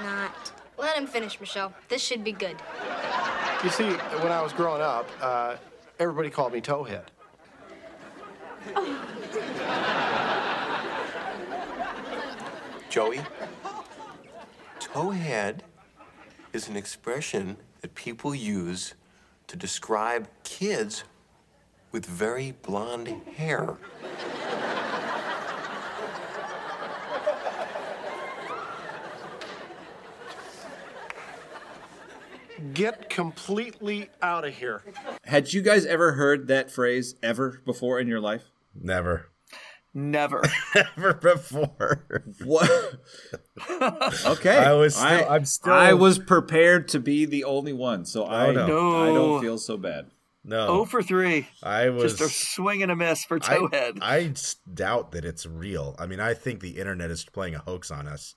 Not. 0.02 0.52
Let 0.78 0.96
him 0.96 1.06
finish, 1.06 1.38
Michelle. 1.38 1.72
This 1.88 2.02
should 2.02 2.24
be 2.24 2.32
good. 2.32 2.56
You 3.62 3.70
see, 3.70 3.90
when 3.90 4.32
I 4.32 4.40
was 4.42 4.52
growing 4.52 4.80
up, 4.80 5.08
uh, 5.20 5.56
everybody 5.98 6.30
called 6.30 6.52
me 6.54 6.60
Towhead. 6.60 7.04
Joey, 12.88 13.20
towhead 14.80 15.60
is 16.52 16.68
an 16.68 16.76
expression 16.76 17.56
that 17.82 17.94
people 17.94 18.34
use 18.34 18.94
to 19.50 19.56
describe 19.56 20.28
kids 20.44 21.02
with 21.90 22.06
very 22.06 22.52
blonde 22.62 23.08
hair. 23.34 23.76
Get 32.72 33.10
completely 33.10 34.08
out 34.22 34.44
of 34.44 34.54
here. 34.54 34.84
Had 35.24 35.52
you 35.52 35.62
guys 35.62 35.84
ever 35.84 36.12
heard 36.12 36.46
that 36.46 36.70
phrase 36.70 37.16
ever 37.20 37.60
before 37.66 37.98
in 37.98 38.06
your 38.06 38.20
life? 38.20 38.44
never 38.72 39.30
Never. 39.92 40.42
ever 40.96 41.14
before 41.14 42.22
What? 42.44 43.00
Okay, 43.80 44.56
I 44.56 44.72
was 44.72 44.94
still- 44.94 45.26
I'm 45.30 45.44
still- 45.44 45.72
I 45.72 45.92
was 45.92 46.18
prepared 46.18 46.88
to 46.88 47.00
be 47.00 47.24
the 47.24 47.44
only 47.44 47.72
one, 47.72 48.04
so 48.04 48.26
I 48.26 48.52
no. 48.52 48.66
No. 48.66 49.02
I 49.02 49.06
don't 49.14 49.40
feel 49.42 49.58
so 49.58 49.76
bad. 49.76 50.06
no 50.44 50.66
Oh 50.68 50.84
for 50.84 51.02
three. 51.02 51.48
i 51.62 51.88
was 51.88 52.16
Just 52.16 52.20
a 52.20 52.28
swing 52.28 52.82
and 52.82 52.90
a 52.90 52.96
miss 52.96 53.24
for 53.24 53.38
Towhead. 53.38 53.98
I 54.02 54.32
doubt 54.72 55.12
that 55.12 55.24
it's 55.24 55.46
real. 55.46 55.96
I 55.98 56.06
mean, 56.06 56.20
I 56.20 56.34
think 56.34 56.60
the 56.60 56.78
internet 56.78 57.10
is 57.10 57.24
playing 57.24 57.54
a 57.54 57.58
hoax 57.60 57.90
on 57.90 58.06
us. 58.06 58.34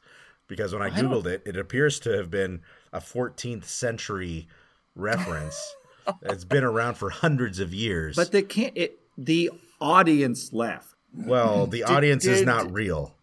because 0.47 0.73
when 0.73 0.81
I 0.81 0.89
googled 0.89 1.25
it, 1.25 1.41
it 1.45 1.55
appears 1.57 1.99
to 2.01 2.09
have 2.17 2.29
been 2.29 2.61
a 2.91 2.99
14th 2.99 3.65
century 3.65 4.47
reference. 4.95 5.75
it's 6.21 6.43
been 6.43 6.63
around 6.63 6.95
for 6.95 7.09
hundreds 7.09 7.59
of 7.59 7.73
years. 7.73 8.15
But 8.15 8.31
they 8.31 8.41
can't. 8.43 8.75
It 8.75 8.99
the 9.17 9.51
audience 9.79 10.51
laugh. 10.53 10.95
well, 11.13 11.65
the 11.67 11.83
audience 11.83 12.25
is 12.25 12.43
not 12.43 12.71
real. 12.73 13.15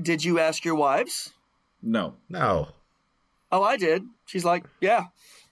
Did 0.00 0.24
you 0.24 0.38
ask 0.40 0.64
your 0.64 0.74
wives? 0.74 1.32
No. 1.84 2.14
No, 2.28 2.68
Oh, 3.52 3.62
I 3.62 3.76
did. 3.76 4.02
She's 4.26 4.44
like, 4.44 4.64
yeah. 4.80 5.04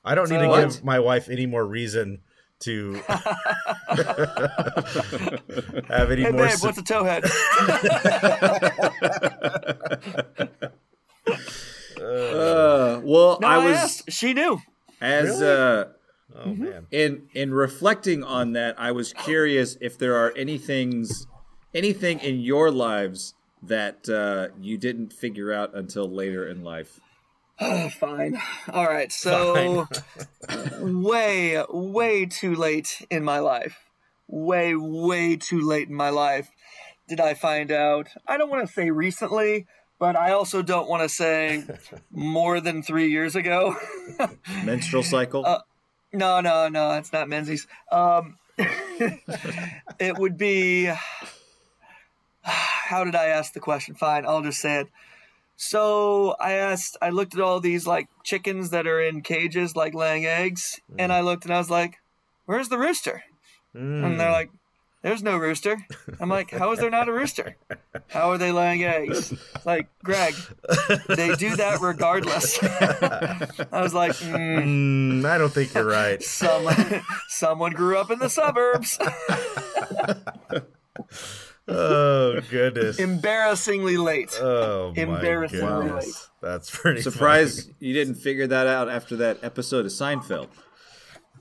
I 0.05 0.17
don't 0.17 0.29
need 0.31 0.39
to 0.41 0.49
What? 0.49 0.69
give 0.69 0.83
my 0.83 0.99
wife 0.99 1.29
any 1.29 1.47
more 1.47 1.65
reason 1.65 2.23
to 2.61 2.95
have 5.89 6.11
any 6.11 6.23
Hey, 6.23 6.31
more. 6.33 6.47
babe, 6.47 6.51
su- 6.57 6.67
what's 6.67 6.79
a 6.79 6.83
towhead? 6.83 7.23
Uh, 12.01 13.01
well, 13.05 13.39
No, 13.41 13.47
I 13.47 13.57
I, 13.57 13.65
was 13.67 13.77
asked. 13.77 14.11
She 14.13 14.35
knew. 14.35 14.61
as 15.01 15.41
uh, 15.41 15.87
oh 16.35 16.55
man, 16.55 16.87
in 16.91 17.29
in 17.35 17.55
reflecting 17.55 18.25
on 18.25 18.53
that, 18.55 18.75
I 18.79 18.93
was 18.93 19.13
curious 19.13 19.77
if 19.81 19.99
there 19.99 20.17
are 20.17 20.33
any 20.37 20.59
things, 20.59 21.27
anything 21.75 22.19
in 22.21 22.41
your 22.41 22.71
lives 22.71 23.35
that 23.63 24.09
uh, 24.09 24.55
you 24.61 24.77
didn't 24.77 25.13
figure 25.13 25.53
out 25.53 25.75
until 25.75 26.11
later 26.11 26.47
in 26.47 26.65
life. 26.65 27.01
Oh, 27.61 27.89
Fine. 28.01 28.41
All 28.73 28.87
right. 28.87 29.13
So, 29.13 29.89
way, 30.81 31.63
way 31.71 32.27
too 32.27 32.55
late 32.55 33.07
in 33.11 33.25
my 33.25 33.39
life. 33.39 33.79
Way, 34.27 34.75
way 34.75 35.37
too 35.37 35.61
late 35.61 35.89
in 35.89 35.95
my 35.95 36.11
life 36.11 36.51
did 37.09 37.21
I 37.21 37.35
find 37.35 37.71
out. 37.71 38.09
I 38.27 38.37
don't 38.39 38.49
want 38.49 38.67
to 38.67 38.73
say 38.73 38.91
recently, 38.91 39.67
but 39.99 40.17
I 40.17 40.33
also 40.33 40.63
don't 40.63 40.89
want 40.89 41.03
to 41.03 41.09
say 41.09 41.65
more 42.11 42.61
than 42.61 42.83
three 42.83 43.11
years 43.11 43.37
ago. 43.37 43.77
Menstrual 44.65 45.03
cycle. 45.03 45.45
no, 46.13 46.41
no, 46.41 46.69
no. 46.69 46.93
It's 46.93 47.13
not 47.13 47.29
Menses. 47.29 47.67
Um, 47.91 48.39
it 48.59 50.19
would 50.19 50.39
be. 50.39 50.91
How 52.93 53.05
did 53.05 53.15
I 53.15 53.29
ask 53.29 53.55
the 53.55 53.61
question? 53.61 53.95
Fine, 53.95 54.27
I'll 54.27 54.43
just 54.43 54.61
say 54.61 54.81
it. 54.81 54.89
So 55.57 56.37
I 56.39 56.53
asked, 56.53 56.99
I 57.01 57.09
looked 57.09 57.35
at 57.35 57.41
all 57.41 57.59
these 57.59 57.87
like 57.87 58.09
chickens 58.23 58.69
that 58.69 58.87
are 58.87 59.01
in 59.01 59.23
cages, 59.23 59.75
like 59.75 59.95
laying 59.95 60.27
eggs, 60.27 60.79
and 60.99 61.11
I 61.11 61.23
looked 61.23 61.47
and 61.47 61.55
I 61.55 61.59
was 61.59 61.71
like, 61.71 62.01
"Where's 62.45 62.69
the 62.69 62.77
rooster?" 62.77 63.25
And 63.73 64.21
they're 64.21 64.31
like, 64.31 64.51
"There's 65.01 65.23
no 65.23 65.39
rooster." 65.39 65.79
I'm 66.21 66.29
like, 66.29 66.51
"How 66.51 66.71
is 66.73 66.81
there 66.81 66.91
not 66.91 67.09
a 67.09 67.13
rooster? 67.13 67.57
How 68.09 68.31
are 68.31 68.37
they 68.37 68.53
laying 68.53 68.85
eggs?" 68.85 69.33
Like, 69.65 69.89
Greg, 70.05 70.35
they 71.09 71.35
do 71.37 71.57
that 71.57 71.81
regardless. 71.81 72.59
I 73.73 73.81
was 73.81 73.95
like, 73.95 74.13
mm, 74.13 75.23
Mm, 75.23 75.25
I 75.25 75.39
don't 75.39 75.53
think 75.53 75.73
you're 75.73 75.85
right. 75.85 76.23
someone, 76.23 77.03
someone 77.29 77.73
grew 77.73 77.97
up 77.97 78.11
in 78.11 78.19
the 78.19 78.29
suburbs. 78.29 78.99
Oh 81.75 82.41
goodness. 82.51 82.99
Embarrassingly 82.99 83.97
late. 83.97 84.37
Oh 84.41 84.93
my 84.97 85.03
Embarrassingly 85.03 85.89
goodness. 85.89 86.07
late. 86.07 86.15
That's 86.41 86.71
pretty 86.71 87.03
Surprised 87.03 87.71
you 87.79 87.93
didn't 87.93 88.17
figure 88.17 88.47
that 88.47 88.67
out 88.67 88.89
after 88.89 89.17
that 89.17 89.39
episode 89.43 89.87
of 89.87 89.93
Seinfeld. 89.93 90.49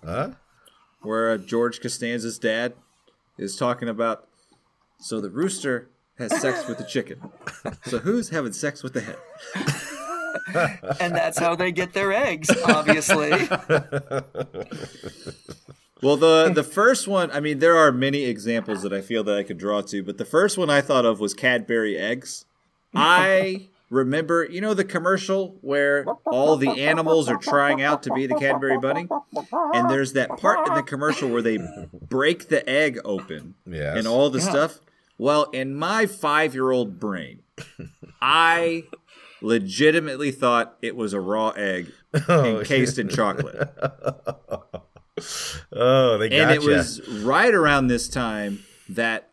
Huh? 0.03 0.32
where 1.01 1.32
uh, 1.32 1.38
George 1.38 1.82
Costanza's 1.82 2.38
dad 2.39 2.73
is 3.38 3.55
talking 3.55 3.89
about. 3.89 4.27
So 4.99 5.19
the 5.19 5.29
rooster 5.29 5.89
has 6.17 6.39
sex 6.39 6.67
with 6.67 6.77
the 6.77 6.84
chicken. 6.84 7.19
So 7.86 7.97
who's 7.99 8.29
having 8.29 8.53
sex 8.53 8.84
with 8.84 8.93
the 8.93 9.01
hen? 9.01 9.15
and 10.99 11.15
that's 11.15 11.39
how 11.39 11.55
they 11.55 11.71
get 11.71 11.93
their 11.93 12.13
eggs, 12.13 12.49
obviously. 12.65 13.32
Well, 16.02 16.18
the 16.18 16.52
the 16.56 16.64
first 16.64 17.08
one, 17.08 17.32
I 17.32 17.39
mean, 17.39 17.60
there 17.60 17.78
are 17.78 17.91
many 17.91 18.24
examples 18.24 18.82
that 18.84 18.93
I 18.93 19.02
feel 19.02 19.24
that 19.26 19.38
I 19.38 19.43
could 19.43 19.58
draw 19.58 19.82
to, 19.82 20.04
but 20.04 20.18
the 20.18 20.26
first 20.26 20.58
one 20.58 20.70
I 20.70 20.82
thought 20.82 21.06
of 21.06 21.20
was 21.20 21.34
Cadbury 21.34 21.97
eggs. 21.97 22.45
I 22.93 23.68
remember, 23.89 24.45
you 24.49 24.62
know, 24.62 24.74
the 24.74 24.84
commercial 24.84 25.58
where 25.62 26.06
all 26.26 26.58
the 26.58 26.70
animals 26.70 27.30
are 27.30 27.38
trying 27.38 27.82
out 27.82 28.04
to 28.04 28.14
be 28.14 28.28
the 28.28 28.36
Cadbury 28.36 28.78
bunny, 28.80 29.08
and 29.74 29.89
there's 29.89 30.14
that 30.14 30.38
part 30.38 30.68
in 30.68 30.74
the 30.74 30.84
commercial 30.84 31.30
where 31.30 31.41
they 31.41 31.60
break 32.10 32.49
the 32.49 32.68
egg 32.70 32.99
open 33.06 33.56
Yes. 33.66 33.97
and 33.97 34.08
all 34.08 34.30
the 34.30 34.41
stuff. 34.41 34.80
Well, 35.18 35.43
in 35.52 35.76
my 35.76 36.06
five 36.08 36.54
year 36.54 36.72
old 36.72 36.99
brain, 36.99 37.43
I 38.22 38.86
legitimately 39.41 40.32
thought 40.32 40.78
it 40.82 40.95
was 40.95 41.14
a 41.14 41.20
raw 41.20 41.49
egg 41.49 41.91
oh, 42.28 42.60
encased 42.60 42.97
in 42.97 43.08
chocolate. 43.08 43.70
Oh, 45.74 46.18
they 46.18 46.30
and 46.30 46.47
got 46.49 46.55
it 46.55 46.64
was 46.64 47.01
right 47.24 47.53
around 47.53 47.88
this 47.88 48.07
time 48.07 48.64
that 48.89 49.30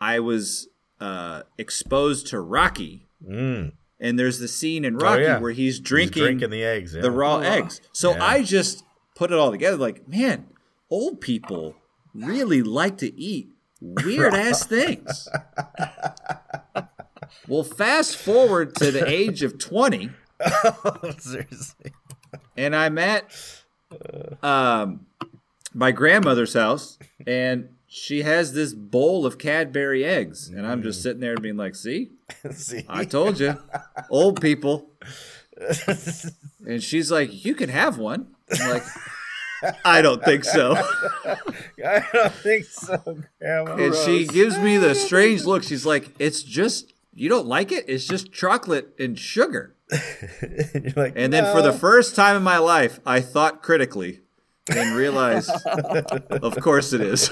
I 0.00 0.20
was 0.20 0.68
uh, 1.00 1.42
exposed 1.58 2.26
to 2.28 2.40
Rocky. 2.40 3.06
And 3.26 3.72
there's 4.18 4.38
the 4.38 4.48
scene 4.48 4.84
in 4.84 4.96
Rocky 4.98 5.22
Mm. 5.22 5.24
Oh, 5.24 5.28
yeah. 5.28 5.38
where 5.38 5.52
he's 5.52 5.76
He's 5.76 5.80
drinking, 5.80 6.22
drinking 6.22 6.50
the 6.50 6.62
eggs. 6.64 6.94
Yeah. 6.94 7.02
the 7.02 7.10
raw 7.10 7.38
eggs. 7.38 7.80
So 7.92 8.12
Yeah. 8.12 8.24
I 8.24 8.42
just 8.42 8.84
put 9.14 9.32
it 9.32 9.38
all 9.38 9.50
together 9.50 9.76
like, 9.78 10.06
man, 10.06 10.46
old 10.90 11.20
people 11.22 11.76
really 12.12 12.62
like 12.62 12.98
to 12.98 13.18
eat 13.18 13.48
weird 13.80 14.34
ass 14.34 14.64
things. 14.66 15.28
well, 17.48 17.64
fast 17.64 18.16
forward 18.16 18.74
to 18.76 18.90
the 18.90 19.08
age 19.08 19.42
of 19.42 19.58
20 19.58 20.10
Seriously. 21.18 21.92
and 22.56 22.74
I'm 22.76 22.98
at 22.98 23.24
um, 24.42 25.06
my 25.74 25.90
grandmother's 25.90 26.54
house, 26.54 26.98
and 27.26 27.68
she 27.86 28.22
has 28.22 28.52
this 28.52 28.72
bowl 28.72 29.26
of 29.26 29.38
Cadbury 29.38 30.04
eggs, 30.04 30.48
and 30.48 30.66
I'm 30.66 30.82
just 30.82 31.00
mm. 31.00 31.02
sitting 31.02 31.20
there 31.20 31.36
being 31.36 31.56
like, 31.56 31.74
"See, 31.74 32.12
See? 32.52 32.84
I 32.88 33.04
told 33.04 33.38
you, 33.40 33.58
old 34.10 34.40
people." 34.40 34.90
And 36.66 36.82
she's 36.82 37.10
like, 37.12 37.44
"You 37.44 37.54
can 37.54 37.68
have 37.68 37.98
one." 37.98 38.28
I'm 38.58 38.70
like, 38.70 38.82
"I 39.84 40.00
don't 40.00 40.24
think 40.24 40.44
so." 40.44 40.74
I 41.86 42.02
don't 42.10 42.32
think 42.32 42.64
so, 42.64 43.18
Grandma. 43.38 43.76
And 43.76 43.94
she 43.94 44.26
gives 44.26 44.58
me 44.58 44.78
the 44.78 44.94
strange 44.94 45.44
look. 45.44 45.62
She's 45.62 45.84
like, 45.84 46.08
"It's 46.18 46.42
just 46.42 46.94
you 47.12 47.28
don't 47.28 47.46
like 47.46 47.70
it. 47.70 47.84
It's 47.86 48.06
just 48.06 48.32
chocolate 48.32 48.94
and 48.98 49.18
sugar." 49.18 49.76
You're 50.42 50.92
like, 50.96 51.12
And 51.16 51.30
then 51.32 51.54
for 51.54 51.60
the 51.60 51.72
first 51.72 52.16
time 52.16 52.36
in 52.36 52.42
my 52.42 52.58
life, 52.58 52.98
I 53.04 53.20
thought 53.20 53.62
critically 53.62 54.22
and 54.68 54.96
realized, 54.96 55.50
of 56.30 56.56
course 56.60 56.92
it 56.92 57.00
is. 57.00 57.30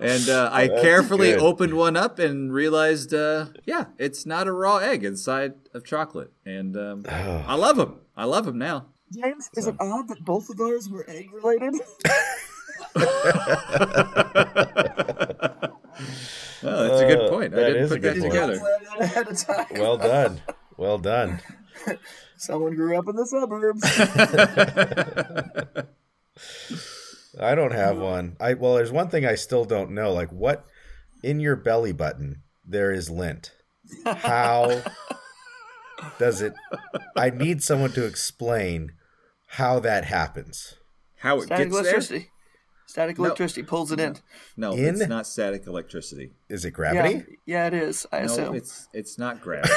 and 0.00 0.28
uh, 0.28 0.50
I 0.52 0.68
carefully 0.68 1.32
good. 1.32 1.40
opened 1.40 1.74
one 1.74 1.96
up 1.96 2.18
and 2.18 2.52
realized, 2.52 3.14
uh, 3.14 3.46
yeah, 3.64 3.86
it's 3.98 4.26
not 4.26 4.48
a 4.48 4.52
raw 4.52 4.78
egg 4.78 5.04
inside 5.04 5.54
of 5.74 5.84
chocolate. 5.84 6.32
And 6.44 6.76
um, 6.76 7.04
I 7.08 7.54
love 7.54 7.76
them. 7.76 8.00
I 8.16 8.24
love 8.24 8.44
them 8.46 8.58
now. 8.58 8.86
James, 9.12 9.50
is 9.56 9.66
it 9.66 9.76
odd 9.78 10.08
that 10.08 10.24
both 10.24 10.48
of 10.48 10.56
those 10.56 10.88
were 10.88 11.04
egg 11.08 11.32
related? 11.32 11.74
Oh, 16.64 16.88
that's 16.88 17.00
a 17.02 17.06
good 17.06 17.26
Uh, 17.26 17.28
point. 17.28 17.54
I 17.54 17.56
didn't 17.72 17.88
put 17.88 18.02
that 18.02 18.14
together. 18.14 18.60
ahead 19.00 19.26
of 19.28 19.36
time. 19.36 19.66
Well 19.72 19.98
done. 19.98 20.40
Well 20.76 20.98
done. 20.98 21.40
Someone 22.42 22.74
grew 22.74 22.98
up 22.98 23.06
in 23.06 23.14
the 23.14 23.24
suburbs. 23.24 23.84
I 27.40 27.54
don't 27.54 27.70
have 27.70 27.98
one. 27.98 28.36
I 28.40 28.54
well, 28.54 28.74
there's 28.74 28.90
one 28.90 29.10
thing 29.10 29.24
I 29.24 29.36
still 29.36 29.64
don't 29.64 29.92
know. 29.92 30.12
Like, 30.12 30.32
what 30.32 30.66
in 31.22 31.38
your 31.38 31.54
belly 31.54 31.92
button 31.92 32.42
there 32.66 32.90
is 32.90 33.08
lint? 33.08 33.52
How 34.04 34.82
does 36.18 36.42
it? 36.42 36.54
I 37.14 37.30
need 37.30 37.62
someone 37.62 37.92
to 37.92 38.04
explain 38.04 38.94
how 39.46 39.78
that 39.78 40.06
happens. 40.06 40.74
How 41.18 41.38
it 41.38 41.44
Static 41.44 41.70
gets 41.70 42.08
there? 42.08 42.22
Electricity. 42.96 43.14
Static 43.14 43.18
electricity 43.18 43.62
pulls 43.62 43.92
it 43.92 44.00
in. 44.00 44.16
No, 44.56 44.72
In? 44.72 44.96
it's 45.00 45.08
not 45.08 45.26
static 45.26 45.66
electricity. 45.66 46.30
Is 46.48 46.64
it 46.64 46.72
gravity? 46.72 47.38
yeah, 47.46 47.66
it 47.66 47.74
is. 47.74 48.06
I 48.12 48.20
No, 48.20 48.24
assume. 48.26 48.54
it's 48.54 48.88
it's 48.92 49.18
not 49.18 49.40
gravity. 49.42 49.72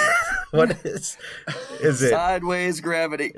What 0.51 0.85
is? 0.85 1.17
Is 1.81 2.01
it? 2.01 2.09
Sideways 2.11 2.81
gravity. 2.81 3.33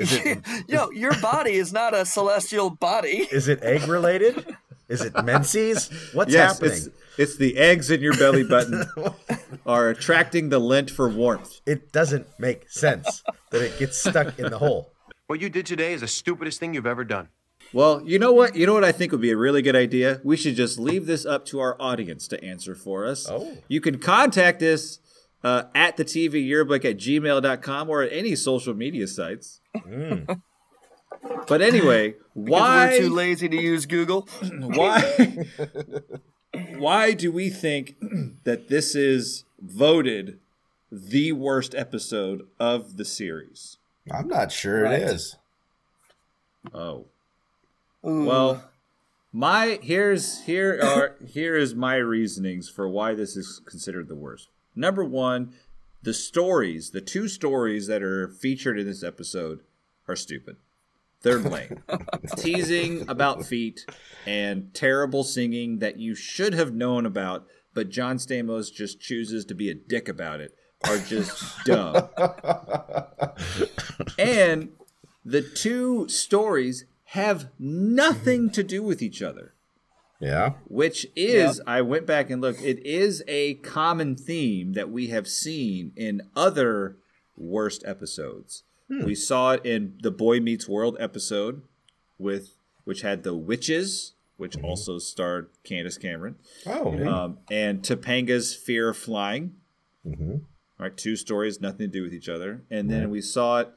Yo, 0.67 0.89
your 0.91 1.13
body 1.21 1.53
is 1.53 1.71
not 1.73 1.93
a 1.93 2.05
celestial 2.05 2.69
body. 2.69 3.27
Is 3.31 3.47
it 3.47 3.61
egg 3.63 3.87
related? 3.87 4.55
Is 4.89 5.01
it 5.01 5.13
menses? 5.25 5.89
What's 6.13 6.31
yes, 6.31 6.53
happening? 6.53 6.71
it's 6.77 6.89
it's 7.17 7.35
the 7.37 7.57
eggs 7.57 7.89
in 7.91 7.99
your 8.01 8.15
belly 8.15 8.43
button 8.43 8.85
are 9.65 9.89
attracting 9.89 10.49
the 10.49 10.59
lint 10.59 10.89
for 10.91 11.09
warmth. 11.09 11.61
It 11.65 11.91
doesn't 11.91 12.27
make 12.39 12.69
sense 12.69 13.23
that 13.51 13.61
it 13.61 13.77
gets 13.79 13.97
stuck 13.97 14.37
in 14.39 14.49
the 14.51 14.59
hole. 14.59 14.91
What 15.25 15.41
you 15.41 15.49
did 15.49 15.65
today 15.65 15.91
is 15.93 16.01
the 16.01 16.07
stupidest 16.07 16.59
thing 16.59 16.73
you've 16.73 16.85
ever 16.85 17.03
done. 17.03 17.27
Well, 17.73 18.01
you 18.05 18.17
know 18.19 18.31
what? 18.31 18.55
You 18.55 18.65
know 18.65 18.73
what 18.73 18.83
I 18.83 18.91
think 18.91 19.11
would 19.11 19.21
be 19.21 19.31
a 19.31 19.37
really 19.37 19.61
good 19.61 19.75
idea? 19.75 20.21
We 20.23 20.37
should 20.37 20.55
just 20.55 20.79
leave 20.79 21.05
this 21.05 21.25
up 21.25 21.45
to 21.47 21.59
our 21.59 21.75
audience 21.81 22.27
to 22.29 22.43
answer 22.43 22.75
for 22.75 23.05
us. 23.05 23.27
Oh. 23.29 23.57
You 23.67 23.81
can 23.81 23.99
contact 23.99 24.61
us 24.63 24.99
uh, 25.43 25.63
at 25.75 25.97
the 25.97 26.05
TV 26.05 26.45
yearbook 26.47 26.85
at 26.85 26.97
gmail.com 26.97 27.89
or 27.89 28.03
at 28.03 28.11
any 28.13 28.35
social 28.35 28.73
media 28.73 29.07
sites. 29.07 29.61
But 31.47 31.61
anyway, 31.61 32.15
why 32.33 32.89
We're 32.91 32.99
too 32.99 33.09
lazy 33.09 33.49
to 33.49 33.55
use 33.55 33.85
Google. 33.85 34.27
why 34.59 35.45
why 36.77 37.13
do 37.13 37.31
we 37.31 37.49
think 37.49 37.95
that 38.43 38.67
this 38.69 38.95
is 38.95 39.43
voted 39.59 40.39
the 40.91 41.31
worst 41.33 41.73
episode 41.75 42.47
of 42.59 42.97
the 42.97 43.03
series? 43.05 43.77
I'm 44.11 44.27
not 44.27 44.51
sure 44.51 44.83
Right. 44.83 45.01
it 45.01 45.09
is. 45.09 45.35
Oh. 46.73 47.05
Ooh. 48.07 48.25
Well, 48.25 48.63
my 49.33 49.79
here's 49.81 50.43
here 50.45 50.79
are 50.81 51.15
here 51.25 51.55
is 51.55 51.75
my 51.75 51.95
reasonings 51.95 52.69
for 52.69 52.87
why 52.87 53.13
this 53.13 53.35
is 53.35 53.61
considered 53.65 54.07
the 54.07 54.15
worst. 54.15 54.47
Number 54.75 55.03
one, 55.03 55.53
the 56.01 56.13
stories, 56.13 56.91
the 56.91 57.01
two 57.01 57.27
stories 57.27 57.87
that 57.87 58.01
are 58.01 58.29
featured 58.29 58.79
in 58.79 58.85
this 58.85 59.03
episode 59.03 59.61
are 60.07 60.15
stupid. 60.15 60.55
They're 61.23 61.39
lame. 61.39 61.83
Teasing 62.37 63.09
about 63.09 63.45
feet 63.45 63.85
and 64.25 64.73
terrible 64.73 65.23
singing 65.23 65.79
that 65.79 65.97
you 65.97 66.15
should 66.15 66.53
have 66.53 66.73
known 66.73 67.05
about, 67.05 67.47
but 67.73 67.89
John 67.89 68.17
Stamos 68.17 68.71
just 68.71 69.01
chooses 69.01 69.43
to 69.45 69.55
be 69.55 69.69
a 69.69 69.73
dick 69.73 70.07
about 70.07 70.39
it 70.39 70.55
are 70.87 70.99
just 70.99 71.43
dumb. 71.65 72.07
and 74.17 74.69
the 75.25 75.41
two 75.41 76.07
stories 76.07 76.85
have 77.17 77.49
nothing 77.59 78.49
to 78.51 78.63
do 78.63 78.81
with 78.83 79.01
each 79.01 79.21
other 79.21 79.53
Yeah. 80.21 80.53
which 80.67 81.05
is 81.15 81.61
I 81.67 81.81
went 81.81 82.05
back 82.05 82.29
and 82.29 82.41
looked. 82.41 82.61
It 82.63 82.79
is 82.85 83.23
a 83.27 83.55
common 83.55 84.15
theme 84.15 84.73
that 84.73 84.89
we 84.89 85.07
have 85.07 85.27
seen 85.27 85.91
in 85.95 86.21
other 86.35 86.97
worst 87.37 87.83
episodes. 87.85 88.63
We 88.89 89.15
saw 89.15 89.51
it 89.51 89.65
in 89.65 89.97
the 90.01 90.11
Boy 90.11 90.39
Meets 90.39 90.67
World 90.69 90.95
episode 90.99 91.61
with 92.17 92.53
which 92.85 93.01
had 93.01 93.23
the 93.23 93.35
witches, 93.35 94.13
which 94.37 94.55
also 94.63 94.97
starred 94.97 95.49
Candace 95.65 95.97
Cameron, 95.97 96.35
Oh, 96.65 96.93
yeah. 96.97 97.23
um, 97.23 97.39
and 97.51 97.83
Topanga's 97.83 98.55
Fear 98.55 98.89
of 98.89 98.97
Flying. 98.97 99.55
Mhm. 100.07 100.41
Right, 100.79 100.95
two 100.95 101.15
stories, 101.17 101.59
nothing 101.59 101.87
to 101.91 101.97
do 101.99 102.01
with 102.03 102.13
each 102.13 102.29
other. 102.29 102.61
And 102.71 102.89
then 102.89 103.09
we 103.09 103.19
saw 103.21 103.59
it. 103.61 103.69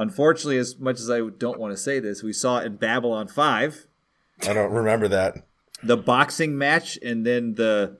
Unfortunately, 0.00 0.56
as 0.56 0.78
much 0.78 0.98
as 0.98 1.10
I 1.10 1.20
don't 1.20 1.60
want 1.60 1.72
to 1.72 1.76
say 1.76 2.00
this, 2.00 2.22
we 2.22 2.32
saw 2.32 2.58
it 2.58 2.66
in 2.66 2.76
Babylon 2.76 3.28
Five 3.28 3.86
I 4.48 4.54
don't 4.54 4.72
remember 4.72 5.06
that. 5.08 5.44
the 5.82 5.96
boxing 5.98 6.56
match 6.56 6.98
and 7.02 7.26
then 7.26 7.54
the 7.54 7.98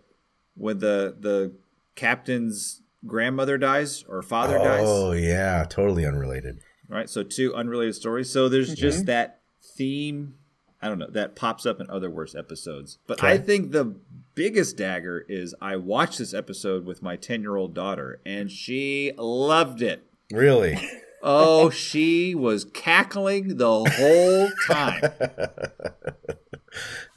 when 0.56 0.78
the 0.78 1.14
the 1.18 1.52
captain's 1.94 2.80
grandmother 3.06 3.58
dies 3.58 4.04
or 4.08 4.22
father 4.22 4.58
oh, 4.58 4.64
dies 4.64 4.84
Oh, 4.86 5.12
yeah. 5.12 5.64
Totally 5.68 6.06
unrelated. 6.06 6.60
right 6.88 7.08
so 7.10 7.22
two 7.22 7.54
unrelated 7.54 7.94
stories 7.94 8.32
so 8.32 8.48
there's 8.48 8.74
just 8.74 9.02
mhm. 9.02 9.06
that 9.06 9.40
theme 9.76 10.34
i 10.80 10.88
don't 10.88 10.98
know 10.98 11.10
that 11.10 11.36
pops 11.36 11.66
up 11.66 11.80
in 11.80 11.88
other 11.90 12.10
worse 12.10 12.34
episodes 12.34 12.98
but 13.06 13.22
i 13.22 13.36
think 13.38 13.72
the 13.72 13.94
biggest 14.34 14.76
dagger 14.78 15.24
is 15.28 15.54
i 15.60 15.76
watched 15.76 16.18
this 16.18 16.32
episode 16.34 16.84
with 16.86 17.02
my 17.02 17.16
10 17.16 17.42
year 17.42 17.56
old 17.56 17.74
daughter 17.74 18.20
and 18.24 18.50
she 18.50 19.12
loved 19.18 19.82
it 19.82 20.02
Really? 20.32 20.78
oh 21.22 21.70
she 21.70 22.34
was 22.34 22.64
cackling 22.64 23.56
the 23.58 23.84
whole 23.84 24.48
time 24.66 25.02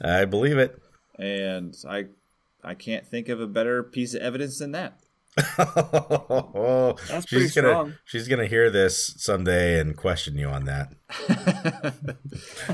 I 0.02 0.24
believe 0.24 0.58
it. 0.58 0.78
and 1.18 1.74
i 1.88 2.04
i 2.62 2.74
can't 2.74 3.06
think 3.06 3.28
of 3.28 3.40
a 3.40 3.46
better 3.46 3.82
piece 3.82 4.14
of 4.14 4.20
evidence 4.22 4.58
than 4.58 4.72
that 4.72 4.98
That's 5.56 7.26
pretty 7.26 7.44
she's 7.46 7.54
gonna 7.56 7.68
strong. 7.68 7.94
she's 8.04 8.28
gonna 8.28 8.46
hear 8.46 8.70
this 8.70 9.14
someday 9.18 9.80
and 9.80 9.96
question 9.96 10.38
you 10.38 10.46
on 10.46 10.64
that. 10.66 10.92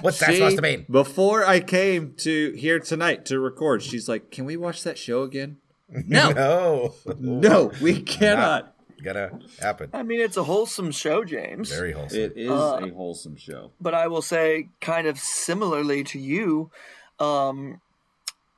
What's 0.03 0.19
that 0.21 0.29
She- 0.31 0.37
supposed 0.37 0.57
to 0.57 0.63
mean? 0.63 0.85
Before 0.91 1.43
I 1.47 1.61
came 1.61 2.13
to 2.19 2.53
here 2.53 2.79
tonight 2.79 3.25
to 3.27 3.39
record, 3.41 3.83
she's 3.83 4.11
like, 4.11 4.31
"Can 4.31 4.45
we 4.45 4.59
watch 4.59 4.83
that 4.83 4.99
show 4.99 5.23
again?" 5.23 5.57
No, 5.89 6.33
No, 6.33 6.95
no, 7.19 7.73
we 7.81 8.03
cannot. 8.03 8.75
Gotta 9.03 9.39
happen. 9.61 9.91
I 9.93 10.03
mean, 10.03 10.21
it's 10.21 10.37
a 10.37 10.45
wholesome 10.45 10.91
show, 10.91 11.25
James. 11.25 11.71
Very 11.71 11.93
wholesome. 11.93 12.21
It 12.21 12.33
is 12.37 12.51
Uh, 12.51 12.81
a 12.83 12.89
wholesome 12.91 13.37
show. 13.37 13.73
but 13.81 13.95
I 13.95 14.07
will 14.09 14.23
say, 14.23 14.69
kind 14.81 15.07
of 15.07 15.19
similarly 15.19 16.05
to 16.05 16.19
you, 16.19 16.71
um, 17.19 17.81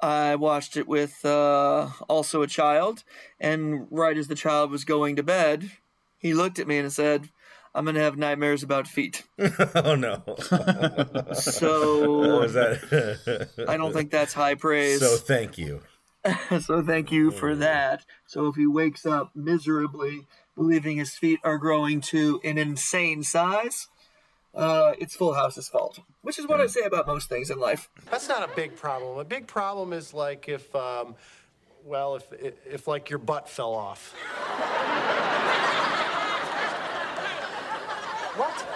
I 0.01 0.35
watched 0.37 0.77
it 0.77 0.89
with 0.89 1.25
uh, 1.25 1.91
also 2.09 2.43
a 2.43 2.47
child, 2.49 3.05
and 3.39 3.87
right 3.91 4.17
as 4.17 4.27
the 4.29 4.35
child 4.35 4.71
was 4.71 4.85
going 4.85 5.17
to 5.17 5.23
bed, 5.23 5.71
he 6.19 6.35
looked 6.35 6.59
at 6.59 6.67
me 6.67 6.79
and 6.79 6.93
said, 6.93 7.29
"I'm 7.75 7.85
gonna 7.85 8.01
have 8.01 8.17
nightmares 8.19 8.63
about 8.65 8.89
feet." 8.89 9.23
oh 9.77 9.95
no. 9.95 10.23
So 11.35 12.47
that? 12.49 13.49
I 13.69 13.77
don't 13.77 13.93
think 13.93 14.11
that's 14.11 14.33
high 14.33 14.55
praise. 14.67 15.01
So 15.01 15.17
thank 15.17 15.59
you. 15.59 15.83
so 16.61 16.83
thank 16.83 17.11
you 17.11 17.31
for 17.31 17.55
that. 17.57 18.05
So 18.27 18.47
if 18.47 18.57
he 18.57 18.67
wakes 18.67 19.05
up 19.05 19.33
miserably, 19.35 20.27
believing 20.55 20.97
his 20.97 21.15
feet 21.15 21.41
are 21.43 21.59
growing 21.59 22.01
to 22.03 22.41
an 22.45 22.59
insane 22.59 23.23
size, 23.23 23.89
uh, 24.55 24.93
it's 24.99 25.17
Full 25.17 25.35
House's 25.35 25.69
fault. 25.69 26.01
Which 26.21 26.39
is 26.39 26.47
what 26.47 26.61
I 26.61 26.67
say 26.67 26.83
about 26.83 27.07
most 27.07 27.29
things 27.29 27.51
in 27.51 27.59
life. 27.59 27.89
That's 28.11 28.29
not 28.29 28.49
a 28.49 28.55
big 28.55 28.77
problem. 28.77 29.19
A 29.19 29.25
big 29.25 29.47
problem 29.47 29.93
is 29.93 30.15
like 30.15 30.49
if, 30.49 30.75
um, 30.77 31.17
well, 31.85 32.17
if, 32.17 32.33
if, 32.33 32.55
if 32.67 32.89
like 32.89 33.11
your 33.11 33.19
butt 33.19 33.49
fell 33.49 33.73
off. 33.73 34.15
what? 38.37 38.67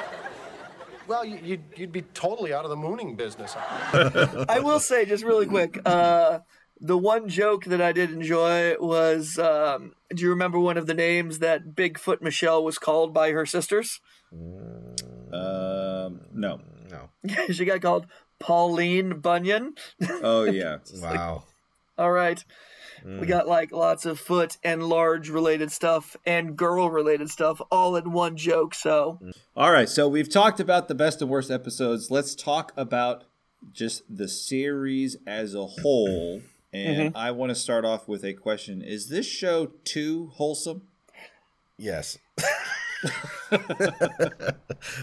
Well, 1.06 1.24
you, 1.24 1.38
you'd, 1.42 1.62
you'd 1.76 1.92
be 1.92 2.02
totally 2.02 2.52
out 2.52 2.64
of 2.64 2.70
the 2.70 2.76
mooning 2.76 3.14
business. 3.14 3.54
I 3.56 4.60
will 4.60 4.80
say, 4.80 5.04
just 5.04 5.22
really 5.22 5.46
quick, 5.46 5.78
uh, 5.86 6.40
the 6.80 6.98
one 6.98 7.28
joke 7.28 7.64
that 7.64 7.80
I 7.80 7.92
did 7.92 8.10
enjoy 8.10 8.76
was 8.78 9.38
um, 9.38 9.92
do 10.14 10.22
you 10.22 10.30
remember 10.30 10.58
one 10.58 10.76
of 10.76 10.86
the 10.86 10.94
names 10.94 11.38
that 11.38 11.74
Bigfoot 11.74 12.20
Michelle 12.20 12.62
was 12.62 12.78
called 12.78 13.14
by 13.14 13.30
her 13.30 13.46
sisters? 13.46 14.00
Um, 15.32 16.20
no. 16.32 16.60
No. 16.90 17.10
she 17.52 17.64
got 17.64 17.80
called 17.80 18.06
Pauline 18.38 19.20
Bunyan. 19.20 19.74
Oh 20.22 20.44
yeah. 20.44 20.78
Wow. 21.00 21.44
All 21.98 22.12
right. 22.12 22.44
We 23.04 23.26
got 23.26 23.46
like 23.46 23.70
lots 23.70 24.04
of 24.04 24.18
foot 24.18 24.58
and 24.64 24.82
large 24.82 25.28
related 25.28 25.70
stuff 25.70 26.16
and 26.26 26.56
girl 26.56 26.90
related 26.90 27.30
stuff 27.30 27.60
all 27.70 27.94
in 27.94 28.10
one 28.12 28.36
joke. 28.36 28.74
So 28.74 29.20
All 29.56 29.70
right. 29.70 29.88
So 29.88 30.08
we've 30.08 30.28
talked 30.28 30.58
about 30.58 30.88
the 30.88 30.94
best 30.94 31.22
and 31.22 31.30
worst 31.30 31.50
episodes. 31.50 32.10
Let's 32.10 32.34
talk 32.34 32.72
about 32.76 33.24
just 33.72 34.02
the 34.08 34.28
series 34.28 35.16
as 35.26 35.54
a 35.54 35.66
whole. 35.66 36.42
Mm-hmm. 36.76 37.00
And 37.00 37.16
I 37.16 37.30
want 37.30 37.50
to 37.50 37.54
start 37.54 37.84
off 37.84 38.06
with 38.08 38.24
a 38.24 38.34
question: 38.34 38.82
Is 38.82 39.08
this 39.08 39.26
show 39.26 39.72
too 39.84 40.30
wholesome? 40.34 40.82
Yes. 41.78 42.18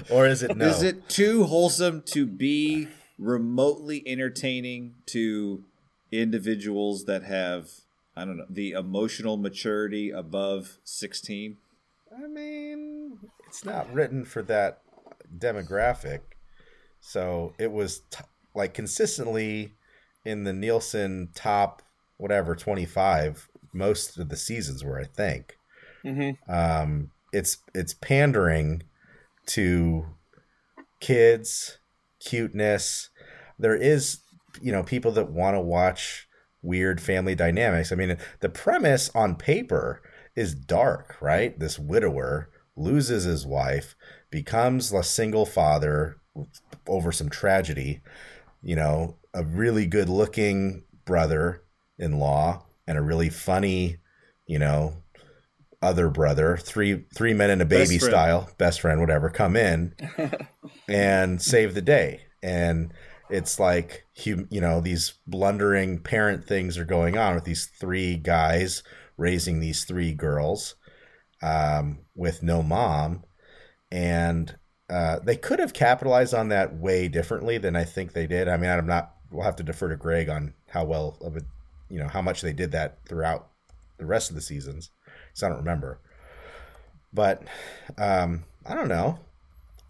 or 0.09 0.27
is 0.27 0.43
it 0.43 0.57
no? 0.57 0.65
Is 0.65 0.81
it 0.83 1.07
too 1.09 1.45
wholesome 1.45 2.01
to 2.07 2.25
be 2.25 2.87
remotely 3.17 4.03
entertaining 4.05 4.95
to 5.07 5.63
individuals 6.11 7.05
that 7.05 7.23
have 7.23 7.69
I 8.15 8.25
don't 8.25 8.37
know 8.37 8.45
the 8.49 8.71
emotional 8.71 9.37
maturity 9.37 10.11
above 10.11 10.77
sixteen? 10.83 11.57
I 12.15 12.27
mean, 12.27 13.19
it's 13.47 13.65
not 13.65 13.91
written 13.93 14.25
for 14.25 14.41
that 14.43 14.81
demographic. 15.37 16.19
So 17.01 17.53
it 17.57 17.71
was 17.71 18.01
t- 18.11 18.23
like 18.53 18.73
consistently 18.73 19.73
in 20.25 20.43
the 20.43 20.53
Nielsen 20.53 21.29
top 21.33 21.81
whatever 22.17 22.55
25 22.55 23.49
most 23.73 24.17
of 24.17 24.29
the 24.29 24.37
seasons 24.37 24.83
were, 24.83 24.99
I 24.99 25.05
think. 25.05 25.57
Um, 26.47 27.11
it's 27.31 27.57
it's 27.73 27.95
pandering 27.95 28.83
to 29.47 30.05
kids, 30.99 31.79
cuteness. 32.19 33.09
There 33.57 33.75
is, 33.75 34.19
you 34.61 34.71
know, 34.71 34.83
people 34.83 35.11
that 35.13 35.31
want 35.31 35.55
to 35.55 35.61
watch 35.61 36.27
weird 36.61 37.01
family 37.01 37.35
dynamics. 37.35 37.91
I 37.91 37.95
mean, 37.95 38.17
the 38.39 38.49
premise 38.49 39.09
on 39.15 39.35
paper 39.35 40.01
is 40.35 40.53
dark, 40.55 41.17
right? 41.19 41.57
This 41.59 41.77
widower 41.77 42.49
loses 42.75 43.23
his 43.25 43.45
wife, 43.45 43.95
becomes 44.31 44.91
a 44.91 45.03
single 45.03 45.45
father 45.45 46.17
over 46.87 47.11
some 47.11 47.29
tragedy. 47.29 48.01
You 48.61 48.75
know, 48.75 49.17
a 49.33 49.43
really 49.43 49.85
good 49.85 50.09
looking 50.09 50.83
brother 51.05 51.63
in 51.97 52.19
law 52.19 52.65
and 52.87 52.97
a 52.97 53.01
really 53.01 53.29
funny, 53.29 53.97
you 54.47 54.59
know, 54.59 54.95
other 55.81 56.09
brother, 56.09 56.57
three 56.57 57.05
three 57.15 57.33
men 57.33 57.49
and 57.49 57.61
a 57.61 57.65
baby 57.65 57.97
Best 57.97 58.05
style, 58.05 58.49
best 58.57 58.81
friend, 58.81 59.01
whatever, 59.01 59.29
come 59.29 59.55
in 59.55 59.93
and 60.87 61.41
save 61.41 61.73
the 61.73 61.81
day. 61.81 62.21
And 62.41 62.93
it's 63.29 63.59
like 63.59 64.05
you 64.23 64.47
know 64.51 64.79
these 64.79 65.13
blundering 65.27 65.99
parent 65.99 66.45
things 66.45 66.77
are 66.77 66.85
going 66.85 67.17
on 67.17 67.35
with 67.35 67.43
these 67.45 67.69
three 67.79 68.15
guys 68.15 68.83
raising 69.17 69.59
these 69.59 69.83
three 69.85 70.13
girls 70.13 70.75
um, 71.41 71.99
with 72.15 72.43
no 72.43 72.63
mom, 72.63 73.23
and 73.91 74.55
uh, 74.89 75.19
they 75.19 75.35
could 75.35 75.59
have 75.59 75.73
capitalized 75.73 76.33
on 76.33 76.49
that 76.49 76.75
way 76.77 77.07
differently 77.07 77.57
than 77.57 77.75
I 77.75 77.83
think 77.83 78.13
they 78.13 78.27
did. 78.27 78.47
I 78.47 78.57
mean, 78.57 78.69
I'm 78.69 78.87
not. 78.87 79.11
We'll 79.33 79.45
have 79.45 79.55
to 79.57 79.63
defer 79.63 79.89
to 79.89 79.95
Greg 79.95 80.29
on 80.29 80.53
how 80.69 80.85
well 80.85 81.17
of 81.21 81.35
it, 81.35 81.43
you 81.89 81.99
know, 81.99 82.07
how 82.07 82.21
much 82.21 82.41
they 82.41 82.53
did 82.53 82.71
that 82.71 82.99
throughout 83.07 83.49
the 83.97 84.05
rest 84.05 84.29
of 84.29 84.35
the 84.35 84.41
seasons. 84.41 84.91
So 85.33 85.47
I 85.47 85.49
don't 85.49 85.59
remember, 85.59 85.99
but 87.11 87.43
um, 87.97 88.43
I 88.65 88.75
don't 88.75 88.87
know. 88.87 89.19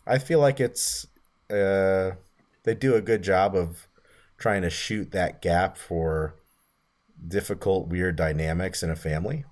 I 0.07 0.17
feel 0.17 0.39
like 0.39 0.59
it's 0.59 1.07
uh, 1.49 2.11
they 2.63 2.73
do 2.73 2.95
a 2.95 3.01
good 3.01 3.21
job 3.21 3.55
of 3.55 3.87
trying 4.37 4.61
to 4.61 4.69
shoot 4.69 5.11
that 5.11 5.41
gap 5.41 5.77
for 5.77 6.35
difficult, 7.25 7.87
weird 7.87 8.15
dynamics 8.15 8.83
in 8.83 8.89
a 8.89 8.95
family. 8.95 9.45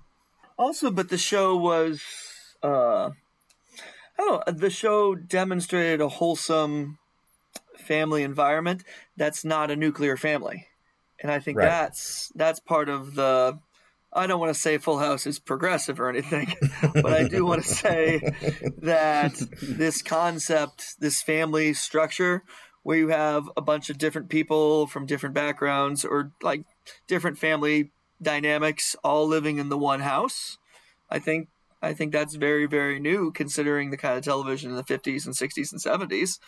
Also, 0.58 0.90
but 0.90 1.08
the 1.08 1.18
show 1.18 1.56
was, 1.56 2.02
uh, 2.62 3.10
I 4.18 4.18
don't 4.18 4.46
know, 4.46 4.52
the 4.52 4.70
show 4.70 5.14
demonstrated 5.14 6.00
a 6.00 6.08
wholesome 6.08 6.98
family 7.82 8.22
environment 8.22 8.84
that's 9.16 9.44
not 9.44 9.70
a 9.70 9.76
nuclear 9.76 10.16
family. 10.16 10.66
And 11.20 11.30
I 11.30 11.38
think 11.38 11.58
Right. 11.58 11.66
that's 11.68 12.32
that's 12.34 12.60
part 12.60 12.88
of 12.88 13.14
the 13.14 13.58
I 14.12 14.26
don't 14.26 14.40
want 14.40 14.54
to 14.54 14.60
say 14.60 14.76
Full 14.76 14.98
House 14.98 15.26
is 15.26 15.38
progressive 15.38 15.98
or 15.98 16.08
anything, 16.08 16.52
but 16.94 17.12
I 17.14 17.26
do 17.26 17.46
want 17.46 17.62
to 17.62 17.68
say 17.68 18.20
that 18.82 19.40
this 19.62 20.02
concept, 20.02 21.00
this 21.00 21.22
family 21.22 21.72
structure, 21.72 22.42
where 22.82 22.98
you 22.98 23.08
have 23.08 23.48
a 23.56 23.62
bunch 23.62 23.88
of 23.88 23.96
different 23.96 24.28
people 24.28 24.86
from 24.86 25.06
different 25.06 25.34
backgrounds 25.34 26.04
or 26.04 26.32
like 26.42 26.64
different 27.06 27.38
family 27.38 27.90
dynamics 28.20 28.94
all 29.02 29.26
living 29.26 29.58
in 29.58 29.68
the 29.70 29.78
one 29.78 30.00
house, 30.00 30.58
I 31.10 31.18
think 31.18 31.48
I 31.80 31.94
think 31.94 32.12
that's 32.12 32.34
very 32.34 32.66
very 32.66 33.00
new 33.00 33.32
considering 33.32 33.90
the 33.90 33.96
kind 33.96 34.18
of 34.18 34.24
television 34.24 34.70
in 34.70 34.76
the 34.76 34.84
50s 34.84 35.24
and 35.24 35.34
60s 35.34 35.72
and 35.72 35.80
70s. 35.80 36.38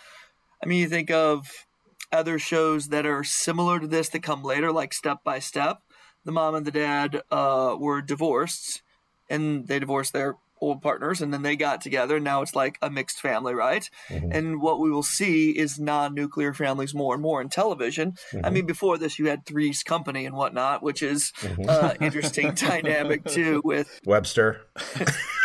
I 0.65 0.67
mean, 0.67 0.81
you 0.81 0.89
think 0.89 1.11
of 1.11 1.67
other 2.11 2.39
shows 2.39 2.89
that 2.89 3.05
are 3.05 3.23
similar 3.23 3.79
to 3.81 3.87
this 3.87 4.09
that 4.09 4.23
come 4.23 4.43
later, 4.43 4.73
like 4.73 4.95
Step 4.95 5.23
by 5.23 5.39
Step. 5.39 5.83
The 6.25 6.33
mom 6.33 6.55
and 6.55 6.65
the 6.65 6.71
dad 6.71 7.21
uh, 7.31 7.77
were 7.79 8.01
divorced, 8.01 8.83
and 9.29 9.69
they 9.69 9.79
divorced 9.79 10.15
their 10.15 10.37
old 10.63 10.81
partners, 10.81 11.21
and 11.21 11.35
then 11.35 11.43
they 11.43 11.55
got 11.55 11.83
together. 11.83 12.17
And 12.17 12.25
now 12.25 12.41
it's 12.41 12.57
like 12.57 12.79
a 12.81 12.89
mixed 12.89 13.21
family, 13.21 13.53
right? 13.53 13.91
And 14.09 14.63
what 14.63 14.81
we 14.81 14.91
will 14.91 15.03
see 15.03 15.51
is 15.51 15.79
non-nuclear 15.79 16.55
families 16.55 16.95
more 16.95 17.13
and 17.13 17.23
more 17.23 17.43
in 17.43 17.51
television. 17.51 18.15
I 18.43 18.49
mean, 18.49 18.65
before 18.65 18.97
this, 18.97 19.19
you 19.19 19.27
had 19.29 19.45
Three's 19.45 19.83
Company 19.83 20.25
and 20.25 20.35
whatnot, 20.35 20.83
which 20.83 21.03
is 21.03 21.31
uh, 21.69 21.93
interesting 22.01 22.55
dynamic 22.55 23.27
too 23.27 23.61
with 23.63 24.01
Webster. 24.07 24.63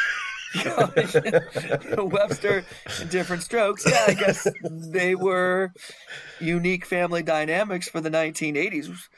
Webster 1.97 2.65
different 3.09 3.43
strokes. 3.43 3.85
Yeah, 3.89 4.05
I 4.07 4.13
guess 4.13 4.47
they 4.63 5.15
were 5.15 5.73
unique 6.39 6.85
family 6.85 7.23
dynamics 7.23 7.87
for 7.87 8.01
the 8.01 8.09
1980s. 8.09 9.09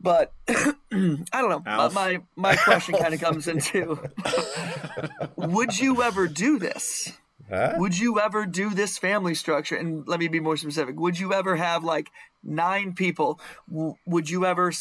But 0.00 0.32
I 0.48 0.74
don't 0.90 1.48
know. 1.48 1.62
My, 1.64 1.72
Alf. 1.72 1.94
my 1.94 2.22
my 2.34 2.56
question 2.56 2.96
kind 2.96 3.14
of 3.14 3.20
comes 3.20 3.48
into: 3.48 3.98
Would 5.36 5.78
you 5.78 6.02
ever 6.02 6.26
do 6.26 6.58
this? 6.58 7.12
Huh? 7.48 7.74
Would 7.76 7.98
you 7.98 8.18
ever 8.18 8.46
do 8.46 8.70
this 8.70 8.98
family 8.98 9.34
structure? 9.34 9.76
And 9.76 10.06
let 10.08 10.18
me 10.18 10.28
be 10.28 10.40
more 10.40 10.56
specific. 10.56 10.98
Would 10.98 11.18
you 11.18 11.32
ever 11.32 11.56
have 11.56 11.84
like 11.84 12.08
nine 12.42 12.94
people? 12.94 13.40
W- 13.68 13.94
would 14.06 14.28
you 14.28 14.44
ever 14.46 14.72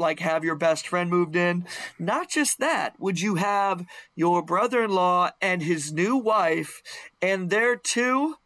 like 0.00 0.20
have 0.20 0.44
your 0.44 0.56
best 0.56 0.88
friend 0.88 1.10
moved 1.10 1.36
in? 1.36 1.66
Not 1.98 2.30
just 2.30 2.58
that. 2.58 2.98
Would 2.98 3.20
you 3.20 3.36
have 3.36 3.86
your 4.16 4.42
brother-in-law 4.42 5.30
and 5.40 5.62
his 5.62 5.92
new 5.92 6.16
wife 6.16 6.82
and 7.22 7.50
their 7.50 7.76
two 7.76 8.36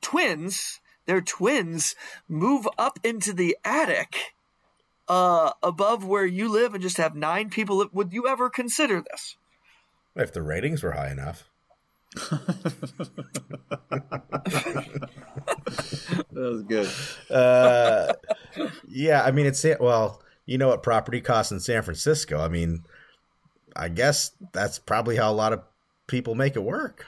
twins, 0.00 0.80
their 1.06 1.20
twins, 1.20 1.94
move 2.28 2.68
up 2.76 2.98
into 3.02 3.32
the 3.32 3.56
attic 3.64 4.34
uh, 5.08 5.52
above 5.62 6.04
where 6.04 6.26
you 6.26 6.48
live 6.48 6.74
and 6.74 6.82
just 6.82 6.96
have 6.98 7.14
nine 7.14 7.48
people? 7.48 7.78
li- 7.78 7.88
Would 7.92 8.12
you 8.12 8.26
ever 8.26 8.50
consider 8.50 9.00
this? 9.00 9.36
If 10.16 10.32
the 10.32 10.42
ratings 10.42 10.82
were 10.82 10.92
high 10.92 11.10
enough. 11.10 11.48
That 16.32 16.34
was 16.34 16.62
good. 16.62 16.88
Uh, 17.30 18.12
yeah, 18.88 19.22
I 19.22 19.30
mean 19.30 19.46
it's 19.46 19.64
well, 19.80 20.22
you 20.48 20.56
know 20.56 20.68
what 20.68 20.82
property 20.82 21.20
costs 21.20 21.52
in 21.52 21.60
San 21.60 21.82
Francisco. 21.82 22.40
I 22.40 22.48
mean, 22.48 22.82
I 23.76 23.88
guess 23.90 24.32
that's 24.52 24.78
probably 24.78 25.16
how 25.16 25.30
a 25.30 25.34
lot 25.34 25.52
of 25.52 25.60
people 26.06 26.34
make 26.34 26.56
it 26.56 26.62
work. 26.64 27.04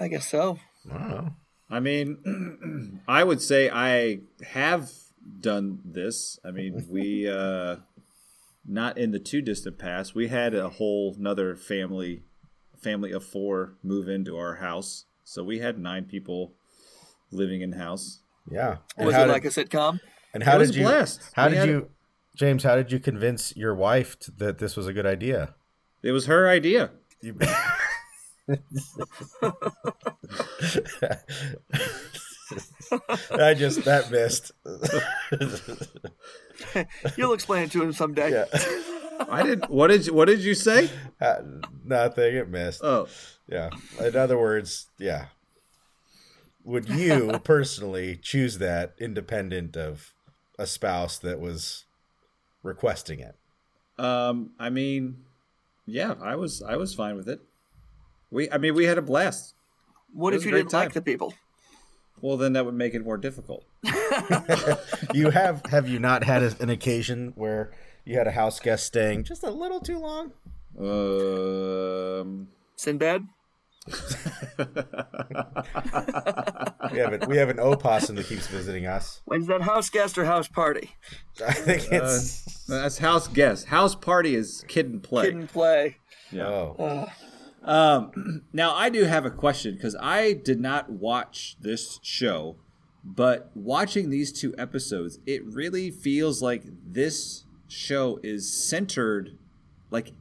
I 0.00 0.08
guess 0.08 0.28
so. 0.28 0.58
I 0.92 0.98
don't 0.98 1.08
know. 1.10 1.28
I 1.70 1.78
mean, 1.80 3.00
I 3.08 3.22
would 3.22 3.40
say 3.40 3.70
I 3.70 4.18
have 4.44 4.90
done 5.40 5.78
this. 5.84 6.40
I 6.44 6.50
mean, 6.50 6.86
we 6.90 7.28
uh 7.28 7.76
not 8.66 8.98
in 8.98 9.12
the 9.12 9.18
too 9.20 9.42
distant 9.42 9.78
past. 9.78 10.14
We 10.16 10.26
had 10.28 10.52
a 10.54 10.68
whole 10.68 11.14
another 11.18 11.54
family 11.56 12.22
family 12.82 13.12
of 13.12 13.24
4 13.24 13.74
move 13.84 14.08
into 14.08 14.36
our 14.36 14.56
house. 14.56 15.04
So 15.22 15.44
we 15.44 15.60
had 15.60 15.78
9 15.78 16.04
people 16.06 16.54
living 17.30 17.60
in 17.60 17.72
house. 17.74 18.22
Yeah. 18.50 18.78
And 18.96 19.06
Was 19.06 19.14
how 19.14 19.22
it 19.22 19.26
did- 19.26 19.32
like 19.32 19.44
a 19.44 19.48
sitcom? 19.50 20.00
And 20.34 20.42
how 20.42 20.56
It 20.56 20.58
was 20.58 20.70
did 20.72 20.78
you? 20.78 20.84
blessed. 20.86 21.20
How 21.34 21.44
We 21.46 21.50
did 21.52 21.58
had- 21.60 21.68
you, 21.68 21.90
James? 22.34 22.62
How 22.62 22.76
did 22.76 22.92
you 22.92 22.98
convince 22.98 23.54
your 23.56 23.74
wife 23.74 24.18
t- 24.18 24.32
that 24.38 24.58
this 24.58 24.76
was 24.76 24.86
a 24.86 24.92
good 24.92 25.06
idea? 25.06 25.54
It 26.02 26.12
was 26.12 26.26
her 26.26 26.48
idea. 26.48 26.90
You, 27.20 27.36
I 33.30 33.54
just 33.54 33.84
that 33.84 34.10
missed. 34.10 34.52
You'll 37.16 37.32
explain 37.32 37.64
it 37.64 37.72
to 37.72 37.82
him 37.82 37.92
someday. 37.92 38.32
yeah, 38.32 38.44
I 39.28 39.42
did 39.42 39.66
What 39.68 39.88
did 39.88 40.06
you, 40.06 40.14
what 40.14 40.26
did 40.26 40.40
you 40.40 40.54
say? 40.54 40.90
Uh, 41.20 41.36
nothing. 41.84 42.34
It 42.34 42.48
missed. 42.48 42.82
Oh. 42.82 43.08
Yeah. 43.48 43.70
In 44.00 44.16
other 44.16 44.38
words, 44.38 44.88
yeah. 44.98 45.26
Would 46.64 46.88
you 46.88 47.40
personally 47.44 48.18
choose 48.20 48.58
that 48.58 48.94
independent 48.98 49.76
of 49.76 50.12
a 50.58 50.66
spouse 50.66 51.18
that 51.18 51.40
was 51.40 51.84
requesting 52.62 53.20
it? 53.20 53.36
Um, 53.98 54.50
I 54.58 54.70
mean, 54.70 55.18
yeah, 55.86 56.14
I 56.20 56.36
was 56.36 56.62
I 56.62 56.76
was 56.76 56.94
fine 56.94 57.16
with 57.16 57.28
it. 57.28 57.40
We, 58.30 58.50
I 58.50 58.58
mean, 58.58 58.74
we 58.74 58.84
had 58.84 58.98
a 58.98 59.02
blast. 59.02 59.54
What 60.12 60.32
It 60.32 60.38
if 60.38 60.46
you 60.46 60.54
a 60.54 60.58
didn't 60.58 60.72
like 60.72 60.92
the 60.92 61.02
people? 61.02 61.34
Well, 62.20 62.36
then 62.36 62.52
that 62.54 62.64
would 62.64 62.74
make 62.74 62.94
it 62.94 63.04
more 63.04 63.16
difficult. 63.18 63.64
You 65.12 65.30
have 65.30 65.66
have 65.66 65.88
you 65.88 65.98
not 65.98 66.24
had 66.24 66.42
a, 66.42 66.56
an 66.60 66.70
occasion 66.70 67.32
where 67.36 67.72
you 68.04 68.16
had 68.16 68.26
a 68.26 68.30
house 68.30 68.60
guest 68.60 68.86
staying 68.86 69.24
just 69.24 69.42
a 69.42 69.50
little 69.50 69.80
too 69.80 69.98
long? 69.98 70.32
Um, 70.78 72.48
Sinbad? 72.76 73.26
We 76.92 76.98
have 76.98 77.12
an, 77.12 77.28
we 77.28 77.36
have 77.36 77.48
an 77.48 77.58
opossum 77.58 78.16
that 78.16 78.26
keeps 78.26 78.46
visiting 78.46 78.86
us. 78.86 79.22
When's 79.24 79.46
that 79.46 79.62
house 79.62 79.88
guest 79.88 80.18
or 80.18 80.24
house 80.24 80.48
party? 80.48 80.90
I 81.46 81.52
think 81.52 81.90
it's 81.90 82.66
that's 82.66 82.98
house 82.98 83.28
guest. 83.28 83.66
House 83.66 83.94
party 83.94 84.34
is 84.34 84.64
kid 84.68 84.86
and 84.86 85.02
play. 85.02 85.26
Kid 85.26 85.34
and 85.34 85.48
play. 85.48 85.96
oh 86.38 87.08
Um, 87.62 88.42
now 88.52 88.74
I 88.74 88.90
do 88.90 89.04
have 89.04 89.24
a 89.24 89.30
question 89.30 89.74
because 89.74 89.96
I 89.98 90.32
did 90.34 90.60
not 90.60 90.90
watch 90.90 91.56
this 91.60 91.98
show, 92.02 92.56
but 93.04 93.50
watching 93.54 94.10
these 94.10 94.32
two 94.32 94.54
episodes, 94.58 95.18
it 95.26 95.44
really 95.44 95.90
feels 95.90 96.42
like 96.42 96.64
this 96.86 97.44
show 97.68 98.20
is 98.22 98.52
centered, 98.52 99.38
like 99.90 100.12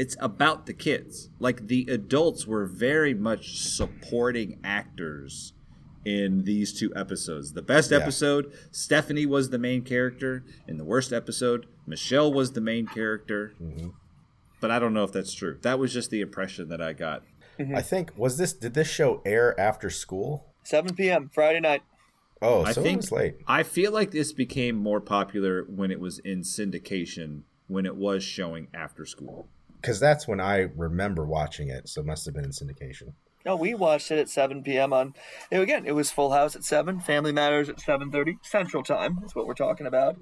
it's 0.00 0.16
about 0.20 0.64
the 0.66 0.72
kids. 0.72 1.28
Like 1.38 1.66
the 1.66 1.86
adults 1.90 2.46
were 2.46 2.64
very 2.66 3.12
much 3.14 3.58
supporting 3.58 4.58
actors 4.64 5.52
in 6.04 6.44
these 6.44 6.72
two 6.72 6.90
episodes. 6.96 7.52
The 7.52 7.60
best 7.62 7.90
Yeah. 7.90 7.98
episode, 7.98 8.50
Stephanie 8.70 9.26
was 9.26 9.50
the 9.50 9.58
main 9.58 9.82
character. 9.82 10.42
In 10.66 10.78
the 10.78 10.84
worst 10.84 11.12
episode, 11.12 11.66
Michelle 11.86 12.32
was 12.32 12.52
the 12.52 12.60
main 12.62 12.86
character. 12.86 13.52
Mm-hmm. 13.62 13.88
But 14.60 14.70
I 14.70 14.78
don't 14.78 14.94
know 14.94 15.04
if 15.04 15.12
that's 15.12 15.34
true. 15.34 15.58
That 15.62 15.78
was 15.78 15.92
just 15.92 16.10
the 16.10 16.22
impression 16.22 16.68
that 16.68 16.80
I 16.80 16.94
got. 16.94 17.22
Mm-hmm. 17.58 17.76
I 17.76 17.82
think 17.82 18.12
was 18.16 18.38
this 18.38 18.52
did 18.54 18.72
this 18.74 18.88
show 18.88 19.20
air 19.26 19.58
after 19.60 19.90
school? 19.90 20.46
7 20.64 20.94
p.m. 20.94 21.30
Friday 21.32 21.60
night. 21.60 21.82
Oh, 22.42 22.64
I 22.64 22.72
so 22.72 22.82
think 22.82 22.94
it 22.94 23.02
was 23.02 23.12
late. 23.12 23.34
I 23.46 23.62
feel 23.62 23.92
like 23.92 24.12
this 24.12 24.32
became 24.32 24.76
more 24.76 25.00
popular 25.00 25.64
when 25.64 25.90
it 25.90 26.00
was 26.00 26.18
in 26.20 26.40
syndication, 26.40 27.42
when 27.68 27.84
it 27.84 27.96
was 27.96 28.24
showing 28.24 28.68
after 28.72 29.04
school. 29.04 29.48
Because 29.80 30.00
that's 30.00 30.28
when 30.28 30.40
I 30.40 30.68
remember 30.76 31.24
watching 31.24 31.68
it, 31.68 31.88
so 31.88 32.00
it 32.00 32.06
must 32.06 32.24
have 32.26 32.34
been 32.34 32.44
in 32.44 32.50
syndication. 32.50 33.12
No, 33.46 33.56
we 33.56 33.74
watched 33.74 34.10
it 34.10 34.18
at 34.18 34.28
7 34.28 34.62
p.m. 34.62 34.92
on. 34.92 35.14
you 35.50 35.56
know, 35.56 35.62
Again, 35.62 35.86
it 35.86 35.92
was 35.92 36.10
Full 36.10 36.32
House 36.32 36.54
at 36.54 36.62
7, 36.62 37.00
Family 37.00 37.32
Matters 37.32 37.70
at 37.70 37.76
7:30 37.78 38.36
Central 38.42 38.82
Time. 38.82 39.16
That's 39.20 39.34
what 39.34 39.46
we're 39.46 39.54
talking 39.54 39.86
about. 39.86 40.18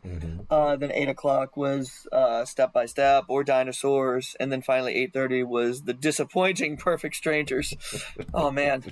Uh, 0.49 0.77
then 0.77 0.93
8 0.93 1.09
o'clock 1.09 1.57
was 1.57 2.07
uh, 2.13 2.45
Step 2.45 2.73
by 2.73 2.87
Step 2.87 3.25
or 3.29 3.43
Dinosaurs, 3.43 4.37
and 4.39 4.53
then 4.53 4.63
finally 4.63 4.95
8:30 5.13 5.47
was 5.47 5.83
the 5.83 5.95
disappointing 5.95 6.77
Perfect 6.77 7.17
Strangers. 7.17 7.75
oh 8.35 8.53
man, 8.53 8.85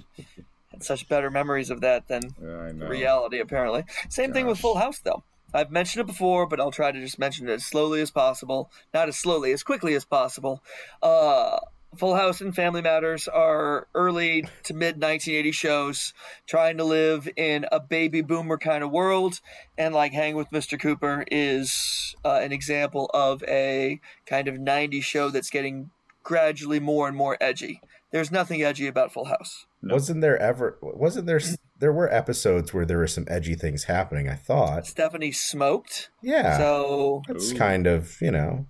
had 0.72 0.82
such 0.82 1.08
better 1.08 1.30
memories 1.30 1.70
of 1.70 1.80
that 1.82 2.08
than 2.08 2.22
I 2.42 2.70
reality. 2.88 3.38
Apparently, 3.38 3.84
same 4.08 4.32
thing 4.32 4.46
with 4.46 4.58
Full 4.58 4.76
House 4.76 4.98
though. 4.98 5.22
I've 5.57 5.70
mentioned 5.70 6.02
it 6.02 6.07
before, 6.07 6.46
but 6.46 6.61
I'll 6.61 6.70
try 6.70 6.92
to 6.92 7.00
just 7.00 7.18
mention 7.18 7.48
it 7.48 7.52
as 7.52 7.64
slowly 7.64 8.02
as 8.02 8.11
possible. 8.11 8.70
Not 8.92 9.09
as 9.09 9.16
slowly, 9.16 9.52
as 9.52 9.62
quickly 9.62 9.94
as 9.94 10.04
possible. 10.04 10.62
Uh, 11.02 11.59
Full 11.96 12.14
House 12.14 12.42
and 12.42 12.54
Family 12.54 12.82
Matters 12.82 13.26
are 13.26 13.88
early 13.94 14.42
to 14.64 14.74
mid 14.74 14.96
1980 14.96 15.52
shows 15.52 16.14
trying 16.46 16.76
to 16.76 16.84
live 16.84 17.28
in 17.36 17.64
a 17.72 17.80
baby 17.80 18.20
boomer 18.20 18.59
kind 18.59 18.84
of 18.84 18.90
world. 18.90 19.40
And 19.78 19.94
like 19.94 20.12
Hang 20.12 20.36
with 20.36 20.50
Mr. 20.50 20.78
Cooper 20.78 21.24
is 21.30 22.14
uh, 22.24 22.40
an 22.42 22.52
example 22.52 23.11
of 23.14 23.42
a 23.44 24.00
kind 24.26 24.48
of 24.48 24.57
90s 24.57 25.04
show 25.04 25.30
that's 25.30 25.50
getting 25.50 25.90
gradually 26.22 26.80
more 26.80 27.09
and 27.09 27.16
more 27.16 27.38
edgy. 27.40 27.80
There's 28.11 28.30
nothing 28.30 28.62
edgy 28.62 28.86
about 28.86 29.12
Full 29.12 29.26
House. 29.26 29.66
Wasn't 29.82 30.20
there 30.20 30.38
ever? 30.38 30.78
Wasn't 30.82 31.26
there? 31.26 31.40
There 31.78 31.92
were 31.92 32.12
episodes 32.12 32.72
where 32.72 32.86
there 32.86 32.98
were 32.98 33.06
some 33.06 33.26
edgy 33.28 33.54
things 33.54 33.84
happening. 33.84 34.28
I 34.28 34.34
thought. 34.34 34.86
Stephanie 34.86 35.32
smoked. 35.32 36.10
Yeah, 36.22 36.56
So, 36.58 37.22
that's 37.28 37.52
kind 37.52 37.86
of 37.86 38.16
you 38.20 38.30
know 38.30 38.66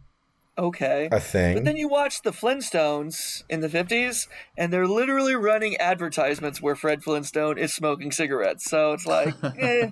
okay. 0.59 1.09
a 1.11 1.20
thing. 1.20 1.54
But 1.54 1.64
then 1.64 1.76
you 1.76 1.88
watch 1.88 2.22
the 2.22 2.32
Flintstones 2.32 3.42
in 3.48 3.61
the 3.61 3.68
50s, 3.68 4.28
and 4.57 4.72
they're 4.72 4.86
literally 4.86 5.34
running 5.34 5.76
advertisements 5.76 6.61
where 6.61 6.74
Fred 6.74 7.02
Flintstone 7.02 7.59
is 7.59 7.74
smoking 7.74 8.12
cigarettes. 8.12 8.64
So 8.64 8.92
it's 8.92 9.07
like, 9.07 9.34
eh. 9.59 9.90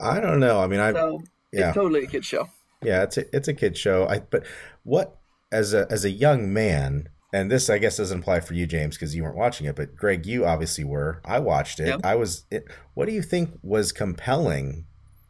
I 0.00 0.20
don't 0.20 0.40
know. 0.40 0.60
I 0.60 0.66
mean, 0.66 0.80
I 0.80 0.92
So 0.92 1.22
yeah. 1.52 1.68
it's 1.68 1.74
totally 1.74 2.04
a 2.04 2.06
kid 2.06 2.24
show. 2.24 2.48
Yeah, 2.82 3.02
it's 3.02 3.16
a 3.16 3.36
it's 3.36 3.48
a 3.48 3.54
kid 3.54 3.76
show. 3.76 4.06
I 4.06 4.20
but 4.20 4.44
what 4.84 5.18
as 5.50 5.72
a 5.72 5.86
as 5.90 6.04
a 6.04 6.10
young 6.10 6.52
man, 6.52 7.08
and 7.32 7.50
this 7.50 7.68
I 7.68 7.78
guess 7.78 7.96
doesn't 7.96 8.20
apply 8.20 8.40
for 8.40 8.54
you, 8.54 8.66
James, 8.66 8.96
because 8.96 9.14
you 9.14 9.22
weren't 9.22 9.36
watching 9.36 9.66
it. 9.66 9.76
But 9.76 9.96
Greg, 9.96 10.26
you 10.26 10.44
obviously 10.44 10.84
were. 10.84 11.20
I 11.24 11.38
watched 11.38 11.80
it. 11.80 11.88
Yep. 11.88 12.00
I 12.04 12.14
was. 12.14 12.44
It, 12.50 12.64
what 12.94 13.06
do 13.06 13.12
you 13.12 13.22
think 13.22 13.58
was 13.62 13.92
compelling 13.92 14.86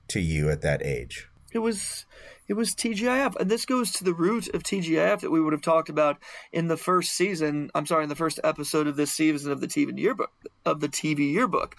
to 0.08 0.20
you 0.20 0.50
at 0.50 0.62
that 0.62 0.84
age? 0.84 1.28
It 1.52 1.58
was 1.60 2.04
it 2.48 2.54
was 2.54 2.74
TGIF, 2.74 3.34
and 3.36 3.50
this 3.50 3.66
goes 3.66 3.90
to 3.92 4.04
the 4.04 4.14
root 4.14 4.48
of 4.54 4.62
TGIF 4.62 5.20
that 5.20 5.30
we 5.30 5.40
would 5.40 5.52
have 5.52 5.62
talked 5.62 5.88
about 5.88 6.18
in 6.52 6.68
the 6.68 6.76
first 6.76 7.12
season. 7.12 7.70
I'm 7.74 7.86
sorry, 7.86 8.04
in 8.04 8.08
the 8.08 8.14
first 8.14 8.38
episode 8.44 8.86
of 8.86 8.96
this 8.96 9.12
season 9.12 9.50
of 9.50 9.60
the 9.60 9.66
TV 9.66 9.98
yearbook 9.98 10.30
of 10.64 10.80
the 10.80 10.88
TV 10.88 11.32
yearbook. 11.32 11.76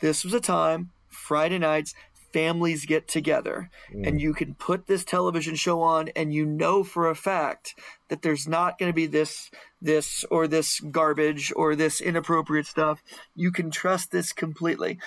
This 0.00 0.24
was 0.24 0.34
a 0.34 0.40
time 0.40 0.90
Friday 1.08 1.58
nights 1.58 1.94
families 2.32 2.86
get 2.86 3.08
together 3.08 3.70
and 3.92 4.16
mm. 4.16 4.20
you 4.20 4.32
can 4.32 4.54
put 4.54 4.86
this 4.86 5.04
television 5.04 5.54
show 5.54 5.80
on 5.82 6.08
and 6.14 6.32
you 6.32 6.46
know 6.46 6.84
for 6.84 7.08
a 7.08 7.14
fact 7.14 7.74
that 8.08 8.22
there's 8.22 8.46
not 8.46 8.78
going 8.78 8.88
to 8.88 8.94
be 8.94 9.06
this 9.06 9.50
this 9.82 10.24
or 10.30 10.46
this 10.46 10.80
garbage 10.80 11.52
or 11.56 11.74
this 11.74 12.00
inappropriate 12.00 12.66
stuff 12.66 13.02
you 13.34 13.50
can 13.50 13.70
trust 13.70 14.10
this 14.10 14.32
completely 14.32 14.98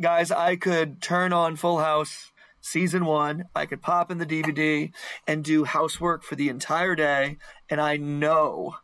guys, 0.00 0.30
I 0.30 0.56
could 0.56 1.00
turn 1.00 1.32
on 1.32 1.56
Full 1.56 1.78
House 1.78 2.32
season 2.60 3.04
one. 3.04 3.44
I 3.54 3.66
could 3.66 3.82
pop 3.82 4.10
in 4.10 4.18
the 4.18 4.26
DVD 4.26 4.92
and 5.26 5.44
do 5.44 5.64
housework 5.64 6.22
for 6.22 6.34
the 6.34 6.48
entire 6.48 6.94
day. 6.94 7.38
And 7.70 7.80
I 7.80 7.96
know, 7.96 8.76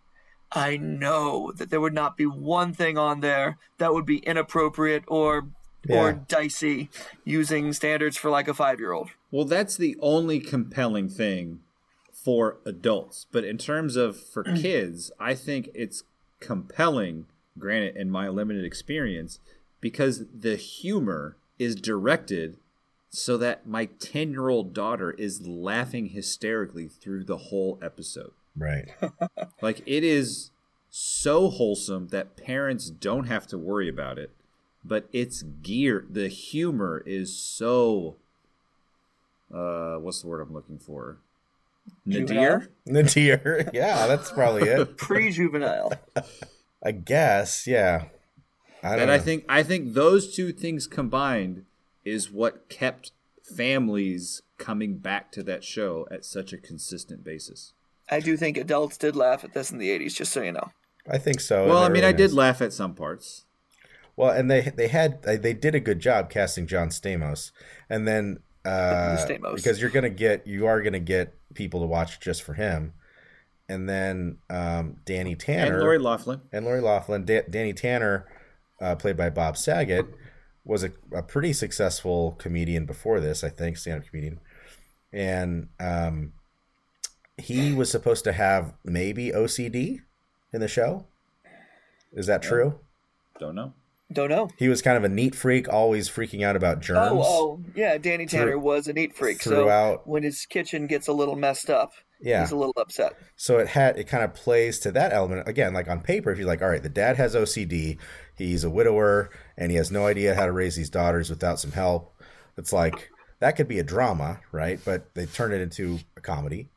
I 0.50 0.76
know 0.76 1.52
that 1.56 1.70
there 1.70 1.80
would 1.80 1.94
not 1.94 2.16
be 2.16 2.26
one 2.26 2.72
thing 2.72 2.96
on 2.96 3.20
there 3.20 3.58
that 3.78 3.92
would 3.92 4.06
be 4.06 4.18
inappropriate 4.18 5.04
or 5.08 5.48
or 5.88 6.12
dicey 6.12 6.90
using 7.24 7.72
standards 7.72 8.16
for 8.16 8.30
like 8.30 8.48
a 8.48 8.54
five 8.54 8.78
year 8.78 8.92
old. 8.92 9.10
Well, 9.30 9.44
that's 9.44 9.76
the 9.76 9.96
only 10.00 10.40
compelling 10.40 11.08
thing 11.08 11.60
for 12.12 12.58
adults. 12.64 13.26
But 13.32 13.44
in 13.44 13.58
terms 13.58 13.96
of 13.96 14.20
for 14.20 14.42
kids, 14.56 15.10
I 15.18 15.34
think 15.34 15.70
it's 15.74 16.04
compelling, 16.40 17.26
granted, 17.58 17.96
in 17.96 18.10
my 18.10 18.28
limited 18.28 18.64
experience, 18.64 19.38
because 19.80 20.24
the 20.32 20.56
humor 20.56 21.36
is 21.58 21.74
directed 21.74 22.58
so 23.10 23.36
that 23.36 23.66
my 23.66 23.86
10 23.86 24.30
year 24.30 24.48
old 24.48 24.72
daughter 24.72 25.10
is 25.12 25.46
laughing 25.46 26.06
hysterically 26.08 26.88
through 26.88 27.24
the 27.24 27.36
whole 27.36 27.78
episode. 27.82 28.32
Right. 28.56 28.88
Like, 29.60 29.82
it 29.86 30.02
is 30.02 30.50
so 30.90 31.48
wholesome 31.48 32.08
that 32.08 32.36
parents 32.36 32.90
don't 32.90 33.26
have 33.26 33.46
to 33.46 33.56
worry 33.58 33.88
about 33.88 34.18
it. 34.18 34.32
But 34.84 35.08
it's 35.12 35.42
gear. 35.42 36.04
the 36.10 36.28
humor 36.28 37.02
is 37.06 37.36
so. 37.36 38.16
Uh, 39.52 39.96
what's 39.96 40.22
the 40.22 40.28
word 40.28 40.40
I'm 40.40 40.52
looking 40.52 40.78
for? 40.78 41.18
Nadir? 42.06 42.68
Nadir. 42.86 43.70
Yeah, 43.74 44.06
that's 44.06 44.30
probably 44.30 44.68
it. 44.68 44.96
Pre 44.96 45.30
juvenile. 45.30 45.92
I 46.82 46.92
guess. 46.92 47.66
Yeah. 47.66 48.06
I 48.82 48.96
And 48.96 49.06
know. 49.06 49.12
I 49.12 49.18
think 49.18 49.44
I 49.48 49.62
think 49.62 49.94
those 49.94 50.34
two 50.34 50.52
things 50.52 50.86
combined 50.86 51.64
is 52.04 52.30
what 52.30 52.68
kept 52.68 53.12
families 53.56 54.42
coming 54.58 54.98
back 54.98 55.30
to 55.32 55.42
that 55.44 55.62
show 55.62 56.06
at 56.10 56.24
such 56.24 56.52
a 56.52 56.58
consistent 56.58 57.22
basis. 57.22 57.72
I 58.10 58.20
do 58.20 58.36
think 58.36 58.56
adults 58.56 58.96
did 58.96 59.14
laugh 59.14 59.44
at 59.44 59.54
this 59.54 59.70
in 59.70 59.78
the 59.78 59.90
80s, 59.90 60.14
just 60.16 60.32
so 60.32 60.42
you 60.42 60.52
know. 60.52 60.70
I 61.08 61.18
think 61.18 61.40
so. 61.40 61.66
Well, 61.66 61.82
I 61.82 61.88
mean, 61.88 62.04
I 62.04 62.12
did 62.12 62.32
laugh 62.32 62.60
at 62.60 62.72
some 62.72 62.94
parts. 62.94 63.44
Well, 64.16 64.30
and 64.30 64.50
they 64.50 64.60
they 64.62 64.88
had 64.88 65.22
they 65.22 65.36
they 65.36 65.54
did 65.54 65.74
a 65.74 65.80
good 65.80 65.98
job 66.00 66.30
casting 66.30 66.66
John 66.66 66.88
Stamos, 66.88 67.50
and 67.88 68.06
then 68.06 68.40
uh, 68.64 69.16
Stamos. 69.18 69.56
because 69.56 69.80
you're 69.80 69.90
gonna 69.90 70.10
get 70.10 70.46
you 70.46 70.66
are 70.66 70.82
gonna 70.82 71.00
get 71.00 71.34
people 71.54 71.80
to 71.80 71.86
watch 71.86 72.20
just 72.20 72.42
for 72.42 72.54
him, 72.54 72.92
and 73.68 73.88
then 73.88 74.38
um, 74.50 74.96
Danny 75.04 75.34
Tanner 75.34 75.72
And 75.74 75.80
Lori 75.82 75.98
Loughlin. 75.98 76.40
and 76.52 76.64
Lori 76.64 76.80
Loughlin, 76.80 77.24
da- 77.24 77.42
Danny 77.48 77.72
Tanner, 77.72 78.26
uh, 78.80 78.94
played 78.96 79.16
by 79.16 79.30
Bob 79.30 79.56
Saget, 79.56 80.06
was 80.64 80.84
a, 80.84 80.92
a 81.12 81.22
pretty 81.22 81.52
successful 81.54 82.32
comedian 82.32 82.84
before 82.86 83.18
this, 83.18 83.42
I 83.42 83.48
think, 83.48 83.76
stand-up 83.78 84.06
comedian, 84.08 84.40
and 85.12 85.68
um, 85.80 86.34
he 87.38 87.72
was 87.72 87.90
supposed 87.90 88.24
to 88.24 88.32
have 88.32 88.74
maybe 88.84 89.30
OCD 89.30 90.00
in 90.52 90.60
the 90.60 90.68
show. 90.68 91.06
Is 92.12 92.26
that 92.26 92.42
true? 92.42 92.78
Don't 93.40 93.54
know. 93.54 93.72
Don't 94.12 94.28
know. 94.30 94.48
He 94.58 94.68
was 94.68 94.82
kind 94.82 94.96
of 94.96 95.04
a 95.04 95.08
neat 95.08 95.34
freak, 95.34 95.68
always 95.72 96.08
freaking 96.08 96.44
out 96.44 96.56
about 96.56 96.80
germs. 96.80 97.10
Oh, 97.12 97.22
oh, 97.24 97.60
yeah. 97.74 97.98
Danny 97.98 98.26
Tanner 98.26 98.52
Through- 98.52 98.60
was 98.60 98.88
a 98.88 98.92
neat 98.92 99.14
freak. 99.16 99.40
throughout- 99.42 100.02
So 100.04 100.10
when 100.10 100.22
his 100.22 100.46
kitchen 100.46 100.86
gets 100.86 101.08
a 101.08 101.12
little 101.12 101.36
messed 101.36 101.70
up, 101.70 101.92
Yeah. 102.20 102.42
he's 102.42 102.52
a 102.52 102.56
little 102.56 102.74
upset. 102.76 103.14
So 103.36 103.58
it 103.58 103.68
had 103.68 103.98
it 103.98 104.04
kind 104.04 104.22
of 104.24 104.34
plays 104.34 104.78
to 104.80 104.92
that 104.92 105.12
element 105.12 105.48
again. 105.48 105.72
Like 105.74 105.88
on 105.88 106.00
paper, 106.02 106.30
if 106.30 106.38
you're 106.38 106.46
like, 106.46 106.62
all 106.62 106.68
right, 106.68 106.82
the 106.82 106.88
dad 106.88 107.16
has 107.16 107.34
OCD, 107.34 107.98
he's 108.36 108.64
a 108.64 108.70
widower, 108.70 109.30
and 109.56 109.70
he 109.70 109.76
has 109.76 109.90
no 109.90 110.06
idea 110.06 110.34
how 110.34 110.46
to 110.46 110.52
raise 110.52 110.76
these 110.76 110.90
daughters 110.90 111.30
without 111.30 111.58
some 111.58 111.72
help. 111.72 112.14
It's 112.56 112.72
like 112.72 113.10
that 113.40 113.56
could 113.56 113.66
be 113.68 113.78
a 113.78 113.84
drama, 113.84 114.40
right? 114.52 114.78
But 114.84 115.14
they 115.14 115.26
turn 115.26 115.52
it 115.52 115.60
into 115.60 115.98
a 116.16 116.20
comedy, 116.20 116.68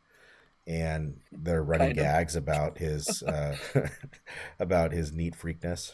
and 0.65 1.17
they're 1.31 1.61
running 1.63 1.89
Kind 1.89 1.99
of. 1.99 2.03
gags 2.05 2.35
about 2.35 2.77
his 2.79 3.21
uh, 3.23 3.55
about 4.59 4.91
his 4.93 5.11
neat 5.11 5.35
freakness. 5.37 5.93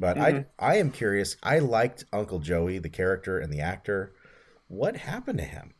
But 0.00 0.16
Mm-hmm. 0.16 0.40
I 0.58 0.74
I 0.74 0.76
am 0.76 0.90
curious. 0.90 1.36
I 1.42 1.58
liked 1.58 2.04
Uncle 2.12 2.38
Joey, 2.38 2.78
the 2.78 2.88
character 2.88 3.38
and 3.38 3.52
the 3.52 3.60
actor. 3.60 4.12
What 4.68 4.96
happened 4.96 5.38
to 5.38 5.44
him? 5.44 5.74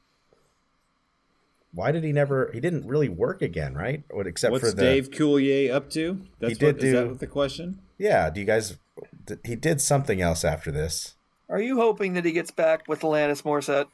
Why 1.72 1.92
did 1.92 2.02
he 2.02 2.12
never? 2.12 2.50
He 2.52 2.60
didn't 2.60 2.86
really 2.86 3.08
work 3.08 3.42
again, 3.42 3.74
right? 3.74 4.02
What 4.10 4.26
except 4.26 4.52
What's 4.52 4.70
for 4.70 4.74
the 4.74 4.82
Dave 4.82 5.10
Coulier 5.10 5.70
up 5.72 5.90
to? 5.90 6.20
That's 6.40 6.58
did 6.58 6.76
what, 6.76 6.84
is 6.84 6.92
that 6.92 7.02
do- 7.02 7.08
what 7.10 7.20
the 7.20 7.26
question? 7.26 7.78
Yeah, 7.98 8.30
do 8.30 8.40
you 8.40 8.46
guys? 8.46 8.76
He 9.44 9.54
did 9.54 9.80
something 9.80 10.20
else 10.20 10.44
after 10.44 10.70
this. 10.72 11.14
Are 11.50 11.60
you 11.60 11.76
hoping 11.76 12.14
that 12.14 12.24
he 12.24 12.32
gets 12.32 12.50
back 12.50 12.88
with 12.88 13.00
Alanis 13.02 13.42
Morissette? 13.42 13.86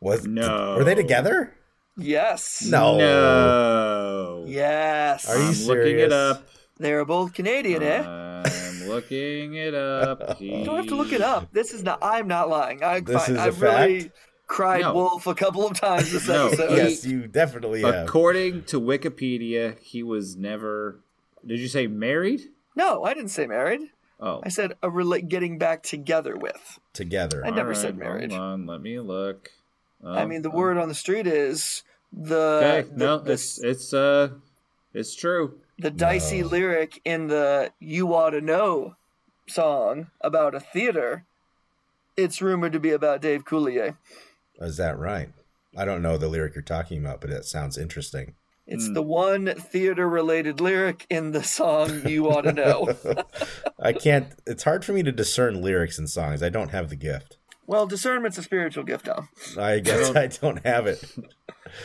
Was 0.00 0.26
No. 0.26 0.76
Were 0.76 0.84
they 0.84 0.94
together? 0.94 1.54
Yes. 1.96 2.62
No. 2.68 2.98
No. 2.98 4.44
Yes. 4.46 5.28
Are 5.28 5.36
you 5.38 5.48
I'm 5.48 5.54
serious? 5.54 5.66
looking 5.66 5.98
it 5.98 6.12
up. 6.12 6.46
They're 6.78 7.04
both 7.04 7.32
Canadian, 7.34 7.82
eh? 7.82 8.02
I'm 8.06 8.88
looking 8.88 9.54
it 9.54 9.74
up. 9.74 10.40
You 10.40 10.64
don't 10.64 10.76
have 10.76 10.86
to 10.86 10.94
look 10.96 11.12
it 11.12 11.20
up. 11.20 11.52
This 11.52 11.72
is 11.72 11.82
not. 11.82 11.98
I'm 12.02 12.28
not 12.28 12.48
lying. 12.48 12.82
I, 12.82 13.00
This 13.00 13.26
fine, 13.26 13.34
is 13.36 13.40
a 13.40 13.42
I've 13.42 13.60
really 13.60 14.00
fact? 14.02 14.14
cried 14.46 14.80
No. 14.82 14.94
wolf 14.94 15.26
a 15.26 15.34
couple 15.34 15.66
of 15.66 15.78
times 15.78 16.12
this 16.12 16.28
No, 16.28 16.46
episode. 16.46 16.76
Yes, 16.76 17.04
you 17.04 17.26
definitely 17.26 17.82
have. 17.82 18.06
According 18.06 18.64
to 18.64 18.80
Wikipedia, 18.80 19.78
he 19.80 20.02
was 20.02 20.36
never. 20.36 21.00
Did 21.46 21.58
you 21.60 21.68
say 21.68 21.86
married? 21.86 22.42
No, 22.76 23.04
I 23.04 23.14
didn't 23.14 23.30
say 23.30 23.46
married. 23.46 23.80
Oh, 24.20 24.40
I 24.44 24.48
said 24.48 24.72
a 24.82 24.88
rela- 24.88 25.26
getting 25.28 25.58
back 25.58 25.82
together 25.82 26.36
with. 26.36 26.78
Together. 26.92 27.44
I 27.44 27.50
never 27.50 27.70
All 27.70 27.74
said 27.76 27.96
marriage. 27.96 28.30
Hold 28.32 28.42
on, 28.42 28.66
let 28.66 28.80
me 28.80 28.98
look. 29.00 29.50
I 30.04 30.26
mean, 30.26 30.42
the 30.42 30.50
oh. 30.50 30.56
word 30.56 30.76
on 30.78 30.88
the 30.88 30.94
street 30.94 31.26
is 31.26 31.82
the. 32.12 32.36
Okay, 32.80 32.88
the- 32.88 32.96
no, 32.96 33.18
the- 33.18 33.32
it's 33.32 33.58
it's 33.58 33.92
uh, 33.92 34.30
it's 34.94 35.14
true. 35.14 35.58
The 35.78 35.90
dicey 35.90 36.42
No. 36.42 36.48
lyric 36.48 37.00
in 37.04 37.28
the 37.28 37.72
"You 37.78 38.14
Ought 38.14 38.30
to 38.30 38.40
Know" 38.40 38.96
song 39.48 40.10
about 40.20 40.54
a 40.54 40.60
theater. 40.60 41.24
It's 42.16 42.42
rumored 42.42 42.72
to 42.72 42.80
be 42.80 42.90
about 42.90 43.22
Dave 43.22 43.44
Coulier. 43.44 43.96
Is 44.60 44.76
that 44.76 44.98
right? 44.98 45.30
I 45.76 45.84
don't 45.84 46.02
know 46.02 46.16
the 46.16 46.28
lyric 46.28 46.54
you're 46.54 46.62
talking 46.62 46.98
about, 46.98 47.20
but 47.20 47.30
it 47.30 47.44
sounds 47.44 47.78
interesting. 47.78 48.34
It's 48.66 48.86
hmm. 48.88 48.94
the 48.94 49.02
one 49.02 49.46
theater-related 49.46 50.60
lyric 50.60 51.06
in 51.08 51.30
the 51.32 51.42
song 51.42 52.06
"You 52.06 52.28
Ought 52.28 52.42
to 52.42 52.52
Know." 52.52 52.96
I 53.78 53.92
can't. 53.92 54.34
It's 54.46 54.64
hard 54.64 54.84
for 54.84 54.92
me 54.92 55.02
to 55.04 55.12
discern 55.12 55.62
lyrics 55.62 55.98
in 55.98 56.06
songs. 56.06 56.42
I 56.42 56.48
don't 56.48 56.70
have 56.70 56.90
the 56.90 56.96
gift. 56.96 57.38
well, 57.66 57.86
discernment's 57.86 58.38
a 58.38 58.42
spiritual 58.42 58.84
gift, 58.84 59.06
Tom. 59.06 59.28
I 59.58 59.78
guess 59.78 60.14
I 60.14 60.26
don't 60.26 60.64
have 60.66 60.86
it. 60.86 61.02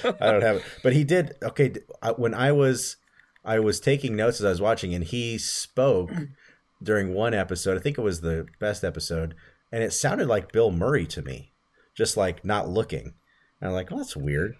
I 0.03 0.31
don't 0.31 0.41
have 0.41 0.57
it. 0.57 0.63
But 0.81 0.93
he 0.93 1.03
did. 1.03 1.35
Okay, 1.41 1.73
uh, 2.01 2.13
when 2.13 2.33
I 2.33 2.51
was, 2.51 2.97
I 3.45 3.59
was 3.59 3.79
taking 3.79 4.15
notes 4.15 4.39
as 4.39 4.45
I 4.45 4.49
was 4.49 4.61
watching, 4.61 4.93
and 4.93 5.03
he 5.03 5.37
spoke 5.37 6.11
during 6.83 7.13
one 7.13 7.33
episode. 7.33 7.77
I 7.77 7.81
think 7.81 7.97
it 7.97 8.03
was 8.03 8.21
the 8.21 8.47
best 8.59 8.83
episode, 8.83 9.35
and 9.71 9.83
it 9.83 9.93
sounded 9.93 10.27
like 10.27 10.51
Bill 10.51 10.71
Murray 10.71 11.05
to 11.07 11.21
me, 11.21 11.51
just 11.95 12.17
like 12.17 12.45
not 12.45 12.69
looking. 12.69 13.13
And 13.59 13.69
I'm 13.69 13.73
like, 13.73 13.91
oh, 13.91 13.97
that's 13.97 14.15
weird. 14.15 14.55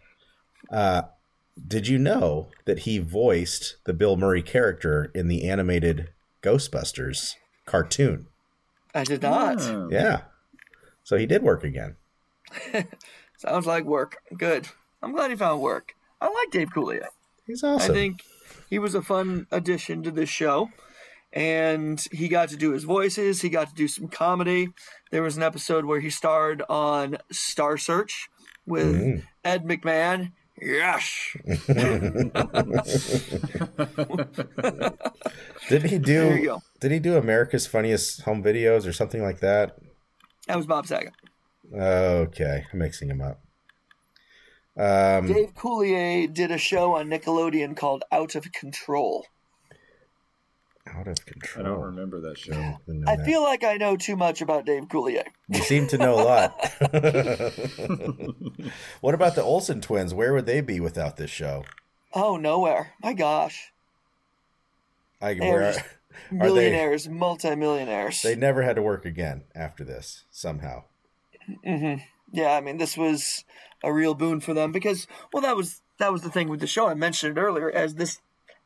Uh, 0.69 1.03
did 1.67 1.87
you 1.87 1.99
know 1.99 2.49
that 2.65 2.79
he 2.79 2.97
voiced 2.97 3.77
the 3.85 3.93
Bill 3.93 4.17
Murray 4.17 4.41
character 4.41 5.11
in 5.13 5.27
the 5.27 5.47
animated 5.49 6.09
Ghostbusters 6.41 7.35
cartoon? 7.65 8.27
I 8.95 9.03
did 9.03 9.21
not. 9.21 9.61
Oh. 9.61 9.89
Yeah. 9.91 10.21
So 11.03 11.17
he 11.17 11.25
did 11.25 11.43
work 11.43 11.63
again. 11.63 11.95
Sounds 13.37 13.65
like 13.65 13.85
work. 13.85 14.17
Good. 14.37 14.67
I'm 15.01 15.11
glad 15.11 15.31
he 15.31 15.35
found 15.35 15.61
work. 15.61 15.93
I 16.21 16.27
like 16.27 16.51
Dave 16.51 16.69
Coulier. 16.69 17.07
He's 17.45 17.63
awesome. 17.63 17.91
I 17.91 17.93
think 17.93 18.23
he 18.69 18.79
was 18.79 18.95
a 18.95 19.01
fun 19.01 19.47
addition 19.51 20.03
to 20.03 20.11
this 20.11 20.29
show. 20.29 20.69
And 21.35 21.99
he 22.11 22.27
got 22.27 22.49
to 22.49 22.55
do 22.55 22.71
his 22.73 22.83
voices. 22.83 23.41
He 23.41 23.49
got 23.49 23.67
to 23.69 23.73
do 23.73 23.87
some 23.87 24.07
comedy. 24.07 24.69
There 25.09 25.23
was 25.23 25.35
an 25.35 25.41
episode 25.41 25.85
where 25.85 25.99
he 25.99 26.11
starred 26.11 26.61
on 26.69 27.17
Star 27.31 27.75
Search 27.77 28.29
with 28.67 28.95
Mm-hmm. 28.95 29.19
Ed 29.43 29.63
McMahon. 29.65 30.31
Yes. 30.61 31.35
Did 35.69 35.83
he 35.83 35.97
do? 35.97 36.59
Did 36.79 36.91
he 36.91 36.99
do 36.99 37.17
America's 37.17 37.65
Funniest 37.65 38.21
Home 38.21 38.43
Videos 38.43 38.87
or 38.87 38.93
something 38.93 39.21
like 39.23 39.39
that? 39.39 39.75
That 40.47 40.57
was 40.57 40.65
Bob 40.67 40.85
Saget. 40.85 41.13
Okay, 41.73 42.65
I'm 42.71 42.79
mixing 42.79 43.09
him 43.09 43.21
up. 43.21 43.41
Um, 44.75 45.27
Dave 45.27 45.53
Coulier 45.53 46.33
did 46.33 46.51
a 46.51 46.57
show 46.57 46.95
on 46.95 47.07
Nickelodeon 47.07 47.77
called 47.77 48.03
Out 48.11 48.35
of 48.35 48.51
Control. 48.51 49.25
out 50.87 51.07
of 51.07 51.25
control. 51.25 51.65
I 51.65 51.69
don't 51.69 51.81
remember 51.81 52.19
that 52.21 52.37
show. 52.37 52.79
Didn't 52.85 53.07
I 53.07 53.15
that. 53.17 53.25
feel 53.25 53.41
like 53.43 53.63
I 53.63 53.77
know 53.77 53.95
too 53.95 54.15
much 54.15 54.41
about 54.41 54.65
Dave 54.65 54.87
Coulier. 54.87 55.25
you 55.47 55.61
seem 55.61 55.87
to 55.89 55.97
know 55.97 56.15
a 56.15 56.23
lot. 56.23 56.51
what 59.01 59.13
about 59.15 59.35
the 59.35 59.43
Olsen 59.43 59.81
twins? 59.81 60.13
Where 60.13 60.33
would 60.33 60.45
they 60.45 60.61
be 60.61 60.79
without 60.79 61.17
this 61.17 61.31
show? 61.31 61.65
Oh, 62.13 62.37
nowhere. 62.37 62.93
My 63.01 63.13
gosh. 63.13 63.71
I 65.21 65.33
They're 65.35 65.51
where 65.51 65.73
just 65.73 65.79
are 65.85 65.89
they? 66.31 66.37
Millionaires, 66.37 67.09
multimillionaires. 67.09 68.21
They 68.21 68.35
never 68.35 68.61
had 68.63 68.75
to 68.75 68.81
work 68.81 69.05
again 69.05 69.43
after 69.55 69.83
this 69.83 70.23
somehow. 70.31 70.83
Yeah, 71.65 72.51
I 72.51 72.61
mean, 72.61 72.77
this 72.77 72.97
was 72.97 73.43
a 73.83 73.91
real 73.93 74.13
boon 74.13 74.39
for 74.39 74.53
them 74.53 74.71
because, 74.71 75.07
well, 75.31 75.41
that 75.43 75.55
was 75.55 75.81
that 75.99 76.11
was 76.11 76.21
the 76.21 76.29
thing 76.31 76.49
with 76.49 76.59
the 76.59 76.67
show. 76.67 76.87
I 76.87 76.93
mentioned 76.93 77.37
it 77.37 77.41
earlier. 77.41 77.69
As 77.71 77.95
this 77.95 78.19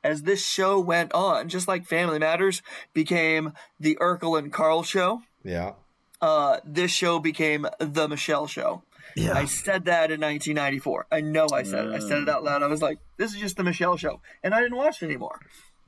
as 0.03 0.23
this 0.23 0.45
show 0.45 0.79
went 0.79 1.11
on, 1.13 1.49
just 1.49 1.67
like 1.67 1.85
Family 1.85 2.19
Matters 2.19 2.61
became 2.93 3.53
the 3.79 3.97
Urkel 3.99 4.37
and 4.37 4.53
Carl 4.53 4.83
show, 4.83 5.21
Yeah. 5.43 5.73
uh, 6.21 6.59
this 6.63 6.91
show 6.91 7.19
became 7.19 7.67
the 7.79 8.07
Michelle 8.07 8.47
show. 8.47 8.83
yeah 9.15 9.33
I 9.33 9.45
said 9.45 9.85
that 9.85 10.11
in 10.11 10.21
1994. 10.21 11.07
I 11.11 11.21
know 11.21 11.47
I 11.51 11.63
said 11.63 11.87
it. 11.87 11.93
I 11.95 11.99
said 11.99 12.19
it 12.19 12.29
out 12.29 12.43
loud. 12.43 12.61
I 12.61 12.67
was 12.67 12.81
like, 12.81 12.99
"This 13.17 13.33
is 13.33 13.39
just 13.39 13.57
the 13.57 13.63
Michelle 13.63 13.97
show," 13.97 14.21
and 14.43 14.53
I 14.53 14.61
didn't 14.61 14.77
watch 14.77 15.01
it 15.01 15.05
anymore. 15.05 15.39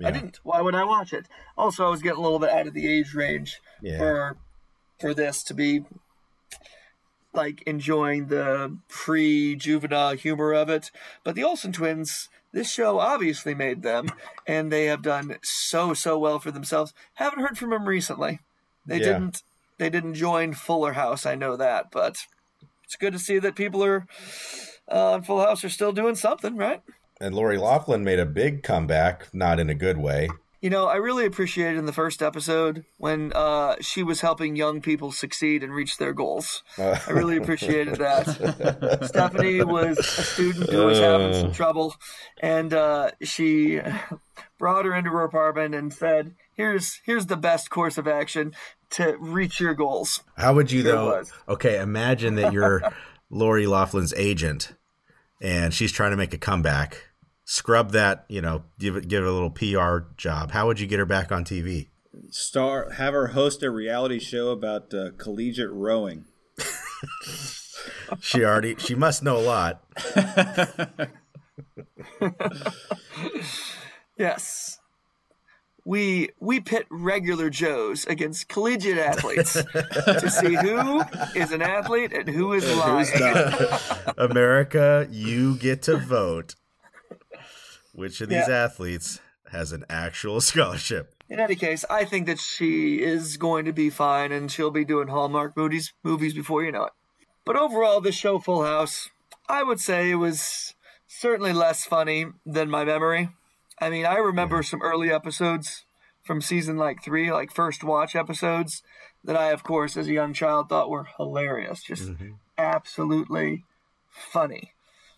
I 0.03 0.11
didn't. 0.11 0.39
Why 0.43 0.61
would 0.61 0.75
I 0.75 0.85
watch 0.85 1.11
it? 1.13 1.27
Also, 1.57 1.85
I 1.85 1.89
was 1.89 2.01
getting 2.01 2.19
a 2.19 2.21
little 2.21 2.39
bit 2.39 2.49
out 2.49 2.67
of 2.67 2.73
the 2.73 2.87
age 2.91 3.13
range 3.13 3.59
Yeah. 3.81 3.97
for 3.97 4.37
for 4.99 5.13
this 5.13 5.43
to 5.43 5.53
be 5.53 5.83
like 7.33 7.61
enjoying 7.63 8.27
the 8.27 8.77
pre-juvenile 8.87 10.15
humor 10.15 10.53
of 10.53 10.69
it. 10.69 10.91
But 11.23 11.35
the 11.35 11.43
Olsen 11.43 11.71
twins, 11.71 12.29
this 12.51 12.71
show 12.71 12.99
obviously 12.99 13.53
made 13.53 13.83
them, 13.83 14.09
and 14.47 14.71
they 14.71 14.85
have 14.85 15.01
done 15.01 15.37
so 15.43 15.93
so 15.93 16.17
well 16.17 16.39
for 16.39 16.51
themselves. 16.51 16.93
Haven't 17.15 17.41
heard 17.41 17.57
from 17.57 17.69
them 17.69 17.87
recently. 17.87 18.39
They 18.85 18.97
Yeah. 18.97 19.05
didn't. 19.13 19.43
They 19.77 19.89
didn't 19.89 20.15
join 20.15 20.53
Fuller 20.53 20.93
House. 20.93 21.25
I 21.25 21.35
know 21.35 21.55
that, 21.55 21.91
but 21.91 22.17
it's 22.83 22.95
good 22.97 23.13
to 23.13 23.19
see 23.19 23.39
that 23.39 23.55
people 23.55 23.83
are 23.83 24.05
uh, 24.91 25.11
on 25.13 25.21
Full 25.21 25.39
House 25.39 25.63
are 25.63 25.69
still 25.69 25.91
doing 25.91 26.15
something, 26.15 26.57
right? 26.57 26.81
And 27.21 27.35
Lori 27.35 27.57
Loughlin 27.57 28.03
made 28.03 28.19
a 28.19 28.25
big 28.25 28.63
comeback, 28.63 29.27
not 29.33 29.59
in 29.59 29.69
a 29.69 29.75
good 29.75 29.97
way. 29.97 30.29
You 30.61 30.69
know, 30.69 30.87
I 30.87 30.97
really 30.97 31.25
appreciated 31.25 31.77
in 31.77 31.85
the 31.85 31.93
first 31.93 32.21
episode 32.21 32.83
when 32.97 33.31
uh, 33.33 33.77
she 33.79 34.03
was 34.03 34.19
helping 34.19 34.57
young 34.57 34.81
people 34.81 35.13
succeed 35.13 35.63
and 35.63 35.73
reach 35.73 35.97
their 35.97 36.11
goals. 36.11 36.63
I 36.77 37.11
really 37.11 37.37
appreciated 37.37 37.95
that. 37.95 38.99
Stephanie 39.07 39.63
was 39.63 39.97
a 39.99 40.03
student 40.03 40.69
who 40.69 40.85
was 40.85 40.99
having 40.99 41.33
some 41.33 41.53
trouble, 41.53 41.95
and 42.41 42.73
uh, 42.73 43.11
she 43.21 43.79
brought 44.57 44.83
her 44.83 44.93
into 44.93 45.09
her 45.11 45.23
apartment 45.23 45.73
and 45.73 45.93
said, 45.93 46.35
"Here's 46.53 46.99
here's 47.05 47.27
the 47.27 47.37
best 47.37 47.69
course 47.69 47.97
of 47.97 48.07
action 48.07 48.53
to 48.91 49.15
reach 49.17 49.61
your 49.61 49.73
goals." 49.73 50.23
How 50.35 50.53
would 50.53 50.71
you 50.71 50.83
though? 50.83 51.23
Okay, 51.47 51.79
imagine 51.79 52.35
that 52.35 52.51
you're 52.51 52.81
Lori 53.29 53.65
Loughlin's 53.65 54.13
agent, 54.15 54.73
and 55.41 55.73
she's 55.73 55.93
trying 55.93 56.11
to 56.11 56.17
make 56.17 56.33
a 56.33 56.37
comeback. 56.37 57.08
Scrub 57.51 57.93
that, 57.93 58.25
you 58.29 58.41
know, 58.41 58.63
give 58.77 58.95
it 58.95 59.07
give 59.07 59.23
it 59.23 59.27
a 59.27 59.31
little 59.31 59.49
PR 59.49 60.11
job. 60.17 60.51
How 60.51 60.67
would 60.67 60.79
you 60.79 60.85
get 60.85 60.99
her 60.99 61.05
back 61.05 61.31
on 61.31 61.43
TV? 61.43 61.87
Star 62.29 62.91
have 62.91 63.13
her 63.13 63.29
host 63.29 63.63
a 63.63 63.71
reality 63.71 64.19
show 64.19 64.49
about 64.49 64.93
uh, 64.93 65.09
collegiate 65.17 65.71
rowing. 65.71 66.25
She 68.19 68.43
already 68.43 68.75
she 68.75 68.93
must 68.93 69.23
know 69.23 69.37
a 69.37 69.41
lot. 69.41 69.83
Yes. 74.17 74.79
We 75.85 76.29
we 76.39 76.59
pit 76.59 76.85
regular 76.91 77.49
Joes 77.49 78.05
against 78.05 78.49
collegiate 78.49 78.97
athletes 78.97 79.53
to 79.53 80.29
see 80.29 80.53
who 80.53 81.01
is 81.35 81.51
an 81.51 81.61
athlete 81.61 82.11
and 82.11 82.27
who 82.27 82.53
is 82.53 82.69
lying. 82.77 83.07
Who's 83.07 83.19
not? 83.19 84.13
America, 84.19 85.07
you 85.09 85.55
get 85.55 85.81
to 85.83 85.97
vote. 85.97 86.55
Which 87.99 88.21
of 88.21 88.29
these 88.29 88.47
Yeah. 88.47 88.63
athletes 88.63 89.19
has 89.51 89.73
an 89.73 89.83
actual 89.89 90.39
scholarship? 90.49 91.13
In 91.29 91.39
any 91.39 91.55
case, 91.55 91.83
I 91.89 92.05
think 92.05 92.27
that 92.27 92.39
she 92.39 93.01
is 93.01 93.35
going 93.35 93.65
to 93.65 93.73
be 93.73 93.89
fine 93.89 94.31
and 94.31 94.49
she'll 94.49 94.71
be 94.71 94.85
doing 94.85 95.09
Hallmark 95.09 95.57
movies 95.57 95.93
movies 96.01 96.33
before 96.33 96.63
you 96.63 96.71
know 96.71 96.85
it. 96.85 96.93
But 97.45 97.57
overall, 97.57 97.99
this 97.99 98.15
show 98.15 98.39
Full 98.39 98.63
House, 98.63 99.09
I 99.49 99.63
would 99.63 99.81
say 99.81 100.11
it 100.11 100.15
was 100.15 100.75
certainly 101.07 101.51
less 101.51 101.85
funny 101.85 102.27
than 102.45 102.69
my 102.69 102.85
memory. 102.85 103.29
I 103.81 103.89
mean, 103.89 104.05
I 104.05 104.15
remember 104.15 104.63
some 104.63 104.81
early 104.81 105.11
episodes 105.11 105.83
from 106.23 106.41
season 106.41 106.77
like 106.77 107.03
three, 107.03 107.31
like 107.33 107.51
first 107.51 107.83
watch 107.83 108.15
episodes, 108.15 108.81
that 109.23 109.35
I, 109.35 109.51
of 109.51 109.63
course, 109.63 109.97
as 109.97 110.07
a 110.07 110.13
young 110.13 110.33
child, 110.33 110.69
thought 110.69 110.89
were 110.89 111.07
hilarious, 111.17 111.83
just 111.83 112.03
mm-hmm. 112.09 112.33
absolutely 112.57 113.65
funny. 114.09 114.73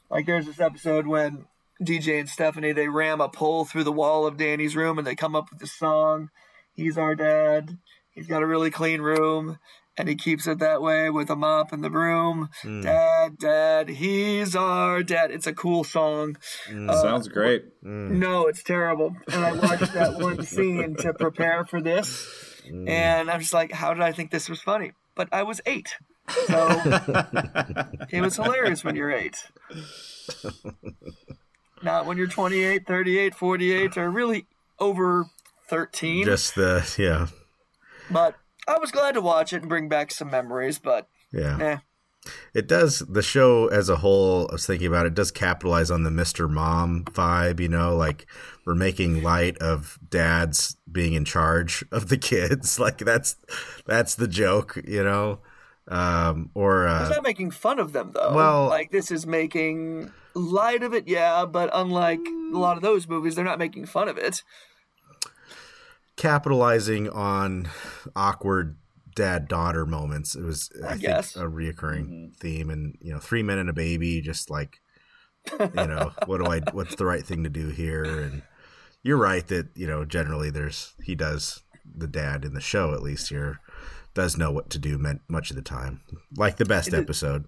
Like 0.10 0.26
there's 0.26 0.48
this 0.48 0.60
episode 0.60 1.06
when 1.06 1.46
DJ 1.82 2.20
and 2.20 2.30
Stephanie 2.30 2.74
they 2.74 2.88
ram 2.88 3.22
a 3.22 3.30
pole 3.30 3.66
through 3.66 3.84
the 3.84 3.92
wall 3.92 4.26
of 4.26 4.38
Danny's 4.38 4.76
room 4.76 4.98
and 4.98 5.06
they 5.08 5.16
come 5.16 5.36
up 5.36 5.50
with 5.50 5.60
the 5.60 5.68
song. 5.68 6.30
He's 6.74 6.98
our 6.98 7.16
dad. 7.16 7.78
He's 8.12 8.28
got 8.28 8.44
a 8.44 8.48
really 8.48 8.72
clean 8.72 9.02
room 9.02 9.58
and 9.98 10.08
he 10.08 10.16
keeps 10.16 10.48
it 10.48 10.60
that 10.60 10.82
way 10.82 11.10
with 11.10 11.30
a 11.30 11.36
mop 11.36 11.72
and 11.72 11.84
the 11.84 11.90
broom. 11.90 12.50
Hmm. 12.62 12.82
Dad, 12.82 13.38
dad, 13.38 13.90
he's 13.90 14.56
our 14.56 15.04
dad. 15.04 15.32
It's 15.32 15.48
a 15.48 15.54
cool 15.54 15.84
song. 15.84 16.38
Hmm. 16.68 16.90
Uh, 16.90 17.02
Sounds 17.02 17.28
great. 17.28 17.66
Hmm. 17.84 18.20
No, 18.20 18.48
it's 18.48 18.64
terrible. 18.64 19.16
And 19.32 19.46
I 19.46 19.52
watched 19.54 19.94
that 19.94 20.20
one 20.20 20.44
scene 20.46 20.96
to 20.98 21.14
prepare 21.14 21.66
for 21.66 21.82
this, 21.82 22.62
and 22.66 23.30
I'm 23.30 23.42
just 23.42 23.54
like, 23.54 23.72
how 23.72 23.94
did 23.94 24.04
I 24.04 24.12
think 24.12 24.32
this 24.32 24.50
was 24.50 24.62
funny? 24.62 24.94
But 25.16 25.30
I 25.32 25.44
was 25.44 25.62
eight, 25.66 25.90
so 26.48 26.68
it 28.10 28.22
was 28.22 28.38
hilarious 28.38 28.84
when 28.84 28.96
you're 28.96 29.12
eight. 29.12 29.38
Not 31.84 32.06
when 32.06 32.18
you're 32.18 32.28
28, 32.28 32.86
38, 32.86 33.36
48, 33.36 33.98
or 33.98 34.10
really 34.12 34.46
over 34.80 35.26
13. 35.68 36.26
Just 36.26 36.56
the 36.56 36.88
yeah, 36.98 37.28
but 38.10 38.36
I 38.68 38.78
was 38.78 38.92
glad 38.92 39.14
to 39.14 39.22
watch 39.22 39.54
it 39.54 39.62
and 39.62 39.70
bring 39.70 39.90
back 39.90 40.12
some 40.12 40.30
memories. 40.30 40.80
But 40.80 41.08
yeah. 41.32 41.58
eh, 41.60 41.78
It 42.54 42.68
does 42.68 43.00
the 43.00 43.24
show 43.24 43.68
as 43.68 43.90
a 43.90 43.98
whole. 43.98 44.48
I 44.50 44.54
was 44.54 44.68
thinking 44.68 44.88
about 44.88 45.06
it. 45.08 45.16
Does 45.16 45.32
capitalize 45.32 45.90
on 45.90 46.04
the 46.04 46.10
Mr. 46.10 46.50
Mom 46.50 47.04
vibe? 47.06 47.60
You 47.60 47.70
know, 47.70 47.96
like 47.96 48.28
we're 48.66 48.76
making 48.76 49.24
light 49.24 49.58
of 49.58 49.98
dads 50.08 50.78
being 50.92 51.14
in 51.14 51.26
charge 51.26 51.84
of 51.92 52.10
the 52.10 52.18
kids. 52.18 52.80
Like 52.80 53.00
that's 53.00 53.38
that's 53.88 54.16
the 54.16 54.28
joke. 54.28 54.80
You 54.88 55.04
know, 55.04 55.40
um, 55.92 56.50
or 56.56 56.88
It's 56.88 57.12
uh, 57.12 57.16
not 57.16 57.24
making 57.24 57.52
fun 57.52 57.78
of 57.78 57.92
them 57.92 58.12
though. 58.14 58.34
Well- 58.34 58.68
like 58.70 58.92
this 58.92 59.12
is 59.12 59.28
making 59.28 60.12
light 60.34 60.84
of 60.84 60.94
it, 60.94 61.08
yeah. 61.08 61.46
But 61.46 61.70
unlike 61.74 62.22
a 62.54 62.58
lot 62.58 62.78
of 62.78 62.82
those 62.82 63.08
movies, 63.08 63.36
they're 63.36 63.46
not 63.46 63.60
making 63.60 63.86
fun 63.86 64.08
of 64.08 64.18
it. 64.18 64.42
capitalizing 66.16 67.10
on 67.10 67.70
awkward 68.16 68.78
dad 69.16 69.48
daughter 69.48 69.86
moments. 69.86 70.36
It 70.36 70.44
was 70.44 70.70
I, 70.86 70.92
think 70.92 71.02
guess. 71.02 71.36
a 71.36 71.44
reoccurring 71.44 72.36
theme, 72.38 72.70
and 72.70 72.96
you 73.02 73.12
know, 73.14 73.20
three 73.20 73.44
men 73.44 73.58
and 73.60 73.70
a 73.70 73.74
baby, 73.74 74.22
just 74.22 74.50
like 74.50 74.80
you 75.60 75.70
know, 75.76 76.12
what 76.26 76.38
do 76.38 76.50
I? 76.50 76.62
What's 76.72 76.96
the 76.96 77.06
right 77.06 77.26
thing 77.26 77.44
to 77.44 77.50
do 77.50 77.68
here? 77.70 78.04
And 78.04 78.44
you're 79.04 79.18
right 79.18 79.46
that 79.48 79.68
you 79.76 79.88
know, 79.88 80.06
generally 80.06 80.50
there's 80.50 80.94
he 81.04 81.16
does 81.16 81.64
the 81.94 82.08
dad 82.08 82.46
in 82.46 82.54
the 82.54 82.62
show 82.62 82.94
at 82.94 83.02
least 83.02 83.28
here 83.30 83.60
does 84.14 84.38
know 84.38 84.52
what 84.52 84.70
to 84.72 84.80
do 84.80 84.98
men- 84.98 85.22
much 85.28 85.50
of 85.50 85.56
the 85.56 85.62
time, 85.62 86.02
like 86.36 86.58
the 86.58 86.66
best 86.66 86.90
It 86.90 86.94
is- 86.96 87.00
episode. 87.02 87.46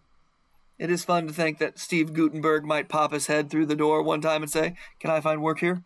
It 0.80 0.90
is 0.90 1.06
fun 1.06 1.28
to 1.28 1.34
think 1.34 1.60
that 1.60 1.78
Steve 1.78 2.14
Guttenberg 2.14 2.66
might 2.66 2.90
pop 2.90 3.14
his 3.14 3.28
head 3.28 3.50
through 3.50 3.68
the 3.68 3.76
door 3.76 4.02
one 4.02 4.22
time 4.22 4.42
and 4.42 4.52
say, 4.52 4.76
"Can 5.00 5.12
I 5.12 5.22
find 5.22 5.42
work 5.42 5.60
here?" 5.60 5.82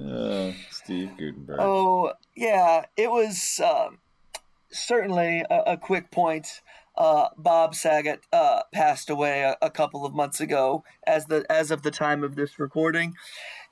Uh, 0.00 0.52
Steve 0.70 1.10
Guttenberg. 1.16 1.58
Oh, 1.60 2.12
yeah, 2.34 2.86
it 2.96 3.10
was 3.10 3.60
um, 3.64 3.98
certainly 4.70 5.44
a, 5.50 5.72
a 5.72 5.76
quick 5.76 6.10
point. 6.10 6.46
Uh, 6.96 7.28
Bob 7.38 7.74
Saget 7.74 8.20
uh, 8.32 8.62
passed 8.72 9.08
away 9.08 9.42
a, 9.42 9.56
a 9.62 9.70
couple 9.70 10.04
of 10.04 10.12
months 10.14 10.40
ago, 10.40 10.84
as 11.06 11.24
the 11.26 11.46
as 11.50 11.70
of 11.70 11.82
the 11.82 11.90
time 11.90 12.22
of 12.22 12.34
this 12.36 12.58
recording, 12.58 13.14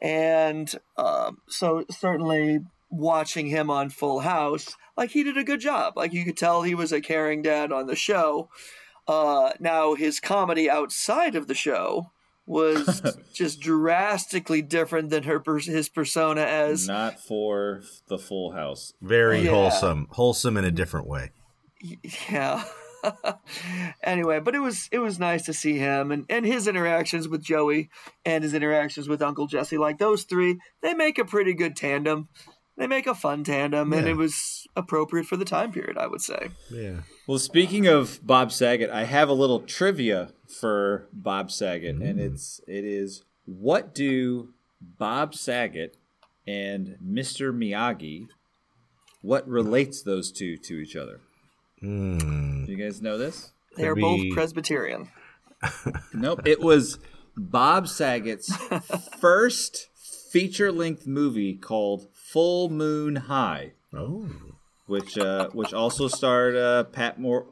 and 0.00 0.72
um, 0.96 1.38
so 1.48 1.84
certainly 1.90 2.60
watching 2.90 3.46
him 3.46 3.70
on 3.70 3.90
Full 3.90 4.20
House, 4.20 4.76
like 4.96 5.10
he 5.10 5.22
did 5.22 5.36
a 5.36 5.44
good 5.44 5.60
job. 5.60 5.96
Like 5.96 6.12
you 6.12 6.24
could 6.24 6.36
tell 6.36 6.62
he 6.62 6.74
was 6.74 6.92
a 6.92 7.00
caring 7.00 7.42
dad 7.42 7.72
on 7.72 7.86
the 7.86 7.96
show. 7.96 8.48
Uh, 9.06 9.50
now 9.60 9.94
his 9.94 10.20
comedy 10.20 10.68
outside 10.70 11.34
of 11.34 11.46
the 11.46 11.54
show 11.54 12.10
was 12.46 13.00
just 13.34 13.60
drastically 13.60 14.62
different 14.62 15.10
than 15.10 15.22
her 15.24 15.42
his 15.58 15.88
persona 15.88 16.42
as 16.42 16.88
Not 16.88 17.20
for 17.20 17.82
the 18.08 18.18
Full 18.18 18.52
House. 18.52 18.92
Very 19.00 19.40
Yeah. 19.42 19.50
wholesome, 19.50 20.08
wholesome 20.10 20.56
in 20.56 20.64
a 20.64 20.70
different 20.70 21.06
way. 21.06 21.30
yeah 22.30 22.64
anyway 24.02 24.40
but 24.40 24.54
it 24.54 24.60
was 24.60 24.88
it 24.92 24.98
was 24.98 25.18
nice 25.18 25.44
to 25.44 25.52
see 25.52 25.78
him 25.78 26.10
and 26.10 26.24
and 26.28 26.46
his 26.46 26.66
interactions 26.66 27.28
with 27.28 27.42
joey 27.42 27.90
and 28.24 28.44
his 28.44 28.54
interactions 28.54 29.08
with 29.08 29.22
uncle 29.22 29.46
jesse 29.46 29.78
like 29.78 29.98
those 29.98 30.24
three 30.24 30.58
they 30.82 30.94
make 30.94 31.18
a 31.18 31.24
pretty 31.24 31.54
good 31.54 31.76
tandem 31.76 32.28
they 32.76 32.86
make 32.86 33.06
a 33.06 33.14
fun 33.14 33.44
tandem 33.44 33.92
and 33.92 34.08
it 34.08 34.16
was 34.16 34.66
appropriate 34.76 35.26
for 35.26 35.36
the 35.36 35.44
time 35.44 35.72
period 35.72 35.98
i 35.98 36.06
would 36.06 36.20
say 36.20 36.48
Yeah. 36.70 37.00
Well, 37.30 37.38
speaking 37.38 37.86
of 37.86 38.18
Bob 38.26 38.50
Saget, 38.50 38.90
I 38.90 39.04
have 39.04 39.28
a 39.28 39.32
little 39.32 39.60
trivia 39.60 40.32
for 40.48 41.06
Bob 41.12 41.52
Saget, 41.52 41.94
and 41.94 42.18
mm. 42.18 42.32
it's 42.32 42.60
it 42.66 42.84
is 42.84 43.22
what 43.44 43.94
do 43.94 44.48
Bob 44.80 45.36
Saget 45.36 45.96
and 46.44 46.96
Mr. 47.00 47.54
Miyagi 47.56 48.26
what 49.22 49.46
relates 49.46 50.02
those 50.02 50.32
two 50.32 50.56
to 50.56 50.80
each 50.80 50.96
other? 50.96 51.20
Hmm. 51.80 52.64
Do 52.64 52.72
you 52.72 52.76
guys 52.76 53.00
know 53.02 53.16
this? 53.18 53.52
they 53.76 53.86
are 53.86 53.94
we- 53.94 54.00
both 54.02 54.34
presbyterian 54.34 55.08
Nope. 56.14 56.40
It 56.46 56.60
was 56.60 56.98
Bob 57.36 57.88
Saget's 57.88 58.54
first 59.20 59.88
feature 60.30 60.72
length 60.72 61.06
movie 61.06 61.54
called 61.54 62.06
Full 62.14 62.68
Moon 62.70 63.16
High, 63.16 63.72
Oh. 63.94 64.28
which 64.86 65.16
uh, 65.18 65.48
which 65.50 65.72
also 65.74 66.08
starred 66.08 66.56
uh, 66.56 66.84
Pat 66.84 67.18
Mor- 67.20 67.46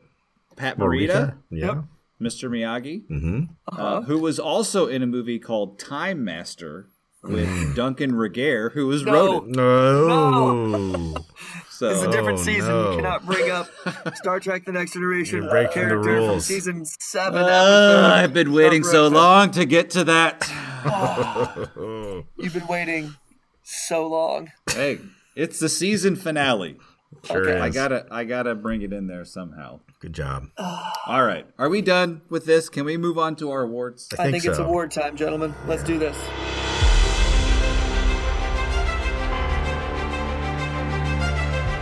Pat 0.56 0.78
Morita, 0.78 1.36
Yeah. 1.50 1.66
Yep. 1.66 1.84
Mr. 2.20 2.48
Miyagi, 2.50 3.06
Mm-hmm. 3.09 3.42
uh, 3.80 4.02
who 4.02 4.18
was 4.18 4.38
also 4.40 4.86
in 4.86 5.02
a 5.02 5.06
movie 5.06 5.38
called 5.38 5.78
Time 5.78 6.24
Master 6.24 6.88
with 7.22 7.48
Mm. 7.48 7.74
Duncan 7.74 8.12
Regehr, 8.12 8.72
who 8.72 8.86
was 8.86 9.05
No. 9.05 9.12
Rodent. 9.42 9.56
No. 9.56 11.14
So 11.78 11.88
it's 11.90 12.02
a 12.02 12.10
different 12.10 12.40
Oh, 12.40 12.42
season 12.42 12.70
no. 12.70 12.90
you 12.90 12.96
cannot 12.96 13.24
bring 13.24 13.50
up 13.52 13.68
star 14.16 14.40
trek 14.40 14.64
the 14.64 14.72
next 14.72 14.94
generation 14.94 15.44
You're 15.44 15.62
the 15.62 15.68
character 15.68 16.26
from 16.26 16.40
season 16.40 16.84
seven 16.84 17.40
Uh, 17.44 18.10
I've 18.14 18.32
been 18.34 18.52
waiting 18.52 18.82
so 18.82 19.05
Rosa. 19.05 19.14
long 19.14 19.50
to 19.52 19.64
get 19.64 19.90
to 19.90 20.02
that. 20.02 20.42
you've 22.36 22.52
been 22.55 22.66
waiting 22.66 23.14
so 23.62 24.09
long 24.09 24.50
hey, 24.74 24.98
it's 25.36 25.60
the 25.60 25.68
season 25.68 26.16
finale. 26.16 26.78
Sure 27.24 27.42
Okay. 27.48 27.56
is. 27.56 27.62
I 27.62 27.68
gotta, 27.70 28.06
I 28.10 28.24
gotta 28.24 28.55
bring 28.56 28.82
it 28.82 28.92
in 28.92 29.06
there 29.06 29.24
somehow. 29.24 29.78
Good 30.00 30.12
job. 30.14 30.48
All 30.59 31.24
right, 31.24 31.46
are 31.59 31.68
we 31.68 31.80
done 31.80 32.22
with 32.28 32.44
this? 32.44 32.68
Can 32.68 32.86
we 32.86 32.96
move 32.96 33.18
on 33.18 33.36
to 33.36 33.50
our 33.52 33.62
awards? 33.62 34.09
I 34.18 34.22
I 34.22 34.30
think, 34.32 34.42
think 34.42 34.50
it's 34.50 34.59
award 34.59 34.90
time, 34.90 35.16
gentlemen. 35.16 35.55
Let's 35.68 35.84
do 35.84 35.96
this. 35.98 36.16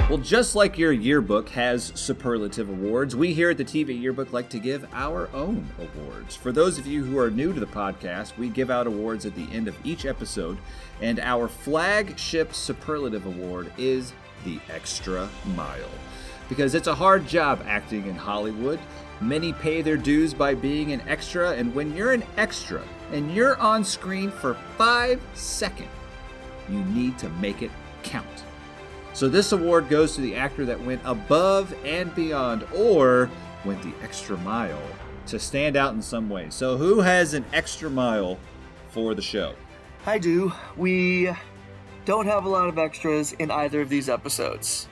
Well, 0.09 0.19
just 0.19 0.55
like 0.55 0.79
your 0.79 0.93
yearbook 0.93 1.49
has 1.49 1.91
superlative 1.97 2.69
awards, 2.69 3.17
we 3.17 3.35
here 3.35 3.51
at 3.51 3.57
the 3.57 3.65
TV 3.65 4.01
Yearbook 4.01 4.33
like 4.33 4.49
to 4.51 4.61
give 4.61 4.87
our 4.93 5.29
own 5.35 5.69
awards. 5.81 6.37
For 6.37 6.53
those 6.53 6.79
of 6.79 6.87
you 6.87 7.03
who 7.03 7.19
are 7.19 7.29
new 7.29 7.53
to 7.53 7.59
the 7.59 7.67
podcast, 7.67 8.39
we 8.39 8.49
give 8.49 8.71
out 8.71 8.87
awards 8.87 9.27
at 9.27 9.35
the 9.35 9.49
end 9.53 9.67
of 9.67 9.75
each 9.85 10.07
episode, 10.07 10.59
and 11.01 11.19
our 11.19 11.49
flagship 11.49 12.55
superlative 12.55 13.27
award 13.27 13.73
is 13.77 14.13
the 14.45 14.61
Extra 14.71 15.29
Mile. 15.57 15.91
Because 16.49 16.77
it's 16.77 16.87
a 16.87 16.95
hard 16.95 17.27
job 17.27 17.65
acting 17.67 18.07
in 18.07 18.15
Hollywood. 18.15 18.79
Many 19.21 19.55
pay 19.55 19.83
their 19.83 19.97
dues 19.97 20.33
by 20.33 20.55
being 20.55 20.93
an 20.93 21.01
extra, 21.09 21.51
and 21.55 21.75
when 21.75 21.97
you're 21.97 22.13
an 22.13 22.23
extra 22.37 22.81
and 23.11 23.35
you're 23.35 23.57
on 23.57 23.83
screen 23.83 24.31
for 24.31 24.55
five 24.79 25.21
seconds, 25.35 25.91
you 26.69 26.85
need 26.85 27.19
to 27.19 27.29
make 27.31 27.61
it 27.61 27.73
count. 28.05 28.45
So 29.17 29.31
this 29.31 29.53
award 29.53 29.89
goes 29.89 30.15
to 30.17 30.21
the 30.21 30.35
actor 30.37 30.67
that 30.67 30.79
went 30.85 31.01
above 31.07 31.75
and 31.87 32.15
beyond 32.15 32.67
or 32.75 33.31
went 33.65 33.81
the 33.83 33.95
extra 34.03 34.37
mile 34.37 34.79
to 35.29 35.39
stand 35.39 35.75
out 35.75 35.95
in 35.95 36.03
some 36.03 36.29
way. 36.29 36.49
So 36.51 36.77
who 36.77 37.01
has 37.01 37.33
an 37.33 37.43
extra 37.55 37.89
mile 37.89 38.39
for 38.91 39.15
the 39.15 39.23
show? 39.23 39.55
I 40.05 40.19
do. 40.19 40.53
We 40.77 41.31
don't 42.05 42.27
have 42.27 42.45
a 42.45 42.49
lot 42.51 42.69
of 42.69 42.77
extras 42.77 43.33
in 43.33 43.51
either 43.51 43.81
of 43.81 43.89
these 43.89 44.11
episodes. 44.11 44.87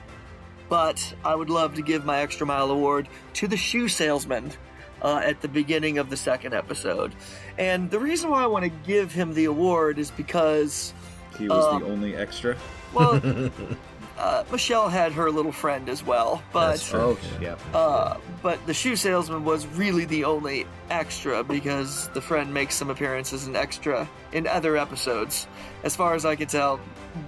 But 0.69 1.13
I 1.23 1.35
would 1.35 1.51
love 1.51 1.75
to 1.75 1.83
give 1.83 2.03
my 2.03 2.21
Extra 2.21 2.47
Mile 2.47 2.71
Award 2.71 3.07
to 3.33 3.47
the 3.47 3.55
shoe 3.55 3.87
salesman 3.87 4.51
uh, 5.03 5.21
at 5.23 5.39
the 5.41 5.47
beginning 5.47 5.99
of 5.99 6.09
the 6.09 6.17
second 6.17 6.55
episode. 6.55 7.13
And 7.59 7.91
the 7.91 7.99
reason 7.99 8.31
why 8.31 8.41
I 8.41 8.47
want 8.47 8.63
to 8.63 8.71
give 8.87 9.11
him 9.11 9.35
the 9.35 9.45
award 9.45 9.99
is 9.99 10.09
because, 10.09 10.95
He 11.37 11.47
was 11.47 11.63
Um, 11.65 11.83
the 11.83 11.87
only 11.87 12.15
extra. 12.15 12.57
well, 12.95 13.21
uh, 14.17 14.43
Michelle 14.51 14.87
had 14.89 15.11
her 15.13 15.29
little 15.31 15.51
friend 15.51 15.89
as 15.89 16.03
well. 16.03 16.41
But 16.53 16.71
That's 16.71 16.89
true. 16.89 16.99
Oh, 16.99 17.17
yeah. 17.41 17.55
Uh, 17.73 18.17
but 18.41 18.65
the 18.65 18.73
shoe 18.73 18.95
salesman 18.95 19.43
was 19.43 19.65
really 19.67 20.05
the 20.05 20.23
only 20.25 20.65
extra 20.89 21.43
because 21.43 22.07
the 22.13 22.21
friend 22.21 22.53
makes 22.53 22.75
some 22.75 22.89
appearances 22.89 23.47
in 23.47 23.55
extra 23.55 24.07
in 24.31 24.47
other 24.47 24.77
episodes. 24.77 25.47
As 25.83 25.95
far 25.95 26.13
as 26.15 26.25
I 26.25 26.35
can 26.35 26.47
tell, 26.47 26.79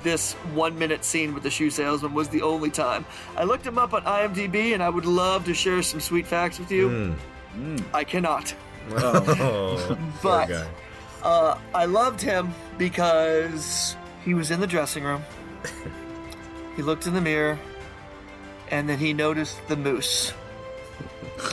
this 0.04 0.34
one 0.54 0.78
minute 0.80 1.04
scene 1.04 1.34
with 1.34 1.44
the 1.44 1.50
shoe 1.50 1.70
salesman 1.70 2.14
was 2.14 2.30
the 2.30 2.42
only 2.42 2.70
time. 2.70 3.06
I 3.36 3.44
looked 3.44 3.66
him 3.66 3.78
up 3.78 3.94
on 3.94 4.04
IMDb 4.04 4.74
and 4.74 4.82
I 4.84 4.90
would 4.90 5.06
love 5.06 5.46
to 5.46 5.54
share 5.54 5.82
some 5.82 6.00
sweet 6.00 6.26
facts 6.28 6.60
with 6.60 6.72
you. 6.72 7.16
Mm. 7.58 7.84
I 7.94 8.04
cannot. 8.04 8.54
Oh, 8.92 9.98
But- 10.24 10.50
Uh, 11.24 11.58
I 11.74 11.86
loved 11.86 12.22
him 12.22 12.54
because 12.78 13.98
he 14.24 14.34
was 14.34 14.52
in 14.52 14.62
the 14.62 14.68
dressing 14.68 15.04
room. 15.04 15.22
he 16.78 16.82
looked 16.82 17.06
in 17.08 17.14
the 17.14 17.20
mirror 17.22 17.60
and 18.72 18.88
then 18.88 18.98
he 19.00 19.12
noticed 19.14 19.58
the 19.68 19.76
moose. 19.76 20.32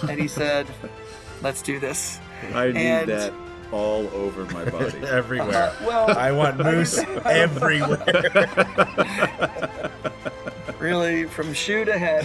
And 0.09 0.21
he 0.21 0.29
said, 0.29 0.67
Let's 1.43 1.63
do 1.63 1.81
this. 1.81 2.21
I 2.55 2.69
need 2.69 2.77
and- 2.77 3.09
that 3.11 3.33
all 3.73 4.07
over 4.15 4.45
my 4.53 4.65
body. 4.71 4.99
everywhere. 5.05 5.53
Uh, 5.53 5.75
well, 5.85 6.17
I 6.17 6.31
want 6.31 6.59
moose 6.59 6.99
everywhere. 7.25 8.01
really, 10.79 11.25
from 11.25 11.53
shoe 11.53 11.85
to 11.85 11.99
head. 11.99 12.25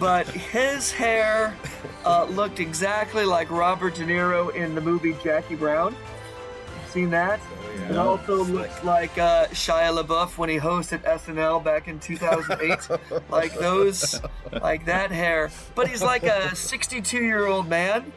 but 0.00 0.26
his 0.26 0.90
hair 0.90 1.56
uh, 2.04 2.24
looked 2.24 2.58
exactly 2.60 3.24
like 3.24 3.50
Robert 3.50 3.94
De 3.94 4.04
Niro 4.04 4.52
in 4.54 4.74
the 4.74 4.80
movie 4.80 5.14
Jackie 5.22 5.54
Brown. 5.56 5.94
Seen 6.94 7.10
that. 7.10 7.40
It 7.90 7.96
also 7.96 8.44
looks 8.44 8.84
like 8.84 9.18
uh, 9.18 9.46
Shia 9.48 10.00
LaBeouf 10.00 10.38
when 10.38 10.48
he 10.48 10.58
hosted 10.58 11.02
SNL 11.02 11.62
back 11.62 11.88
in 11.88 11.98
2008. 11.98 12.88
like 13.30 13.52
those, 13.58 14.20
like 14.62 14.84
that 14.84 15.10
hair. 15.10 15.50
But 15.74 15.88
he's 15.88 16.00
like 16.00 16.22
a 16.22 16.54
62 16.54 17.18
year 17.18 17.46
old 17.46 17.68
man, 17.68 18.12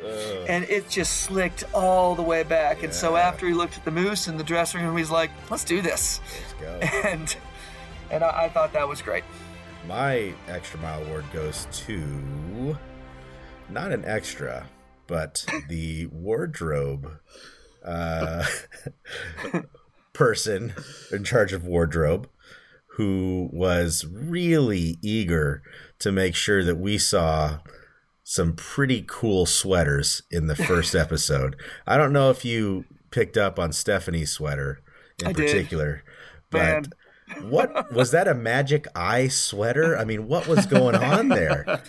and 0.48 0.64
it 0.66 0.90
just 0.90 1.22
slicked 1.22 1.64
all 1.74 2.14
the 2.14 2.22
way 2.22 2.44
back. 2.44 2.84
And 2.84 2.94
so 2.94 3.16
after 3.16 3.48
he 3.48 3.54
looked 3.54 3.78
at 3.78 3.84
the 3.84 3.90
moose 3.90 4.28
in 4.28 4.38
the 4.38 4.44
dressing 4.44 4.84
room, 4.84 4.96
he's 4.96 5.10
like, 5.10 5.32
"Let's 5.50 5.64
do 5.64 5.82
this." 5.82 6.22
Go. 6.62 6.80
And 7.04 7.36
and 8.12 8.24
I, 8.24 8.44
I 8.46 8.50
thought 8.50 8.74
that 8.74 8.88
was 8.88 9.02
great. 9.02 9.24
My 9.88 10.34
extra 10.48 10.80
mile 10.82 11.02
award 11.04 11.26
goes 11.34 11.68
to 11.86 12.78
not 13.70 13.92
an 13.92 14.06
extra, 14.06 14.68
but 15.08 15.46
the 15.68 16.06
wardrobe 16.08 17.20
uh, 17.88 18.46
person 20.14 20.74
in 21.12 21.24
charge 21.24 21.54
of 21.54 21.64
wardrobe 21.66 22.30
who 22.98 23.48
was 23.54 24.06
really 24.12 24.98
eager 25.04 25.62
to 26.00 26.12
make 26.12 26.36
sure 26.36 26.64
that 26.64 26.78
we 26.78 26.98
saw 26.98 27.60
some 28.24 28.54
pretty 28.54 29.06
cool 29.08 29.46
sweaters 29.46 30.24
in 30.32 30.48
the 30.48 30.56
first 30.56 30.96
episode. 31.06 31.56
I 31.86 31.96
don't 31.96 32.12
know 32.12 32.30
if 32.32 32.44
you 32.44 32.86
picked 33.12 33.38
up 33.38 33.60
on 33.60 33.72
Stephanie's 33.72 34.32
sweater 34.32 34.82
in 35.22 35.28
I 35.28 35.32
did. 35.34 35.46
particular, 35.46 36.04
but 36.50 36.62
Man. 36.62 36.86
what 37.50 37.94
was 37.94 38.12
that 38.12 38.28
a 38.28 38.34
magic 38.34 38.88
eye 38.96 39.28
sweater? 39.28 39.96
I 39.98 40.04
mean, 40.04 40.28
what 40.28 40.48
was 40.48 40.66
going 40.66 40.96
on 40.96 41.30
there? 41.30 41.82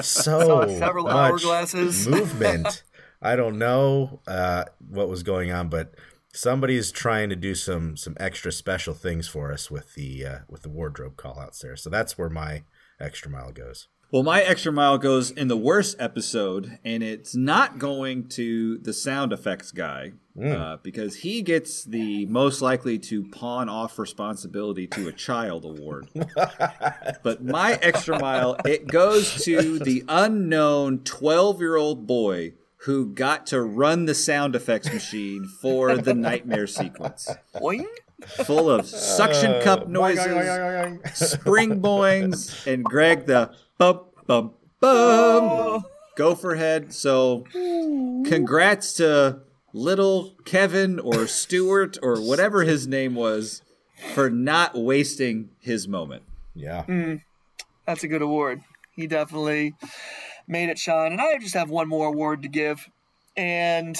So 0.00 0.78
several 0.78 1.04
much 1.04 1.42
hourglasses. 1.42 2.08
movement. 2.08 2.84
I 3.22 3.36
don't 3.36 3.58
know 3.58 4.20
uh, 4.26 4.64
what 4.86 5.08
was 5.08 5.22
going 5.22 5.52
on, 5.52 5.68
but 5.68 5.94
somebody's 6.34 6.90
trying 6.90 7.28
to 7.28 7.36
do 7.36 7.54
some 7.54 7.96
some 7.96 8.16
extra 8.18 8.50
special 8.50 8.94
things 8.94 9.28
for 9.28 9.52
us 9.52 9.70
with 9.70 9.94
the 9.94 10.26
uh, 10.26 10.38
with 10.48 10.62
the 10.62 10.68
wardrobe 10.68 11.16
call 11.16 11.38
outs 11.38 11.60
there. 11.60 11.76
So 11.76 11.88
that's 11.88 12.18
where 12.18 12.30
my 12.30 12.64
extra 13.00 13.30
mile 13.30 13.52
goes. 13.52 13.88
Well, 14.10 14.22
my 14.22 14.42
extra 14.42 14.72
mile 14.72 14.98
goes 14.98 15.30
in 15.30 15.48
the 15.48 15.56
worst 15.56 15.96
episode, 15.98 16.78
and 16.84 17.02
it's 17.02 17.34
not 17.34 17.78
going 17.78 18.28
to 18.30 18.76
the 18.76 18.92
sound 18.92 19.32
effects 19.32 19.72
guy 19.72 20.12
uh, 20.38 20.76
because 20.82 21.16
he 21.16 21.40
gets 21.40 21.82
the 21.82 22.26
most 22.26 22.60
likely 22.60 22.98
to 22.98 23.24
pawn 23.30 23.70
off 23.70 23.98
responsibility 23.98 24.86
to 24.88 25.08
a 25.08 25.12
child 25.12 25.64
award. 25.64 26.08
but 27.22 27.42
my 27.42 27.78
extra 27.80 28.18
mile 28.18 28.58
it 28.66 28.86
goes 28.86 29.42
to 29.44 29.78
the 29.78 30.04
unknown 30.08 30.98
twelve-year-old 31.04 32.06
boy 32.06 32.52
who 32.84 33.06
got 33.06 33.46
to 33.46 33.62
run 33.62 34.06
the 34.06 34.14
sound 34.14 34.56
effects 34.56 34.92
machine 34.92 35.46
for 35.60 35.96
the 35.96 36.14
nightmare 36.14 36.66
sequence, 36.66 37.30
Boing. 37.54 37.86
full 38.44 38.70
of 38.70 38.86
suction 38.86 39.60
cup 39.62 39.88
noises 39.88 40.26
spring 41.14 41.80
boings 41.80 42.66
and 42.66 42.84
Greg 42.84 43.26
the 43.26 43.52
bump 43.78 44.02
bump 44.26 44.54
bum 44.80 44.90
oh. 44.90 45.82
gopher 46.16 46.56
head. 46.56 46.92
So 46.92 47.44
congrats 47.52 48.94
to 48.94 49.40
little 49.72 50.34
Kevin 50.44 50.98
or 50.98 51.26
Stuart 51.26 51.98
or 52.02 52.20
whatever 52.20 52.62
his 52.64 52.88
name 52.88 53.14
was 53.14 53.62
for 54.12 54.28
not 54.28 54.74
wasting 54.74 55.50
his 55.60 55.86
moment. 55.86 56.24
Yeah. 56.54 56.82
Hmm. 56.82 57.14
That's 57.86 58.02
a 58.02 58.08
good 58.08 58.22
award. 58.22 58.60
He 58.94 59.06
definitely 59.06 59.74
made 60.52 60.68
it 60.68 60.78
shine. 60.78 61.12
And 61.12 61.20
I 61.20 61.36
just 61.38 61.54
have 61.54 61.70
one 61.70 61.88
more 61.88 62.06
award 62.06 62.42
to 62.42 62.48
give, 62.48 62.88
and 63.36 63.98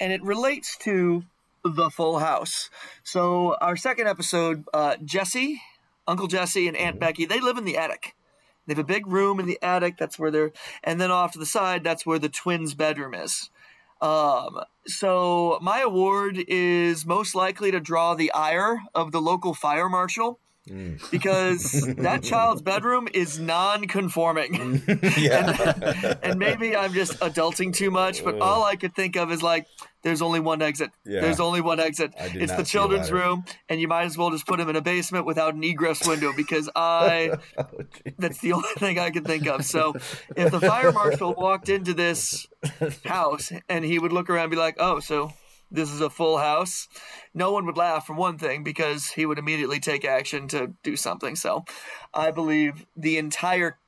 and 0.00 0.12
it 0.12 0.22
relates 0.22 0.76
to 0.78 1.22
the 1.64 1.90
Full 1.90 2.18
House. 2.18 2.68
So 3.04 3.56
our 3.60 3.76
second 3.76 4.08
episode, 4.08 4.64
uh, 4.74 4.96
Jesse, 5.04 5.62
Uncle 6.08 6.26
Jesse, 6.26 6.66
and 6.66 6.76
Aunt 6.76 6.98
Becky, 6.98 7.24
they 7.24 7.40
live 7.40 7.56
in 7.56 7.64
the 7.64 7.78
attic. 7.78 8.16
They 8.66 8.72
have 8.72 8.78
a 8.78 8.84
big 8.84 9.06
room 9.06 9.38
in 9.40 9.46
the 9.46 9.58
attic. 9.62 9.96
That's 9.98 10.18
where 10.18 10.30
they're, 10.30 10.52
and 10.82 11.00
then 11.00 11.10
off 11.10 11.32
to 11.32 11.38
the 11.38 11.46
side, 11.46 11.84
that's 11.84 12.04
where 12.04 12.18
the 12.18 12.28
twins' 12.28 12.74
bedroom 12.74 13.14
is. 13.14 13.50
Um, 14.00 14.60
so 14.86 15.58
my 15.62 15.80
award 15.80 16.42
is 16.48 17.06
most 17.06 17.34
likely 17.34 17.70
to 17.70 17.80
draw 17.80 18.14
the 18.14 18.32
ire 18.32 18.82
of 18.94 19.12
the 19.12 19.20
local 19.20 19.54
fire 19.54 19.88
marshal 19.88 20.38
because 21.10 21.82
that 21.98 22.22
child's 22.22 22.62
bedroom 22.62 23.08
is 23.12 23.38
non-conforming. 23.38 24.82
Yeah. 25.16 26.14
and 26.22 26.38
maybe 26.38 26.74
I'm 26.76 26.92
just 26.92 27.18
adulting 27.20 27.74
too 27.74 27.90
much, 27.90 28.24
but 28.24 28.40
all 28.40 28.64
I 28.64 28.76
could 28.76 28.94
think 28.94 29.16
of 29.16 29.30
is 29.30 29.42
like, 29.42 29.66
there's 30.02 30.22
only 30.22 30.40
one 30.40 30.60
exit. 30.60 30.90
Yeah. 31.04 31.20
There's 31.20 31.40
only 31.40 31.60
one 31.60 31.80
exit. 31.80 32.12
It's 32.18 32.52
the 32.52 32.64
children's 32.64 33.10
room, 33.10 33.44
and 33.68 33.80
you 33.80 33.88
might 33.88 34.04
as 34.04 34.18
well 34.18 34.30
just 34.30 34.46
put 34.46 34.60
him 34.60 34.68
in 34.68 34.76
a 34.76 34.82
basement 34.82 35.24
without 35.24 35.54
an 35.54 35.64
egress 35.64 36.06
window 36.06 36.32
because 36.36 36.68
I. 36.74 37.38
Oh, 37.56 37.66
that's 38.18 38.40
the 38.40 38.52
only 38.52 38.68
thing 38.76 38.98
I 38.98 39.10
can 39.10 39.24
think 39.24 39.46
of. 39.46 39.64
So 39.64 39.94
if 40.36 40.50
the 40.50 40.60
fire 40.60 40.92
marshal 40.92 41.32
walked 41.32 41.68
into 41.68 41.94
this 41.94 42.46
house 43.04 43.50
and 43.68 43.84
he 43.84 43.98
would 43.98 44.12
look 44.12 44.28
around 44.28 44.44
and 44.44 44.50
be 44.50 44.58
like, 44.58 44.76
oh, 44.78 45.00
so 45.00 45.32
this 45.74 45.90
is 45.90 46.00
a 46.00 46.10
full 46.10 46.38
house, 46.38 46.88
no 47.34 47.52
one 47.52 47.66
would 47.66 47.76
laugh 47.76 48.06
for 48.06 48.14
one 48.14 48.38
thing 48.38 48.62
because 48.62 49.08
he 49.08 49.26
would 49.26 49.38
immediately 49.38 49.80
take 49.80 50.04
action 50.04 50.48
to 50.48 50.74
do 50.82 50.96
something. 50.96 51.36
So 51.36 51.64
I 52.12 52.30
believe 52.30 52.86
the 52.96 53.18
entire 53.18 53.78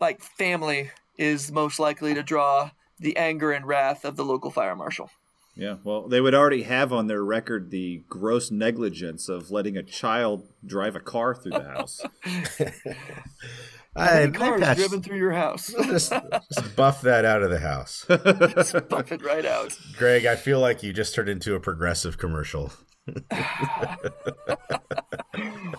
like 0.00 0.20
family 0.20 0.90
is 1.16 1.50
most 1.50 1.78
likely 1.78 2.14
to 2.14 2.22
draw 2.22 2.70
the 2.98 3.16
anger 3.16 3.52
and 3.52 3.66
wrath 3.66 4.04
of 4.04 4.16
the 4.16 4.24
local 4.24 4.50
fire 4.50 4.76
marshal. 4.76 5.10
Yeah, 5.56 5.76
well, 5.82 6.06
they 6.06 6.20
would 6.20 6.34
already 6.34 6.62
have 6.62 6.92
on 6.92 7.08
their 7.08 7.24
record 7.24 7.72
the 7.72 8.04
gross 8.08 8.50
negligence 8.50 9.28
of 9.28 9.50
letting 9.50 9.76
a 9.76 9.82
child 9.82 10.46
drive 10.64 10.94
a 10.94 11.00
car 11.00 11.34
through 11.34 11.52
the 11.52 11.64
house. 11.64 12.00
I, 13.98 14.26
the 14.26 14.32
car 14.32 14.56
is 14.56 14.62
patched- 14.64 14.80
driven 14.80 15.02
through 15.02 15.18
your 15.18 15.32
house. 15.32 15.72
just, 15.84 16.12
just 16.12 16.76
buff 16.76 17.02
that 17.02 17.24
out 17.24 17.42
of 17.42 17.50
the 17.50 17.58
house. 17.60 18.04
Buff 18.88 19.12
it 19.12 19.22
right 19.24 19.44
out. 19.44 19.76
Greg, 19.96 20.26
I 20.26 20.36
feel 20.36 20.60
like 20.60 20.82
you 20.82 20.92
just 20.92 21.14
turned 21.14 21.28
into 21.28 21.54
a 21.54 21.60
progressive 21.60 22.18
commercial. 22.18 22.72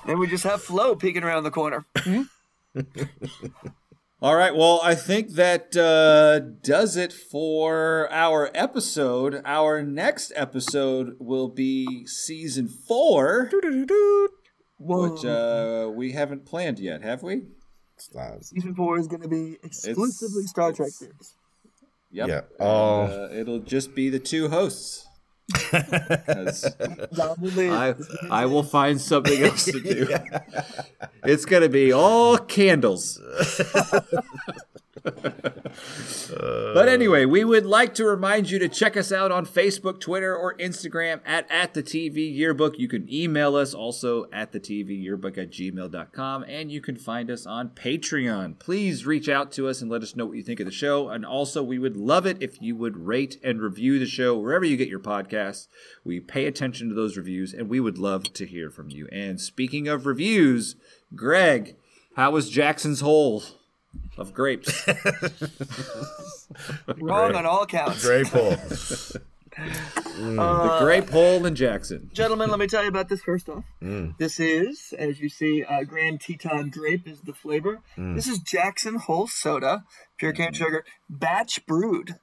Then 0.06 0.18
we 0.20 0.28
just 0.28 0.44
have 0.44 0.62
Flo 0.62 0.96
peeking 0.96 1.24
around 1.24 1.44
the 1.44 1.52
corner. 1.52 1.86
All 4.22 4.36
right, 4.36 4.54
well, 4.54 4.82
I 4.84 4.96
think 4.96 5.32
that 5.36 5.78
uh, 5.78 6.40
does 6.62 6.98
it 6.98 7.14
for 7.14 8.12
our 8.12 8.52
episode. 8.54 9.42
Our 9.46 9.82
next 9.82 10.34
episode 10.36 11.16
will 11.20 11.48
be 11.48 12.06
season 12.06 12.68
four, 12.68 13.50
Whoa. 14.78 15.10
which 15.10 15.24
uh, 15.24 15.90
we 15.94 16.12
haven't 16.12 16.46
planned 16.46 16.80
yet, 16.80 17.02
have 17.02 17.24
we? 17.24 17.44
Season 18.42 18.74
four 18.76 18.98
is 19.00 19.08
going 19.08 19.22
to 19.22 19.28
be 19.28 19.58
exclusively 19.64 20.40
It's- 20.44 20.50
Star 20.50 20.72
Trek 20.72 20.88
it's- 20.88 20.98
series. 21.00 21.36
Yep. 22.12 22.28
Yeah. 22.28 22.42
Oh. 22.60 23.02
uh, 23.04 23.30
it'll 23.32 23.60
just 23.60 23.94
be 23.94 24.10
the 24.10 24.20
two 24.20 24.50
hosts. 24.50 25.06
'Cause 25.72 26.76
John 27.16 27.36
will 27.40 27.50
leave. 27.52 27.72
I 27.72 27.96
I 28.30 28.46
will 28.46 28.62
find 28.64 29.00
something 29.02 29.42
else 29.44 29.66
to 29.66 29.80
do. 29.80 30.08
It's 31.24 31.46
gonna 31.46 31.70
be 31.70 31.92
all 31.92 32.38
candles. 32.38 33.20
but 36.74 36.90
anyway, 36.90 37.26
we 37.26 37.44
would 37.44 37.66
like 37.66 37.94
to 37.96 38.06
remind 38.06 38.50
you 38.50 38.60
to 38.60 38.68
check 38.68 38.98
us 38.98 39.12
out 39.12 39.32
on 39.32 39.46
Facebook, 39.46 40.00
Twitter, 40.00 40.36
or 40.36 40.56
Instagram 40.56 41.22
at, 41.26 41.50
at 41.50 41.74
the 41.74 41.84
TV 41.84 42.36
Yearbook. 42.36 42.78
You 42.78 42.88
can 42.88 43.12
email 43.12 43.56
us 43.56 43.74
also 43.74 44.26
at 44.32 44.52
the 44.52 44.60
TV 44.60 45.02
Yearbook 45.04 45.38
at 45.38 45.52
gmail.com, 45.52 46.44
and 46.48 46.72
you 46.72 46.82
can 46.82 46.96
find 46.96 47.32
us 47.32 47.46
on 47.46 47.70
Patreon. 47.70 48.60
Please 48.60 49.06
reach 49.06 49.30
out 49.30 49.52
to 49.54 49.68
us 49.68 49.82
and 49.82 49.90
let 49.90 50.02
us 50.02 50.16
know 50.16 50.26
what 50.26 50.38
you 50.38 50.44
think 50.44 50.60
of 50.60 50.66
the 50.66 50.72
show. 50.72 51.10
And 51.10 51.26
also, 51.26 51.64
we 51.64 51.80
would 51.80 51.98
love 51.98 52.26
it 52.26 52.42
if 52.42 52.62
you 52.62 52.76
would 52.76 52.98
rate 52.98 53.38
and 53.44 53.62
review 53.62 54.00
the 54.00 54.06
show 54.06 54.38
wherever 54.38 54.66
you 54.66 54.78
get 54.78 54.90
your 54.90 55.00
podcasts. 55.00 55.68
We 56.04 56.20
pay 56.20 56.46
attention 56.46 56.90
to 56.90 56.96
those 56.96 57.18
reviews, 57.18 57.54
and 57.54 57.70
we 57.70 57.80
would 57.80 57.98
love 57.98 58.34
to 58.34 58.46
hear 58.46 58.70
from 58.70 58.90
you. 58.90 59.08
And 59.12 59.40
speaking 59.40 59.88
of 59.88 60.06
reviews, 60.06 60.76
Greg, 61.16 61.76
how 62.16 62.32
was 62.32 62.50
Jackson's 62.50 63.00
Hole 63.00 63.44
of 64.18 64.34
grapes? 64.34 64.88
Wrong 66.98 67.36
on 67.36 67.46
all 67.46 67.66
counts. 67.66 68.06
Great 68.06 68.28
pull. 68.32 68.56
Uh, 69.58 70.80
the 70.80 70.80
grape 70.80 71.10
hole 71.10 71.46
in 71.46 71.56
Jackson. 71.56 72.10
Gentlemen, 72.14 72.50
let 72.50 72.60
me 72.60 72.68
tell 72.68 72.84
you 72.84 72.90
about 72.90 73.10
this 73.10 73.22
first 73.22 73.50
off. 73.50 73.66
Mm. 73.82 74.18
This 74.18 74.40
is, 74.40 74.94
as 74.98 75.20
you 75.20 75.30
see, 75.30 75.64
uh, 75.64 75.84
Grand 75.84 76.22
Teton 76.22 76.70
Grape 76.70 77.08
is 77.08 77.22
the 77.22 77.34
flavor. 77.34 77.82
Mm. 77.98 78.16
This 78.16 78.28
is 78.28 78.40
Jackson 78.40 78.96
Hole 78.96 79.28
Soda, 79.28 79.84
pure 80.18 80.32
cane 80.32 80.52
mm. 80.52 80.56
sugar, 80.56 80.86
batch 81.10 81.66
brewed. 81.66 82.16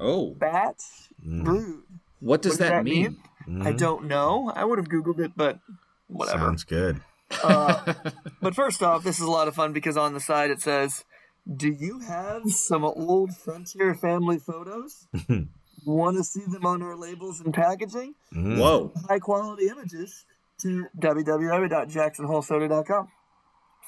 Oh, 0.00 0.34
Batch 0.34 0.82
brewed. 1.22 1.82
what 2.20 2.40
does 2.40 2.52
What 2.52 2.60
that, 2.60 2.84
mean? 2.84 3.18
I 3.46 3.50
mm-hmm. 3.50 3.76
don't 3.76 4.06
know. 4.06 4.50
I 4.54 4.64
would 4.64 4.78
have 4.78 4.88
Googled 4.88 5.18
it, 5.18 5.32
but 5.36 5.58
whatever. 6.06 6.38
Sounds 6.38 6.64
good. 6.64 7.00
Uh, 7.42 7.94
but 8.40 8.54
first 8.54 8.82
off, 8.82 9.04
this 9.04 9.18
is 9.18 9.26
a 9.26 9.30
lot 9.30 9.48
of 9.48 9.54
fun 9.54 9.72
because 9.72 9.96
on 9.96 10.14
the 10.14 10.20
side 10.20 10.50
it 10.50 10.62
says, 10.62 11.04
"Do 11.48 11.70
you 11.72 12.00
have 12.00 12.50
some 12.50 12.84
old 12.84 13.34
Frontier 13.36 13.94
family 13.94 14.38
photos?" 14.38 15.06
Want 15.86 16.18
to 16.18 16.24
see 16.24 16.42
them 16.46 16.66
on 16.66 16.82
our 16.82 16.94
labels 16.94 17.40
and 17.40 17.54
packaging? 17.54 18.14
Mm. 18.34 18.58
Whoa. 18.58 18.92
High 19.08 19.18
quality 19.18 19.68
images 19.68 20.26
to 20.60 20.86
www.jacksonholesoda.com. 20.98 23.08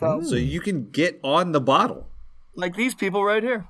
So, 0.00 0.22
So 0.22 0.36
you 0.36 0.60
can 0.60 0.90
get 0.90 1.20
on 1.22 1.52
the 1.52 1.60
bottle. 1.60 2.08
like 2.54 2.74
these 2.76 2.94
people 2.94 3.22
right 3.24 3.42
here, 3.42 3.66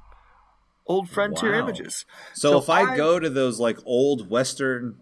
old 0.86 1.08
Frontier 1.08 1.52
Wow. 1.52 1.58
images. 1.60 2.04
So, 2.34 2.52
So 2.52 2.58
if 2.58 2.70
I, 2.70 2.92
I- 2.92 2.96
go 2.96 3.18
to 3.18 3.28
those 3.28 3.58
like 3.60 3.78
old 3.84 4.30
Western 4.30 4.96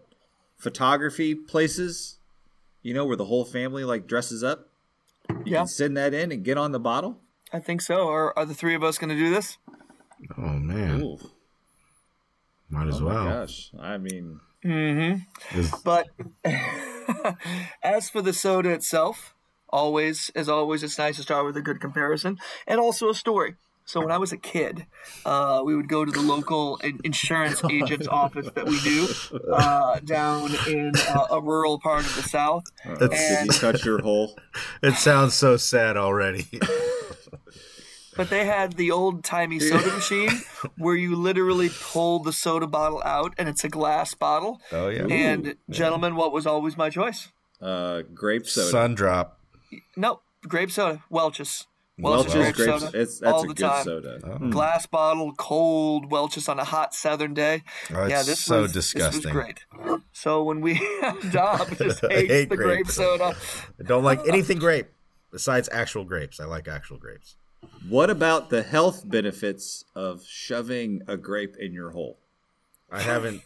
photography 0.57 1.35
places, 1.35 2.19
you 2.82 2.94
know, 2.94 3.05
where 3.05 3.16
the 3.16 3.27
whole 3.27 3.44
family 3.44 3.85
like 3.85 4.07
dresses 4.07 4.43
up, 4.43 4.69
you 5.28 5.43
Yeah. 5.52 5.59
can 5.59 5.66
send 5.69 5.97
that 5.97 6.15
in 6.15 6.32
and 6.32 6.43
get 6.44 6.57
on 6.59 6.73
the 6.73 6.81
bottle. 6.81 7.20
I 7.52 7.59
think 7.59 7.81
so. 7.82 8.09
Are, 8.09 8.36
are 8.39 8.47
the 8.47 8.55
three 8.55 8.74
of 8.74 8.82
us 8.85 8.98
going 8.98 9.10
to 9.10 9.16
do 9.16 9.31
this? 9.31 9.59
Oh 10.36 10.43
man, 10.43 11.01
Ooh, 11.02 11.18
might 12.68 12.89
as 12.89 13.01
oh 13.01 13.05
my 13.05 13.14
well. 13.14 13.24
gosh! 13.24 13.70
I 13.81 13.97
mean, 13.98 14.40
Is- 15.55 15.72
But 15.82 16.09
as 17.82 18.10
for 18.10 18.20
the 18.22 18.32
soda 18.32 18.70
itself, 18.70 19.35
always, 19.70 20.31
as 20.35 20.48
always, 20.48 20.82
it's 20.82 20.98
nice 20.98 21.16
to 21.16 21.22
start 21.22 21.47
with 21.47 21.56
a 21.56 21.62
good 21.62 21.81
comparison 21.81 22.39
and 22.66 22.78
also 22.81 23.09
a 23.09 23.14
story. 23.14 23.56
So 23.86 24.01
when 24.01 24.12
I 24.12 24.18
was 24.18 24.31
a 24.31 24.36
kid, 24.36 24.86
uh, 25.24 25.62
we 25.64 25.74
would 25.74 25.89
go 25.89 26.05
to 26.05 26.12
the 26.12 26.20
local 26.20 26.78
insurance 27.02 27.60
agent's 27.70 28.06
office 28.06 28.48
that 28.55 28.66
we 28.66 28.78
do 28.81 29.09
uh, 29.52 29.98
down 30.05 30.51
in 30.68 30.93
uh, 31.09 31.27
a 31.32 31.40
rural 31.40 31.81
part 31.81 32.05
of 32.06 32.14
the 32.14 32.22
South. 32.22 32.62
did 33.01 33.10
you 33.47 33.52
touch 33.52 33.85
your 33.85 34.01
hole? 34.01 34.39
it 34.82 34.94
sounds 34.94 35.35
so 35.35 35.56
sad 35.56 35.97
already. 35.97 36.47
But 38.16 38.28
they 38.28 38.44
had 38.44 38.73
the 38.74 38.90
old 38.90 39.23
timey 39.24 39.61
soda 39.61 39.86
machine 39.93 40.31
where 40.77 40.97
you 40.97 41.15
literally 41.15 41.70
pull 41.70 42.19
the 42.19 42.32
soda 42.32 42.66
bottle 42.66 43.01
out 43.05 43.35
and 43.39 43.48
it's 43.48 43.62
a 43.65 43.69
glass 43.69 44.15
bottle. 44.15 44.61
oh 44.73 44.89
yeah, 44.89 45.07
And 45.07 45.55
gentlemen, 45.70 46.16
what 46.16 46.32
was 46.32 46.44
always 46.47 46.77
my 46.77 46.90
choice? 46.90 47.28
Uh, 47.61 48.02
grape 48.12 48.47
soda. 48.48 48.69
sun 48.69 48.94
drop. 48.94 49.39
No, 49.97 50.20
grape 50.48 50.70
soda, 50.73 51.02
Welch's. 51.09 51.66
Welch's 51.98 52.32
grape 52.32 52.55
grape 52.57 52.81
soda, 52.81 52.90
It's, 53.01 53.20
that's 53.20 53.32
all 53.32 53.44
a 53.44 53.48
the 53.48 53.55
good 53.55 53.59
time. 53.66 53.85
soda. 53.85 54.39
Glass 54.51 54.86
bottle, 54.86 55.32
cold 55.35 56.11
Welch's 56.11 56.48
on 56.48 56.59
a 56.59 56.65
hot 56.65 56.94
southern 56.94 57.35
day. 57.35 57.62
Oh, 57.94 58.02
it's 58.05 58.11
yeah, 58.11 58.23
this 58.23 58.40
so 58.43 58.62
was, 58.62 58.73
This 58.73 58.93
disgusting. 58.93 59.35
was 59.35 59.44
great. 59.44 59.65
So 60.12 60.43
when 60.43 60.62
we 60.62 60.74
Dom 61.31 61.69
just 61.77 62.02
I 62.05 62.09
hates 62.09 62.32
hate 62.32 62.48
the 62.48 62.57
grape. 62.57 62.85
grape 62.85 62.89
soda. 62.89 63.36
I 63.78 63.82
don't 63.85 64.02
like 64.02 64.27
anything 64.27 64.59
grape 64.59 64.89
besides 65.31 65.69
actual 65.73 66.05
grapes. 66.05 66.40
I 66.40 66.44
like 66.44 66.69
actual 66.69 66.98
grapes. 66.98 67.36
What 67.89 68.09
about 68.11 68.51
the 68.51 68.62
health 68.62 69.02
benefits 69.09 69.85
of 69.94 70.24
shoving 70.24 71.02
a 71.07 71.16
grape 71.16 71.57
in 71.59 71.73
your 71.73 71.90
hole? 71.90 72.19
I 72.90 73.02
haven't 73.02 73.43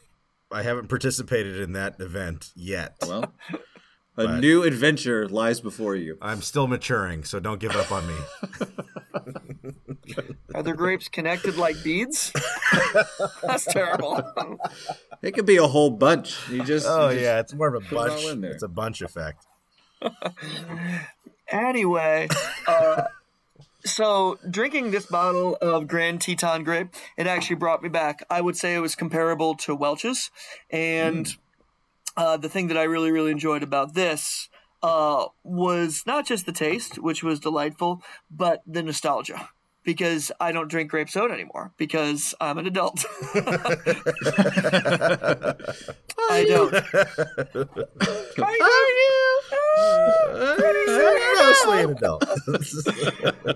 I 0.53 0.63
haven't 0.63 0.89
participated 0.89 1.59
in 1.59 1.73
that 1.73 2.01
event 2.01 2.51
yet. 2.55 2.95
Well, 3.07 3.33
a 4.17 4.39
new 4.39 4.63
adventure 4.63 5.29
lies 5.29 5.61
before 5.61 5.97
you. 5.97 6.17
I'm 6.23 6.43
still 6.43 6.69
maturing, 6.69 7.25
so 7.25 7.41
don't 7.41 7.59
give 7.59 7.73
up 7.75 7.91
on 7.91 8.07
me. 8.07 8.15
Are 10.55 10.63
the 10.63 10.73
grapes 10.75 11.09
connected 11.09 11.57
like 11.57 11.83
beads? 11.83 12.33
That's 13.43 13.65
terrible. 13.65 14.23
It 15.23 15.33
could 15.33 15.47
be 15.47 15.57
a 15.57 15.67
whole 15.67 15.91
bunch. 15.91 16.37
You 16.49 16.63
just 16.63 16.87
Oh 16.89 17.09
you 17.09 17.15
just- 17.17 17.25
yeah, 17.25 17.41
it's 17.41 17.53
more 17.55 17.75
of 17.75 17.85
a 17.85 17.95
bunch. 17.95 18.23
It's 18.45 18.63
a 18.63 18.69
bunch 18.69 19.03
effect. 19.03 19.45
anyway, 21.49 22.29
uh, 22.67 23.03
so 23.85 24.39
drinking 24.49 24.91
this 24.91 25.07
bottle 25.07 25.57
of 25.61 25.87
Grand 25.87 26.21
Teton 26.21 26.65
grape, 26.65 26.89
it 27.17 27.27
actually 27.27 27.57
brought 27.57 27.83
me 27.83 27.89
back. 27.89 28.25
I 28.31 28.41
would 28.41 28.57
say 28.57 28.75
it 28.75 28.81
was 28.81 28.95
comparable 28.95 29.55
to 29.57 29.75
Welch's, 29.75 30.31
and 30.71 31.35
uh, 32.17 32.37
the 32.37 32.49
thing 32.49 32.69
that 32.69 32.79
I 32.79 32.85
really, 32.85 33.11
really 33.11 33.33
enjoyed 33.33 33.63
about 33.63 33.95
this 33.95 34.49
uh, 34.83 35.27
was 35.43 36.05
not 36.07 36.27
just 36.27 36.47
the 36.47 36.53
taste, 36.53 36.99
which 36.99 37.23
was 37.23 37.41
delightful, 37.41 38.03
but 38.31 38.63
the 38.67 38.83
nostalgia. 38.83 39.49
Because 39.83 40.33
I 40.41 40.53
don't 40.53 40.69
drink 40.69 40.91
grape 40.91 41.11
soda 41.11 41.35
anymore 41.35 41.73
because 41.77 42.35
I'm 42.41 42.57
an 42.57 42.67
adult. 42.67 43.05
I 46.31 46.47
don't. 46.49 46.73
Mostly 51.39 51.83
an 51.83 51.91
adult. 51.91 52.25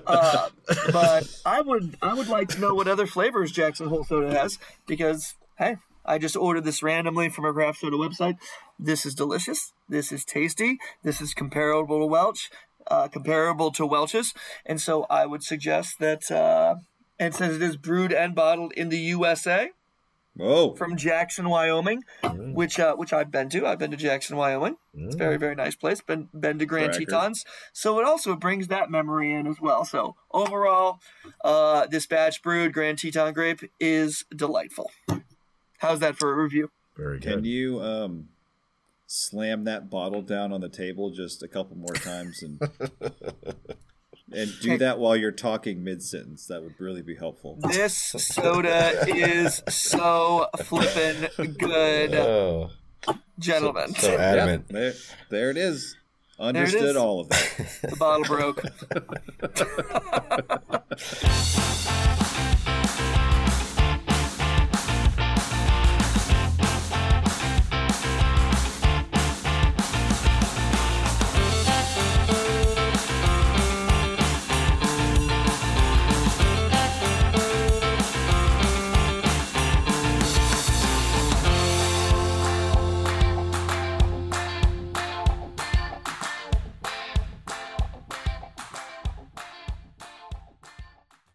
Uh, 0.07 0.49
but 0.93 1.41
I 1.45 1.61
would 1.61 1.97
I 2.03 2.15
would 2.15 2.29
like 2.29 2.49
to 2.49 2.61
know 2.61 2.75
what 2.75 2.89
other 2.89 3.07
flavors 3.07 3.53
Jackson 3.53 3.89
Hole 3.89 4.05
Soda 4.05 4.31
has 4.31 4.59
because 4.87 5.35
hey, 5.59 5.77
I 6.05 6.19
just 6.19 6.37
ordered 6.37 6.65
this 6.65 6.83
randomly 6.83 7.29
from 7.29 7.45
a 7.45 7.53
craft 7.53 7.81
soda 7.81 7.97
website. 7.97 8.39
This 8.79 9.05
is 9.05 9.15
delicious. 9.15 9.73
This 9.89 10.13
is 10.13 10.25
tasty. 10.25 10.79
This 11.03 11.21
is 11.21 11.35
comparable 11.35 11.99
to 12.01 12.07
Welch, 12.07 12.51
uh, 12.91 13.09
comparable 13.09 13.71
to 13.73 13.87
Welch's, 13.87 14.35
and 14.65 14.81
so 14.81 15.07
I 15.11 15.27
would 15.27 15.43
suggest 15.43 15.99
that. 16.01 16.31
Uh, 16.31 16.77
and 17.21 17.35
since 17.35 17.57
it 17.57 17.63
is 17.63 17.77
brewed 17.77 18.13
and 18.13 18.35
bottled 18.35 18.73
in 18.75 18.91
the 18.91 18.99
USA 18.99 19.71
Whoa. 20.39 20.75
from 20.75 20.97
Jackson, 20.97 21.49
Wyoming, 21.49 22.05
which 22.23 22.79
uh, 22.79 22.95
which 22.95 23.13
I've 23.13 23.31
been 23.31 23.49
to. 23.51 23.67
I've 23.67 23.79
been 23.79 23.91
to 23.91 23.97
Jackson, 23.97 24.37
Wyoming. 24.37 24.77
It's 24.95 25.15
a 25.17 25.19
very 25.19 25.37
very 25.37 25.55
nice 25.55 25.75
place. 25.75 26.01
Been 26.01 26.29
been 26.33 26.59
to 26.61 26.67
Grand 26.67 26.93
Bragger. 26.93 27.07
Tetons, 27.07 27.45
so 27.73 27.99
it 27.99 28.07
also 28.07 28.37
brings 28.37 28.69
that 28.69 28.91
memory 28.91 29.33
in 29.33 29.47
as 29.47 29.61
well. 29.61 29.85
So 29.85 30.15
overall, 30.31 31.01
uh, 31.45 31.87
this 31.89 32.07
batch 32.07 32.41
brewed 32.43 32.73
Grand 32.73 32.99
Teton 32.99 33.33
grape 33.33 33.63
is 33.81 34.25
delightful. 34.35 34.91
How's 35.79 35.99
that 36.01 36.17
for 36.17 36.33
a 36.33 36.43
review? 36.43 36.71
Very 36.97 37.19
good. 37.19 37.33
Can 37.35 37.45
you 37.45 37.81
um 37.81 38.29
slam 39.09 39.65
that 39.65 39.91
bottle 39.91 40.23
down 40.23 40.53
on 40.53 40.61
the 40.61 40.69
table 40.69 41.11
just 41.11 41.43
a 41.43 41.49
couple 41.49 41.77
more 41.77 41.95
times 41.95 42.43
and 42.43 42.61
and 44.33 44.53
do 44.61 44.79
that 44.79 44.99
while 44.99 45.17
you're 45.17 45.33
talking 45.33 45.83
mid 45.85 46.03
sentence. 46.03 46.47
That 46.47 46.63
would 46.63 46.79
really 46.79 47.03
be 47.03 47.17
helpful. 47.17 47.59
This 47.61 47.97
soda 47.97 49.05
is 49.09 49.63
so 49.69 50.49
flippin' 50.65 51.53
good, 51.53 52.15
oh. 52.15 52.71
gentlemen. 53.39 53.95
So, 53.95 54.09
so 54.09 54.19
adamant. 54.19 54.67
Yep, 54.69 54.81
there, 54.81 54.93
there, 55.31 55.51
it 55.51 55.57
is. 55.57 55.97
Understood 56.41 56.83
it 56.83 56.91
is. 56.91 56.97
all 56.97 57.21
of 57.21 57.29
that. 57.31 57.79
the 57.83 57.97
bottle 57.97 58.25
broke. 58.25 58.63